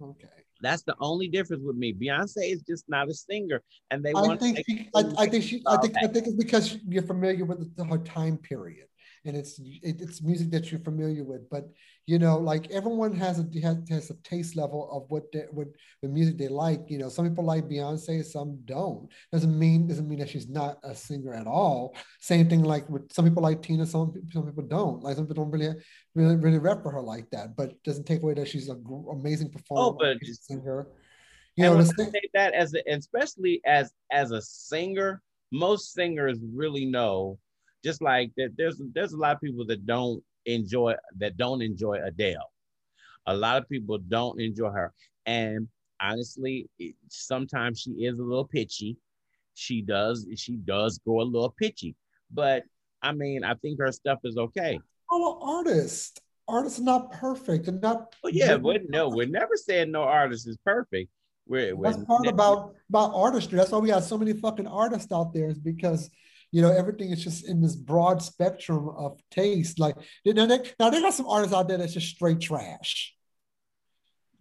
okay. 0.02 0.28
That's 0.62 0.84
the 0.84 0.96
only 1.00 1.28
difference 1.28 1.64
with 1.64 1.76
me. 1.76 1.94
Beyonce 1.94 2.50
is 2.52 2.62
just 2.64 2.86
not 2.90 3.10
a 3.10 3.14
singer, 3.14 3.62
and 3.92 4.04
they 4.04 4.12
I 4.12 4.22
want. 4.22 4.40
think 4.40 4.58
she, 4.66 4.90
I, 4.96 5.02
I 5.18 5.26
think 5.28 5.44
she, 5.44 5.62
I 5.68 5.78
think, 5.78 5.94
I 5.98 6.08
think 6.08 6.28
it's 6.28 6.36
because 6.36 6.78
you're 6.88 7.04
familiar 7.04 7.46
with 7.46 7.76
the, 7.76 7.84
her 7.86 7.98
time 8.00 8.38
period. 8.38 8.88
And 9.26 9.36
it's 9.36 9.60
it, 9.60 10.02
it's 10.02 10.22
music 10.22 10.52
that 10.52 10.72
you're 10.72 10.80
familiar 10.82 11.24
with. 11.24 11.50
But 11.50 11.70
you 12.06 12.20
know, 12.20 12.38
like 12.38 12.70
everyone 12.72 13.16
has 13.16 13.40
a 13.40 13.60
has, 13.62 13.78
has 13.90 14.10
a 14.10 14.16
taste 14.24 14.56
level 14.56 14.90
of 14.92 15.10
what 15.10 15.32
they, 15.32 15.46
what 15.52 15.68
the 16.02 16.08
music 16.08 16.38
they 16.38 16.48
like. 16.48 16.82
You 16.88 17.00
know, 17.00 17.10
some 17.10 17.28
people 17.28 17.44
like 17.44 17.68
Beyonce, 17.68 18.24
some 18.24 18.60
don't. 18.66 19.10
Doesn't 19.32 19.58
mean 19.58 19.88
doesn't 19.88 20.08
mean 20.08 20.20
that 20.20 20.30
she's 20.30 20.48
not 20.48 20.78
a 20.84 20.96
singer 20.96 21.34
at 21.34 21.48
all. 21.48 21.96
Same 22.20 22.50
thing 22.50 22.64
like 22.64 22.88
with 22.90 23.12
some 23.12 23.26
people 23.26 23.44
like 23.44 23.62
Tina, 23.62 23.86
some 23.86 24.14
some 24.32 24.46
people 24.46 24.64
don't. 24.64 25.02
Like 25.04 25.16
some 25.16 25.28
people 25.28 25.44
don't 25.44 25.52
really 25.52 25.76
really 26.14 26.36
really 26.36 26.60
rep 26.60 26.84
for 26.84 26.92
her 26.92 27.02
like 27.02 27.30
that. 27.32 27.56
But 27.56 27.82
doesn't 27.84 28.06
take 28.06 28.22
away 28.22 28.36
that 28.36 28.48
she's 28.48 28.70
an 28.70 28.84
amazing 29.12 29.50
performer, 29.50 29.84
oh, 29.84 29.98
but 30.00 30.18
singer. 30.24 30.88
You 31.56 31.64
know, 31.64 31.78
and 31.78 31.88
say 31.88 32.12
that 32.34 32.54
as 32.54 32.74
a, 32.74 32.84
especially 32.92 33.62
as 33.66 33.92
as 34.12 34.32
a 34.32 34.42
singer, 34.42 35.22
most 35.52 35.94
singers 35.94 36.38
really 36.54 36.86
know. 36.86 37.40
Just 37.86 38.02
like 38.02 38.32
that, 38.36 38.58
there's 38.58 38.82
there's 38.96 39.14
a 39.14 39.18
lot 39.18 39.36
of 39.36 39.42
people 39.42 39.64
that 39.68 39.86
don't 39.86 40.24
enjoy 40.48 40.96
that 41.20 41.38
don't 41.38 41.62
enjoy 41.62 42.00
Adele. 42.04 42.52
A 43.28 43.36
lot 43.38 43.62
of 43.62 43.70
people 43.70 44.00
don't 44.00 44.42
enjoy 44.42 44.72
her, 44.72 44.92
and 45.28 45.68
honestly, 46.02 46.68
it, 46.80 46.96
sometimes 47.10 47.82
she 47.82 47.92
is 47.92 48.18
a 48.18 48.24
little 48.24 48.48
pitchy. 48.48 48.98
She 49.54 49.84
does 49.84 50.28
she 50.36 50.56
does 50.56 51.00
go 51.06 51.22
a 51.22 51.24
little 51.24 51.54
pitchy, 51.60 51.96
but 52.32 52.64
I 53.04 53.12
mean, 53.12 53.44
I 53.44 53.54
think 53.54 53.80
her 53.80 53.92
stuff 53.92 54.18
is 54.24 54.36
okay. 54.36 54.80
Oh, 55.12 55.38
artist, 55.60 56.22
artists 56.48 56.80
are 56.80 56.84
not 56.84 57.12
perfect 57.12 57.68
and 57.68 57.80
not. 57.82 58.16
Well, 58.24 58.34
yeah, 58.34 58.58
but 58.58 58.90
no, 58.90 59.10
we're 59.10 59.28
never 59.28 59.56
saying 59.56 59.92
no 59.92 60.02
artist 60.02 60.48
is 60.48 60.58
perfect. 60.66 61.12
We're, 61.48 61.76
That's 61.80 62.04
part 62.06 62.26
about 62.26 62.74
about 62.90 63.14
artistry. 63.14 63.58
That's 63.58 63.70
why 63.70 63.78
we 63.78 63.92
have 63.92 64.04
so 64.04 64.18
many 64.18 64.34
fucking 64.34 64.66
artists 64.66 65.12
out 65.12 65.34
there. 65.34 65.50
Is 65.50 65.60
because 65.60 66.10
you 66.56 66.62
know 66.62 66.72
everything 66.72 67.12
is 67.12 67.22
just 67.22 67.46
in 67.50 67.62
this 67.62 67.76
broad 67.76 68.22
spectrum 68.22 68.88
of 68.88 69.20
taste. 69.30 69.78
Like 69.78 69.98
now, 70.26 70.46
they, 70.46 70.60
now 70.80 70.90
they 70.90 71.02
got 71.02 71.14
some 71.14 71.28
artists 71.28 71.54
out 71.54 71.68
there 71.68 71.78
that's 71.78 71.94
just 71.94 72.08
straight 72.08 72.40
trash. 72.40 73.14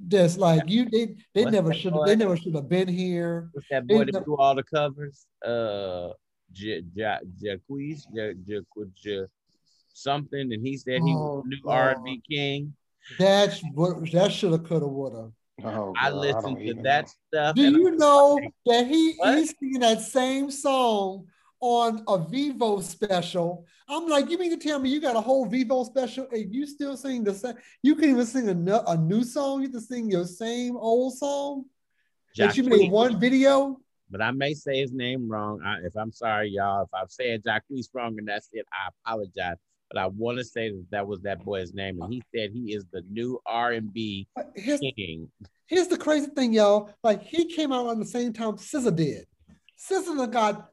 Just 0.07 0.39
like 0.39 0.63
you, 0.69 0.89
they 0.89 1.17
they 1.35 1.43
What's 1.43 1.53
never 1.53 1.75
should 1.75 1.93
have 1.93 2.07
they 2.07 2.15
never 2.15 2.37
should 2.37 2.55
have 2.55 2.69
been 2.69 2.87
here. 2.87 3.51
What's 3.53 3.67
that 3.69 3.89
boy 3.89 4.05
they 4.05 4.13
that 4.13 4.25
do 4.27 4.37
all 4.37 4.55
the 4.55 4.63
covers? 4.63 5.27
Uh, 5.45 6.11
J- 6.53 6.85
J- 6.97 7.19
Jacquees, 7.43 8.03
J- 8.15 8.35
J- 8.47 8.61
J- 9.03 9.27
something, 9.93 10.53
and 10.53 10.65
he 10.65 10.77
said 10.77 11.03
he 11.03 11.15
oh, 11.15 11.17
was 11.17 11.43
the 11.43 11.49
new 11.49 11.69
R 11.69 11.91
and 11.97 12.05
B 12.05 12.23
king. 12.31 12.75
That's 13.19 13.61
what 13.75 14.09
that 14.13 14.31
should 14.31 14.53
have, 14.53 14.63
could 14.63 14.83
have, 14.83 14.91
would 14.91 15.15
have. 15.17 15.33
Oh, 15.65 15.93
I 15.99 16.11
listened 16.11 16.65
to 16.65 16.75
that 16.85 17.09
stuff. 17.09 17.57
Do 17.57 17.63
you 17.63 17.97
know 17.97 18.41
that 18.67 18.87
he 18.87 19.15
what? 19.17 19.37
he's 19.37 19.53
singing 19.59 19.81
that 19.81 20.01
same 20.01 20.53
song 20.53 21.27
on 21.65 22.01
a 22.07 22.19
Vevo 22.19 22.83
special? 22.83 23.67
I'm 23.89 24.07
like, 24.07 24.31
you 24.31 24.39
mean 24.39 24.51
to 24.51 24.57
tell 24.57 24.79
me 24.79 24.91
you 24.91 25.01
got 25.01 25.17
a 25.17 25.21
whole 25.21 25.47
Vevo 25.47 25.85
special 25.85 26.27
and 26.31 26.55
you 26.55 26.67
still 26.67 26.97
sing 26.97 27.25
the 27.25 27.35
same? 27.35 27.55
You 27.83 27.95
can 27.97 28.11
even 28.11 28.27
sing 28.27 28.49
a, 28.49 28.83
a 28.87 28.97
new 28.97 29.25
song. 29.25 29.63
You 29.63 29.71
can 29.71 29.81
sing 29.81 30.11
your 30.11 30.27
same 30.27 30.77
old 30.77 31.17
song. 31.17 31.65
Jack 32.35 32.49
that 32.49 32.57
you 32.57 32.65
made 32.65 32.91
one 32.91 33.19
video. 33.19 33.81
But 34.11 34.21
I 34.21 34.31
may 34.31 34.55
say 34.55 34.81
his 34.81 34.93
name 34.93 35.29
wrong. 35.29 35.61
I, 35.65 35.79
if 35.87 35.97
I'm 35.97 36.13
sorry, 36.13 36.51
y'all, 36.51 36.83
if 36.83 36.91
I've 36.93 37.11
said 37.11 37.43
Jacquees 37.43 37.89
wrong 37.95 38.17
and 38.19 38.29
that's 38.29 38.49
it, 38.53 38.67
I 38.73 38.91
apologize 39.07 39.57
but 39.95 40.01
I 40.01 40.07
want 40.07 40.39
to 40.39 40.45
say 40.45 40.71
that 40.71 40.87
that 40.91 41.07
was 41.07 41.21
that 41.21 41.45
boy's 41.45 41.73
name, 41.73 42.01
and 42.03 42.13
he 42.13 42.23
said 42.35 42.51
he 42.53 42.75
is 42.75 42.85
the 42.93 43.03
new 43.09 43.41
R 43.47 43.73
and 43.73 43.93
B 43.93 44.27
uh, 44.37 44.43
king. 44.97 45.31
Here's 45.67 45.87
the 45.89 45.97
crazy 45.97 46.27
thing, 46.27 46.53
y'all. 46.53 46.91
Like 47.05 47.23
he 47.23 47.45
came 47.47 47.73
out 47.73 47.87
on 47.87 48.01
the 48.01 48.05
same 48.05 48.33
time 48.33 48.55
SZA 48.55 48.95
did. 48.97 49.27
SZA 49.79 50.31
got 50.33 50.69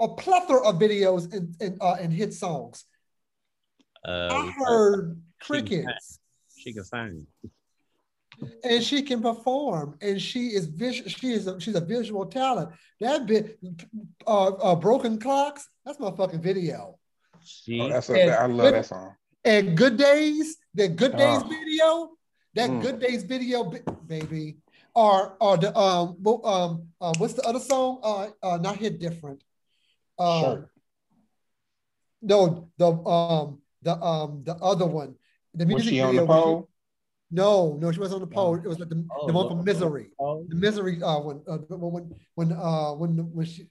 a 0.00 0.08
plethora 0.08 0.66
of 0.68 0.78
videos 0.78 1.32
and 1.32 1.54
and, 1.60 1.78
uh, 1.80 1.96
and 2.00 2.12
hit 2.12 2.34
songs. 2.34 2.84
Uh, 4.06 4.28
I 4.30 4.52
heard 4.58 5.20
crickets. 5.40 6.20
She 6.56 6.72
can 6.72 6.84
sing. 6.84 7.26
And 8.62 8.84
she 8.84 9.02
can 9.02 9.20
perform, 9.20 9.96
and 10.00 10.22
she 10.22 10.48
is 10.48 10.66
visual. 10.66 11.10
She 11.10 11.32
is 11.32 11.48
a, 11.48 11.60
she's 11.60 11.74
a 11.74 11.80
visual 11.80 12.24
talent. 12.26 12.70
That 13.00 13.26
bit, 13.26 13.58
uh, 14.26 14.46
uh, 14.46 14.76
broken 14.76 15.18
clocks. 15.18 15.68
That's 15.84 15.98
my 15.98 16.12
fucking 16.12 16.40
video. 16.40 16.98
She, 17.44 17.80
oh, 17.80 17.88
that's 17.88 18.10
a, 18.10 18.30
I 18.30 18.46
love 18.46 18.66
good, 18.66 18.74
that 18.74 18.86
song. 18.86 19.16
And 19.44 19.76
Good 19.76 19.96
Days, 19.96 20.56
that 20.74 20.94
Good 20.94 21.16
Days 21.16 21.40
oh. 21.42 21.48
video, 21.48 22.10
that 22.54 22.70
mm. 22.70 22.82
Good 22.82 23.00
Days 23.00 23.24
video, 23.24 23.72
baby, 24.06 24.58
or 24.94 25.36
or 25.40 25.56
the 25.56 25.76
um 25.76 26.16
um 26.44 26.88
uh, 27.00 27.14
what's 27.18 27.34
the 27.34 27.42
other 27.42 27.60
song? 27.60 27.98
Uh, 28.04 28.28
uh 28.42 28.58
not 28.58 28.76
hit 28.76 29.00
different. 29.00 29.42
Um, 30.18 30.42
sure. 30.42 30.70
No, 32.22 32.68
the 32.76 32.86
um 32.86 33.60
the 33.82 33.94
um 33.94 34.42
the 34.44 34.54
other 34.56 34.86
one, 34.86 35.14
the 35.54 35.66
music 35.66 35.76
was 35.76 35.84
she 35.84 36.00
video. 36.00 36.08
On 36.08 36.16
the 36.16 36.26
pole? 36.26 36.68
no, 37.30 37.78
no, 37.80 37.92
she 37.92 38.00
was 38.00 38.12
on 38.12 38.20
the 38.20 38.26
pole. 38.26 38.56
It 38.56 38.66
was 38.66 38.78
like 38.78 38.88
the, 38.88 39.06
oh, 39.16 39.26
the 39.26 39.32
one 39.32 39.48
from 39.48 39.64
Misery, 39.64 40.10
oh. 40.18 40.44
the 40.48 40.56
Misery 40.56 41.02
uh, 41.02 41.20
when 41.20 41.42
uh, 41.46 41.58
when 41.68 42.14
when 42.34 42.52
uh 42.52 42.92
when 42.92 43.10
when 43.32 43.46
she 43.46 43.68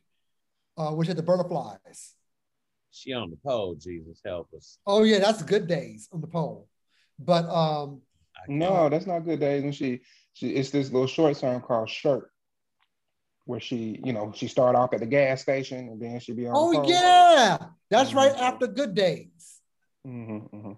uh 0.78 0.92
when 0.92 1.06
she 1.06 1.10
had 1.10 1.18
the 1.18 1.24
butterflies. 1.24 2.14
She 2.92 3.14
on 3.14 3.30
the 3.30 3.38
pole. 3.38 3.76
Jesus 3.76 4.22
help 4.26 4.50
us. 4.56 4.78
Oh 4.88 5.04
yeah, 5.04 5.20
that's 5.20 5.44
good 5.44 5.68
days 5.68 6.08
on 6.14 6.22
the 6.22 6.28
pole. 6.28 6.68
But 7.20 7.46
um, 7.50 8.02
no, 8.48 8.90
that's 8.90 9.08
not 9.08 9.26
good 9.26 9.40
days. 9.40 9.64
when 9.64 9.72
she, 9.72 10.02
she, 10.34 10.50
it's 10.50 10.70
this 10.70 10.92
little 10.92 11.08
short 11.08 11.36
song 11.36 11.62
called 11.62 11.90
"Shirt," 11.90 12.32
where 13.48 13.60
she, 13.60 14.00
you 14.04 14.14
know, 14.14 14.32
she 14.36 14.48
started 14.48 14.78
off 14.78 14.94
at 14.94 15.00
the 15.00 15.06
gas 15.06 15.42
station 15.42 15.90
and 15.90 16.02
then 16.02 16.20
she 16.20 16.34
be 16.34 16.46
on. 16.46 16.54
Oh 16.56 16.88
yeah, 16.88 17.58
that's 17.90 18.10
mm-hmm. 18.10 18.20
right 18.20 18.36
after 18.36 18.68
Good 18.68 18.94
Days. 18.94 19.62
Mm-hmm, 20.06 20.56
mm-hmm. 20.56 20.72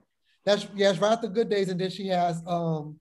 That's 0.45 0.67
yes, 0.75 0.97
right 0.99 1.11
after 1.11 1.27
Good 1.27 1.49
Days, 1.49 1.69
and 1.69 1.79
then 1.79 1.89
she 1.89 2.07
has 2.07 2.41
um. 2.47 2.99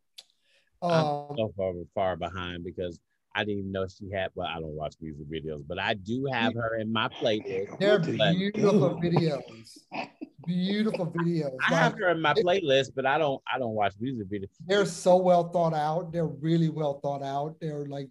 um 0.82 1.26
I'm 1.30 1.36
so 1.36 1.52
far, 1.56 1.72
far 1.94 2.16
behind 2.16 2.64
because 2.64 2.98
I 3.34 3.44
didn't 3.44 3.60
even 3.60 3.72
know 3.72 3.86
she 3.86 4.10
had. 4.10 4.30
Well, 4.34 4.48
I 4.48 4.54
don't 4.54 4.74
watch 4.74 4.96
music 5.00 5.30
videos, 5.30 5.62
but 5.66 5.78
I 5.78 5.94
do 5.94 6.26
have 6.32 6.54
her 6.54 6.76
in 6.76 6.92
my 6.92 7.08
playlist. 7.08 7.78
They're 7.78 7.98
beautiful 7.98 9.00
videos. 9.00 9.78
Beautiful 10.46 11.06
videos. 11.06 11.54
I 11.68 11.72
like, 11.72 11.82
have 11.82 11.92
her 11.98 12.08
in 12.08 12.20
my 12.20 12.34
playlist, 12.34 12.90
but 12.96 13.06
I 13.06 13.18
don't. 13.18 13.40
I 13.52 13.58
don't 13.58 13.74
watch 13.74 13.94
music 14.00 14.28
videos. 14.28 14.48
They're 14.66 14.86
so 14.86 15.16
well 15.16 15.50
thought 15.50 15.74
out. 15.74 16.12
They're 16.12 16.26
really 16.26 16.68
well 16.68 17.00
thought 17.00 17.22
out. 17.22 17.56
They're 17.60 17.86
like, 17.86 18.08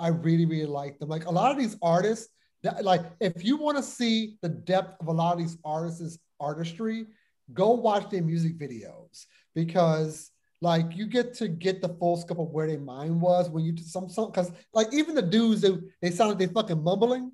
I 0.00 0.08
really, 0.08 0.46
really 0.46 0.66
like 0.66 0.98
them. 0.98 1.08
Like 1.08 1.26
a 1.26 1.30
lot 1.30 1.52
of 1.52 1.58
these 1.58 1.76
artists. 1.82 2.28
That, 2.62 2.84
like, 2.84 3.00
if 3.20 3.42
you 3.42 3.56
want 3.56 3.78
to 3.78 3.82
see 3.82 4.36
the 4.42 4.48
depth 4.50 5.00
of 5.00 5.06
a 5.08 5.12
lot 5.12 5.32
of 5.32 5.38
these 5.38 5.56
artists' 5.64 6.18
artistry, 6.38 7.06
go 7.54 7.70
watch 7.70 8.10
their 8.10 8.22
music 8.22 8.58
videos 8.58 9.24
because 9.54 10.30
like 10.60 10.94
you 10.94 11.06
get 11.06 11.34
to 11.34 11.48
get 11.48 11.80
the 11.80 11.88
full 11.88 12.16
scope 12.16 12.38
of 12.38 12.50
where 12.50 12.66
their 12.66 12.78
mind 12.78 13.20
was 13.20 13.48
when 13.48 13.64
you 13.64 13.76
some 13.78 14.08
some 14.08 14.26
because 14.26 14.52
like 14.74 14.92
even 14.92 15.14
the 15.14 15.22
dudes 15.22 15.62
who 15.62 15.82
they 16.02 16.10
sound 16.10 16.30
like 16.30 16.38
they 16.38 16.52
fucking 16.52 16.82
mumbling, 16.82 17.32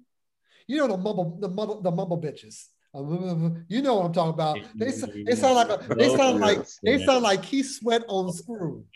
you 0.69 0.77
know 0.77 0.87
the 0.87 0.97
mumble 0.97 1.37
the 1.41 1.49
mumble 1.49 1.81
the 1.83 1.91
mumble 1.91 2.21
bitches. 2.21 2.67
You 3.69 3.83
know 3.83 3.97
what 3.97 4.07
I'm 4.07 4.13
talking 4.15 4.33
about. 4.33 4.59
They, 4.75 4.87
they 4.87 5.35
sound 5.35 5.55
like 5.55 5.69
a, 5.69 5.95
they 5.95 6.17
sound 6.17 6.41
like 6.41 6.67
they 6.83 7.05
sound 7.05 7.23
like 7.25 7.43
Keith 7.43 7.71
Sweat 7.71 8.05
on 8.09 8.33
screw. 8.33 8.87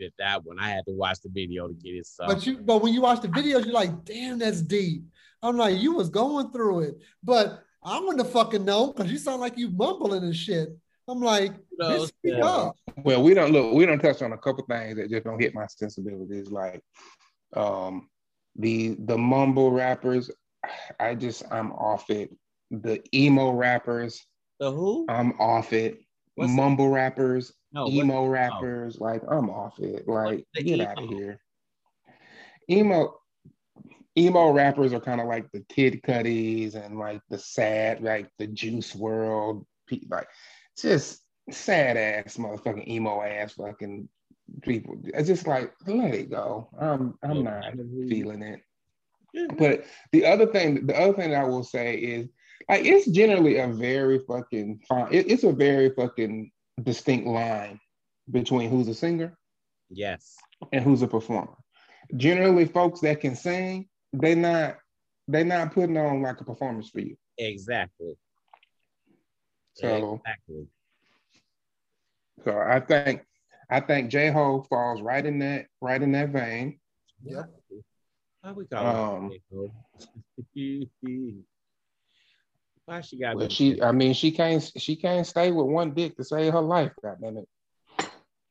Just 0.00 0.14
on 0.20 0.26
that, 0.26 0.42
that 0.42 0.44
one. 0.44 0.58
I 0.58 0.70
had 0.70 0.84
to 0.86 0.92
watch 0.92 1.20
the 1.22 1.30
video 1.30 1.68
to 1.68 1.74
get 1.74 1.90
it. 1.90 2.06
So. 2.06 2.26
But 2.26 2.46
you 2.46 2.58
but 2.58 2.82
when 2.82 2.92
you 2.92 3.00
watch 3.00 3.20
the 3.20 3.28
videos, 3.28 3.64
you're 3.64 3.74
like, 3.74 4.04
damn, 4.04 4.38
that's 4.38 4.62
deep. 4.62 5.04
I'm 5.42 5.56
like, 5.56 5.78
you 5.78 5.92
was 5.94 6.08
going 6.08 6.50
through 6.52 6.80
it, 6.80 6.94
but 7.22 7.62
I 7.82 8.00
wouldn't 8.00 8.20
have 8.20 8.32
fucking 8.32 8.64
know 8.64 8.92
because 8.92 9.12
you 9.12 9.18
sound 9.18 9.40
like 9.40 9.58
you 9.58 9.70
mumbling 9.70 10.24
and 10.24 10.34
shit. 10.34 10.70
I'm 11.06 11.20
like, 11.20 11.52
no, 11.78 12.08
yeah. 12.22 12.70
well, 12.96 13.22
we 13.22 13.34
don't 13.34 13.52
look, 13.52 13.74
we 13.74 13.84
don't 13.84 13.98
touch 13.98 14.22
on 14.22 14.32
a 14.32 14.38
couple 14.38 14.64
things 14.64 14.96
that 14.96 15.10
just 15.10 15.24
don't 15.24 15.38
hit 15.40 15.54
my 15.54 15.66
sensibilities, 15.66 16.50
like 16.50 16.82
um 17.54 18.08
the 18.56 18.96
the 19.00 19.18
mumble 19.18 19.70
rappers. 19.70 20.30
I 20.98 21.14
just 21.14 21.42
I'm 21.50 21.72
off 21.72 22.08
it. 22.08 22.30
The 22.70 23.02
emo 23.14 23.52
rappers. 23.52 24.24
The 24.60 24.70
who? 24.70 25.04
I'm 25.08 25.32
off 25.32 25.74
it. 25.74 25.98
What's 26.36 26.52
mumble 26.52 26.88
that? 26.88 26.94
rappers, 26.94 27.52
no, 27.74 27.88
emo 27.88 28.22
what? 28.22 28.30
rappers, 28.30 28.98
oh. 29.00 29.04
like 29.04 29.22
I'm 29.28 29.50
off 29.50 29.78
it. 29.80 30.08
Like 30.08 30.46
get 30.54 30.66
emo? 30.66 30.84
out 30.84 31.02
of 31.02 31.08
here. 31.08 31.40
Emo 32.70 33.14
emo 34.16 34.50
rappers 34.50 34.92
are 34.92 35.00
kind 35.00 35.20
of 35.20 35.26
like 35.26 35.50
the 35.52 35.64
Kid 35.68 36.00
Cudis 36.02 36.74
and 36.74 36.98
like 36.98 37.20
the 37.28 37.38
sad, 37.38 38.02
like 38.02 38.30
the 38.38 38.46
Juice 38.46 38.94
WRLD, 38.94 39.64
like 40.08 40.28
just 40.78 41.20
sad 41.50 41.96
ass 41.96 42.36
motherfucking 42.36 42.88
emo 42.88 43.22
ass 43.22 43.52
fucking 43.54 44.08
people. 44.62 44.96
It's 45.04 45.28
just 45.28 45.46
like 45.46 45.72
let 45.86 46.14
it 46.14 46.30
go. 46.30 46.68
I'm 46.78 47.14
I'm 47.22 47.42
not 47.42 47.64
feeling 48.08 48.42
it. 48.42 48.60
But 49.58 49.84
the 50.12 50.26
other 50.26 50.46
thing, 50.46 50.86
the 50.86 50.96
other 50.96 51.12
thing 51.12 51.34
I 51.34 51.44
will 51.44 51.64
say 51.64 51.96
is 51.96 52.28
like 52.68 52.84
it's 52.84 53.10
generally 53.10 53.58
a 53.58 53.66
very 53.66 54.20
fucking 54.28 54.80
fine. 54.88 55.12
It, 55.12 55.30
it's 55.30 55.44
a 55.44 55.52
very 55.52 55.90
fucking 55.90 56.52
distinct 56.82 57.26
line 57.26 57.80
between 58.30 58.70
who's 58.70 58.88
a 58.88 58.94
singer, 58.94 59.36
yes, 59.90 60.36
and 60.72 60.82
who's 60.84 61.02
a 61.02 61.08
performer. 61.08 61.54
Generally, 62.16 62.66
folks 62.66 63.00
that 63.00 63.20
can 63.20 63.34
sing, 63.36 63.88
they're 64.12 64.36
not 64.36 64.78
they're 65.28 65.44
not 65.44 65.72
putting 65.72 65.96
on 65.96 66.22
like 66.22 66.40
a 66.40 66.44
performance 66.44 66.90
for 66.90 67.00
you. 67.00 67.16
Exactly. 67.38 68.16
So 69.74 70.20
Exactly. 70.22 70.66
so 72.44 72.58
I 72.58 72.80
think 72.80 73.24
I 73.70 73.80
think 73.80 74.10
J 74.10 74.30
Ho 74.30 74.62
falls 74.68 75.00
right 75.00 75.24
in 75.24 75.38
that 75.40 75.66
right 75.80 76.00
in 76.00 76.12
that 76.12 76.30
vein. 76.30 76.78
Yep. 77.24 77.50
Why 78.42 78.52
we 78.52 78.66
call 78.66 78.86
Um, 78.86 79.30
her 79.30 79.38
J-Ho? 80.54 81.34
Why 82.86 83.00
she 83.00 83.18
got 83.18 83.34
But 83.34 83.40
them- 83.40 83.50
she 83.50 83.80
I 83.82 83.92
mean 83.92 84.12
she 84.14 84.30
can't 84.30 84.70
she 84.76 84.96
can't 84.96 85.26
stay 85.26 85.50
with 85.50 85.66
one 85.66 85.94
dick 85.94 86.16
to 86.16 86.24
save 86.24 86.52
her 86.52 86.60
life, 86.60 86.92
goddamn 87.02 87.38
it. 87.38 87.48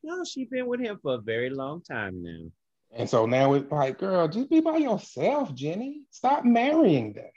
No, 0.04 0.24
she 0.26 0.46
been 0.46 0.68
with 0.68 0.82
him 0.82 1.00
for 1.02 1.16
a 1.16 1.22
very 1.22 1.50
long 1.50 1.82
time 1.82 2.24
now. 2.24 2.52
And 2.96 3.10
so 3.10 3.26
now 3.26 3.54
it's 3.54 3.72
like, 3.72 3.98
girl, 4.00 4.28
just 4.28 4.50
be 4.50 4.60
by 4.60 4.78
yourself, 4.78 5.54
Jenny. 5.56 6.02
Stop 6.12 6.46
marrying 6.46 7.14
them. 7.14 7.32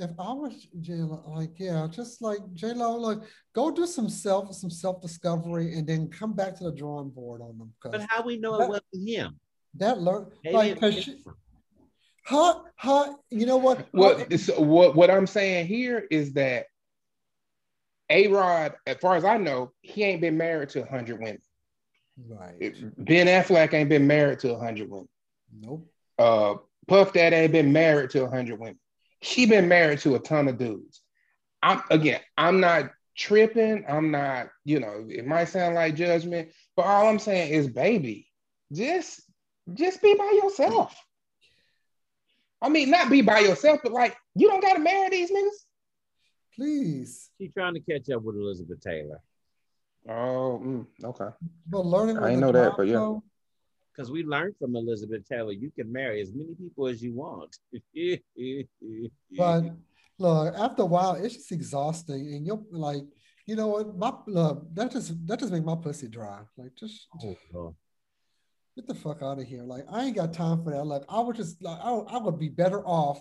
If 0.00 0.10
I 0.18 0.32
was 0.32 0.66
J 0.80 0.94
Lo, 0.94 1.22
like 1.34 1.58
yeah, 1.58 1.86
just 1.90 2.22
like 2.22 2.38
J 2.54 2.72
Lo, 2.72 2.96
like 2.96 3.18
go 3.52 3.70
do 3.70 3.86
some 3.86 4.08
self 4.08 4.54
some 4.54 4.70
self 4.70 5.00
discovery 5.02 5.74
and 5.74 5.86
then 5.86 6.08
come 6.08 6.32
back 6.34 6.56
to 6.56 6.64
the 6.64 6.72
drawing 6.72 7.10
board 7.10 7.40
on 7.42 7.58
them 7.58 7.72
But 7.82 7.92
because 7.92 8.06
how 8.08 8.22
we 8.22 8.38
know 8.38 8.60
it 8.60 8.68
wasn't 8.68 8.84
him? 9.08 9.38
that 9.74 10.00
learn 10.00 10.30
like 10.52 10.68
didn't 10.68 10.80
'cause 10.80 10.94
get 10.94 11.04
she, 11.04 11.10
him. 11.12 11.34
Her 12.28 12.62
her 12.76 13.14
you 13.30 13.46
know 13.46 13.56
what 13.56 13.86
What 13.92 14.18
Her- 14.20 14.24
this, 14.26 14.50
what 14.56 14.94
what 14.94 15.10
I'm 15.10 15.26
saying 15.26 15.66
here 15.66 16.06
is 16.10 16.34
that 16.34 16.66
A 18.10 18.28
Rod, 18.28 18.74
as 18.86 18.96
far 18.98 19.16
as 19.16 19.24
I 19.24 19.36
know, 19.38 19.72
he 19.80 20.04
ain't 20.04 20.20
been 20.20 20.36
married 20.36 20.68
to 20.70 20.84
hundred 20.84 21.18
women. 21.20 21.40
right 22.28 22.74
Ben 22.98 23.26
Affleck 23.26 23.72
ain't 23.74 23.88
been 23.88 24.06
married 24.06 24.40
to 24.40 24.56
hundred 24.56 24.90
women. 24.90 25.08
nope 25.58 25.88
Uh, 26.18 26.56
Puff 26.86 27.12
Daddy 27.12 27.36
ain't 27.36 27.52
been 27.52 27.72
married 27.72 28.10
to 28.10 28.28
hundred 28.28 28.58
women. 28.58 28.78
She 29.22 29.46
been 29.46 29.68
married 29.68 30.00
to 30.00 30.14
a 30.14 30.18
ton 30.18 30.48
of 30.48 30.58
dudes. 30.58 31.00
I'm 31.62 31.82
again, 31.90 32.20
I'm 32.36 32.60
not 32.60 32.90
tripping. 33.16 33.84
I'm 33.88 34.10
not, 34.10 34.48
you 34.64 34.80
know, 34.80 35.06
it 35.08 35.26
might 35.26 35.46
sound 35.48 35.74
like 35.74 35.96
judgment, 35.96 36.50
but 36.76 36.86
all 36.86 37.08
I'm 37.08 37.18
saying 37.18 37.52
is, 37.52 37.68
baby, 37.68 38.28
just 38.72 39.22
just 39.74 40.00
be 40.02 40.14
by 40.14 40.40
yourself. 40.42 40.94
I 42.60 42.68
mean, 42.68 42.90
not 42.90 43.10
be 43.10 43.22
by 43.22 43.40
yourself, 43.40 43.80
but 43.82 43.92
like 43.92 44.16
you 44.34 44.48
don't 44.48 44.62
gotta 44.62 44.80
marry 44.80 45.10
these 45.10 45.30
niggas. 45.30 45.64
please 46.54 47.30
She 47.40 47.48
trying 47.48 47.74
to 47.74 47.80
catch 47.80 48.10
up 48.10 48.22
with 48.22 48.36
Elizabeth 48.36 48.80
Taylor 48.80 49.20
Oh, 50.08 50.60
mm, 50.64 50.86
okay. 51.04 51.28
but 51.66 51.84
learning 51.84 52.18
I 52.18 52.20
with 52.22 52.30
ain't 52.30 52.40
the 52.40 52.46
know 52.46 52.52
that, 52.52 52.76
but 52.76 52.86
yeah. 52.88 53.18
because 53.92 54.10
we 54.10 54.24
learned 54.24 54.54
from 54.58 54.74
Elizabeth 54.74 55.28
Taylor 55.28 55.52
you 55.52 55.70
can 55.70 55.92
marry 55.92 56.20
as 56.20 56.32
many 56.32 56.54
people 56.54 56.88
as 56.88 57.02
you 57.02 57.12
want. 57.14 57.56
But 59.36 59.64
look, 60.18 60.54
after 60.56 60.82
a 60.82 60.86
while, 60.86 61.14
it's 61.14 61.34
just 61.34 61.52
exhausting, 61.52 62.34
and 62.34 62.46
you're 62.46 62.62
like, 62.70 63.02
you 63.46 63.54
know 63.56 63.68
what? 63.68 63.96
My 63.96 64.12
look, 64.26 64.74
that 64.74 64.90
just 64.92 65.14
that 65.26 65.38
just 65.38 65.52
make 65.52 65.64
my 65.64 65.76
pussy 65.76 66.08
dry. 66.08 66.40
Like, 66.56 66.74
just 66.74 67.06
Oh, 67.22 67.36
Lord. 67.52 67.74
Get 68.78 68.86
the 68.86 68.94
fuck 68.94 69.22
out 69.22 69.40
of 69.40 69.44
here. 69.44 69.64
Like, 69.64 69.84
I 69.90 70.04
ain't 70.04 70.14
got 70.14 70.32
time 70.32 70.62
for 70.62 70.70
that. 70.70 70.84
Like, 70.84 71.02
I 71.08 71.18
would 71.18 71.34
just 71.34 71.60
like, 71.60 71.80
I, 71.82 71.90
I 71.90 72.18
would 72.18 72.38
be 72.38 72.48
better 72.48 72.80
off 72.86 73.20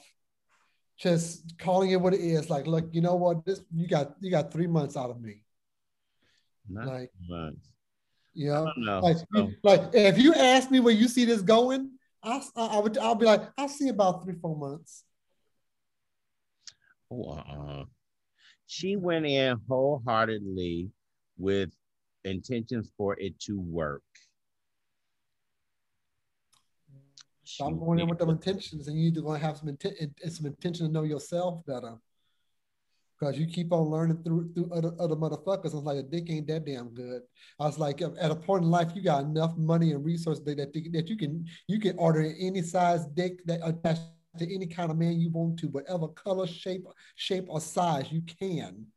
just 0.99 1.57
calling 1.57 1.89
it 1.89 1.99
what 1.99 2.13
it 2.13 2.19
is. 2.19 2.49
Like, 2.49 2.67
look, 2.67 2.89
you 2.91 3.01
know 3.01 3.15
what? 3.15 3.43
This 3.43 3.61
you 3.73 3.88
got 3.88 4.15
you 4.19 4.29
got 4.29 4.51
three 4.53 4.67
months 4.67 4.95
out 4.95 5.09
of 5.09 5.19
me. 5.19 5.43
Not 6.69 6.88
Like, 6.88 7.11
yeah, 8.35 8.65
you 8.75 8.85
know, 8.85 8.99
like, 8.99 9.17
like 9.63 9.81
if 9.93 10.19
you 10.19 10.35
ask 10.35 10.69
me 10.69 10.79
where 10.79 10.93
you 10.93 11.07
see 11.07 11.25
this 11.25 11.41
going, 11.41 11.91
I, 12.21 12.39
I 12.55 12.79
would 12.79 12.97
I'll 12.99 13.15
be 13.15 13.25
like, 13.25 13.41
I'll 13.57 13.67
see 13.67 13.89
about 13.89 14.23
three 14.23 14.35
four 14.39 14.55
months. 14.55 15.03
oh, 17.11 17.31
uh-uh. 17.31 17.85
She 18.67 18.95
went 18.95 19.25
in 19.25 19.59
wholeheartedly 19.67 20.91
with 21.39 21.71
intentions 22.25 22.91
for 22.95 23.17
it 23.17 23.39
to 23.39 23.59
work. 23.59 24.03
She 27.48 27.64
Stop 27.64 27.80
going 27.80 27.99
in 27.99 28.10
with 28.10 28.19
them 28.19 28.30
intentions, 28.30 28.90
and 28.90 28.99
you 28.99 29.07
either 29.07 29.22
gonna 29.22 29.40
have 29.40 29.57
some 29.57 29.69
intent, 29.69 29.95
some 30.28 30.45
intention 30.45 30.86
to 30.86 30.91
know 30.91 31.03
yourself 31.03 31.65
better. 31.65 31.95
Because 33.18 33.40
you 33.40 33.48
keep 33.48 33.72
on 33.72 33.88
learning 33.88 34.22
through 34.22 34.52
through 34.53 34.69
other, 34.74 34.91
other 34.99 35.15
motherfuckers. 35.15 35.72
I 35.72 35.76
was 35.76 35.86
like, 35.86 35.98
a 35.98 36.03
dick 36.03 36.30
ain't 36.30 36.48
that 36.48 36.65
damn 36.65 36.90
good. 36.90 37.22
I 37.57 37.65
was 37.65 37.80
like, 37.80 38.02
at 38.02 38.32
a 38.32 38.36
point 38.36 38.65
in 38.65 38.69
life, 38.69 38.91
you 38.94 39.02
got 39.02 39.24
enough 39.24 39.56
money 39.56 39.94
and 39.94 40.03
resources 40.03 40.44
that, 40.44 40.57
that, 40.57 40.74
that 40.91 41.07
you 41.07 41.15
can 41.15 41.45
you 41.68 41.80
can 41.80 41.98
order 41.98 42.22
any 42.38 42.61
size 42.61 43.06
dick 43.06 43.45
that 43.45 43.61
attached 43.64 44.02
to 44.40 44.53
any 44.53 44.68
kind 44.68 44.91
of 44.91 44.98
man 44.98 45.18
you 45.18 45.30
want 45.30 45.57
to, 45.60 45.68
whatever 45.68 46.10
color, 46.10 46.45
shape, 46.45 46.86
shape 47.15 47.45
or 47.48 47.61
size 47.61 48.11
you 48.11 48.22
can. 48.22 48.88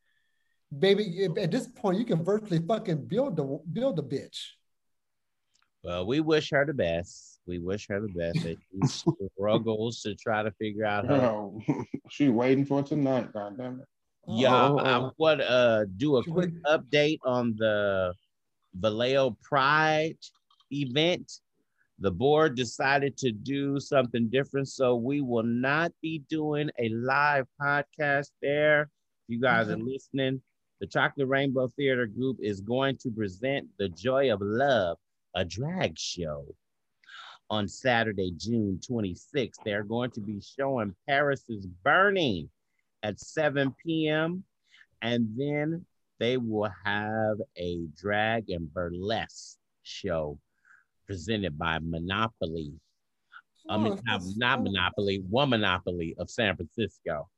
Baby, 0.76 1.28
at 1.40 1.52
this 1.52 1.68
point, 1.68 1.98
you 1.98 2.04
can 2.04 2.24
virtually 2.24 2.60
fucking 2.66 3.06
build 3.06 3.36
the 3.36 3.60
build 3.72 4.00
a 4.00 4.02
bitch. 4.02 4.40
Well, 5.84 6.04
we 6.04 6.18
wish 6.18 6.50
her 6.50 6.66
the 6.66 6.74
best. 6.74 7.29
We 7.46 7.58
wish 7.58 7.88
her 7.88 8.00
the 8.00 8.08
best. 8.08 8.44
As 8.46 8.56
she 8.94 9.10
struggles 9.34 10.02
to 10.02 10.14
try 10.14 10.42
to 10.42 10.50
figure 10.52 10.84
out 10.84 11.06
her. 11.06 11.50
She 12.10 12.28
waiting 12.28 12.64
for 12.64 12.82
tonight, 12.82 13.32
goddamn 13.32 13.80
it. 13.80 13.86
Yeah, 14.28 14.68
Oh. 14.68 14.78
I 14.78 15.10
want 15.16 15.40
to 15.40 15.50
uh, 15.50 15.84
do 15.96 16.16
a 16.18 16.24
She 16.24 16.30
quick 16.30 16.50
update 16.66 17.18
on 17.24 17.54
the 17.56 18.14
Vallejo 18.74 19.36
Pride 19.42 20.16
event. 20.72 21.30
The 22.00 22.10
board 22.10 22.56
decided 22.56 23.16
to 23.18 23.30
do 23.30 23.78
something 23.78 24.28
different, 24.28 24.68
so 24.68 24.96
we 24.96 25.20
will 25.20 25.42
not 25.44 25.92
be 26.02 26.22
doing 26.28 26.70
a 26.78 26.88
live 26.88 27.46
podcast 27.60 28.30
there. 28.42 28.82
If 28.82 28.88
you 29.28 29.40
guys 29.40 29.68
are 29.68 29.76
listening, 29.76 30.40
the 30.80 30.86
Chocolate 30.86 31.28
Rainbow 31.28 31.68
Theater 31.68 32.06
Group 32.06 32.38
is 32.40 32.60
going 32.60 32.96
to 32.98 33.10
present 33.10 33.68
The 33.78 33.88
Joy 33.90 34.32
of 34.32 34.40
Love, 34.40 34.96
a 35.34 35.44
drag 35.44 35.98
show 35.98 36.46
on 37.50 37.66
Saturday, 37.66 38.32
June 38.36 38.80
26th. 38.88 39.56
They're 39.64 39.82
going 39.82 40.12
to 40.12 40.20
be 40.20 40.40
showing 40.40 40.94
Paris 41.08 41.44
is 41.48 41.66
Burning 41.66 42.48
at 43.02 43.18
7 43.18 43.74
p.m. 43.84 44.44
And 45.02 45.28
then 45.36 45.84
they 46.18 46.36
will 46.36 46.70
have 46.84 47.38
a 47.56 47.78
drag 47.96 48.50
and 48.50 48.72
burlesque 48.72 49.58
show 49.82 50.38
presented 51.06 51.58
by 51.58 51.80
Monopoly. 51.82 52.72
I 53.68 53.76
mean, 53.78 53.92
Oh, 53.92 54.00
not, 54.06 54.22
not 54.36 54.62
Monopoly, 54.62 55.22
one 55.28 55.50
Monopoly 55.50 56.14
of 56.18 56.30
San 56.30 56.56
Francisco. 56.56 57.28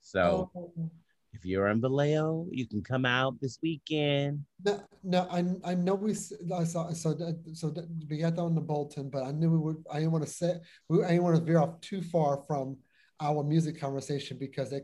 So 0.00 0.50
Oh. 0.54 0.90
If 1.32 1.44
you're 1.44 1.68
in 1.68 1.80
Vallejo, 1.80 2.46
you 2.50 2.68
can 2.68 2.82
come 2.82 3.06
out 3.06 3.40
this 3.40 3.58
weekend. 3.62 4.44
No, 4.64 4.82
no, 5.02 5.26
I, 5.30 5.44
I 5.64 5.74
know 5.74 5.94
we 5.94 6.12
I 6.12 6.64
saw 6.64 6.92
so 6.92 7.16
so 7.54 7.74
we 8.08 8.18
got 8.18 8.38
on 8.38 8.54
the 8.54 8.60
bulletin, 8.60 9.10
but 9.10 9.24
I 9.24 9.32
knew 9.32 9.50
we 9.50 9.58
would. 9.58 9.84
I 9.90 9.98
didn't 10.00 10.12
want 10.12 10.24
to 10.24 10.30
set. 10.30 10.62
We, 10.88 11.02
I 11.02 11.08
didn't 11.08 11.24
want 11.24 11.36
to 11.36 11.42
veer 11.42 11.58
off 11.58 11.80
too 11.80 12.02
far 12.02 12.44
from 12.46 12.76
our 13.20 13.42
music 13.42 13.80
conversation 13.80 14.36
because 14.38 14.70
that 14.70 14.82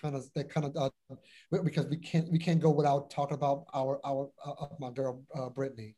kind 0.00 0.14
of 0.14 0.24
that 0.34 0.48
kind 0.48 0.66
of 0.66 0.76
uh, 0.76 1.16
because 1.62 1.86
we 1.86 1.96
can't 1.96 2.30
we 2.30 2.38
can't 2.38 2.60
go 2.60 2.70
without 2.70 3.10
talking 3.10 3.34
about 3.34 3.64
our 3.74 4.00
our 4.04 4.30
uh, 4.44 4.66
my 4.78 4.90
girl 4.90 5.22
uh, 5.34 5.48
Britney. 5.48 5.94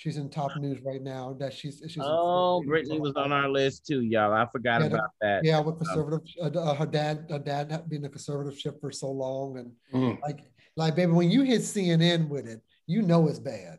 She's 0.00 0.16
in 0.16 0.30
top 0.30 0.56
news 0.56 0.80
right 0.82 1.02
now. 1.02 1.36
That 1.38 1.52
she's 1.52 1.82
she's. 1.86 1.98
Oh. 2.02 2.64
Britney 2.66 2.98
was 2.98 3.12
on 3.16 3.32
our 3.32 3.50
list 3.50 3.86
too, 3.86 4.00
y'all. 4.00 4.32
I 4.32 4.46
forgot 4.50 4.80
Yeah, 4.80 4.88
the- 4.88 4.94
about 4.96 5.10
that. 5.20 5.44
Yeah, 5.44 5.60
with 5.60 5.76
conservative, 5.76 6.20
uh, 6.40 6.46
uh, 6.58 6.74
her 6.74 6.86
dad, 6.86 7.26
her 7.28 7.38
dad 7.38 7.70
had 7.70 7.86
been 7.90 8.06
a 8.06 8.08
conservatorship 8.08 8.80
for 8.80 8.90
so 8.90 9.10
long, 9.10 9.58
and 9.58 9.72
Mm. 9.92 10.18
like, 10.22 10.40
like, 10.74 10.96
baby, 10.96 11.12
when 11.12 11.30
you 11.30 11.42
hit 11.42 11.60
CNN 11.60 12.30
with 12.30 12.46
it, 12.48 12.62
you 12.86 13.02
know 13.02 13.28
it's 13.28 13.38
bad. 13.38 13.78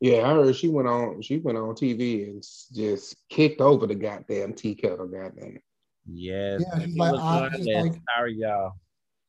Yeah, 0.00 0.30
I 0.30 0.34
heard 0.34 0.54
she 0.54 0.68
went 0.68 0.86
on. 0.86 1.20
She 1.22 1.38
went 1.38 1.58
on 1.58 1.74
TV 1.74 2.22
and 2.30 2.40
just 2.72 3.16
kicked 3.28 3.60
over 3.60 3.88
the 3.88 3.96
goddamn 3.96 4.52
tea 4.54 4.76
kettle. 4.76 5.08
Goddamn. 5.08 5.56
it. 5.56 5.62
Yes, 6.06 6.62
Yeah, 6.72 6.78
she's 6.84 6.94
Britney 6.94 6.98
like, 6.98 7.12
was 7.14 7.20
I- 7.20 7.56
she's 7.56 7.66
like- 7.66 8.00
Sorry, 8.16 8.34
y'all. 8.34 8.72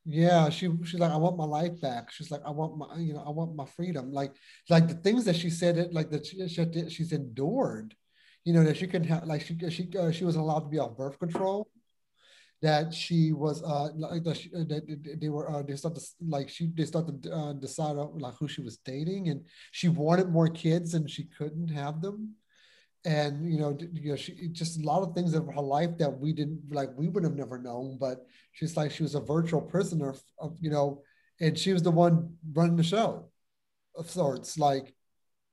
Yeah, 0.06 0.48
she 0.48 0.68
she's 0.84 0.98
like, 0.98 1.12
I 1.12 1.16
want 1.16 1.36
my 1.36 1.44
life 1.44 1.78
back. 1.80 2.10
She's 2.10 2.30
like, 2.30 2.40
I 2.46 2.50
want 2.50 2.76
my, 2.78 2.96
you 2.96 3.12
know, 3.12 3.22
I 3.26 3.30
want 3.30 3.54
my 3.54 3.66
freedom. 3.66 4.12
Like, 4.12 4.32
like 4.68 4.88
the 4.88 4.94
things 4.94 5.24
that 5.26 5.36
she 5.36 5.50
said, 5.50 5.76
it 5.76 5.92
like 5.92 6.10
that 6.10 6.26
she, 6.26 6.48
she 6.48 6.64
she's 6.88 7.12
endured. 7.12 7.94
You 8.44 8.54
know 8.54 8.64
that 8.64 8.78
she 8.78 8.86
can 8.86 9.04
have, 9.04 9.24
like 9.24 9.42
she 9.42 9.58
she 9.70 9.88
uh, 9.98 10.10
she 10.10 10.24
wasn't 10.24 10.44
allowed 10.44 10.60
to 10.60 10.68
be 10.68 10.78
on 10.78 10.94
birth 10.94 11.18
control. 11.18 11.68
That 12.62 12.94
she 12.94 13.32
was 13.32 13.62
uh 13.62 13.90
like 13.96 14.24
that, 14.24 14.36
she, 14.36 14.50
uh, 14.54 14.64
that 14.68 15.18
they 15.20 15.28
were 15.30 15.50
uh, 15.50 15.62
they 15.62 15.76
started 15.76 16.00
to, 16.00 16.06
like 16.28 16.48
she 16.50 16.70
they 16.74 16.84
started 16.86 17.22
to 17.24 17.32
uh, 17.34 17.52
decide 17.54 17.92
like 17.96 18.34
who 18.38 18.48
she 18.48 18.62
was 18.62 18.78
dating 18.78 19.28
and 19.28 19.44
she 19.72 19.88
wanted 19.88 20.28
more 20.30 20.48
kids 20.48 20.94
and 20.94 21.10
she 21.10 21.24
couldn't 21.24 21.68
have 21.68 22.02
them 22.02 22.34
and 23.04 23.50
you 23.50 23.58
know, 23.58 23.76
you 23.92 24.10
know, 24.10 24.16
she 24.16 24.48
just 24.48 24.80
a 24.80 24.84
lot 24.84 25.02
of 25.02 25.14
things 25.14 25.34
of 25.34 25.46
her 25.46 25.60
life 25.60 25.96
that 25.98 26.18
we 26.18 26.32
didn't 26.32 26.62
like. 26.70 26.90
We 26.96 27.08
would 27.08 27.24
have 27.24 27.36
never 27.36 27.58
known, 27.58 27.96
but 27.98 28.26
she's 28.52 28.76
like 28.76 28.90
she 28.90 29.02
was 29.02 29.14
a 29.14 29.20
virtual 29.20 29.60
prisoner 29.60 30.10
of, 30.10 30.22
of 30.38 30.56
you 30.60 30.70
know, 30.70 31.02
and 31.40 31.58
she 31.58 31.72
was 31.72 31.82
the 31.82 31.90
one 31.90 32.36
running 32.52 32.76
the 32.76 32.82
show, 32.82 33.30
of 33.96 34.10
sorts. 34.10 34.58
Like, 34.58 34.94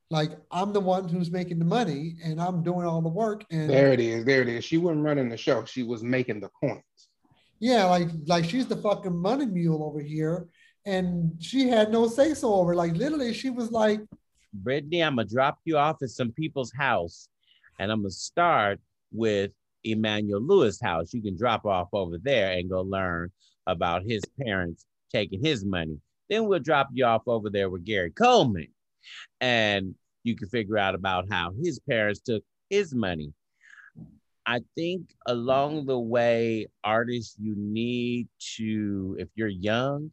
like 0.10 0.32
I'm 0.52 0.74
the 0.74 0.82
one 0.82 1.08
who's 1.08 1.32
making 1.32 1.60
the 1.60 1.66
money 1.66 2.16
and 2.24 2.42
I'm 2.42 2.64
doing 2.64 2.86
all 2.86 3.02
the 3.02 3.10
work. 3.10 3.46
And 3.50 3.70
There 3.70 3.94
it 3.94 4.00
is. 4.00 4.26
There 4.26 4.42
it 4.42 4.50
is. 4.50 4.66
She 4.66 4.78
wasn't 4.78 5.06
running 5.06 5.30
the 5.30 5.38
show. 5.38 5.66
She 5.66 5.84
was 5.84 6.04
making 6.04 6.42
the 6.42 6.50
coins. 6.62 6.84
Yeah, 7.60 7.86
like 7.86 8.10
like 8.26 8.46
she's 8.46 8.68
the 8.68 8.78
fucking 8.78 9.18
money 9.18 9.46
mule 9.46 9.84
over 9.84 10.00
here, 10.00 10.48
and 10.86 11.32
she 11.40 11.68
had 11.68 11.92
no 11.92 12.08
say 12.08 12.34
so 12.34 12.54
over. 12.54 12.76
Like 12.76 12.94
literally, 12.94 13.34
she 13.34 13.50
was 13.50 13.72
like, 13.72 14.02
Britney, 14.64 15.04
I'm 15.04 15.16
gonna 15.16 15.28
drop 15.28 15.58
you 15.66 15.78
off 15.78 16.04
at 16.04 16.10
some 16.10 16.32
people's 16.32 16.72
house, 16.72 17.30
and 17.80 17.92
I'm 17.92 18.02
gonna 18.02 18.12
start 18.12 18.80
with 19.12 19.52
Emmanuel 19.84 20.42
Lewis' 20.42 20.82
house. 20.82 21.14
You 21.14 21.22
can 21.22 21.38
drop 21.38 21.66
off 21.66 21.90
over 21.94 22.18
there 22.18 22.52
and 22.52 22.70
go 22.70 22.82
learn 22.82 23.32
about 23.66 24.04
his 24.04 24.22
parents 24.40 24.86
taking 25.12 25.44
his 25.44 25.64
money. 25.64 26.00
Then 26.30 26.46
we'll 26.48 26.60
drop 26.60 26.90
you 26.94 27.06
off 27.06 27.24
over 27.28 27.50
there 27.50 27.70
with 27.70 27.86
Gary 27.86 28.12
Coleman, 28.12 28.68
and 29.40 29.96
you 30.24 30.36
can 30.36 30.50
figure 30.50 30.78
out 30.78 30.96
about 30.96 31.26
how 31.30 31.54
his 31.62 31.80
parents 31.80 32.20
took 32.20 32.44
his 32.70 32.94
money. 32.94 33.34
I 34.46 34.62
think 34.76 35.14
along 35.26 35.86
the 35.86 36.00
way, 36.00 36.68
artists, 36.84 37.36
you 37.38 37.56
need 37.58 38.28
to, 38.56 39.18
if 39.20 39.28
you're 39.36 39.48
young, 39.48 40.12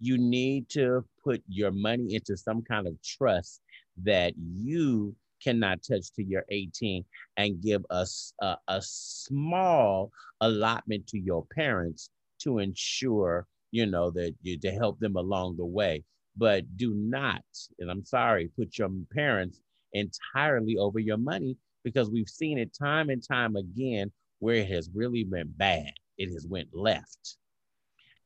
you 0.00 0.16
need 0.16 0.68
to 0.70 1.04
put 1.22 1.42
your 1.48 1.70
money 1.70 2.14
into 2.14 2.36
some 2.36 2.62
kind 2.62 2.86
of 2.86 3.00
trust 3.02 3.60
that 4.04 4.32
you 4.36 5.14
cannot 5.42 5.82
touch 5.82 6.12
to 6.12 6.22
your 6.22 6.44
18 6.48 7.04
and 7.36 7.62
give 7.62 7.84
us 7.90 8.32
a, 8.40 8.56
a, 8.68 8.80
small 8.82 10.10
allotment 10.40 11.06
to 11.06 11.18
your 11.18 11.44
parents 11.54 12.10
to 12.40 12.58
ensure 12.58 13.46
you 13.70 13.86
know 13.86 14.10
that 14.10 14.34
you 14.42 14.58
to 14.58 14.70
help 14.70 14.98
them 15.00 15.16
along 15.16 15.56
the 15.56 15.66
way. 15.66 16.02
But 16.36 16.76
do 16.76 16.94
not 16.94 17.42
and 17.80 17.90
i'm 17.90 18.04
sorry 18.04 18.48
put 18.56 18.78
your 18.78 18.90
parents 19.12 19.60
entirely 19.92 20.76
over 20.76 20.98
your 20.98 21.16
money 21.16 21.56
because 21.84 22.10
we've 22.10 22.28
seen 22.28 22.58
it 22.58 22.72
time 22.74 23.08
and 23.10 23.26
time 23.26 23.56
again 23.56 24.10
where 24.40 24.56
it 24.56 24.68
has 24.68 24.90
really 24.94 25.24
been 25.24 25.52
bad. 25.56 25.92
It 26.16 26.32
has 26.32 26.46
went 26.46 26.68
left. 26.72 27.36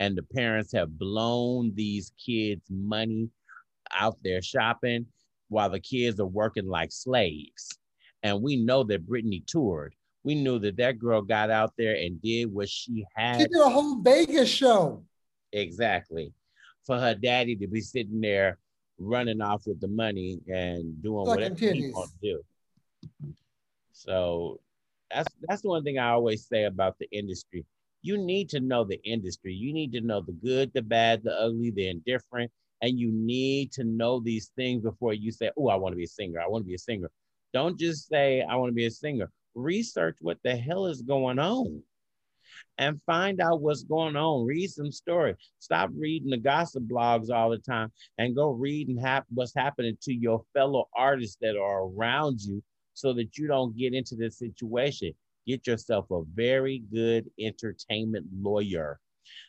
And 0.01 0.17
the 0.17 0.23
parents 0.23 0.73
have 0.73 0.99
blown 0.99 1.73
these 1.75 2.13
kids 2.25 2.63
money 2.71 3.29
out 3.95 4.19
there 4.25 4.43
shopping 4.43 5.07
while 5.53 5.71
the 5.71 5.81
kids 5.81 6.19
are 6.19 6.27
working 6.27 6.67
like 6.67 6.91
slaves. 6.91 7.79
And 8.23 8.43
we 8.43 8.57
know 8.57 8.83
that 8.85 9.07
Britney 9.07 9.47
toured. 9.47 9.95
We 10.25 10.35
knew 10.35 10.59
that 10.61 10.77
that 10.79 10.99
girl 10.99 11.21
got 11.23 11.51
out 11.51 11.73
there 11.77 11.95
and 11.95 12.23
did 12.23 12.53
what 12.53 12.69
she 12.69 13.05
had. 13.15 13.41
She 13.41 13.47
did 13.49 13.61
a 13.61 13.69
whole 13.69 14.01
Vegas 14.01 14.49
show. 14.49 15.05
Exactly. 15.53 16.33
For 16.87 16.99
her 16.99 17.15
daddy 17.15 17.57
to 17.57 17.67
be 17.67 17.81
sitting 17.81 18.21
there 18.21 18.59
running 18.99 19.41
off 19.41 19.67
with 19.67 19.81
the 19.81 19.89
money 19.89 20.39
and 20.49 21.03
doing 21.03 21.27
whatever 21.27 21.55
he 21.55 21.91
wants 21.91 22.13
to 22.13 22.19
do. 22.21 22.43
So 23.93 24.61
that's 25.11 25.29
that's 25.43 25.63
the 25.63 25.69
one 25.69 25.85
thing 25.85 25.99
I 25.99 26.11
always 26.11 26.47
say 26.47 26.65
about 26.65 26.99
the 26.99 27.09
industry. 27.11 27.65
You 28.03 28.17
need 28.17 28.49
to 28.51 28.61
know 28.61 28.85
the 28.85 29.01
industry. 29.05 29.55
You 29.55 29.73
need 29.73 29.93
to 29.93 30.01
know 30.01 30.21
the 30.21 30.33
good, 30.33 30.73
the 30.73 30.83
bad, 30.83 31.23
the 31.23 31.33
ugly, 31.33 31.71
the 31.71 31.89
indifferent, 31.89 32.51
and 32.83 32.99
you 32.99 33.11
need 33.13 33.73
to 33.73 33.85
know 33.85 34.21
these 34.21 34.51
things 34.57 34.83
before 34.83 35.15
you 35.15 35.31
say, 35.33 35.51
"Oh, 35.57 35.69
I 35.69 35.77
want 35.77 35.93
to 35.93 35.97
be 35.97 36.05
a 36.05 36.09
singer. 36.09 36.41
I 36.41 36.49
want 36.49 36.65
to 36.65 36.69
be 36.69 36.75
a 36.75 36.79
singer." 36.79 37.11
Don't 37.55 37.79
just 37.79 38.09
say, 38.09 38.43
"I 38.43 38.57
want 38.57 38.71
to 38.71 38.75
be 38.75 38.87
a 38.87 38.91
singer." 38.91 39.31
Research 39.55 40.17
what 40.21 40.39
the 40.43 40.57
hell 40.57 40.87
is 40.87 41.03
going 41.03 41.39
on 41.39 41.83
and 42.79 43.01
find 43.07 43.41
out 43.41 43.61
what's 43.61 43.85
going 43.85 44.17
on. 44.17 44.47
Read 44.47 44.71
some 44.71 44.91
story. 44.91 45.35
Stop 45.59 45.91
reading 45.95 46.31
the 46.31 46.39
gossip 46.39 46.85
blogs 46.85 47.31
all 47.31 47.51
the 47.51 47.59
time 47.59 47.93
and 48.19 48.35
go 48.35 48.51
read 48.51 48.89
and 48.89 49.01
have 49.01 49.25
what's 49.31 49.55
happening 49.55 49.97
to 50.03 50.13
your 50.13 50.45
fellow 50.53 50.89
artists 50.97 51.37
that 51.41 51.57
are 51.57 51.85
around 51.85 52.41
you 52.41 52.63
so 52.95 53.13
that 53.13 53.37
you 53.37 53.47
don't 53.47 53.77
get 53.77 53.95
into 53.95 54.17
this 54.17 54.39
situation. 54.39 55.13
Get 55.47 55.67
yourself 55.67 56.11
a 56.11 56.23
very 56.35 56.83
good 56.93 57.31
entertainment 57.39 58.27
lawyer 58.41 58.99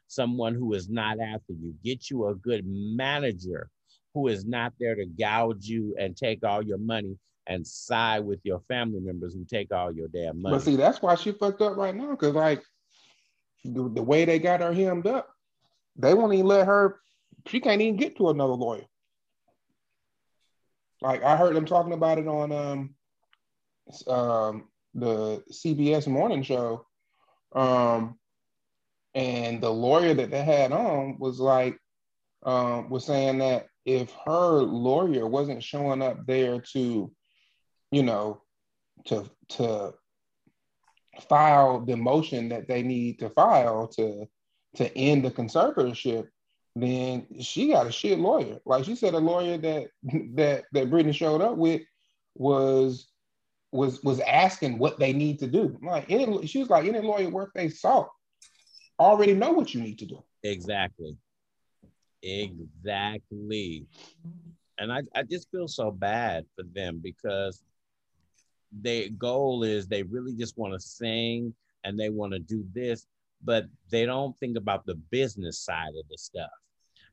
someone 0.07 0.53
who 0.55 0.73
is 0.73 0.89
not 0.89 1.19
after 1.19 1.53
you. 1.53 1.73
Get 1.83 2.09
you 2.09 2.27
a 2.27 2.35
good 2.35 2.65
manager 2.65 3.69
who 4.13 4.27
is 4.27 4.45
not 4.45 4.73
there 4.79 4.95
to 4.95 5.05
gouge 5.05 5.65
you 5.65 5.95
and 5.99 6.15
take 6.15 6.43
all 6.43 6.61
your 6.61 6.77
money 6.77 7.17
and 7.47 7.65
side 7.65 8.23
with 8.23 8.39
your 8.43 8.61
family 8.67 8.99
members 8.99 9.33
who 9.33 9.43
take 9.45 9.73
all 9.73 9.91
your 9.91 10.07
damn 10.07 10.41
money. 10.41 10.55
But 10.55 10.63
see, 10.63 10.75
that's 10.75 11.01
why 11.01 11.15
she 11.15 11.31
fucked 11.31 11.61
up 11.61 11.75
right 11.75 11.95
now. 11.95 12.15
Cause 12.15 12.33
like 12.33 12.63
the, 13.65 13.89
the 13.89 14.03
way 14.03 14.25
they 14.25 14.39
got 14.39 14.61
her 14.61 14.73
hemmed 14.73 15.07
up, 15.07 15.29
they 15.95 16.13
won't 16.13 16.33
even 16.33 16.45
let 16.45 16.67
her, 16.67 16.99
she 17.47 17.59
can't 17.59 17.81
even 17.81 17.97
get 17.97 18.17
to 18.17 18.29
another 18.29 18.53
lawyer. 18.53 18.85
Like 21.01 21.21
I 21.23 21.35
heard 21.35 21.55
them 21.55 21.65
talking 21.65 21.93
about 21.93 22.17
it 22.17 22.27
on 22.27 22.51
um 22.51 22.95
um 24.07 24.69
the 24.93 25.43
CBS 25.51 26.07
morning 26.07 26.43
show. 26.43 26.85
Um 27.51 28.17
and 29.15 29.61
the 29.61 29.69
lawyer 29.69 30.13
that 30.13 30.31
they 30.31 30.43
had 30.43 30.71
on 30.71 31.17
was 31.19 31.39
like 31.39 31.77
um, 32.43 32.89
was 32.89 33.05
saying 33.05 33.39
that 33.39 33.67
if 33.85 34.11
her 34.25 34.61
lawyer 34.61 35.27
wasn't 35.27 35.63
showing 35.63 36.01
up 36.01 36.25
there 36.25 36.59
to 36.73 37.11
you 37.91 38.03
know 38.03 38.41
to 39.05 39.29
to 39.49 39.93
file 41.29 41.85
the 41.85 41.95
motion 41.95 42.49
that 42.49 42.67
they 42.67 42.81
need 42.81 43.19
to 43.19 43.29
file 43.29 43.87
to 43.87 44.25
to 44.75 44.97
end 44.97 45.23
the 45.23 45.31
conservatorship 45.31 46.27
then 46.75 47.27
she 47.39 47.69
got 47.69 47.87
a 47.87 47.91
shit 47.91 48.19
lawyer. 48.19 48.59
Like 48.65 48.85
she 48.85 48.95
said 48.95 49.13
a 49.13 49.19
lawyer 49.19 49.57
that 49.57 49.87
that 50.35 50.65
that 50.71 50.89
Britney 50.89 51.13
showed 51.13 51.41
up 51.41 51.57
with 51.57 51.81
was 52.35 53.07
was 53.71 54.03
was 54.03 54.19
asking 54.21 54.77
what 54.77 54.99
they 54.99 55.13
need 55.13 55.39
to 55.39 55.47
do. 55.47 55.77
Like 55.83 56.09
any 56.09 56.47
she 56.47 56.59
was 56.59 56.69
like 56.69 56.85
any 56.85 56.99
lawyer 56.99 57.29
worth 57.29 57.49
they 57.53 57.69
salt 57.69 58.09
already 59.03 59.33
know 59.33 59.51
what 59.51 59.73
you 59.73 59.81
need 59.81 59.99
to 59.99 60.05
do. 60.05 60.23
Exactly. 60.43 61.15
Exactly. 62.21 63.85
And 64.77 64.91
I, 64.91 65.01
I 65.15 65.23
just 65.23 65.51
feel 65.51 65.67
so 65.67 65.91
bad 65.91 66.45
for 66.55 66.63
them 66.63 66.99
because 67.03 67.61
their 68.71 69.09
goal 69.09 69.63
is 69.63 69.87
they 69.87 70.03
really 70.03 70.33
just 70.33 70.57
want 70.57 70.73
to 70.73 70.79
sing 70.79 71.53
and 71.83 71.99
they 71.99 72.09
want 72.09 72.33
to 72.33 72.39
do 72.39 72.65
this, 72.73 73.05
but 73.43 73.65
they 73.91 74.05
don't 74.05 74.37
think 74.39 74.57
about 74.57 74.85
the 74.85 74.95
business 74.95 75.59
side 75.59 75.93
of 75.99 76.07
the 76.09 76.17
stuff. 76.17 76.49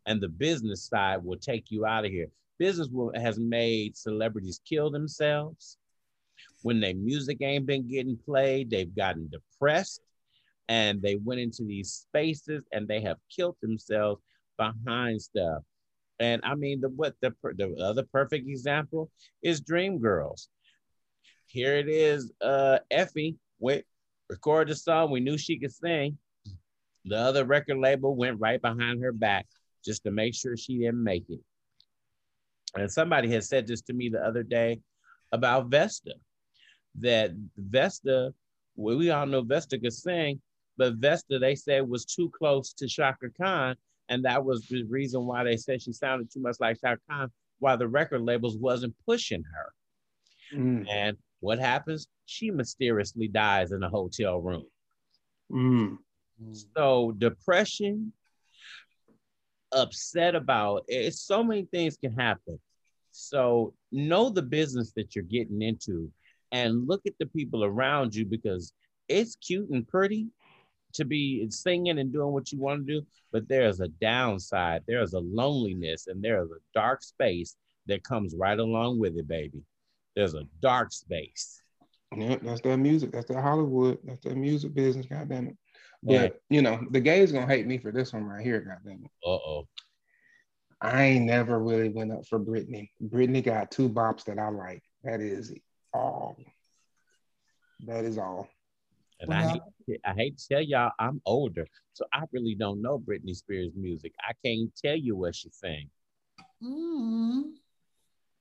And 0.07 0.21
the 0.21 0.29
business 0.29 0.85
side 0.85 1.23
will 1.23 1.37
take 1.37 1.71
you 1.71 1.85
out 1.85 2.05
of 2.05 2.11
here. 2.11 2.29
Business 2.59 2.89
will, 2.89 3.13
has 3.15 3.39
made 3.39 3.97
celebrities 3.97 4.61
kill 4.65 4.91
themselves. 4.91 5.77
When 6.63 6.81
their 6.81 6.95
music 6.95 7.39
ain't 7.43 7.67
been 7.67 7.89
getting 7.89 8.17
played, 8.17 8.71
they've 8.71 8.95
gotten 8.95 9.29
depressed 9.31 10.01
and 10.71 11.03
they 11.03 11.17
went 11.17 11.41
into 11.41 11.65
these 11.65 11.93
spaces 11.93 12.65
and 12.71 12.87
they 12.87 13.01
have 13.01 13.17
killed 13.37 13.57
themselves 13.61 14.23
behind 14.57 15.21
stuff. 15.21 15.63
And 16.21 16.41
I 16.45 16.55
mean, 16.55 16.81
the 16.81 16.89
what 16.91 17.15
the 17.21 17.35
the 17.43 17.75
other 17.83 18.05
perfect 18.05 18.49
example 18.49 19.11
is 19.43 19.61
Dreamgirls. 19.61 20.47
Here 21.47 21.77
it 21.77 21.89
is, 21.89 22.33
uh, 22.41 22.79
Effie 22.91 23.37
went 23.59 23.85
recorded 24.29 24.73
a 24.73 24.77
song. 24.77 25.11
We 25.11 25.19
knew 25.19 25.37
she 25.37 25.59
could 25.59 25.75
sing. 25.75 26.17
The 27.05 27.17
other 27.17 27.45
record 27.45 27.79
label 27.79 28.15
went 28.15 28.39
right 28.39 28.63
behind 28.63 29.03
her 29.03 29.13
back 29.13 29.47
just 29.85 30.05
to 30.05 30.13
make 30.13 30.37
sure 30.37 30.57
she 30.57 30.79
didn't 30.79 31.03
make 31.03 31.25
it. 31.29 31.41
And 32.77 32.93
somebody 32.93 33.29
had 33.29 33.43
said 33.43 33.67
this 33.67 33.81
to 33.83 33.93
me 33.93 34.09
the 34.09 34.25
other 34.25 34.45
day 34.45 34.81
about 35.33 35.67
Vesta, 35.69 36.15
that 37.01 37.33
Vesta, 37.57 38.33
we 38.77 39.11
all 39.11 39.27
know 39.27 39.43
Vesta 39.43 39.77
could 39.77 39.93
sing, 39.93 40.41
but 40.81 40.95
Vesta, 40.95 41.39
they 41.39 41.55
said, 41.57 41.87
was 41.87 42.07
too 42.07 42.31
close 42.31 42.73
to 42.73 42.89
Chaka 42.89 43.29
Khan. 43.39 43.77
And 44.09 44.25
that 44.25 44.43
was 44.43 44.63
the 44.63 44.85
reason 44.85 45.27
why 45.27 45.45
they 45.45 45.59
said 45.59 45.83
she 45.83 45.93
sounded 45.93 46.33
too 46.33 46.41
much 46.41 46.57
like 46.59 46.81
Chaka 46.81 47.03
Khan, 47.07 47.31
why 47.59 47.77
the 47.77 47.87
record 47.87 48.23
labels 48.23 48.57
wasn't 48.57 48.95
pushing 49.05 49.45
her. 49.45 50.59
Mm. 50.59 50.87
And 50.91 51.17
what 51.41 51.59
happens? 51.59 52.09
She 52.25 52.51
mysteriously 52.51 53.29
dies 53.29 53.73
in 53.73 53.83
a 53.83 53.91
hotel 53.91 54.41
room. 54.41 54.65
Mm. 55.53 55.99
So 56.75 57.13
depression, 57.19 58.15
upset 59.73 60.35
about 60.35 60.85
it, 60.89 61.13
so 61.13 61.45
many 61.45 61.67
things 61.71 61.99
can 61.99 62.15
happen. 62.15 62.59
So 63.11 63.75
know 63.93 64.31
the 64.31 64.41
business 64.41 64.93
that 64.97 65.15
you're 65.15 65.25
getting 65.25 65.61
into 65.61 66.11
and 66.53 66.89
look 66.89 67.03
at 67.07 67.19
the 67.21 67.27
people 67.27 67.65
around 67.65 68.15
you 68.15 68.25
because 68.25 68.73
it's 69.09 69.37
cute 69.37 69.69
and 69.69 69.87
pretty, 69.87 70.29
to 70.95 71.05
be 71.05 71.49
singing 71.51 71.99
and 71.99 72.13
doing 72.13 72.33
what 72.33 72.53
you 72.53 72.59
want 72.59 72.87
to 72.87 73.01
do, 73.01 73.07
but 73.33 73.49
there's 73.49 73.81
a 73.81 73.89
downside. 73.89 74.83
There's 74.87 75.13
a 75.15 75.21
loneliness 75.21 76.07
and 76.07 76.23
there's 76.23 76.51
a 76.51 76.61
dark 76.75 77.03
space 77.03 77.57
that 77.87 78.05
comes 78.05 78.35
right 78.37 78.59
along 78.59 78.99
with 78.99 79.17
it, 79.17 79.29
baby. 79.29 79.63
There's 80.17 80.35
a 80.35 80.45
dark 80.61 80.93
space. 80.93 81.63
Yeah, 82.17 82.37
that's 82.43 82.61
that 82.63 82.77
music. 82.79 83.13
That's 83.13 83.27
that 83.27 83.41
Hollywood. 83.41 83.99
That's 84.05 84.21
that 84.25 84.37
music 84.37 84.75
business. 84.75 85.07
God 85.07 85.29
damn 85.29 85.49
it. 85.49 85.57
But 86.03 86.13
yeah. 86.13 86.29
you 86.49 86.63
know, 86.63 86.81
the 86.91 87.01
gays 87.01 87.31
gonna 87.31 87.47
hate 87.47 87.67
me 87.67 87.79
for 87.79 87.93
this 87.93 88.13
one 88.13 88.25
right 88.25 88.45
here. 88.45 88.61
God 88.61 88.79
damn 88.85 89.05
it. 89.05 89.11
Uh 89.25 89.31
oh. 89.31 89.69
I 90.81 91.05
ain't 91.05 91.27
never 91.27 91.59
really 91.59 91.91
went 91.91 92.13
up 92.13 92.27
for 92.27 92.41
Britney. 92.41 92.91
Britney 93.03 93.45
got 93.45 93.71
two 93.71 93.89
bops 93.89 94.25
that 94.25 94.39
I 94.39 94.49
like. 94.49 94.83
That 95.05 95.21
is 95.21 95.53
all. 95.93 96.37
That 97.87 98.05
is 98.05 98.19
all. 98.19 98.49
And 99.21 99.35
I 99.35 99.53
hate, 99.87 100.01
I 100.05 100.13
hate 100.13 100.39
to 100.39 100.49
tell 100.49 100.63
y'all, 100.63 100.93
I'm 100.99 101.21
older, 101.27 101.67
so 101.93 102.07
I 102.13 102.23
really 102.33 102.55
don't 102.55 102.81
know 102.81 102.99
Britney 102.99 103.37
Spears 103.37 103.73
music. 103.77 104.13
I 104.21 104.33
can't 104.45 104.71
tell 104.83 104.97
you 104.97 105.17
what 105.17 105.35
she 105.35 105.51
sing. 105.51 105.91
Mm. 106.63 107.43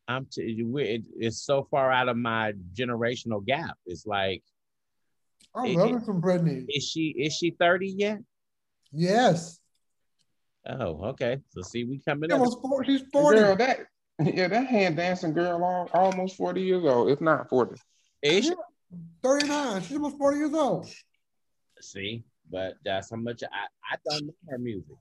I'm 0.07 0.26
t- 0.26 0.41
it, 0.41 1.03
it's 1.18 1.41
so 1.41 1.68
far 1.69 1.91
out 1.91 2.10
of 2.10 2.18
my 2.18 2.53
generational 2.73 3.45
gap. 3.45 3.77
It's 3.85 4.07
like 4.07 4.41
I 5.56 5.68
love 5.68 5.95
it 5.95 6.06
from 6.06 6.22
Britney. 6.22 6.65
Is 6.69 6.88
she 6.88 7.10
is 7.18 7.34
she 7.34 7.51
30 7.51 7.88
yet? 7.89 8.19
Yes. 8.91 9.60
Oh, 10.68 11.10
okay. 11.10 11.38
So 11.49 11.61
see, 11.61 11.84
we 11.84 11.99
coming 11.99 12.31
up. 12.31 12.41
she's 12.85 13.01
40. 13.11 13.39
Girl, 13.39 13.56
that 13.57 13.80
yeah, 14.19 14.47
that 14.47 14.68
hand 14.68 14.97
dancing 14.97 15.34
girl 15.34 15.64
all, 15.64 15.89
almost 15.93 16.38
40 16.38 16.61
years 16.61 16.84
old, 16.85 17.10
if 17.10 17.22
not 17.22 17.49
40. 17.49 17.80
Is 18.22 18.45
she? 18.45 18.53
39. 19.24 19.82
She's 19.82 19.94
almost 19.94 20.18
40 20.18 20.38
years 20.38 20.53
old. 20.53 20.90
See, 21.82 22.24
but 22.52 22.76
that's 22.84 23.11
how 23.11 23.18
much 23.18 23.44
I, 23.44 23.94
I 23.94 23.98
don't 24.10 24.28
know 24.28 24.34
her 24.49 24.57
music. 24.57 24.95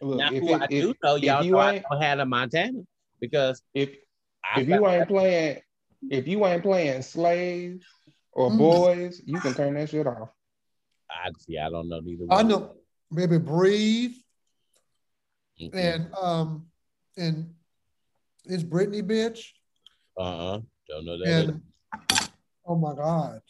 Look, 0.00 0.18
now, 0.18 0.28
who 0.28 0.54
it, 0.54 0.62
I 0.62 0.64
if, 0.64 0.68
do 0.70 0.94
know, 1.02 1.14
y'all 1.16 1.44
you 1.44 1.52
know 1.52 1.58
I 1.58 1.78
know 1.78 1.98
Hannah 2.00 2.26
Montana 2.26 2.80
because 3.20 3.62
if 3.72 3.90
if 4.56 4.68
you 4.68 4.86
ain't 4.86 5.08
playing 5.08 5.60
if 6.10 6.26
you 6.26 6.44
ain't 6.44 6.62
playing 6.62 7.02
slaves 7.02 7.84
or 8.32 8.50
mm. 8.50 8.58
boys, 8.58 9.22
you 9.24 9.38
can 9.38 9.54
turn 9.54 9.74
that 9.74 9.90
shit 9.90 10.06
off. 10.06 10.30
I 11.10 11.30
see. 11.38 11.58
I 11.58 11.70
don't 11.70 11.88
know 11.88 12.00
neither. 12.00 12.24
I 12.30 12.42
know. 12.42 12.74
Maybe 13.10 13.38
breathe. 13.38 14.14
Mm-hmm. 15.60 15.78
And 15.78 16.14
um 16.20 16.66
and 17.16 17.54
is 18.46 18.64
Britney 18.64 19.02
bitch? 19.02 19.50
Uh 20.18 20.22
uh-uh. 20.22 20.56
uh. 20.56 20.60
Don't 20.88 21.04
know 21.04 21.18
that. 21.18 21.28
And, 21.28 21.62
oh 22.72 22.76
my 22.76 22.94
god. 22.94 23.40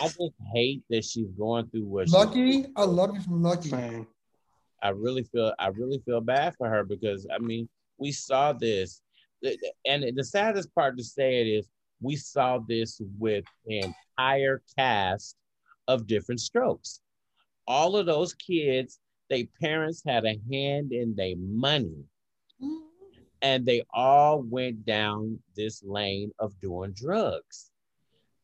I 0.00 0.06
just 0.06 0.34
hate 0.52 0.82
that 0.90 1.04
she's 1.04 1.30
going 1.38 1.68
through 1.68 1.84
what. 1.84 2.08
Lucky, 2.08 2.66
I 2.76 2.84
love 2.84 3.14
you 3.14 3.22
from 3.22 3.42
Lucky. 3.42 3.70
Same. 3.70 4.06
I 4.82 4.90
really 4.90 5.22
feel 5.24 5.52
I 5.58 5.68
really 5.68 6.02
feel 6.04 6.20
bad 6.20 6.54
for 6.56 6.68
her 6.68 6.84
because 6.84 7.26
I 7.32 7.38
mean 7.38 7.68
we 7.98 8.12
saw 8.12 8.52
this, 8.52 9.00
and 9.86 10.04
the 10.16 10.24
saddest 10.24 10.74
part 10.74 10.98
to 10.98 11.04
say 11.04 11.40
it 11.40 11.46
is 11.46 11.68
we 12.00 12.16
saw 12.16 12.58
this 12.58 13.00
with 13.18 13.44
an 13.66 13.94
entire 14.18 14.62
cast 14.76 15.36
of 15.88 16.06
Diff'rent 16.06 16.40
Strokes. 16.40 17.00
All 17.66 17.96
of 17.96 18.06
those 18.06 18.34
kids, 18.34 18.98
their 19.30 19.44
parents 19.60 20.02
had 20.06 20.24
a 20.24 20.38
hand 20.50 20.92
in 20.92 21.14
their 21.14 21.36
money. 21.38 22.04
Mm-hmm. 22.62 22.84
And 23.40 23.64
they 23.64 23.82
all 23.92 24.42
went 24.42 24.84
down 24.84 25.38
this 25.56 25.82
lane 25.82 26.30
of 26.38 26.58
doing 26.60 26.92
drugs 26.92 27.70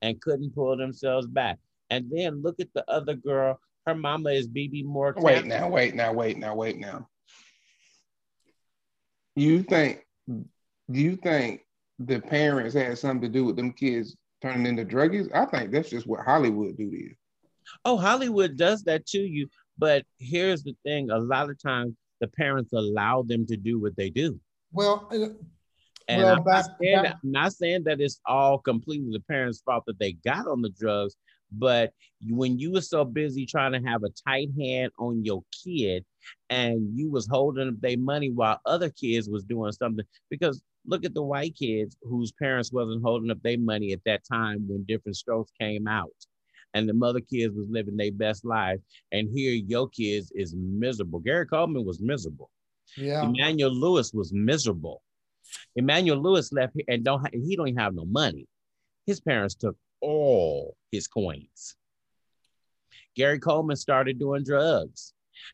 and 0.02 0.20
couldn't 0.20 0.54
pull 0.54 0.76
themselves 0.76 1.26
back. 1.26 1.58
And 1.90 2.10
then 2.10 2.42
look 2.42 2.60
at 2.60 2.72
the 2.74 2.88
other 2.90 3.14
girl. 3.14 3.58
Her 3.86 3.94
mama 3.94 4.30
is 4.30 4.46
Bebe 4.46 4.82
Moore. 4.82 5.14
Wait 5.16 5.46
now, 5.46 5.68
wait 5.68 5.94
now, 5.94 6.12
wait 6.12 6.38
now, 6.38 6.54
wait 6.54 6.78
now. 6.78 7.08
You 9.36 9.62
think 9.62 10.04
you 10.88 11.16
think 11.16 11.62
the 11.98 12.20
parents 12.20 12.74
had 12.74 12.98
something 12.98 13.22
to 13.22 13.28
do 13.28 13.44
with 13.44 13.56
them 13.56 13.72
kids 13.72 14.16
turning 14.42 14.66
into 14.66 14.84
druggies? 14.84 15.28
I 15.34 15.44
think 15.46 15.70
that's 15.70 15.90
just 15.90 16.06
what 16.06 16.24
Hollywood 16.24 16.76
do 16.76 16.90
to 16.90 16.96
you. 16.96 17.14
Oh, 17.84 17.96
Hollywood 17.96 18.56
does 18.56 18.82
that 18.84 19.06
to 19.06 19.18
you. 19.18 19.48
But 19.78 20.04
here's 20.18 20.62
the 20.62 20.76
thing: 20.84 21.10
a 21.10 21.18
lot 21.18 21.50
of 21.50 21.60
times 21.60 21.94
the 22.20 22.28
parents 22.28 22.72
allow 22.72 23.22
them 23.22 23.46
to 23.46 23.56
do 23.56 23.80
what 23.80 23.96
they 23.96 24.10
do. 24.10 24.38
Well, 24.72 25.10
and 26.10 26.22
well, 26.22 26.36
I'm, 26.36 26.44
not 26.44 26.64
saying 26.80 27.02
that, 27.02 27.16
I'm 27.22 27.30
not 27.30 27.52
saying 27.52 27.84
that 27.84 28.00
it's 28.00 28.20
all 28.26 28.58
completely 28.58 29.12
the 29.12 29.20
parents' 29.20 29.62
fault 29.64 29.84
that 29.86 29.98
they 29.98 30.12
got 30.12 30.48
on 30.48 30.60
the 30.60 30.70
drugs, 30.70 31.14
but 31.52 31.92
when 32.28 32.58
you 32.58 32.72
were 32.72 32.80
so 32.80 33.04
busy 33.04 33.46
trying 33.46 33.72
to 33.72 33.88
have 33.88 34.02
a 34.02 34.10
tight 34.26 34.48
hand 34.58 34.90
on 34.98 35.24
your 35.24 35.42
kid 35.64 36.04
and 36.48 36.90
you 36.94 37.10
was 37.10 37.28
holding 37.28 37.68
up 37.68 37.80
their 37.80 37.96
money 37.96 38.30
while 38.30 38.60
other 38.66 38.90
kids 38.90 39.28
was 39.28 39.44
doing 39.44 39.72
something, 39.72 40.04
because 40.30 40.60
look 40.86 41.04
at 41.04 41.14
the 41.14 41.22
white 41.22 41.56
kids 41.56 41.96
whose 42.02 42.32
parents 42.32 42.72
wasn't 42.72 43.02
holding 43.04 43.30
up 43.30 43.42
their 43.42 43.58
money 43.58 43.92
at 43.92 44.04
that 44.04 44.22
time 44.30 44.66
when 44.68 44.84
Diff'rent 44.84 45.16
Strokes 45.16 45.52
came 45.60 45.86
out. 45.86 46.10
And 46.74 46.88
the 46.88 46.94
mother 46.94 47.20
kids 47.20 47.54
was 47.54 47.66
living 47.68 47.96
their 47.96 48.12
best 48.12 48.44
life 48.44 48.78
and 49.12 49.28
here 49.32 49.52
your 49.52 49.88
kids 49.88 50.32
is 50.34 50.54
miserable. 50.56 51.18
Gary 51.20 51.46
coleman 51.46 51.84
was 51.84 52.00
miserable. 52.00 52.50
Yeah. 52.96 53.22
Emmanuel 53.24 53.72
lewis 53.72 54.12
was 54.12 54.32
miserable 54.32 55.02
emmanuel 55.76 56.18
lewis 56.18 56.52
left 56.52 56.72
here 56.74 56.84
and 56.88 57.04
don't 57.04 57.20
ha- 57.20 57.30
he 57.32 57.56
don't 57.56 57.76
have 57.76 57.94
no 57.94 58.04
money 58.04 58.46
his 59.06 59.20
parents 59.20 59.54
took 59.54 59.76
all 60.00 60.76
his 60.90 61.06
coins 61.06 61.76
gary 63.14 63.38
coleman 63.38 63.76
started 63.76 64.18
doing 64.18 64.42
drugs 64.42 65.12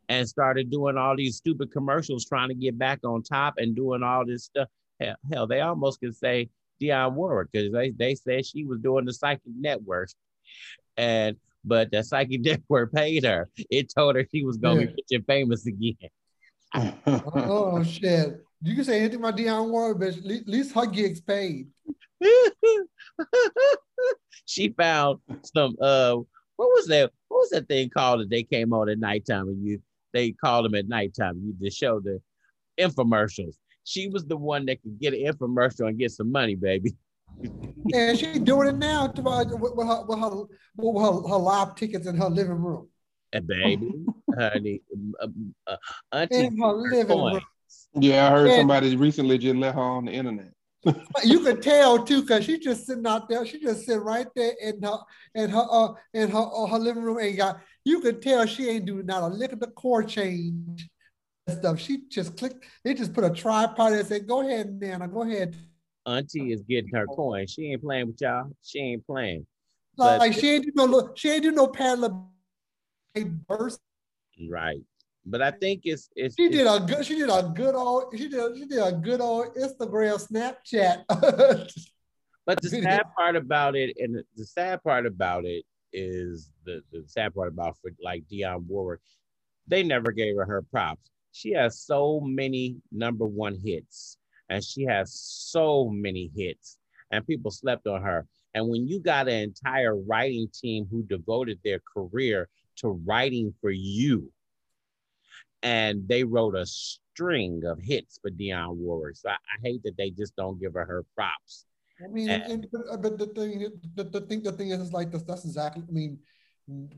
and 0.08 0.28
started 0.28 0.70
doing 0.70 0.96
all 0.96 1.16
these 1.16 1.36
stupid 1.36 1.70
commercials 1.70 2.24
trying 2.24 2.48
to 2.48 2.54
get 2.54 2.76
back 2.78 2.98
on 3.04 3.22
top 3.22 3.54
and 3.58 3.76
doing 3.76 4.02
all 4.02 4.24
this 4.26 4.44
stuff 4.44 4.68
Hell, 5.00 5.16
hell 5.30 5.46
they 5.46 5.60
almost 5.60 6.00
could 6.00 6.16
say 6.16 6.48
Dionne 6.80 7.14
Warwick 7.14 7.48
because 7.52 7.72
they, 7.72 7.90
they 7.90 8.14
said 8.14 8.46
she 8.46 8.64
was 8.64 8.78
doing 8.80 9.04
the 9.04 9.12
psychic 9.12 9.52
network. 9.58 10.10
And 10.96 11.36
but 11.64 11.90
the 11.90 12.02
psychic 12.02 12.40
network 12.44 12.92
paid 12.92 13.24
her. 13.24 13.48
It 13.70 13.92
told 13.94 14.16
her 14.16 14.26
she 14.30 14.44
was 14.44 14.56
gonna 14.56 14.80
yeah. 14.80 14.86
be 14.86 14.92
rich 14.92 15.06
and 15.10 15.26
famous 15.26 15.66
again. 15.66 15.96
oh 17.06 17.82
shit. 17.82 18.42
You 18.62 18.74
can 18.74 18.84
say 18.84 19.00
anything 19.00 19.20
about 19.20 19.36
Dionne 19.36 19.70
Warwick, 19.70 19.98
but 19.98 20.08
at 20.08 20.48
least 20.48 20.74
her 20.74 20.86
gig's 20.86 21.20
paid. 21.20 21.68
she 24.46 24.70
found 24.70 25.18
some 25.54 25.76
uh 25.80 26.16
what 26.56 26.68
was 26.68 26.86
that 26.86 27.12
what 27.28 27.38
was 27.38 27.50
that 27.50 27.68
thing 27.68 27.90
called 27.90 28.20
that 28.20 28.30
they 28.30 28.42
came 28.42 28.72
on 28.72 28.88
at 28.88 28.98
nighttime 28.98 29.48
and 29.48 29.62
you 29.66 29.78
they 30.14 30.32
called 30.32 30.64
them 30.64 30.74
at 30.74 30.88
nighttime 30.88 31.38
you 31.44 31.54
just 31.60 31.78
showed 31.78 32.04
the 32.04 32.18
infomercials 32.80 33.56
she 33.86 34.08
was 34.08 34.24
the 34.26 34.36
one 34.36 34.66
that 34.66 34.82
could 34.82 34.98
get 34.98 35.14
an 35.14 35.20
infomercial 35.20 35.88
and 35.88 35.96
get 35.96 36.10
some 36.10 36.30
money, 36.30 36.56
baby. 36.56 36.96
and 37.94 38.18
she 38.18 38.38
doing 38.40 38.68
it 38.68 38.76
now 38.76 39.06
to, 39.06 39.22
uh, 39.22 39.44
with, 39.44 39.74
with, 39.76 39.86
her, 39.86 40.04
with, 40.04 40.18
her, 40.18 40.30
with 40.76 41.02
her, 41.02 41.28
her 41.28 41.36
live 41.36 41.76
tickets 41.76 42.06
in 42.06 42.16
her 42.16 42.28
living 42.28 42.60
room. 42.60 42.88
And 43.32 43.46
baby, 43.46 43.92
honey, 44.36 44.82
uh, 45.20 45.28
uh, 45.68 45.76
auntie, 46.10 46.46
in 46.46 46.58
her 46.58 46.72
living 46.72 47.16
room. 47.16 47.40
Yeah, 47.94 48.26
I 48.26 48.30
heard 48.30 48.48
and, 48.48 48.60
somebody 48.60 48.96
recently 48.96 49.38
just 49.38 49.56
let 49.56 49.74
her 49.74 49.80
on 49.80 50.06
the 50.06 50.12
internet. 50.12 50.52
you 51.24 51.40
could 51.40 51.62
tell 51.62 52.04
too, 52.04 52.24
cause 52.24 52.44
she 52.44 52.58
just 52.58 52.86
sitting 52.86 53.06
out 53.06 53.28
there. 53.28 53.44
She 53.46 53.60
just 53.60 53.86
sitting 53.86 54.02
right 54.02 54.26
there 54.36 54.52
in 54.62 54.82
her 54.82 54.98
in 55.34 55.50
her 55.50 55.66
uh, 55.70 55.88
in 56.14 56.30
her 56.30 56.46
uh, 56.54 56.66
her 56.66 56.78
living 56.78 57.02
room. 57.02 57.18
And 57.18 57.36
got 57.36 57.60
you 57.84 58.00
could 58.00 58.22
tell 58.22 58.46
she 58.46 58.68
ain't 58.68 58.86
doing 58.86 59.06
not 59.06 59.22
a 59.22 59.28
lick 59.28 59.52
of 59.52 59.60
the 59.60 59.68
core 59.68 60.04
change 60.04 60.88
stuff. 61.48 61.80
She 61.80 62.02
just 62.08 62.36
clicked. 62.36 62.64
They 62.84 62.94
just 62.94 63.12
put 63.12 63.24
a 63.24 63.30
tripod 63.30 63.92
and 63.92 64.06
said, 64.06 64.26
"Go 64.26 64.46
ahead, 64.46 64.80
Nana. 64.80 65.08
Go 65.08 65.22
ahead." 65.22 65.56
Auntie 66.04 66.52
is 66.52 66.62
getting 66.62 66.90
her 66.94 67.06
coin. 67.06 67.46
She 67.46 67.72
ain't 67.72 67.82
playing 67.82 68.08
with 68.08 68.20
y'all. 68.20 68.50
She 68.62 68.78
ain't 68.78 69.06
playing. 69.06 69.46
Like, 69.96 70.18
but, 70.18 70.40
she 70.40 70.50
ain't 70.50 70.64
do 70.64 70.72
no. 70.74 71.12
She 71.16 71.30
ain't 71.30 71.42
do 71.42 71.52
no 71.52 71.66
parallel 71.66 72.30
burst. 73.48 73.80
Right. 74.50 74.82
But 75.26 75.42
I 75.42 75.50
think 75.50 75.82
it's 75.84 76.08
it's. 76.14 76.36
She 76.36 76.44
it's, 76.44 76.56
did 76.56 76.66
a 76.66 76.80
good. 76.80 77.04
She 77.04 77.16
did 77.16 77.28
a 77.28 77.52
good 77.54 77.74
old. 77.74 78.14
She 78.16 78.28
did. 78.28 78.56
She 78.56 78.66
did 78.66 78.78
a 78.78 78.92
good 78.92 79.20
old 79.20 79.54
Instagram, 79.56 80.24
Snapchat. 80.24 81.04
but 82.46 82.62
the 82.62 82.68
sad 82.68 83.02
part 83.16 83.36
about 83.36 83.74
it, 83.74 83.96
and 83.98 84.22
the 84.36 84.46
sad 84.46 84.82
part 84.82 85.04
about 85.04 85.44
it 85.44 85.64
is 85.92 86.50
the 86.64 86.82
the 86.92 87.02
sad 87.06 87.34
part 87.34 87.48
about 87.48 87.76
for 87.82 87.90
like 88.00 88.24
Dionne 88.30 88.66
Warwick, 88.66 89.00
they 89.66 89.82
never 89.82 90.12
gave 90.12 90.36
her 90.36 90.44
her 90.44 90.62
props 90.62 91.10
she 91.36 91.52
has 91.52 91.78
so 91.78 92.20
many 92.20 92.76
number 92.90 93.26
one 93.26 93.58
hits 93.62 94.16
and 94.48 94.64
she 94.64 94.84
has 94.84 95.12
so 95.12 95.86
many 95.86 96.30
hits 96.34 96.78
and 97.10 97.26
people 97.26 97.50
slept 97.50 97.86
on 97.86 98.02
her. 98.02 98.26
And 98.54 98.68
when 98.70 98.88
you 98.88 99.00
got 99.00 99.28
an 99.28 99.42
entire 99.42 99.94
writing 99.94 100.48
team 100.52 100.86
who 100.90 101.02
devoted 101.02 101.58
their 101.62 101.80
career 101.94 102.48
to 102.76 102.88
writing 102.88 103.52
for 103.60 103.70
you, 103.70 104.32
and 105.66 106.06
they 106.06 106.22
wrote 106.22 106.54
a 106.54 106.64
string 106.64 107.64
of 107.66 107.80
hits 107.80 108.20
for 108.22 108.30
Dionne 108.30 108.76
Warwick. 108.76 109.16
So 109.16 109.30
I, 109.30 109.32
I 109.32 109.58
hate 109.64 109.82
that 109.82 109.96
they 109.96 110.10
just 110.10 110.36
don't 110.36 110.60
give 110.60 110.74
her 110.74 110.84
her 110.84 111.04
props. 111.16 111.66
I 112.02 112.06
mean, 112.06 112.30
and, 112.30 112.42
and, 112.44 112.66
but 113.02 113.18
the 113.18 113.26
thing, 113.26 113.66
the, 113.96 114.04
the 114.04 114.20
thing, 114.20 114.42
the 114.44 114.52
thing 114.52 114.70
is, 114.70 114.92
like 114.92 115.10
this. 115.10 115.22
That's 115.22 115.44
exactly. 115.44 115.82
I 115.88 115.90
mean, 115.90 116.18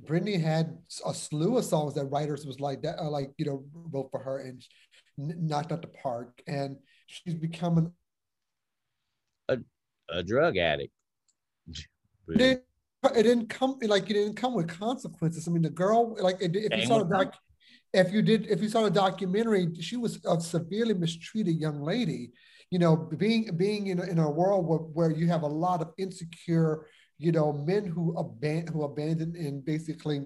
Britney 0.05 0.39
had 0.39 0.77
a 1.07 1.15
slew 1.15 1.57
of 1.57 1.65
songs 1.65 1.95
that 1.95 2.07
writers 2.07 2.45
was 2.45 2.61
like 2.61 2.83
that, 2.83 2.99
uh, 2.99 3.09
like 3.09 3.31
you 3.39 3.47
know, 3.47 3.65
wrote 3.91 4.11
for 4.11 4.21
her 4.21 4.41
and 4.41 4.63
knocked 5.17 5.73
out 5.73 5.81
the 5.81 5.89
park, 5.89 6.43
and 6.47 6.77
she's 7.07 7.35
becoming 7.35 7.93
a, 9.49 9.59
a 10.11 10.23
drug 10.23 10.59
addict. 10.59 10.93
It 11.69 12.37
didn't, 12.37 12.63
it 13.17 13.23
didn't 13.23 13.47
come 13.47 13.79
like 13.83 14.11
it 14.11 14.15
didn't 14.15 14.35
come 14.35 14.53
with 14.53 14.69
consequences. 14.69 15.49
I 15.49 15.53
mean, 15.53 15.63
the 15.63 15.71
girl, 15.71 16.17
like 16.21 16.39
if 16.41 16.53
you 16.55 16.87
saw 16.87 16.99
the 16.99 17.05
doc, 17.05 17.35
if 17.93 18.13
you 18.13 18.23
did, 18.23 18.47
if 18.47 18.61
you 18.63 18.69
saw 18.69 18.83
the 18.83 18.91
documentary, 18.91 19.69
she 19.81 19.97
was 19.97 20.21
a 20.27 20.41
severely 20.41 20.95
mistreated 20.95 21.57
young 21.57 21.81
lady. 21.83 22.31
You 22.71 22.79
know, 22.79 22.97
being 22.97 23.57
being 23.57 23.87
in 23.87 23.99
a, 23.99 24.03
in 24.05 24.19
a 24.19 24.31
world 24.31 24.67
where, 24.67 24.79
where 24.79 25.11
you 25.11 25.27
have 25.29 25.43
a 25.43 25.47
lot 25.47 25.81
of 25.81 25.93
insecure 25.97 26.87
you 27.19 27.33
know, 27.33 27.53
men 27.53 27.85
who 27.85 28.17
abandon 28.17 28.73
who 28.73 28.85
abandoned 28.85 29.37
and 29.37 29.65
basically 29.65 30.23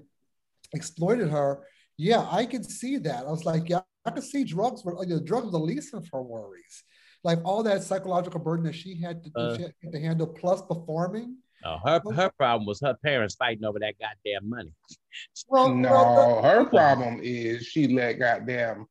exploited 0.75 1.29
her. 1.31 1.67
Yeah, 1.97 2.27
I 2.31 2.47
could 2.47 2.65
see 2.65 2.99
that. 2.99 3.27
I 3.27 3.31
was 3.31 3.45
like, 3.45 3.69
yeah, 3.69 3.81
I 4.05 4.11
could 4.11 4.23
see 4.23 4.45
drugs 4.45 4.85
were 4.85 5.03
you 5.05 5.17
know, 5.17 5.21
drugs 5.21 5.47
were 5.47 5.53
the 5.53 5.59
least 5.59 5.95
of 5.95 6.07
her 6.13 6.23
worries. 6.23 6.85
Like 7.25 7.39
all 7.45 7.63
that 7.63 7.83
psychological 7.83 8.41
burden 8.41 8.65
that 8.67 8.75
she 8.75 9.01
had 9.01 9.25
to, 9.25 9.31
uh, 9.37 9.57
she 9.57 9.63
had 9.63 9.93
to 9.93 10.01
handle, 10.01 10.27
plus 10.27 10.61
performing. 10.63 11.37
Oh, 11.65 11.79
her 11.85 12.01
her 12.15 12.31
problem 12.37 12.67
was 12.67 12.81
her 12.81 12.95
parents 13.03 13.37
fighting 13.37 13.65
over 13.65 13.79
that 13.79 13.95
goddamn 13.99 14.49
money. 14.49 14.73
Well, 15.49 15.75
no, 15.75 16.41
her 16.43 16.65
problem 16.65 17.21
is 17.23 17.67
she 17.67 17.89
let 17.89 18.19
goddamn 18.19 18.87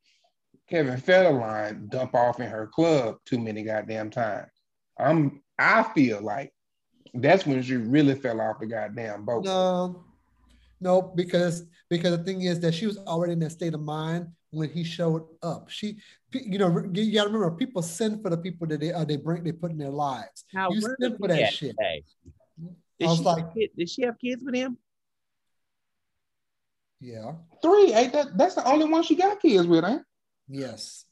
Kevin 0.69 0.99
Federline 0.99 1.89
dump 1.89 2.15
off 2.15 2.39
in 2.39 2.49
her 2.49 2.67
club 2.67 3.17
too 3.25 3.39
many 3.39 3.63
goddamn 3.63 4.09
times. 4.09 4.51
I'm 4.97 5.41
I 5.59 5.83
feel 5.83 6.21
like 6.21 6.53
that's 7.13 7.45
when 7.45 7.61
she 7.61 7.75
really 7.75 8.15
fell 8.15 8.39
off 8.39 8.59
the 8.59 8.67
goddamn 8.67 9.25
boat. 9.25 9.45
No, 9.45 10.05
no, 10.79 11.01
because 11.01 11.65
because 11.89 12.17
the 12.17 12.23
thing 12.23 12.43
is 12.43 12.59
that 12.61 12.73
she 12.73 12.87
was 12.87 12.97
already 12.99 13.33
in 13.33 13.39
that 13.39 13.51
state 13.51 13.73
of 13.73 13.81
mind 13.81 14.27
when 14.51 14.69
he 14.69 14.83
showed 14.83 15.25
up. 15.43 15.69
She, 15.69 15.97
you 16.33 16.57
know, 16.57 16.85
you 16.93 17.13
got 17.13 17.23
to 17.23 17.29
remember, 17.29 17.51
people 17.51 17.81
send 17.81 18.21
for 18.21 18.29
the 18.29 18.37
people 18.37 18.67
that 18.67 18.79
they 18.79 18.93
uh, 18.93 19.05
they 19.05 19.17
bring 19.17 19.43
they 19.43 19.51
put 19.51 19.71
in 19.71 19.77
their 19.77 19.89
lives. 19.89 20.45
How 20.53 20.71
you 20.71 20.81
send 20.81 21.17
for 21.17 21.27
that 21.27 21.53
shit. 21.53 21.75
Hey. 21.79 22.03
Did 22.99 23.07
I 23.07 23.11
was 23.11 23.21
like, 23.21 23.45
did 23.53 23.89
she 23.89 24.03
have 24.03 24.19
kids 24.19 24.43
with 24.43 24.55
him? 24.55 24.77
Yeah, 27.01 27.33
three. 27.63 27.93
Ain't 27.93 28.13
that? 28.13 28.37
That's 28.37 28.55
the 28.55 28.65
only 28.65 28.85
one 28.85 29.01
she 29.01 29.15
got 29.15 29.41
kids 29.41 29.67
with, 29.67 29.83
ain't? 29.83 30.03
Yes. 30.47 31.05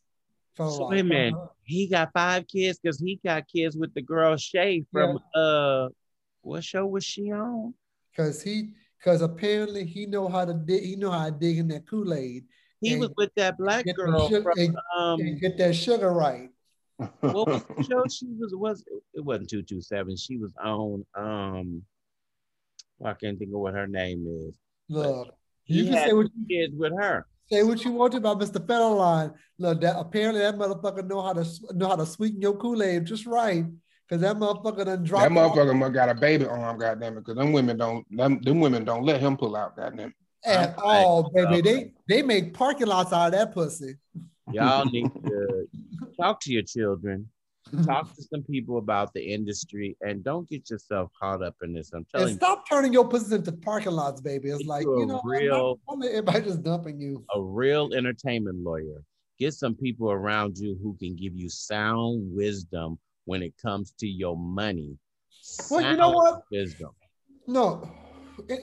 So 0.56 0.88
wait 0.88 1.00
a 1.00 1.04
minute. 1.04 1.36
He 1.64 1.88
got 1.88 2.12
five 2.14 2.46
kids 2.48 2.80
because 2.80 3.00
he 3.00 3.20
got 3.26 3.48
kids 3.48 3.76
with 3.76 3.94
the 3.94 4.02
girl 4.02 4.38
Shay 4.38 4.86
from 4.92 5.18
yeah. 5.34 5.42
uh 5.42 5.90
what 6.42 6.64
show 6.64 6.86
was 6.86 7.04
she 7.04 7.32
on? 7.32 7.74
Because 8.12 8.44
he 8.44 8.74
because 8.98 9.22
apparently 9.22 9.86
he 9.86 10.06
know 10.06 10.28
how 10.28 10.46
to 10.46 10.54
dig 10.54 10.84
he 10.84 10.96
know 10.96 11.12
how 11.12 11.26
to 11.26 11.32
dig 11.32 11.58
in 11.58 11.70
that 11.70 11.88
Kool-Aid. 11.88 12.44
He 12.82 12.98
was 12.98 13.10
with 13.18 13.32
that 13.36 13.58
black 13.58 13.86
girl 13.96 14.30
sugar, 14.30 14.54
from, 14.56 14.60
and, 14.60 14.78
um, 14.98 15.20
and 15.20 15.40
get 15.40 15.58
that 15.58 15.76
sugar 15.76 16.12
right. 16.12 16.50
what 17.22 17.48
was 17.48 17.64
the 17.64 17.84
show 17.90 18.04
she 18.10 18.28
was 18.38 18.54
was 18.54 18.84
it 19.14 19.24
wasn't 19.24 19.50
227. 19.50 20.18
She 20.18 20.38
was 20.38 20.54
on 20.64 21.06
um 21.16 21.84
I 23.04 23.14
can't 23.14 23.40
think 23.40 23.54
of 23.54 23.60
what 23.60 23.74
her 23.74 23.88
name 23.88 24.26
is. 24.28 24.56
Look, 24.90 25.34
you 25.70 25.86
can 25.86 25.94
say 25.94 26.14
what 26.14 26.28
you 26.36 26.48
kids 26.48 26.76
with 26.78 26.94
her. 27.00 27.26
Say 27.52 27.64
what 27.64 27.84
you 27.84 27.92
want 27.92 28.14
about 28.14 28.40
Mr. 28.40 28.64
Federline. 28.64 29.34
Look, 29.58 29.82
that 29.82 29.98
apparently 29.98 30.42
that 30.42 30.56
motherfucker 30.56 31.08
know 31.08 31.22
how 31.22 31.34
to 31.34 31.46
know 31.74 31.90
how 31.90 31.96
to 31.96 32.06
sweeten 32.06 32.42
your 32.42 32.56
Kool-Aid 32.56 33.06
just 33.06 33.26
right. 33.26 33.66
Cause 34.10 34.22
that 34.22 34.38
motherfucker 34.38 34.86
done 34.86 35.04
dropped. 35.04 35.30
That 35.30 35.32
motherfucker 35.32 35.86
off. 35.86 35.94
got 35.94 36.10
a 36.10 36.16
baby 36.16 36.46
arm, 36.46 36.80
goddamn 36.80 37.18
it. 37.18 37.24
Cause 37.24 37.36
them 37.36 37.52
women 37.52 37.78
don't 37.78 38.06
them, 38.16 38.40
them 38.42 38.60
women 38.60 38.84
don't 38.84 39.04
let 39.04 39.22
him 39.22 39.38
pull 39.38 39.56
out, 39.56 39.78
goddamn. 39.78 40.14
At 40.44 40.76
all, 40.80 41.32
baby. 41.32 41.62
They 41.62 41.94
they 42.08 42.22
make 42.24 42.54
parking 42.54 42.88
lots 42.88 43.14
out 43.14 43.28
of 43.28 43.32
that 43.34 43.54
pussy. 43.54 43.98
Y'all 44.52 44.86
need 44.86 45.12
to 45.26 45.68
talk 46.20 46.40
to 46.42 46.52
your 46.52 46.64
children 46.64 47.30
Mm-hmm. 47.72 47.86
talk 47.86 48.16
to 48.16 48.24
some 48.24 48.42
people 48.44 48.80
about 48.80 49.14
the 49.14 49.22
industry 49.22 49.96
and 50.02 50.24
don't 50.24 50.50
get 50.50 50.70
yourself 50.70 51.12
caught 51.20 51.44
up 51.44 51.56
in 51.62 51.74
this. 51.74 51.92
I'm 51.94 52.06
telling 52.06 52.30
and 52.30 52.38
stop 52.38 52.64
you. 52.70 52.76
turning 52.76 52.94
your 52.94 53.08
pussies 53.08 53.32
into 53.32 53.52
parking 53.52 53.92
lots, 53.92 54.22
baby. 54.22 54.50
It's 54.50 54.66
like, 54.66 54.86
you 54.86 55.06
know, 55.06 55.22
real, 55.24 55.80
I'm 55.88 56.00
not, 56.00 56.10
everybody 56.10 56.42
just 56.42 56.64
dumping 56.64 57.00
you. 57.00 57.24
A 57.36 57.42
real 57.42 57.94
entertainment 57.94 58.64
lawyer. 58.64 59.04
Get 59.40 59.54
some 59.54 59.76
people 59.76 60.12
around 60.12 60.58
you 60.58 60.78
who 60.82 60.98
can 61.00 61.16
give 61.16 61.36
you 61.36 61.48
sound 61.48 62.34
wisdom 62.34 62.98
when 63.26 63.44
it 63.44 63.54
comes 63.62 63.94
to 64.00 64.08
your 64.08 64.36
money. 64.36 64.98
Well, 65.70 65.82
you 65.82 65.96
know 65.96 66.10
what? 66.10 66.42
Wisdom. 66.52 66.90
No, 67.46 67.90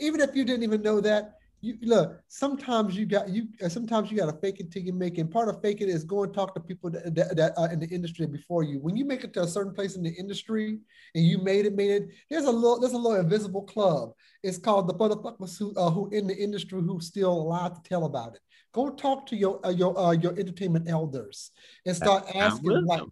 even 0.00 0.20
if 0.20 0.34
you 0.34 0.44
didn't 0.44 0.64
even 0.64 0.82
know 0.82 1.00
that, 1.00 1.35
you 1.60 1.76
look 1.82 2.20
sometimes 2.28 2.96
you 2.96 3.06
got 3.06 3.28
you 3.28 3.48
uh, 3.64 3.68
sometimes 3.68 4.10
you 4.10 4.16
got 4.16 4.26
to 4.26 4.38
fake 4.40 4.60
it 4.60 4.70
till 4.70 4.82
you 4.82 4.92
make 4.92 5.18
it. 5.18 5.22
And 5.22 5.30
part 5.30 5.48
of 5.48 5.60
faking 5.62 5.88
is 5.88 6.04
go 6.04 6.22
and 6.22 6.32
talk 6.32 6.54
to 6.54 6.60
people 6.60 6.90
that, 6.90 7.14
that, 7.14 7.36
that 7.36 7.52
are 7.56 7.72
in 7.72 7.80
the 7.80 7.88
industry 7.88 8.26
before 8.26 8.62
you. 8.62 8.78
When 8.78 8.96
you 8.96 9.04
make 9.04 9.24
it 9.24 9.32
to 9.34 9.42
a 9.42 9.48
certain 9.48 9.74
place 9.74 9.96
in 9.96 10.02
the 10.02 10.14
industry 10.14 10.78
and 11.14 11.24
you 11.24 11.38
made 11.38 11.66
it 11.66 11.74
made 11.74 11.90
it 11.90 12.08
there's 12.30 12.44
a 12.44 12.50
little 12.50 12.78
there's 12.78 12.92
a 12.92 12.98
little 12.98 13.20
invisible 13.20 13.62
club. 13.62 14.12
It's 14.42 14.58
called 14.58 14.88
the 14.88 14.94
motherfuckers 14.94 15.58
who 15.58 15.74
uh, 15.76 15.90
who 15.90 16.10
in 16.10 16.26
the 16.26 16.36
industry 16.36 16.80
who 16.80 17.00
still 17.00 17.32
allowed 17.32 17.74
to 17.74 17.88
tell 17.88 18.04
about 18.04 18.34
it. 18.34 18.40
Go 18.72 18.90
talk 18.90 19.26
to 19.28 19.36
your 19.36 19.64
uh, 19.64 19.70
your 19.70 19.98
uh, 19.98 20.12
your 20.12 20.38
entertainment 20.38 20.88
elders 20.88 21.50
and 21.86 21.96
start 21.96 22.24
asking 22.34 22.84
like 22.84 23.02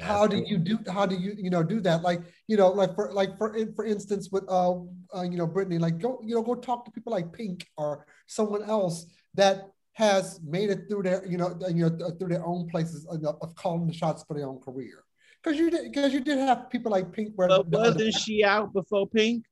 how 0.00 0.26
do 0.26 0.42
you 0.46 0.58
do 0.58 0.78
how 0.90 1.04
do 1.04 1.14
you 1.14 1.34
you 1.36 1.50
know 1.50 1.62
do 1.62 1.80
that? 1.80 2.02
Like 2.02 2.22
you 2.46 2.56
know 2.56 2.68
like 2.68 2.94
for 2.94 3.12
like 3.12 3.36
for 3.36 3.54
for 3.76 3.84
instance 3.84 4.30
with 4.30 4.44
uh, 4.48 4.74
uh 5.14 5.22
you 5.22 5.36
know 5.36 5.46
Britney 5.46 5.78
like 5.78 5.98
go 5.98 6.20
you 6.24 6.34
know 6.34 6.42
go 6.42 6.54
talk 6.54 6.84
to 6.86 6.90
people 6.90 7.12
like 7.12 7.32
Pink 7.32 7.66
or 7.76 8.06
someone 8.26 8.62
else 8.62 9.06
that 9.34 9.68
has 9.94 10.40
made 10.42 10.70
it 10.70 10.88
through 10.88 11.02
their 11.02 11.24
you 11.26 11.36
know 11.36 11.54
you 11.68 11.88
know 11.88 12.10
through 12.18 12.28
their 12.28 12.44
own 12.44 12.68
places 12.68 13.06
of 13.06 13.54
calling 13.54 13.86
the 13.86 13.92
shots 13.92 14.24
for 14.26 14.34
their 14.34 14.48
own 14.48 14.60
career. 14.60 15.04
Because 15.42 15.58
you 15.58 15.70
did 15.70 15.92
because 15.92 16.12
you 16.14 16.20
did 16.20 16.38
have 16.38 16.70
people 16.70 16.90
like 16.90 17.12
Pink 17.12 17.32
where 17.34 17.48
but 17.48 17.68
wasn't 17.68 18.14
she 18.14 18.42
out 18.44 18.72
before 18.72 19.06
Pink? 19.08 19.44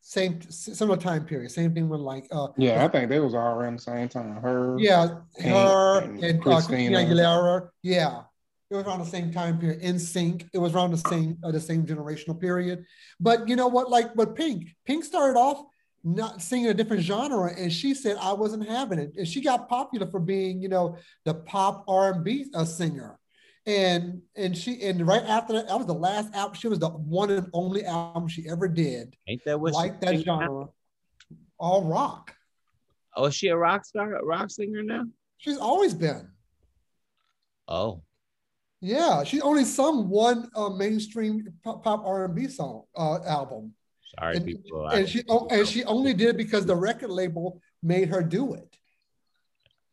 Same 0.00 0.40
similar 0.50 0.96
time 0.96 1.26
period 1.26 1.50
same 1.50 1.74
thing 1.74 1.88
with 1.88 2.00
like 2.00 2.26
uh 2.30 2.48
yeah 2.56 2.84
I 2.84 2.88
think 2.88 3.10
they 3.10 3.18
was 3.18 3.34
all 3.34 3.58
around 3.58 3.78
the 3.78 3.82
same 3.82 4.08
time. 4.08 4.36
Her 4.36 4.76
yeah 4.78 5.08
her 5.42 6.00
and, 6.00 6.22
and 6.22 6.42
Christina 6.42 6.98
uh, 6.98 7.02
Aguilera 7.02 7.68
yeah 7.82 8.22
it 8.70 8.76
was 8.76 8.84
around 8.84 8.98
the 8.98 9.06
same 9.06 9.32
time 9.32 9.58
period. 9.58 9.80
NSYNC. 9.82 10.48
It 10.52 10.58
was 10.58 10.74
around 10.74 10.90
the 10.90 10.98
same 11.08 11.38
uh, 11.42 11.50
the 11.50 11.60
same 11.60 11.86
generational 11.86 12.38
period. 12.38 12.84
But 13.18 13.48
you 13.48 13.56
know 13.56 13.68
what? 13.68 13.90
Like, 13.90 14.14
but 14.14 14.34
Pink, 14.34 14.68
Pink 14.84 15.04
started 15.04 15.38
off 15.38 15.64
not 16.04 16.42
singing 16.42 16.68
a 16.68 16.74
different 16.74 17.02
genre, 17.02 17.52
and 17.56 17.72
she 17.72 17.94
said 17.94 18.16
I 18.20 18.32
wasn't 18.32 18.68
having 18.68 18.98
it, 18.98 19.12
and 19.16 19.26
she 19.26 19.40
got 19.40 19.68
popular 19.68 20.06
for 20.10 20.20
being, 20.20 20.60
you 20.60 20.68
know, 20.68 20.96
the 21.24 21.34
pop 21.34 21.84
R 21.88 22.12
and 22.12 22.24
B 22.24 22.46
uh, 22.54 22.64
singer. 22.64 23.18
And 23.66 24.22
and 24.36 24.56
she 24.56 24.82
and 24.82 25.06
right 25.06 25.24
after 25.24 25.54
that, 25.54 25.68
that 25.68 25.76
was 25.76 25.86
the 25.86 25.94
last 25.94 26.34
album. 26.34 26.54
She 26.54 26.68
was 26.68 26.78
the 26.78 26.88
one 26.88 27.30
and 27.30 27.48
only 27.52 27.84
album 27.84 28.28
she 28.28 28.48
ever 28.48 28.68
did. 28.68 29.16
Ain't 29.26 29.44
that 29.44 29.60
what 29.60 29.72
like 29.72 30.00
that 30.00 30.20
genre? 30.20 30.46
Now? 30.48 30.72
All 31.58 31.84
rock. 31.84 32.34
Oh, 33.16 33.26
is 33.26 33.34
she 33.34 33.48
a 33.48 33.56
rock 33.56 33.84
star, 33.84 34.14
a 34.14 34.24
rock 34.24 34.50
singer 34.50 34.82
now? 34.82 35.04
She's 35.38 35.58
always 35.58 35.92
been. 35.92 36.28
Oh. 37.66 38.02
Yeah, 38.80 39.24
she 39.24 39.40
only 39.40 39.64
sung 39.64 40.08
one 40.08 40.48
uh, 40.54 40.68
mainstream 40.68 41.48
pop, 41.64 41.82
pop 41.82 42.04
R&B 42.04 42.46
song 42.48 42.84
uh, 42.96 43.18
album. 43.24 43.74
Sorry, 44.18 44.36
and, 44.36 44.46
people. 44.46 44.88
And 44.88 45.08
she 45.08 45.22
and 45.28 45.66
she 45.66 45.84
only 45.84 46.14
did 46.14 46.28
it 46.28 46.36
because 46.36 46.64
the 46.64 46.76
record 46.76 47.10
label 47.10 47.60
made 47.82 48.08
her 48.08 48.22
do 48.22 48.54
it. 48.54 48.76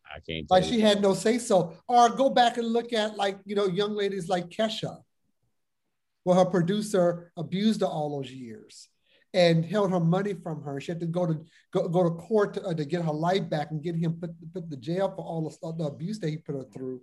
I 0.06 0.20
can't. 0.20 0.50
Like 0.50 0.64
she 0.64 0.80
had 0.80 1.02
no 1.02 1.14
say 1.14 1.40
so. 1.40 1.76
Or 1.88 2.10
go 2.10 2.30
back 2.30 2.58
and 2.58 2.68
look 2.68 2.94
at 2.94 3.18
like 3.18 3.40
you 3.46 3.56
know 3.56 3.66
young 3.66 3.96
ladies 3.96 4.30
like 4.30 4.50
Kesha, 4.50 4.98
where 6.24 6.38
her 6.38 6.46
producer 6.46 7.32
abused 7.36 7.82
her 7.82 7.88
all 7.88 8.18
those 8.22 8.32
years 8.32 8.88
and 9.34 9.66
held 9.66 9.92
her 9.92 10.00
money 10.00 10.34
from 10.34 10.62
her. 10.62 10.80
She 10.80 10.92
had 10.92 11.02
to 11.02 11.08
go 11.08 11.26
to 11.26 11.44
go, 11.74 11.90
go 11.90 12.04
to 12.04 12.12
court 12.12 12.54
to, 12.54 12.64
uh, 12.64 12.74
to 12.74 12.86
get 12.86 13.04
her 13.04 13.12
life 13.12 13.50
back 13.50 13.72
and 13.72 13.84
get 13.84 13.96
him 13.96 14.14
put 14.14 14.32
put 14.54 14.70
the 14.70 14.78
jail 14.78 15.12
for 15.14 15.26
all 15.26 15.50
the, 15.50 15.74
the 15.74 15.86
abuse 15.86 16.20
that 16.20 16.30
he 16.30 16.38
put 16.38 16.56
her 16.56 16.66
through 16.72 17.02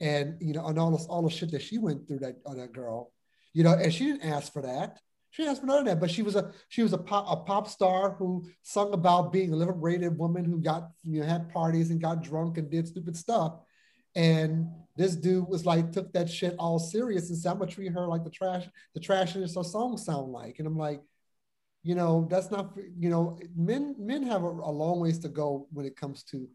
and 0.00 0.36
you 0.40 0.52
know, 0.54 0.66
and 0.66 0.78
all 0.78 0.90
this 0.90 1.06
all 1.06 1.22
the 1.22 1.30
shit 1.30 1.50
that 1.52 1.62
she 1.62 1.78
went 1.78 2.06
through 2.06 2.20
that 2.20 2.36
on 2.46 2.58
that 2.58 2.72
girl, 2.72 3.12
you 3.52 3.64
know, 3.64 3.72
and 3.72 3.92
she 3.92 4.04
didn't 4.04 4.24
ask 4.24 4.52
for 4.52 4.62
that. 4.62 4.98
She 5.30 5.42
didn't 5.42 5.52
ask 5.52 5.60
for 5.60 5.66
none 5.66 5.80
of 5.80 5.84
that, 5.86 6.00
but 6.00 6.10
she 6.10 6.22
was 6.22 6.36
a 6.36 6.52
she 6.68 6.82
was 6.82 6.92
a 6.92 6.98
pop 6.98 7.26
a 7.28 7.36
pop 7.44 7.68
star 7.68 8.12
who 8.12 8.48
sung 8.62 8.92
about 8.92 9.32
being 9.32 9.52
a 9.52 9.56
liberated 9.56 10.16
woman 10.16 10.44
who 10.44 10.60
got 10.60 10.90
you 11.02 11.20
know 11.20 11.26
had 11.26 11.50
parties 11.50 11.90
and 11.90 12.00
got 12.00 12.22
drunk 12.22 12.58
and 12.58 12.70
did 12.70 12.88
stupid 12.88 13.16
stuff. 13.16 13.54
And 14.14 14.68
this 14.96 15.14
dude 15.14 15.48
was 15.48 15.66
like 15.66 15.92
took 15.92 16.12
that 16.12 16.30
shit 16.30 16.56
all 16.58 16.78
serious 16.78 17.28
and 17.28 17.38
said, 17.38 17.52
"I'm 17.52 17.58
gonna 17.58 17.70
treat 17.70 17.92
her 17.92 18.06
like 18.06 18.24
the 18.24 18.30
trash, 18.30 18.66
the 18.94 19.00
trashiness 19.00 19.56
her 19.56 19.64
songs 19.64 20.04
sound 20.04 20.32
like." 20.32 20.58
And 20.58 20.66
I'm 20.66 20.78
like, 20.78 21.02
you 21.82 21.94
know, 21.94 22.26
that's 22.30 22.50
not 22.50 22.72
you 22.98 23.10
know, 23.10 23.38
men 23.56 23.94
men 23.98 24.22
have 24.24 24.42
a, 24.42 24.48
a 24.48 24.72
long 24.72 25.00
ways 25.00 25.18
to 25.20 25.28
go 25.28 25.68
when 25.72 25.86
it 25.86 25.96
comes 25.96 26.22
to 26.24 26.48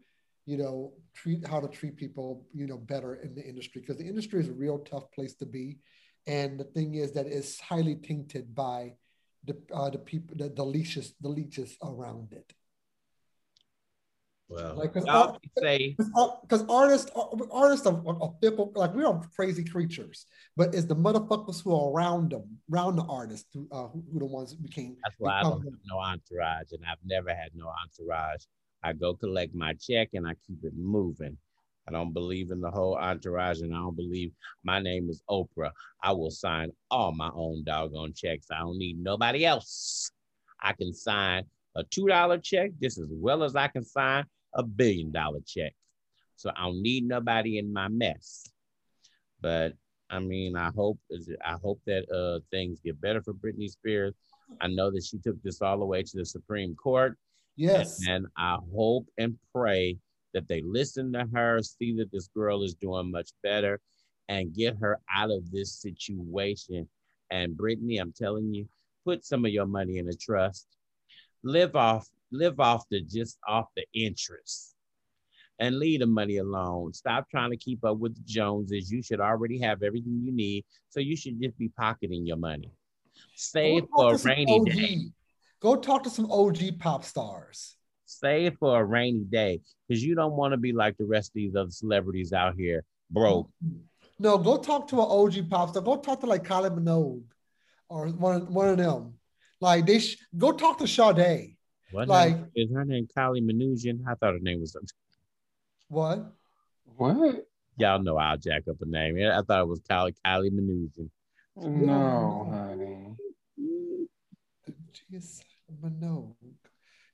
you 0.46 0.56
know, 0.58 0.92
treat 1.14 1.46
how 1.46 1.60
to 1.60 1.68
treat 1.68 1.96
people, 1.96 2.44
you 2.52 2.66
know, 2.66 2.76
better 2.76 3.16
in 3.16 3.34
the 3.34 3.42
industry 3.42 3.80
because 3.80 3.96
the 3.96 4.06
industry 4.06 4.40
is 4.40 4.48
a 4.48 4.52
real 4.52 4.78
tough 4.78 5.10
place 5.12 5.34
to 5.36 5.46
be. 5.46 5.78
And 6.26 6.58
the 6.58 6.64
thing 6.64 6.94
is 6.94 7.12
that 7.12 7.26
it's 7.26 7.60
highly 7.60 7.96
tainted 7.96 8.54
by 8.54 8.94
the 9.44 9.56
uh, 9.72 9.90
the 9.90 9.98
people, 9.98 10.36
the, 10.36 10.48
the 10.48 10.64
leeches, 10.64 11.14
the 11.20 11.28
leeches 11.28 11.76
around 11.82 12.32
it. 12.32 12.52
Well, 14.48 14.74
like, 14.76 14.92
cause 14.92 15.04
art, 15.08 15.38
say 15.58 15.96
because 16.42 16.64
artists, 16.68 17.10
artists 17.50 17.86
are, 17.86 18.02
are, 18.06 18.34
fickle. 18.42 18.72
Like 18.74 18.94
we 18.94 19.04
are 19.04 19.20
crazy 19.34 19.64
creatures, 19.64 20.26
but 20.56 20.74
it's 20.74 20.84
the 20.84 20.96
motherfuckers 20.96 21.62
who 21.62 21.74
are 21.74 21.90
around 21.90 22.32
them, 22.32 22.58
around 22.72 22.96
the 22.96 23.04
artists, 23.04 23.48
who, 23.54 23.66
uh, 23.72 23.88
who, 23.88 24.04
who 24.12 24.18
the 24.18 24.26
ones 24.26 24.52
who 24.52 24.58
became. 24.58 24.96
That's 25.02 25.16
why 25.18 25.40
I 25.40 25.42
don't 25.42 25.62
have 25.62 25.72
no 25.86 25.98
entourage, 25.98 26.72
and 26.72 26.82
I've 26.88 26.98
never 27.04 27.30
had 27.30 27.50
no 27.54 27.72
entourage. 27.82 28.42
I 28.84 28.92
go 28.92 29.14
collect 29.14 29.54
my 29.54 29.72
check 29.74 30.10
and 30.12 30.26
I 30.26 30.34
keep 30.46 30.62
it 30.62 30.76
moving. 30.76 31.38
I 31.88 31.92
don't 31.92 32.12
believe 32.12 32.50
in 32.50 32.60
the 32.60 32.70
whole 32.70 32.96
entourage, 32.96 33.60
and 33.60 33.74
I 33.74 33.78
don't 33.78 33.96
believe 33.96 34.32
my 34.62 34.80
name 34.80 35.10
is 35.10 35.22
Oprah. 35.28 35.70
I 36.02 36.12
will 36.12 36.30
sign 36.30 36.70
all 36.90 37.12
my 37.12 37.30
own 37.34 37.64
doggone 37.64 38.14
checks. 38.14 38.46
I 38.50 38.60
don't 38.60 38.78
need 38.78 38.98
nobody 39.02 39.44
else. 39.44 40.10
I 40.60 40.72
can 40.72 40.94
sign 40.94 41.44
a 41.74 41.84
$2 41.84 42.42
check 42.42 42.70
just 42.80 42.98
as 42.98 43.08
well 43.10 43.42
as 43.42 43.56
I 43.56 43.68
can 43.68 43.84
sign 43.84 44.24
a 44.54 44.62
billion 44.62 45.12
dollar 45.12 45.40
check. 45.46 45.74
So 46.36 46.50
I 46.56 46.64
don't 46.64 46.82
need 46.82 47.06
nobody 47.06 47.58
in 47.58 47.72
my 47.72 47.88
mess. 47.88 48.46
But 49.40 49.74
I 50.10 50.20
mean, 50.20 50.56
I 50.56 50.70
hope 50.74 50.98
I 51.44 51.56
hope 51.62 51.80
that 51.86 52.10
uh, 52.10 52.40
things 52.50 52.80
get 52.80 53.00
better 53.00 53.22
for 53.22 53.34
Britney 53.34 53.68
Spears. 53.68 54.14
I 54.60 54.68
know 54.68 54.90
that 54.90 55.04
she 55.04 55.18
took 55.18 55.42
this 55.42 55.60
all 55.60 55.78
the 55.78 55.84
way 55.84 56.02
to 56.02 56.16
the 56.16 56.24
Supreme 56.24 56.74
Court. 56.76 57.16
Yes. 57.56 58.00
And, 58.06 58.08
and 58.08 58.26
I 58.36 58.58
hope 58.74 59.06
and 59.18 59.38
pray 59.54 59.98
that 60.32 60.48
they 60.48 60.62
listen 60.62 61.12
to 61.12 61.26
her, 61.32 61.60
see 61.62 61.94
that 61.96 62.10
this 62.12 62.28
girl 62.28 62.62
is 62.62 62.74
doing 62.74 63.10
much 63.10 63.30
better, 63.42 63.80
and 64.28 64.54
get 64.54 64.76
her 64.80 65.00
out 65.14 65.30
of 65.30 65.50
this 65.50 65.72
situation. 65.72 66.88
And 67.30 67.56
Britney, 67.56 68.00
I'm 68.00 68.12
telling 68.12 68.52
you, 68.52 68.68
put 69.04 69.24
some 69.24 69.44
of 69.44 69.52
your 69.52 69.66
money 69.66 69.98
in 69.98 70.08
a 70.08 70.14
trust. 70.14 70.66
Live 71.42 71.76
off, 71.76 72.08
live 72.32 72.58
off 72.58 72.84
the 72.90 73.02
just 73.02 73.38
off 73.46 73.66
the 73.76 73.84
interest. 73.94 74.74
And 75.60 75.78
leave 75.78 76.00
the 76.00 76.06
money 76.06 76.38
alone. 76.38 76.92
Stop 76.94 77.30
trying 77.30 77.50
to 77.50 77.56
keep 77.56 77.84
up 77.84 77.98
with 77.98 78.16
the 78.16 78.22
Joneses. 78.24 78.90
You 78.90 79.02
should 79.02 79.20
already 79.20 79.60
have 79.60 79.84
everything 79.84 80.20
you 80.24 80.32
need. 80.32 80.64
So 80.88 80.98
you 80.98 81.16
should 81.16 81.40
just 81.40 81.56
be 81.56 81.68
pocketing 81.68 82.26
your 82.26 82.38
money. 82.38 82.72
Save 83.36 83.84
for 83.94 84.14
a 84.14 84.18
rainy 84.18 84.60
day. 84.64 84.98
Go 85.64 85.76
talk 85.76 86.02
to 86.02 86.10
some 86.10 86.30
OG 86.30 86.78
pop 86.78 87.04
stars. 87.04 87.76
Save 88.04 88.58
for 88.58 88.78
a 88.78 88.84
rainy 88.84 89.24
day 89.24 89.62
because 89.88 90.04
you 90.04 90.14
don't 90.14 90.34
want 90.34 90.52
to 90.52 90.58
be 90.58 90.74
like 90.74 90.94
the 90.98 91.06
rest 91.06 91.30
of 91.30 91.34
these 91.36 91.56
other 91.56 91.70
celebrities 91.70 92.34
out 92.34 92.54
here 92.54 92.84
broke. 93.10 93.48
No, 94.18 94.36
go 94.36 94.58
talk 94.58 94.86
to 94.88 94.96
an 95.00 95.06
OG 95.08 95.48
pop 95.48 95.70
star. 95.70 95.80
Go 95.82 95.96
talk 95.96 96.20
to 96.20 96.26
like 96.26 96.44
Kylie 96.44 96.68
Minogue 96.78 97.22
or 97.88 98.08
one, 98.08 98.52
one 98.52 98.68
of 98.68 98.76
them. 98.76 99.14
Like 99.58 99.86
they 99.86 100.00
sh- 100.00 100.18
go 100.36 100.52
talk 100.52 100.76
to 100.80 100.86
Sade. 100.86 101.56
What 101.92 102.08
Like- 102.08 102.36
name- 102.36 102.50
is 102.54 102.70
her 102.70 102.84
name 102.84 103.08
Kylie 103.16 103.40
Minogue? 103.42 104.02
I 104.06 104.14
thought 104.16 104.34
her 104.34 104.40
name 104.40 104.60
was 104.60 104.76
What? 105.88 106.30
What? 106.98 107.46
y'all 107.78 108.02
know 108.02 108.18
I'll 108.18 108.36
jack 108.36 108.64
up 108.68 108.82
a 108.82 108.86
name. 108.86 109.16
I 109.16 109.40
thought 109.40 109.62
it 109.62 109.68
was 109.68 109.80
Kylie 109.80 110.14
Kylie 110.26 110.50
Minogue. 110.50 111.08
No, 111.56 112.48
honey. 112.52 113.16
Jeez, 115.10 115.40
Minogue. 115.82 116.34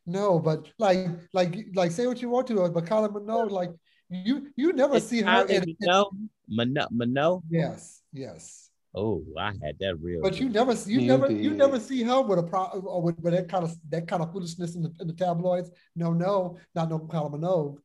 No, 0.06 0.38
but 0.38 0.68
like, 0.78 1.06
like, 1.32 1.56
like, 1.74 1.90
say 1.92 2.06
what 2.06 2.20
you 2.22 2.28
want 2.30 2.46
to, 2.48 2.68
but 2.70 2.84
Kylie 2.86 3.12
Minogue, 3.12 3.50
like, 3.50 3.70
you, 4.08 4.48
you 4.56 4.72
never 4.72 4.96
It's 4.96 5.06
see 5.06 5.20
her. 5.22 5.26
Kylie 5.46 5.50
In, 5.50 5.76
Minogue. 5.82 6.28
Mino- 6.48 6.88
Minogue. 6.92 7.42
yes, 7.48 8.02
yes. 8.12 8.70
Oh, 8.92 9.22
I 9.38 9.52
had 9.62 9.76
that 9.78 9.98
real. 10.00 10.20
But 10.20 10.40
you 10.40 10.48
never, 10.48 10.72
you 10.72 11.00
You 11.00 11.06
never, 11.06 11.30
you 11.30 11.50
never 11.54 11.78
see 11.78 12.02
her 12.02 12.22
with 12.22 12.40
a 12.40 12.42
pro 12.42 12.64
or 12.64 13.00
with, 13.02 13.20
with 13.20 13.34
that 13.34 13.48
kind 13.48 13.62
of 13.62 13.72
that 13.90 14.08
kind 14.08 14.20
of 14.20 14.32
foolishness 14.32 14.74
in 14.74 14.82
the, 14.82 14.92
in 15.00 15.06
the 15.06 15.12
tabloids. 15.12 15.70
No, 15.94 16.12
no, 16.12 16.58
not 16.74 16.90
no 16.90 16.98
Kylie 16.98 17.32
Minogue. 17.38 17.76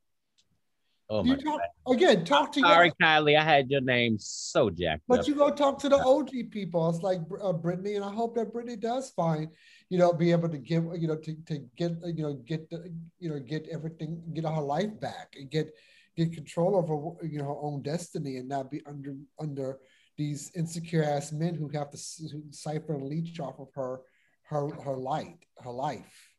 oh 1.11 1.23
my 1.23 1.35
You 1.35 1.41
talk 1.43 1.61
again. 1.91 2.25
Talk 2.25 2.51
to 2.53 2.59
Sorry, 2.61 2.87
your, 2.87 2.95
Kylie. 3.07 3.37
I 3.37 3.43
had 3.43 3.69
your 3.69 3.81
name 3.81 4.17
so 4.17 4.71
jacked 4.71 5.03
but 5.07 5.19
up. 5.19 5.27
you 5.27 5.35
go 5.35 5.51
talk 5.51 5.77
to 5.81 5.89
the 5.89 5.97
OG 5.97 6.49
people. 6.49 6.89
It's 6.89 7.03
like 7.03 7.19
uh, 7.19 7.53
Britney, 7.53 7.97
and 7.97 8.03
I 8.03 8.11
hope 8.11 8.33
that 8.37 8.51
Britney 8.51 8.79
does 8.79 9.11
find, 9.11 9.49
you 9.89 9.97
know, 9.97 10.11
be 10.13 10.31
able 10.31 10.49
to 10.49 10.57
give, 10.57 10.83
you 10.95 11.07
know, 11.07 11.15
to, 11.15 11.35
to 11.45 11.59
get, 11.77 11.91
you 12.03 12.23
know, 12.23 12.33
get, 12.33 12.69
the, 12.69 12.91
you 13.19 13.29
know, 13.29 13.39
get 13.39 13.67
everything, 13.71 14.21
get 14.33 14.45
her 14.45 14.61
life 14.61 14.99
back, 14.99 15.33
and 15.37 15.49
get 15.49 15.73
get 16.15 16.31
control 16.33 16.77
over, 16.77 17.27
you 17.27 17.39
know, 17.39 17.45
her 17.45 17.61
own 17.61 17.81
destiny, 17.81 18.37
and 18.37 18.49
not 18.49 18.71
be 18.71 18.81
under 18.85 19.15
under 19.39 19.79
these 20.17 20.51
insecure 20.55 21.03
ass 21.03 21.31
men 21.31 21.55
who 21.55 21.67
have 21.69 21.91
to 21.91 21.97
who 22.31 22.43
siphon 22.49 22.95
and 22.95 23.07
leech 23.07 23.39
off 23.39 23.59
of 23.59 23.67
her 23.75 24.01
her 24.43 24.69
her 24.81 24.97
light, 24.97 25.45
her 25.59 25.71
life. 25.71 26.29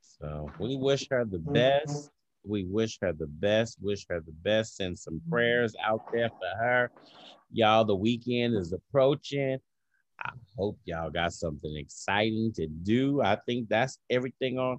So 0.00 0.50
we 0.58 0.76
wish 0.76 1.08
her 1.10 1.24
the 1.24 1.38
mm-hmm. 1.38 1.52
best. 1.52 2.10
We 2.44 2.64
wish 2.64 2.98
her 3.02 3.12
the 3.12 3.26
best. 3.26 3.78
Wish 3.80 4.06
her 4.08 4.20
the 4.20 4.34
best. 4.42 4.76
Send 4.76 4.98
some 4.98 5.20
prayers 5.28 5.74
out 5.84 6.12
there 6.12 6.30
for 6.30 6.64
her. 6.64 6.90
Y'all, 7.50 7.84
the 7.84 7.94
weekend 7.94 8.56
is 8.56 8.72
approaching. 8.72 9.58
I 10.26 10.30
hope 10.58 10.78
y'all 10.84 11.10
got 11.10 11.32
something 11.32 11.76
exciting 11.76 12.52
to 12.54 12.66
do. 12.66 13.22
I 13.22 13.36
think 13.46 13.68
that's 13.68 13.98
everything 14.10 14.58
on 14.58 14.78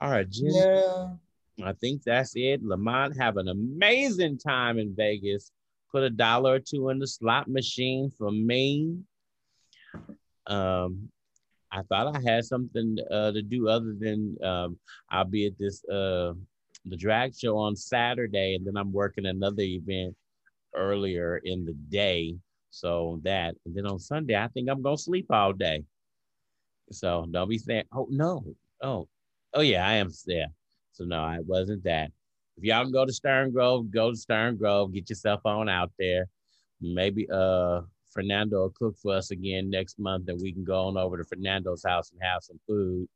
our 0.00 0.20
agenda. 0.20 1.18
Yeah. 1.58 1.66
I 1.66 1.72
think 1.74 2.02
that's 2.02 2.32
it. 2.34 2.64
Lamont, 2.64 3.16
have 3.16 3.36
an 3.36 3.48
amazing 3.48 4.38
time 4.38 4.78
in 4.78 4.94
Vegas. 4.96 5.52
Put 5.92 6.02
a 6.02 6.10
dollar 6.10 6.54
or 6.54 6.58
two 6.58 6.88
in 6.88 6.98
the 6.98 7.06
slot 7.06 7.46
machine 7.46 8.10
for 8.16 8.30
me. 8.30 8.98
Um, 10.46 11.10
I 11.70 11.82
thought 11.82 12.16
I 12.16 12.20
had 12.24 12.44
something 12.44 12.96
uh, 13.10 13.32
to 13.32 13.42
do 13.42 13.68
other 13.68 13.94
than 13.98 14.36
um, 14.42 14.78
I'll 15.10 15.24
be 15.24 15.46
at 15.46 15.58
this 15.58 15.84
uh, 15.84 16.32
the 16.86 16.96
drag 16.96 17.34
show 17.34 17.56
on 17.56 17.76
Saturday, 17.76 18.54
and 18.54 18.66
then 18.66 18.76
I'm 18.76 18.92
working 18.92 19.26
another 19.26 19.62
event 19.62 20.16
earlier 20.74 21.40
in 21.44 21.64
the 21.64 21.72
day. 21.72 22.36
So 22.74 23.20
that, 23.22 23.54
and 23.64 23.72
then 23.76 23.86
on 23.86 24.00
Sunday, 24.00 24.34
I 24.34 24.48
think 24.48 24.68
I'm 24.68 24.82
gonna 24.82 24.98
sleep 24.98 25.26
all 25.30 25.52
day. 25.52 25.84
So 26.90 27.24
don't 27.30 27.48
be 27.48 27.56
saying, 27.56 27.84
"Oh 27.92 28.08
no, 28.10 28.44
oh, 28.82 29.06
oh 29.54 29.60
yeah, 29.60 29.86
I 29.86 29.92
am 29.94 30.10
there." 30.26 30.48
So 30.90 31.04
no, 31.04 31.20
I 31.20 31.38
wasn't 31.46 31.84
that. 31.84 32.10
If 32.56 32.64
y'all 32.64 32.82
can 32.82 32.92
go 32.92 33.06
to 33.06 33.12
Stern 33.12 33.52
Grove, 33.52 33.92
go 33.92 34.10
to 34.10 34.16
Stern 34.16 34.56
Grove, 34.56 34.92
get 34.92 35.08
yourself 35.08 35.42
on 35.44 35.68
out 35.68 35.92
there. 36.00 36.26
Maybe 36.80 37.28
uh 37.30 37.82
Fernando 38.10 38.62
will 38.62 38.70
cook 38.76 38.96
for 39.00 39.14
us 39.14 39.30
again 39.30 39.70
next 39.70 40.00
month, 40.00 40.28
and 40.28 40.40
we 40.42 40.52
can 40.52 40.64
go 40.64 40.88
on 40.88 40.96
over 40.96 41.16
to 41.16 41.24
Fernando's 41.24 41.84
house 41.84 42.10
and 42.10 42.20
have 42.24 42.42
some 42.42 42.58
food. 42.66 43.08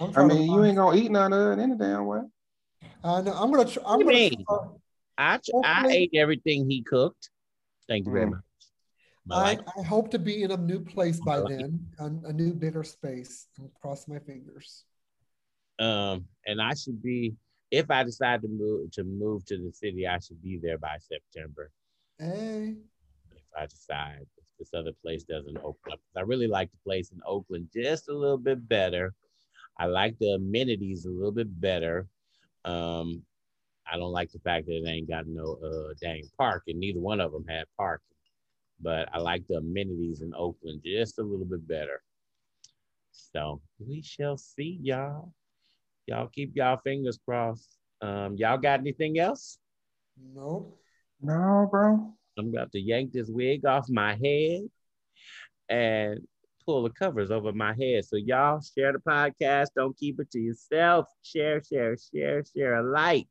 I'm 0.00 0.08
I 0.08 0.12
trying 0.12 0.28
to 0.30 0.34
mean, 0.36 0.50
you 0.50 0.64
ain't 0.64 0.76
gonna 0.78 0.96
eat 0.96 1.10
none 1.10 1.34
of 1.34 1.58
it 1.58 1.62
any 1.62 1.76
damn 1.76 2.06
way. 2.06 2.20
I 3.04 3.20
know. 3.20 3.34
I'm 3.34 3.52
gonna. 3.52 3.68
Try, 3.68 3.82
I'm 3.86 3.98
What 3.98 4.06
gonna. 4.06 4.16
mean? 4.16 4.44
try- 4.48 4.68
I 5.18 5.38
I 5.62 5.88
ate 5.90 6.12
everything 6.14 6.70
he 6.70 6.82
cooked. 6.82 7.28
Thank 7.86 8.06
you 8.06 8.12
very 8.12 8.26
Mm. 8.28 8.30
much. 8.30 8.40
I 9.30 9.34
I, 9.34 9.42
like 9.42 9.60
I 9.78 9.82
hope 9.82 10.10
to 10.10 10.18
be 10.18 10.42
in 10.42 10.50
a 10.50 10.56
new 10.56 10.80
place 10.80 11.20
by 11.20 11.38
like- 11.38 11.58
then, 11.58 11.86
a, 11.98 12.28
a 12.28 12.32
new 12.32 12.52
bigger 12.52 12.84
space. 12.84 13.48
Cross 13.80 14.08
my 14.08 14.18
fingers. 14.18 14.84
um, 15.78 16.26
and 16.46 16.60
I 16.60 16.74
should 16.74 17.02
be 17.02 17.34
if 17.70 17.90
I 17.90 18.04
decide 18.04 18.42
to 18.42 18.48
move 18.48 18.90
to 18.92 19.04
move 19.04 19.44
to 19.46 19.56
the 19.56 19.72
city, 19.72 20.06
I 20.06 20.18
should 20.18 20.42
be 20.42 20.58
there 20.62 20.78
by 20.78 20.96
September. 20.98 21.70
Hey, 22.18 22.76
if 23.34 23.42
I 23.56 23.66
decide 23.66 24.26
if 24.36 24.44
this 24.58 24.70
other 24.74 24.92
place 25.02 25.24
doesn't 25.24 25.58
open 25.58 25.92
up. 25.92 26.00
I 26.16 26.20
really 26.20 26.46
like 26.46 26.70
the 26.70 26.78
place 26.84 27.10
in 27.10 27.20
Oakland 27.26 27.68
just 27.74 28.08
a 28.08 28.14
little 28.14 28.38
bit 28.38 28.68
better. 28.68 29.14
I 29.78 29.86
like 29.86 30.16
the 30.20 30.34
amenities 30.34 31.06
a 31.06 31.10
little 31.10 31.32
bit 31.32 31.60
better. 31.60 32.06
Um, 32.64 33.22
I 33.90 33.96
don't 33.96 34.12
like 34.12 34.30
the 34.30 34.38
fact 34.38 34.66
that 34.66 34.76
it 34.76 34.88
ain't 34.88 35.08
got 35.08 35.26
no 35.26 35.58
uh 35.64 35.94
dang 36.00 36.22
park, 36.38 36.64
and 36.68 36.78
neither 36.78 37.00
one 37.00 37.20
of 37.20 37.32
them 37.32 37.44
had 37.48 37.64
parking. 37.76 38.13
But 38.84 39.08
I 39.14 39.18
like 39.18 39.46
the 39.48 39.56
amenities 39.56 40.20
in 40.20 40.34
Oakland 40.36 40.82
just 40.84 41.18
a 41.18 41.22
little 41.22 41.46
bit 41.46 41.66
better. 41.66 42.02
So 43.12 43.62
we 43.78 44.02
shall 44.02 44.36
see, 44.36 44.78
y'all. 44.82 45.32
Y'all 46.06 46.28
keep 46.28 46.52
y'all 46.54 46.78
fingers 46.84 47.18
crossed. 47.24 47.78
Um, 48.02 48.36
y'all 48.36 48.58
got 48.58 48.80
anything 48.80 49.18
else? 49.18 49.56
No. 50.34 50.74
No, 51.22 51.66
bro. 51.70 52.12
I'm 52.38 52.48
about 52.48 52.72
to 52.72 52.80
yank 52.80 53.12
this 53.12 53.30
wig 53.30 53.64
off 53.64 53.88
my 53.88 54.16
head 54.16 54.62
and 55.70 56.20
pull 56.66 56.82
the 56.82 56.90
covers 56.90 57.30
over 57.30 57.52
my 57.52 57.74
head. 57.74 58.04
So 58.04 58.16
y'all 58.16 58.60
share 58.60 58.92
the 58.92 58.98
podcast. 58.98 59.68
Don't 59.74 59.96
keep 59.96 60.20
it 60.20 60.30
to 60.32 60.38
yourself. 60.38 61.06
Share, 61.22 61.62
share, 61.62 61.96
share, 61.96 62.44
share 62.54 62.74
alike. 62.74 63.28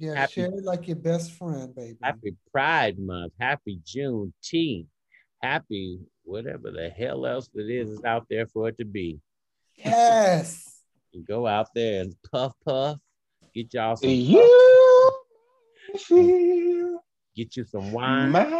Yeah, 0.00 0.14
Happy- 0.14 0.32
share 0.32 0.46
it 0.46 0.64
like 0.64 0.86
your 0.88 0.96
best 0.96 1.32
friend, 1.32 1.74
baby. 1.74 1.98
Happy 2.02 2.34
Pride 2.50 2.98
Month. 2.98 3.34
Happy 3.38 3.80
Juneteenth. 3.86 4.86
Happy 5.42 5.98
whatever 6.24 6.70
the 6.70 6.88
hell 6.88 7.26
else 7.26 7.50
it 7.54 7.70
is 7.70 7.90
is 7.90 8.04
out 8.04 8.24
there 8.30 8.46
for 8.46 8.68
it 8.68 8.78
to 8.78 8.84
be. 8.84 9.20
Yes. 9.76 10.66
You 11.12 11.24
go 11.24 11.44
out 11.44 11.66
there 11.74 12.02
and 12.02 12.14
puff 12.30 12.52
puff. 12.64 12.96
Get 13.52 13.74
y'all 13.74 13.96
some 13.96 14.08
You 14.10 15.12
feel 15.98 17.00
get 17.34 17.56
you 17.56 17.64
some 17.64 17.90
wine. 17.90 18.30
mighty. 18.30 18.50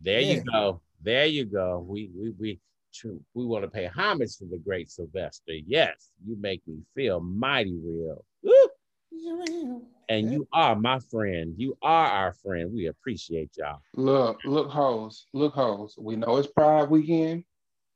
There 0.00 0.20
Yeah. 0.20 0.32
you 0.34 0.42
go. 0.42 0.80
There 1.02 1.24
you 1.24 1.46
go. 1.46 1.84
We 1.88 2.10
we 2.14 2.30
we 2.38 2.60
true. 2.92 3.22
We 3.34 3.44
want 3.46 3.64
to 3.64 3.70
pay 3.70 3.86
homage 3.86 4.36
to 4.38 4.46
the 4.46 4.58
great 4.58 4.90
Sylvester. 4.90 5.52
Yes, 5.66 6.10
you 6.26 6.36
make 6.40 6.62
me 6.66 6.78
feel 6.94 7.20
mighty 7.20 7.78
real. 7.82 8.24
Woo! 8.42 9.82
And 10.08 10.32
you 10.32 10.48
are 10.52 10.74
my 10.74 10.98
friend. 11.10 11.54
You 11.56 11.76
are 11.82 12.06
our 12.06 12.32
friend. 12.32 12.72
We 12.72 12.86
appreciate 12.86 13.50
y'all. 13.56 13.80
Look, 13.94 14.40
look, 14.44 14.68
hoes, 14.70 15.26
look, 15.32 15.54
hoes. 15.54 15.94
We 15.98 16.16
know 16.16 16.36
it's 16.36 16.48
Pride 16.48 16.90
weekend. 16.90 17.44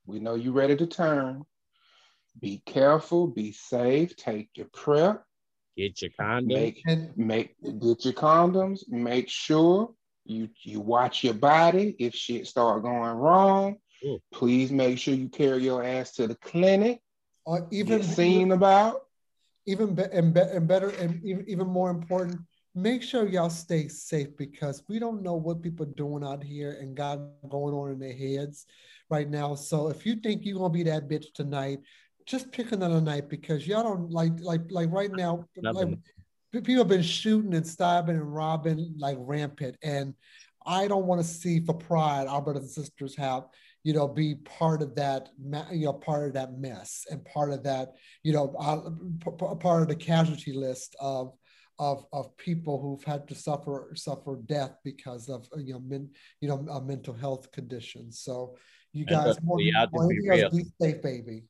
We 0.07 0.21
know 0.21 0.35
you 0.35 0.53
ready 0.53 0.77
to 0.77 0.87
turn. 0.87 1.45
Be 2.41 2.63
careful, 2.67 3.27
be 3.27 3.53
safe, 3.53 4.17
take 4.17 4.51
your 4.55 4.67
PrEP, 4.73 5.23
Get 5.77 6.03
your 6.03 6.11
condom. 6.19 6.49
make 6.49 6.83
make 7.17 7.57
get 7.63 8.05
your 8.05 8.15
condoms, 8.15 8.81
make 8.89 9.29
sure 9.29 9.93
you 10.25 10.49
you 10.63 10.81
watch 10.81 11.25
your 11.25 11.35
body. 11.35 11.95
If 11.99 12.15
shit 12.15 12.47
start 12.47 12.83
going 12.83 13.13
wrong, 13.13 13.77
Mm. 14.05 14.21
please 14.33 14.71
make 14.71 14.99
sure 14.99 15.15
you 15.15 15.29
carry 15.29 15.63
your 15.65 15.83
ass 15.83 16.13
to 16.13 16.27
the 16.27 16.35
clinic, 16.37 17.01
or 17.47 17.67
even 17.71 18.01
get 18.01 18.07
seen 18.07 18.53
about. 18.53 19.03
even 19.67 19.95
be, 19.95 20.03
and, 20.13 20.35
be, 20.35 20.41
and 20.41 20.69
better 20.69 20.91
and 20.91 21.25
even, 21.25 21.45
even 21.49 21.67
more 21.67 21.91
important 21.91 22.41
make 22.75 23.03
sure 23.03 23.27
y'all 23.29 23.49
stay 23.49 23.87
safe 23.87 24.37
because 24.37 24.83
we 24.89 24.99
don't 24.99 25.23
know 25.23 25.35
what 25.35 25.63
people 25.63 25.87
are 25.87 25.95
doing 25.95 26.25
out 26.25 26.43
here 26.43 26.77
and 26.81 26.97
got 26.97 27.19
going 27.49 27.73
on 27.73 27.93
in 27.93 27.99
their 27.99 28.13
heads 28.13 28.67
right 29.11 29.31
now 29.31 29.55
so 29.55 29.89
if 29.89 30.05
you 30.05 30.17
think 30.17 30.45
you're 30.45 30.59
gonna 30.59 30.69
be 30.69 30.83
that 30.83 31.09
bitch 31.09 31.33
tonight 31.35 31.79
just 32.27 32.51
pick 32.53 32.73
another 32.73 33.01
night 33.01 33.29
because 33.29 33.67
y'all 33.67 33.83
don't 33.83 34.11
like 34.11 34.33
like 34.41 34.63
like 34.71 34.91
right 34.91 35.13
now 35.13 35.47
like 35.57 35.75
Nothing. 35.75 36.03
pe- 36.53 36.61
people 36.61 36.83
have 36.83 36.89
been 36.89 37.03
shooting 37.03 37.55
and 37.55 37.67
stabbing 37.67 38.17
and 38.17 38.35
robbing 38.35 38.95
like 38.99 39.17
rampant 39.21 39.77
and 39.83 40.15
i 40.67 40.89
don't 40.89 41.07
want 41.07 41.21
to 41.23 41.27
see 41.27 41.61
for 41.61 41.75
pride 41.75 42.27
our 42.27 42.43
brothers 42.43 42.65
and 42.65 42.71
sisters 42.71 43.15
have 43.17 43.45
you 43.85 43.93
know 43.93 44.09
be 44.09 44.35
part 44.35 44.83
of 44.83 44.95
that 44.97 45.29
you 45.71 45.85
know 45.85 45.93
part 45.93 46.27
of 46.27 46.35
that 46.35 46.59
mess 46.59 47.05
and 47.11 47.25
part 47.27 47.53
of 47.53 47.63
that 47.63 47.93
you 48.23 48.33
know 48.33 48.55
uh, 48.59 48.81
part 49.57 49.83
of 49.83 49.89
the 49.89 49.95
casualty 49.95 50.53
list 50.53 50.97
of 51.01 51.33
of 51.79 52.07
of 52.13 52.37
people 52.37 52.81
who've 52.81 53.05
had 53.05 53.29
to 53.29 53.35
suffer 53.35 53.93
suffer 53.95 54.39
death 54.47 54.77
because 54.85 55.29
of 55.29 55.47
uh, 55.55 55.61
you 55.61 55.75
know 55.75 55.81
men, 55.81 56.09
you 56.41 56.49
know 56.49 56.65
uh, 56.71 56.81
mental 56.81 57.15
health 57.15 57.51
conditions 57.53 58.21
so 58.21 58.57
you 58.93 59.05
guys 59.05 59.37
more, 59.43 59.57
we 59.57 59.73
have 59.77 59.91
be 59.93 59.99
anything 59.99 60.31
else, 60.31 60.55
real. 60.55 60.65
be 60.65 60.71
safe 60.81 61.03
baby 61.03 61.45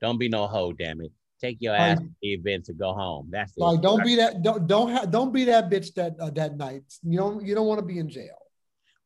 Don't 0.00 0.18
be 0.18 0.28
no 0.28 0.46
hoe, 0.46 0.72
damn 0.72 1.00
it. 1.02 1.12
Take 1.40 1.58
your 1.60 1.74
ass 1.74 1.98
to 1.98 2.08
the 2.20 2.32
event 2.34 2.66
to 2.66 2.74
go 2.74 2.92
home. 2.92 3.28
That's 3.30 3.52
it. 3.56 3.60
like 3.60 3.80
don't 3.80 4.04
be 4.04 4.16
that 4.16 4.42
don't 4.42 4.66
don't 4.66 4.90
ha- 4.92 5.06
don't 5.06 5.32
be 5.32 5.44
that 5.44 5.70
bitch 5.70 5.94
that 5.94 6.18
uh, 6.20 6.30
that 6.30 6.56
night 6.56 6.82
you 7.02 7.18
don't 7.18 7.44
you 7.46 7.54
don't 7.54 7.66
want 7.66 7.80
to 7.80 7.86
be 7.86 7.98
in 7.98 8.08
jail 8.08 8.36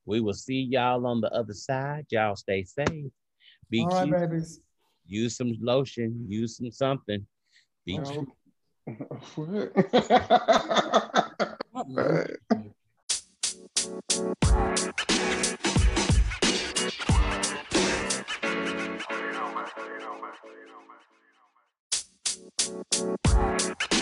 We 0.07 0.21
will 0.21 0.35
see 0.35 0.61
y'all 0.61 1.07
on 1.07 1.21
the 1.21 1.33
other 1.33 1.55
side. 1.55 2.07
Y'all 2.11 2.37
stay 2.37 2.65
safe. 2.65 3.11
Be 3.71 3.81
all 3.81 3.89
right 3.89 4.05
cute. 4.05 4.13
babies 4.13 4.61
Use 5.07 5.37
some 5.37 5.55
lotion. 5.61 6.27
Use 6.29 6.57
some 6.59 6.71
something. 6.71 7.27
Be 7.85 7.99
cute. 7.99 8.29